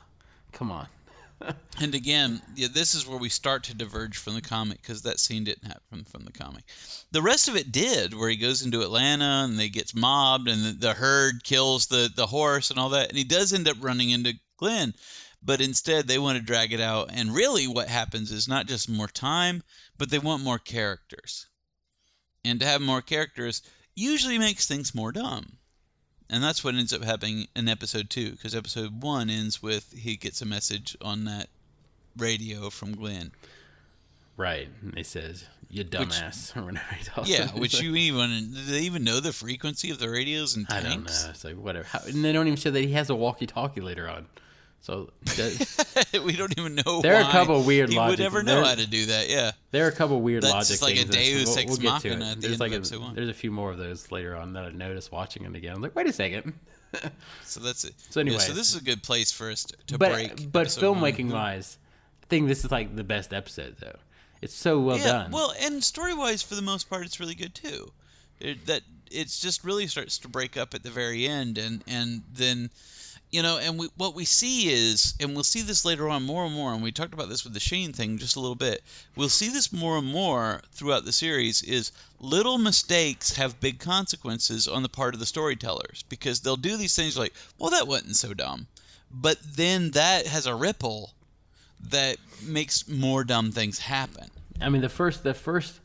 come 0.52 0.70
on. 0.70 0.86
And 1.80 1.94
again, 1.94 2.40
yeah, 2.54 2.68
this 2.72 2.94
is 2.94 3.06
where 3.06 3.18
we 3.18 3.28
start 3.28 3.64
to 3.64 3.74
diverge 3.74 4.16
from 4.16 4.34
the 4.34 4.40
comic 4.40 4.80
because 4.80 5.02
that 5.02 5.18
scene 5.18 5.42
didn't 5.42 5.66
happen 5.66 6.04
from 6.04 6.24
the 6.24 6.30
comic. 6.30 6.62
The 7.10 7.22
rest 7.22 7.48
of 7.48 7.56
it 7.56 7.72
did, 7.72 8.14
where 8.14 8.28
he 8.28 8.36
goes 8.36 8.62
into 8.62 8.82
Atlanta 8.82 9.42
and 9.44 9.58
they 9.58 9.68
gets 9.68 9.94
mobbed 9.94 10.48
and 10.48 10.64
the, 10.64 10.72
the 10.72 10.92
herd 10.92 11.42
kills 11.42 11.86
the 11.86 12.08
the 12.14 12.26
horse 12.26 12.70
and 12.70 12.78
all 12.78 12.90
that, 12.90 13.08
and 13.08 13.18
he 13.18 13.24
does 13.24 13.52
end 13.52 13.66
up 13.66 13.76
running 13.80 14.10
into 14.10 14.38
Glenn, 14.56 14.94
but 15.42 15.60
instead 15.60 16.06
they 16.06 16.18
want 16.18 16.38
to 16.38 16.44
drag 16.44 16.72
it 16.72 16.80
out. 16.80 17.10
And 17.12 17.34
really, 17.34 17.66
what 17.66 17.88
happens 17.88 18.30
is 18.30 18.46
not 18.46 18.66
just 18.66 18.88
more 18.88 19.08
time, 19.08 19.64
but 19.98 20.10
they 20.10 20.20
want 20.20 20.44
more 20.44 20.60
characters, 20.60 21.46
and 22.44 22.60
to 22.60 22.66
have 22.66 22.80
more 22.80 23.02
characters 23.02 23.62
usually 23.96 24.38
makes 24.38 24.66
things 24.66 24.94
more 24.94 25.10
dumb. 25.10 25.58
And 26.30 26.42
that's 26.42 26.64
what 26.64 26.74
ends 26.74 26.92
up 26.92 27.02
happening 27.02 27.46
in 27.54 27.68
episode 27.68 28.08
two, 28.10 28.30
because 28.30 28.54
episode 28.54 29.02
one 29.02 29.28
ends 29.28 29.62
with 29.62 29.92
he 29.96 30.16
gets 30.16 30.40
a 30.42 30.46
message 30.46 30.96
on 31.02 31.24
that 31.24 31.48
radio 32.16 32.70
from 32.70 32.94
Glenn. 32.94 33.32
Right. 34.36 34.68
And 34.80 34.96
he 34.96 35.02
says, 35.02 35.44
you 35.68 35.84
dumbass. 35.84 36.56
or 36.56 36.62
whatever 36.64 36.94
he 36.98 37.04
tells 37.04 37.28
Yeah, 37.28 37.48
him. 37.48 37.60
which 37.60 37.80
you 37.82 37.94
even 37.96 38.52
do 38.52 38.62
they 38.72 38.80
even 38.80 39.04
know 39.04 39.20
the 39.20 39.32
frequency 39.32 39.90
of 39.90 39.98
the 39.98 40.08
radios 40.08 40.56
and 40.56 40.68
tanks? 40.68 40.84
I 40.86 40.88
don't 40.88 41.04
know. 41.04 41.30
It's 41.30 41.44
like, 41.44 41.56
whatever. 41.56 41.86
How, 41.86 42.00
and 42.06 42.24
they 42.24 42.32
don't 42.32 42.46
even 42.46 42.58
show 42.58 42.70
that 42.70 42.82
he 42.82 42.92
has 42.92 43.10
a 43.10 43.14
walkie 43.14 43.46
talkie 43.46 43.80
later 43.80 44.08
on. 44.08 44.26
So 44.82 45.10
we 46.24 46.32
don't 46.32 46.58
even 46.58 46.74
know. 46.74 47.00
There 47.02 47.14
are 47.16 47.20
a 47.22 47.30
couple 47.32 47.62
weird 47.62 47.88
He 47.90 47.96
would 47.96 48.02
logics. 48.02 48.20
ever 48.20 48.42
know 48.42 48.56
There- 48.56 48.64
how 48.64 48.74
to 48.74 48.86
do 48.86 49.06
that. 49.06 49.28
Yeah, 49.30 49.52
there 49.70 49.84
are 49.86 49.88
a 49.88 49.92
couple 49.94 50.20
weird 50.20 50.42
That's 50.42 50.52
logic 50.70 50.82
like 50.82 50.94
a 50.94 50.96
things. 50.98 51.10
that- 51.10 51.16
Deus 51.16 51.46
we'll, 51.48 51.58
Ex 51.58 51.66
we'll 51.68 51.76
get 51.78 52.00
to 52.02 52.08
Machina 52.10 52.32
it. 52.32 52.34
the 52.40 52.48
There's 52.48 52.60
like 52.60 52.72
a, 52.72 52.80
there's 53.14 53.28
a 53.28 53.34
few 53.34 53.50
more 53.52 53.70
of 53.70 53.78
those 53.78 54.10
later 54.10 54.36
on 54.36 54.52
that 54.54 54.64
I 54.64 54.70
noticed 54.70 55.12
watching 55.12 55.44
it 55.44 55.54
again. 55.54 55.76
I'm 55.76 55.82
like, 55.82 55.94
wait 55.94 56.08
a 56.08 56.12
second. 56.12 56.52
so 57.44 57.60
that's 57.60 57.84
it. 57.84 57.94
So 58.10 58.20
Yeah, 58.20 58.38
so 58.38 58.52
this 58.52 58.74
is 58.74 58.80
a 58.80 58.84
good 58.84 59.02
place 59.04 59.30
for 59.32 59.50
us 59.50 59.64
to, 59.64 59.76
to 59.88 59.98
but 59.98 60.12
break. 60.12 60.50
but 60.52 60.60
episode 60.62 60.90
one. 60.98 61.12
filmmaking 61.12 61.32
wise, 61.32 61.78
I 62.22 62.26
think 62.26 62.48
this 62.48 62.64
is 62.64 62.70
like 62.72 62.94
the 62.96 63.04
best 63.04 63.32
episode 63.32 63.76
though. 63.80 63.96
It's 64.42 64.52
so 64.54 64.80
well 64.80 64.98
yeah, 64.98 65.04
done. 65.04 65.30
well, 65.30 65.54
and 65.60 65.82
story 65.84 66.12
wise, 66.12 66.42
for 66.42 66.56
the 66.56 66.62
most 66.62 66.90
part, 66.90 67.06
it's 67.06 67.20
really 67.20 67.36
good 67.36 67.54
too. 67.54 67.92
It, 68.40 68.66
that 68.66 68.82
it's 69.12 69.40
just 69.40 69.62
really 69.62 69.86
starts 69.86 70.18
to 70.18 70.28
break 70.28 70.56
up 70.56 70.74
at 70.74 70.82
the 70.82 70.90
very 70.90 71.28
end, 71.28 71.56
and 71.58 71.84
and 71.86 72.22
then 72.34 72.68
you 73.32 73.42
know, 73.42 73.56
and 73.56 73.78
we, 73.78 73.88
what 73.96 74.14
we 74.14 74.26
see 74.26 74.68
is, 74.70 75.14
and 75.18 75.34
we'll 75.34 75.42
see 75.42 75.62
this 75.62 75.86
later 75.86 76.08
on 76.10 76.22
more 76.22 76.44
and 76.44 76.54
more, 76.54 76.74
and 76.74 76.82
we 76.82 76.92
talked 76.92 77.14
about 77.14 77.30
this 77.30 77.44
with 77.44 77.54
the 77.54 77.60
Shane 77.60 77.94
thing 77.94 78.18
just 78.18 78.36
a 78.36 78.40
little 78.40 78.54
bit. 78.54 78.84
We'll 79.16 79.30
see 79.30 79.48
this 79.48 79.72
more 79.72 79.96
and 79.96 80.06
more 80.06 80.60
throughout 80.72 81.06
the 81.06 81.12
series. 81.12 81.62
Is 81.62 81.92
little 82.20 82.58
mistakes 82.58 83.34
have 83.36 83.58
big 83.58 83.80
consequences 83.80 84.68
on 84.68 84.82
the 84.82 84.88
part 84.90 85.14
of 85.14 85.20
the 85.20 85.26
storytellers 85.26 86.04
because 86.10 86.40
they'll 86.40 86.56
do 86.56 86.76
these 86.76 86.94
things 86.94 87.16
like, 87.16 87.32
well, 87.58 87.70
that 87.70 87.88
wasn't 87.88 88.16
so 88.16 88.34
dumb, 88.34 88.66
but 89.10 89.38
then 89.56 89.92
that 89.92 90.26
has 90.26 90.44
a 90.44 90.54
ripple 90.54 91.14
that 91.88 92.18
makes 92.42 92.86
more 92.86 93.24
dumb 93.24 93.50
things 93.50 93.78
happen. 93.78 94.28
I 94.60 94.68
mean, 94.68 94.82
the 94.82 94.90
first, 94.90 95.22
the 95.24 95.34
first, 95.34 95.80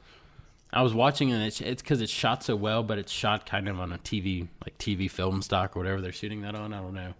I 0.77 0.81
was 0.83 0.93
watching 0.93 1.31
and 1.31 1.41
it's 1.43 1.59
it's 1.59 1.81
because 1.81 2.01
it's 2.01 2.11
shot 2.11 2.43
so 2.43 2.55
well, 2.55 2.83
but 2.83 2.99
it's 2.99 3.11
shot 3.11 3.47
kind 3.47 3.67
of 3.67 3.79
on 3.79 3.91
a 3.91 3.97
TV, 3.97 4.47
like 4.63 4.77
TV 4.77 5.09
film 5.09 5.41
stock 5.41 5.75
or 5.75 5.79
whatever 5.79 6.01
they're 6.01 6.11
shooting 6.11 6.41
that 6.41 6.53
on. 6.53 6.71
I 6.71 6.77
don't 6.81 6.93
know. 6.93 7.13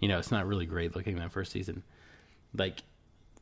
You 0.00 0.08
know, 0.08 0.18
it's 0.18 0.30
not 0.30 0.46
really 0.46 0.64
great 0.64 0.96
looking 0.96 1.16
that 1.16 1.30
first 1.30 1.52
season. 1.52 1.82
Like, 2.56 2.82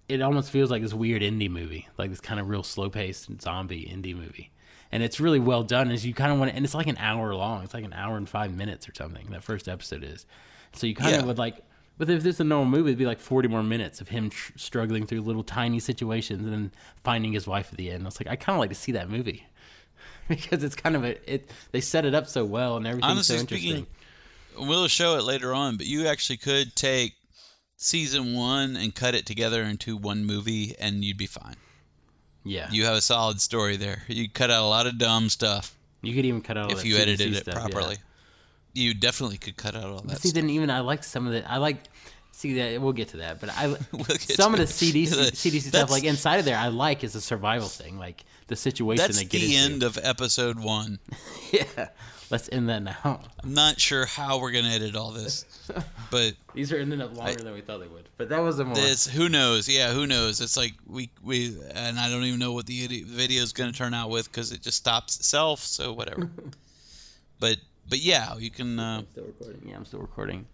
it 0.08 0.20
almost 0.20 0.50
feels 0.50 0.68
like 0.70 0.82
this 0.82 0.92
weird 0.92 1.22
indie 1.22 1.48
movie, 1.50 1.88
like 1.96 2.10
this 2.10 2.20
kind 2.20 2.40
of 2.40 2.48
real 2.48 2.64
slow 2.64 2.90
paced 2.90 3.40
zombie 3.40 3.84
indie 3.84 4.16
movie. 4.16 4.50
And 4.90 5.02
it's 5.02 5.20
really 5.20 5.38
well 5.38 5.62
done. 5.62 5.90
As 5.92 6.04
you 6.04 6.12
kind 6.12 6.32
of 6.32 6.38
want 6.40 6.50
to, 6.50 6.56
and 6.56 6.64
it's 6.64 6.74
like 6.74 6.88
an 6.88 6.98
hour 6.98 7.32
long. 7.34 7.62
It's 7.62 7.72
like 7.72 7.84
an 7.84 7.92
hour 7.92 8.16
and 8.16 8.28
five 8.28 8.52
minutes 8.52 8.88
or 8.88 8.92
something. 8.94 9.28
That 9.30 9.44
first 9.44 9.68
episode 9.68 10.02
is. 10.02 10.26
So 10.74 10.88
you 10.88 10.94
kind 10.96 11.12
Yeah. 11.12 11.20
of 11.20 11.26
would 11.26 11.38
like, 11.38 11.58
but 11.98 12.10
if 12.10 12.24
this 12.24 12.34
is 12.34 12.40
a 12.40 12.44
normal 12.44 12.70
movie, 12.70 12.90
it'd 12.90 12.98
be 12.98 13.06
like 13.06 13.20
40 13.20 13.46
more 13.48 13.62
minutes 13.62 14.00
of 14.00 14.08
him 14.08 14.28
tr- 14.28 14.52
struggling 14.56 15.06
through 15.06 15.20
little 15.20 15.44
tiny 15.44 15.78
situations 15.78 16.42
and 16.42 16.52
then 16.52 16.72
finding 17.04 17.32
his 17.32 17.46
wife 17.46 17.68
at 17.70 17.78
the 17.78 17.90
end. 17.90 18.02
I 18.02 18.06
was 18.06 18.18
like, 18.20 18.26
I 18.28 18.34
kind 18.34 18.56
of 18.56 18.60
like 18.60 18.70
to 18.70 18.74
see 18.74 18.92
that 18.92 19.08
movie 19.08 19.44
because 20.28 20.62
it's 20.64 20.74
kind 20.74 20.96
of 20.96 21.04
a, 21.04 21.32
it, 21.34 21.50
they 21.72 21.80
set 21.80 22.04
it 22.04 22.14
up 22.14 22.26
so 22.26 22.44
well 22.44 22.76
and 22.76 22.86
everything's 22.86 23.10
Honestly 23.10 23.36
so 23.36 23.40
interesting. 23.40 23.86
speaking, 24.56 24.68
we'll 24.68 24.88
show 24.88 25.16
it 25.18 25.24
later 25.24 25.52
on, 25.54 25.76
but 25.76 25.86
you 25.86 26.06
actually 26.06 26.36
could 26.38 26.74
take 26.76 27.14
season 27.76 28.34
one 28.34 28.76
and 28.76 28.94
cut 28.94 29.14
it 29.14 29.26
together 29.26 29.62
into 29.62 29.96
one 29.96 30.24
movie, 30.24 30.74
and 30.78 31.04
you'd 31.04 31.18
be 31.18 31.26
fine. 31.26 31.56
yeah. 32.44 32.68
You 32.70 32.84
have 32.84 32.94
a 32.94 33.00
solid 33.00 33.40
story 33.40 33.76
there. 33.76 34.02
You 34.08 34.28
cut 34.30 34.50
out 34.50 34.62
a 34.62 34.66
lot 34.66 34.86
of 34.86 34.98
dumb 34.98 35.28
stuff 35.28 35.76
You 36.02 36.14
could 36.14 36.24
even 36.24 36.40
cut 36.42 36.56
out 36.56 36.72
if 36.72 36.84
you 36.84 36.94
CDC 36.94 37.00
edited 37.00 37.32
it 37.34 37.36
stuff, 37.42 37.54
yeah. 37.54 37.60
properly. 37.60 37.96
You 38.74 38.94
definitely 38.94 39.38
could 39.38 39.56
cut 39.56 39.74
out 39.74 39.84
all 39.84 40.00
But 40.00 40.08
that. 40.08 40.20
see, 40.20 40.28
stuff. 40.28 40.40
then 40.42 40.50
even 40.50 40.70
I 40.70 40.80
like 40.80 41.04
some 41.04 41.26
of 41.26 41.32
the 41.32 41.50
I 41.50 41.58
like 41.58 41.78
see 42.30 42.54
that 42.54 42.80
we'll 42.80 42.92
get 42.94 43.08
to 43.08 43.18
that, 43.18 43.40
but 43.40 43.50
I 43.50 43.66
We'll 43.92 44.04
some 44.18 44.54
of 44.54 44.60
the. 44.60 44.66
CDC 44.66 45.08
CDC 45.32 45.60
stuff 45.68 45.90
like 45.90 46.04
inside 46.04 46.36
of 46.38 46.44
there 46.44 46.56
I 46.56 46.68
like 46.68 47.04
is 47.04 47.14
a 47.14 47.20
survival 47.20 47.68
thing, 47.68 47.98
like 47.98 48.24
the 48.52 48.56
situation 48.56 49.02
That's 49.02 49.18
they 49.18 49.24
get 49.24 49.40
the 49.40 49.56
into. 49.56 49.72
end 49.72 49.82
of 49.82 49.98
episode 50.02 50.60
one. 50.60 50.98
yeah, 51.52 51.88
let's 52.28 52.50
end 52.52 52.68
that 52.68 52.82
now. 52.82 53.20
I'm 53.42 53.54
not 53.54 53.80
sure 53.80 54.04
how 54.04 54.40
we're 54.40 54.52
gonna 54.52 54.68
edit 54.68 54.94
all 54.94 55.10
this, 55.10 55.46
but 56.10 56.34
These 56.52 56.70
are 56.70 56.76
ending 56.76 57.00
up 57.00 57.16
longer 57.16 57.42
than 57.42 57.54
we 57.54 57.62
thought 57.62 57.80
they 57.80 57.86
would, 57.86 58.10
but 58.18 58.28
that 58.28 58.40
was 58.40 58.58
a 58.58 58.66
more. 58.66 58.74
It's 58.76 59.06
who 59.06 59.30
knows? 59.30 59.70
Yeah, 59.70 59.92
who 59.94 60.06
knows? 60.06 60.42
It's 60.42 60.58
like 60.58 60.74
we 60.86 61.08
we 61.22 61.56
and 61.74 61.98
I 61.98 62.10
don't 62.10 62.24
even 62.24 62.38
know 62.38 62.52
what 62.52 62.66
the 62.66 63.04
video 63.06 63.42
is 63.42 63.54
going 63.54 63.72
to 63.72 63.76
turn 63.76 63.94
out 63.94 64.10
with 64.10 64.30
because 64.30 64.52
it 64.52 64.60
just 64.60 64.76
stops 64.76 65.16
itself. 65.16 65.60
So 65.60 65.94
whatever. 65.94 66.28
but 67.40 67.56
but 67.88 68.00
yeah, 68.00 68.36
you 68.36 68.50
can. 68.50 68.78
Uh, 68.78 68.98
I'm 68.98 69.06
still 69.12 69.24
recording. 69.24 69.62
Yeah, 69.66 69.76
I'm 69.76 69.86
still 69.86 70.00
recording 70.00 70.46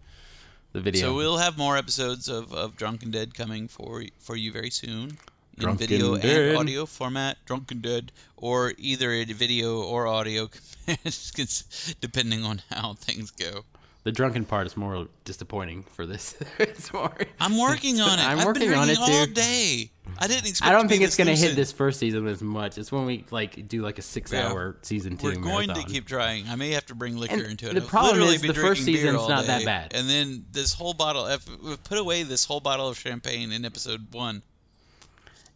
the 0.72 0.80
video. 0.80 1.08
so 1.08 1.16
we'll 1.16 1.38
have 1.38 1.58
more 1.58 1.76
episodes 1.76 2.28
of, 2.28 2.52
of 2.54 2.76
Drunk 2.76 3.02
'n' 3.02 3.10
Dead 3.10 3.34
coming 3.34 3.66
for 3.66 4.04
for 4.20 4.36
you 4.36 4.52
very 4.52 4.70
soon 4.70 5.18
in 5.62 5.76
video 5.76 6.16
Dead. 6.16 6.48
and 6.50 6.58
audio 6.58 6.86
format. 6.86 7.36
Drunk 7.46 7.70
'n' 7.72 7.80
Dead, 7.80 8.12
or 8.36 8.72
either 8.78 9.12
a 9.12 9.24
video 9.24 9.82
or 9.82 10.06
audio, 10.06 10.48
depending 12.00 12.44
on 12.44 12.62
how 12.70 12.94
things 12.94 13.30
go. 13.30 13.64
the 14.04 14.12
drunken 14.12 14.44
part 14.44 14.66
is 14.66 14.76
more 14.76 15.06
disappointing 15.24 15.82
for 15.92 16.06
this. 16.06 16.34
it's 16.58 16.92
more. 16.92 17.12
I'm 17.40 17.58
working 17.58 18.00
on 18.00 18.18
it. 18.18 18.22
I'm 18.24 18.38
I've 18.38 18.46
working 18.46 18.72
on 18.72 18.88
it 18.88 18.98
all 18.98 19.26
too. 19.26 19.32
day. 19.34 19.90
I 20.18 20.26
didn't 20.26 20.46
expect. 20.48 20.66
I 20.68 20.72
don't 20.72 20.82
to 20.84 20.88
be 20.88 20.94
think 20.94 21.04
it's 21.04 21.16
gonna 21.16 21.36
hit 21.36 21.54
this 21.56 21.70
first 21.72 21.98
season 22.00 22.26
as 22.26 22.40
much. 22.40 22.78
It's 22.78 22.90
when 22.90 23.04
we 23.04 23.24
like 23.30 23.68
do 23.68 23.82
like 23.82 23.98
a 23.98 24.02
six-hour 24.02 24.78
season 24.82 25.18
2 25.18 25.26
We're 25.26 25.34
going 25.36 25.68
to 25.68 25.82
keep 25.82 26.06
trying. 26.06 26.48
I 26.48 26.56
may 26.56 26.70
have 26.70 26.86
to 26.86 26.94
bring 26.94 27.18
liquor 27.18 27.34
And 27.34 27.46
into 27.46 27.68
it. 27.68 27.74
the 27.74 27.82
I've 27.82 27.88
problem 27.88 28.22
is 28.22 28.40
the 28.40 28.54
first 28.54 28.84
season's 28.84 29.28
not 29.28 29.44
that 29.46 29.58
day, 29.60 29.64
bad. 29.66 29.92
And 29.94 30.08
then 30.08 30.46
this 30.52 30.72
whole 30.72 30.94
bottle, 30.94 31.26
if 31.26 31.46
we've 31.62 31.82
put 31.84 31.98
away 31.98 32.22
this 32.22 32.46
whole 32.46 32.60
bottle 32.60 32.88
of 32.88 32.98
champagne 32.98 33.52
in 33.52 33.64
episode 33.66 34.14
one. 34.14 34.42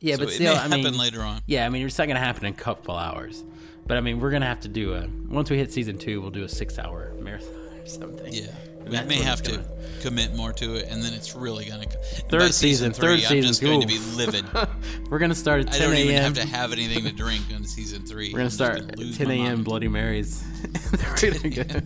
Yeah, 0.03 0.17
so 0.17 0.25
but 0.25 0.31
still, 0.33 0.55
I 0.55 0.63
happen 0.63 0.83
mean, 0.83 0.99
later 0.99 1.23
on. 1.23 1.41
Yeah, 1.47 1.65
I 1.65 1.69
mean, 1.69 1.87
it's 1.87 1.97
not 1.97 2.09
gonna 2.09 2.19
happen 2.21 2.45
in 2.45 2.53
a 2.53 2.57
couple 2.57 2.97
hours. 2.97 3.43
But 3.87 3.97
I 3.97 4.01
mean, 4.01 4.21
we're 4.21 4.31
gonna 4.31 4.47
have 4.47 4.61
to 4.61 4.69
do 4.69 4.95
a 4.95 5.07
once 5.29 5.49
we 5.51 5.57
hit 5.57 5.73
season 5.73 5.97
two, 5.99 6.21
we'll 6.21 6.31
do 6.31 6.45
a 6.45 6.49
six-hour 6.49 7.15
marathon 7.21 7.55
or 7.83 7.87
something. 7.87 8.33
Yeah, 8.33 8.47
we 8.85 8.91
may 9.07 9.23
have 9.23 9.43
to 9.43 9.65
commit 10.01 10.35
more 10.35 10.53
to 10.55 10.75
it, 10.75 10.87
and 10.91 11.03
then 11.03 11.13
it's 11.15 11.35
really 11.35 11.65
gonna. 11.67 11.87
co- 11.87 11.93
and 12.17 12.29
Third 12.29 12.41
by 12.41 12.49
season, 12.49 12.93
three, 12.93 13.07
third 13.07 13.21
I'm 13.21 13.27
season, 13.27 13.49
just 13.49 13.63
going 13.63 13.81
to 13.81 13.87
be 13.87 13.99
livid. 14.17 14.45
We're 15.11 15.19
gonna 15.21 15.35
start 15.35 15.61
at 15.61 15.69
I 15.75 15.79
10 15.79 15.89
don't 15.89 15.99
even 15.99 16.15
a.m. 16.15 16.23
have 16.25 16.35
to 16.35 16.47
have 16.47 16.73
anything 16.73 17.05
to 17.05 17.13
drink 17.13 17.43
on 17.55 17.65
season 17.65 18.05
three. 18.05 18.33
We're 18.33 18.39
gonna 18.41 18.51
start 18.51 18.97
gonna 18.97 19.13
10 19.13 19.31
a.m. 19.31 19.63
Bloody 19.65 19.89
Marys. 19.89 20.45
We're 20.93 21.31
gonna 21.33 21.49
go- 21.51 21.81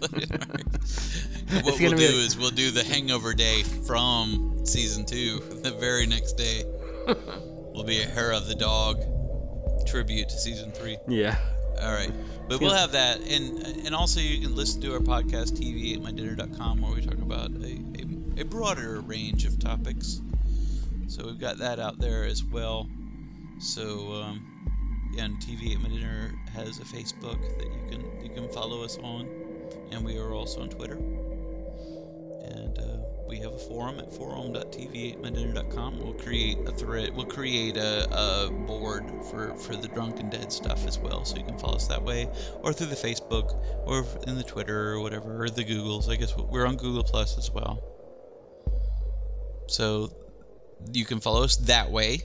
what 1.62 1.78
we'll 1.80 1.90
do 1.90 1.96
be- 1.96 2.04
is 2.04 2.36
we'll 2.36 2.50
do 2.50 2.70
the 2.70 2.84
hangover 2.84 3.32
day 3.34 3.62
from 3.62 4.60
season 4.64 5.04
two 5.06 5.38
the 5.62 5.70
very 5.72 6.06
next 6.06 6.32
day 6.34 6.64
will 7.76 7.84
be 7.84 8.00
a 8.00 8.06
hair 8.06 8.32
of 8.32 8.48
the 8.48 8.54
dog 8.54 9.02
tribute 9.86 10.30
to 10.30 10.38
season 10.38 10.72
three. 10.72 10.96
Yeah. 11.06 11.36
all 11.80 11.92
right. 11.92 12.10
But 12.48 12.60
we'll 12.60 12.74
have 12.74 12.92
that. 12.92 13.20
And 13.20 13.86
and 13.86 13.94
also 13.94 14.20
you 14.20 14.40
can 14.40 14.56
listen 14.56 14.80
to 14.82 14.94
our 14.94 15.00
podcast 15.00 15.58
tvatemydinner.com 15.58 16.80
where 16.80 16.92
we 16.92 17.02
talk 17.02 17.18
about 17.18 17.50
a, 17.50 18.38
a, 18.38 18.40
a 18.40 18.44
broader 18.44 19.00
range 19.00 19.44
of 19.44 19.58
topics. 19.58 20.20
So 21.08 21.26
we've 21.26 21.38
got 21.38 21.58
that 21.58 21.78
out 21.78 21.98
there 21.98 22.24
as 22.24 22.42
well. 22.42 22.88
So 23.58 24.12
um, 24.22 25.10
yeah, 25.12 25.24
and 25.24 25.38
TV 25.38 25.72
Ate 25.72 25.80
My 25.80 25.88
Dinner 25.88 26.34
has 26.54 26.78
a 26.78 26.84
Facebook 26.84 27.40
that 27.58 27.66
you 27.66 27.88
can 27.90 28.24
you 28.24 28.30
can 28.30 28.48
follow 28.48 28.82
us 28.84 28.96
on, 28.98 29.28
and 29.92 30.04
we 30.04 30.18
are 30.18 30.32
also 30.32 30.62
on 30.62 30.70
Twitter. 30.70 30.96
And 30.96 32.78
uh, 32.78 32.95
we 33.28 33.38
have 33.38 33.52
a 33.52 33.58
forum 33.58 33.98
at 33.98 34.12
forum.tvatemydinner.com. 34.12 35.98
We'll 35.98 36.14
create 36.14 36.58
a 36.66 36.72
thread. 36.72 37.14
We'll 37.14 37.26
create 37.26 37.76
a, 37.76 38.06
a 38.10 38.50
board 38.50 39.10
for 39.30 39.54
for 39.56 39.76
the 39.76 39.88
Drunk 39.88 40.20
'n' 40.20 40.30
Dead 40.30 40.52
stuff 40.52 40.86
as 40.86 40.98
well, 40.98 41.24
so 41.24 41.36
you 41.36 41.44
can 41.44 41.58
follow 41.58 41.76
us 41.76 41.86
that 41.88 42.02
way, 42.02 42.28
or 42.62 42.72
through 42.72 42.86
the 42.86 42.96
Facebook, 42.96 43.56
or 43.86 44.04
in 44.26 44.36
the 44.36 44.44
Twitter 44.44 44.92
or 44.92 45.00
whatever, 45.00 45.42
or 45.42 45.50
the 45.50 45.64
Googles. 45.64 46.08
I 46.08 46.16
guess 46.16 46.36
we're 46.36 46.66
on 46.66 46.76
Google 46.76 47.04
Plus 47.04 47.36
as 47.38 47.50
well. 47.50 47.82
So 49.68 50.10
you 50.92 51.04
can 51.04 51.20
follow 51.20 51.42
us 51.42 51.56
that 51.56 51.90
way. 51.90 52.22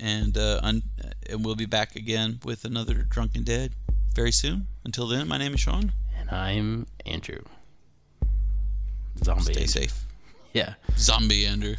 And 0.00 0.36
uh, 0.36 0.60
un- 0.62 0.82
and 1.28 1.44
we'll 1.44 1.56
be 1.56 1.66
back 1.66 1.96
again 1.96 2.38
with 2.44 2.64
another 2.64 2.94
Drunk 2.94 3.36
'n' 3.36 3.44
Dead 3.44 3.74
very 4.14 4.32
soon. 4.32 4.66
Until 4.84 5.06
then, 5.08 5.26
my 5.28 5.38
name 5.38 5.54
is 5.54 5.60
Sean. 5.60 5.92
And 6.18 6.30
I'm 6.30 6.86
Andrew. 7.06 7.40
Zombie. 9.24 9.52
Stay 9.54 9.66
safe. 9.66 10.04
Yeah. 10.52 10.74
Zombie 10.96 11.46
Andrew. 11.46 11.76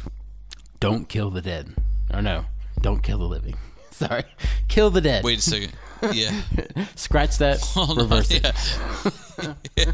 Don't 0.78 1.08
kill 1.08 1.30
the 1.30 1.42
dead. 1.42 1.74
Or 2.12 2.22
no, 2.22 2.44
don't 2.80 3.02
kill 3.02 3.18
the 3.18 3.24
living. 3.24 3.56
Sorry. 3.90 4.24
Kill 4.68 4.90
the 4.90 5.00
dead. 5.00 5.24
Wait 5.24 5.38
a 5.38 5.42
second. 5.42 5.72
Yeah. 6.12 6.32
Scratch 6.94 7.38
that. 7.38 7.60
Hold 7.74 7.98
reverse 7.98 8.30
on. 8.30 8.40
it. 8.44 9.54
Yeah. 9.76 9.92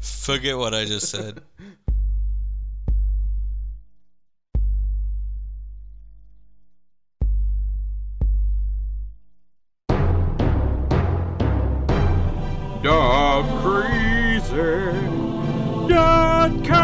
Forget 0.00 0.56
what 0.56 0.74
I 0.74 0.84
just 0.84 1.10
said. 1.10 1.40
Dog 12.82 13.62
Creek 13.62 13.84
come. 16.62 16.83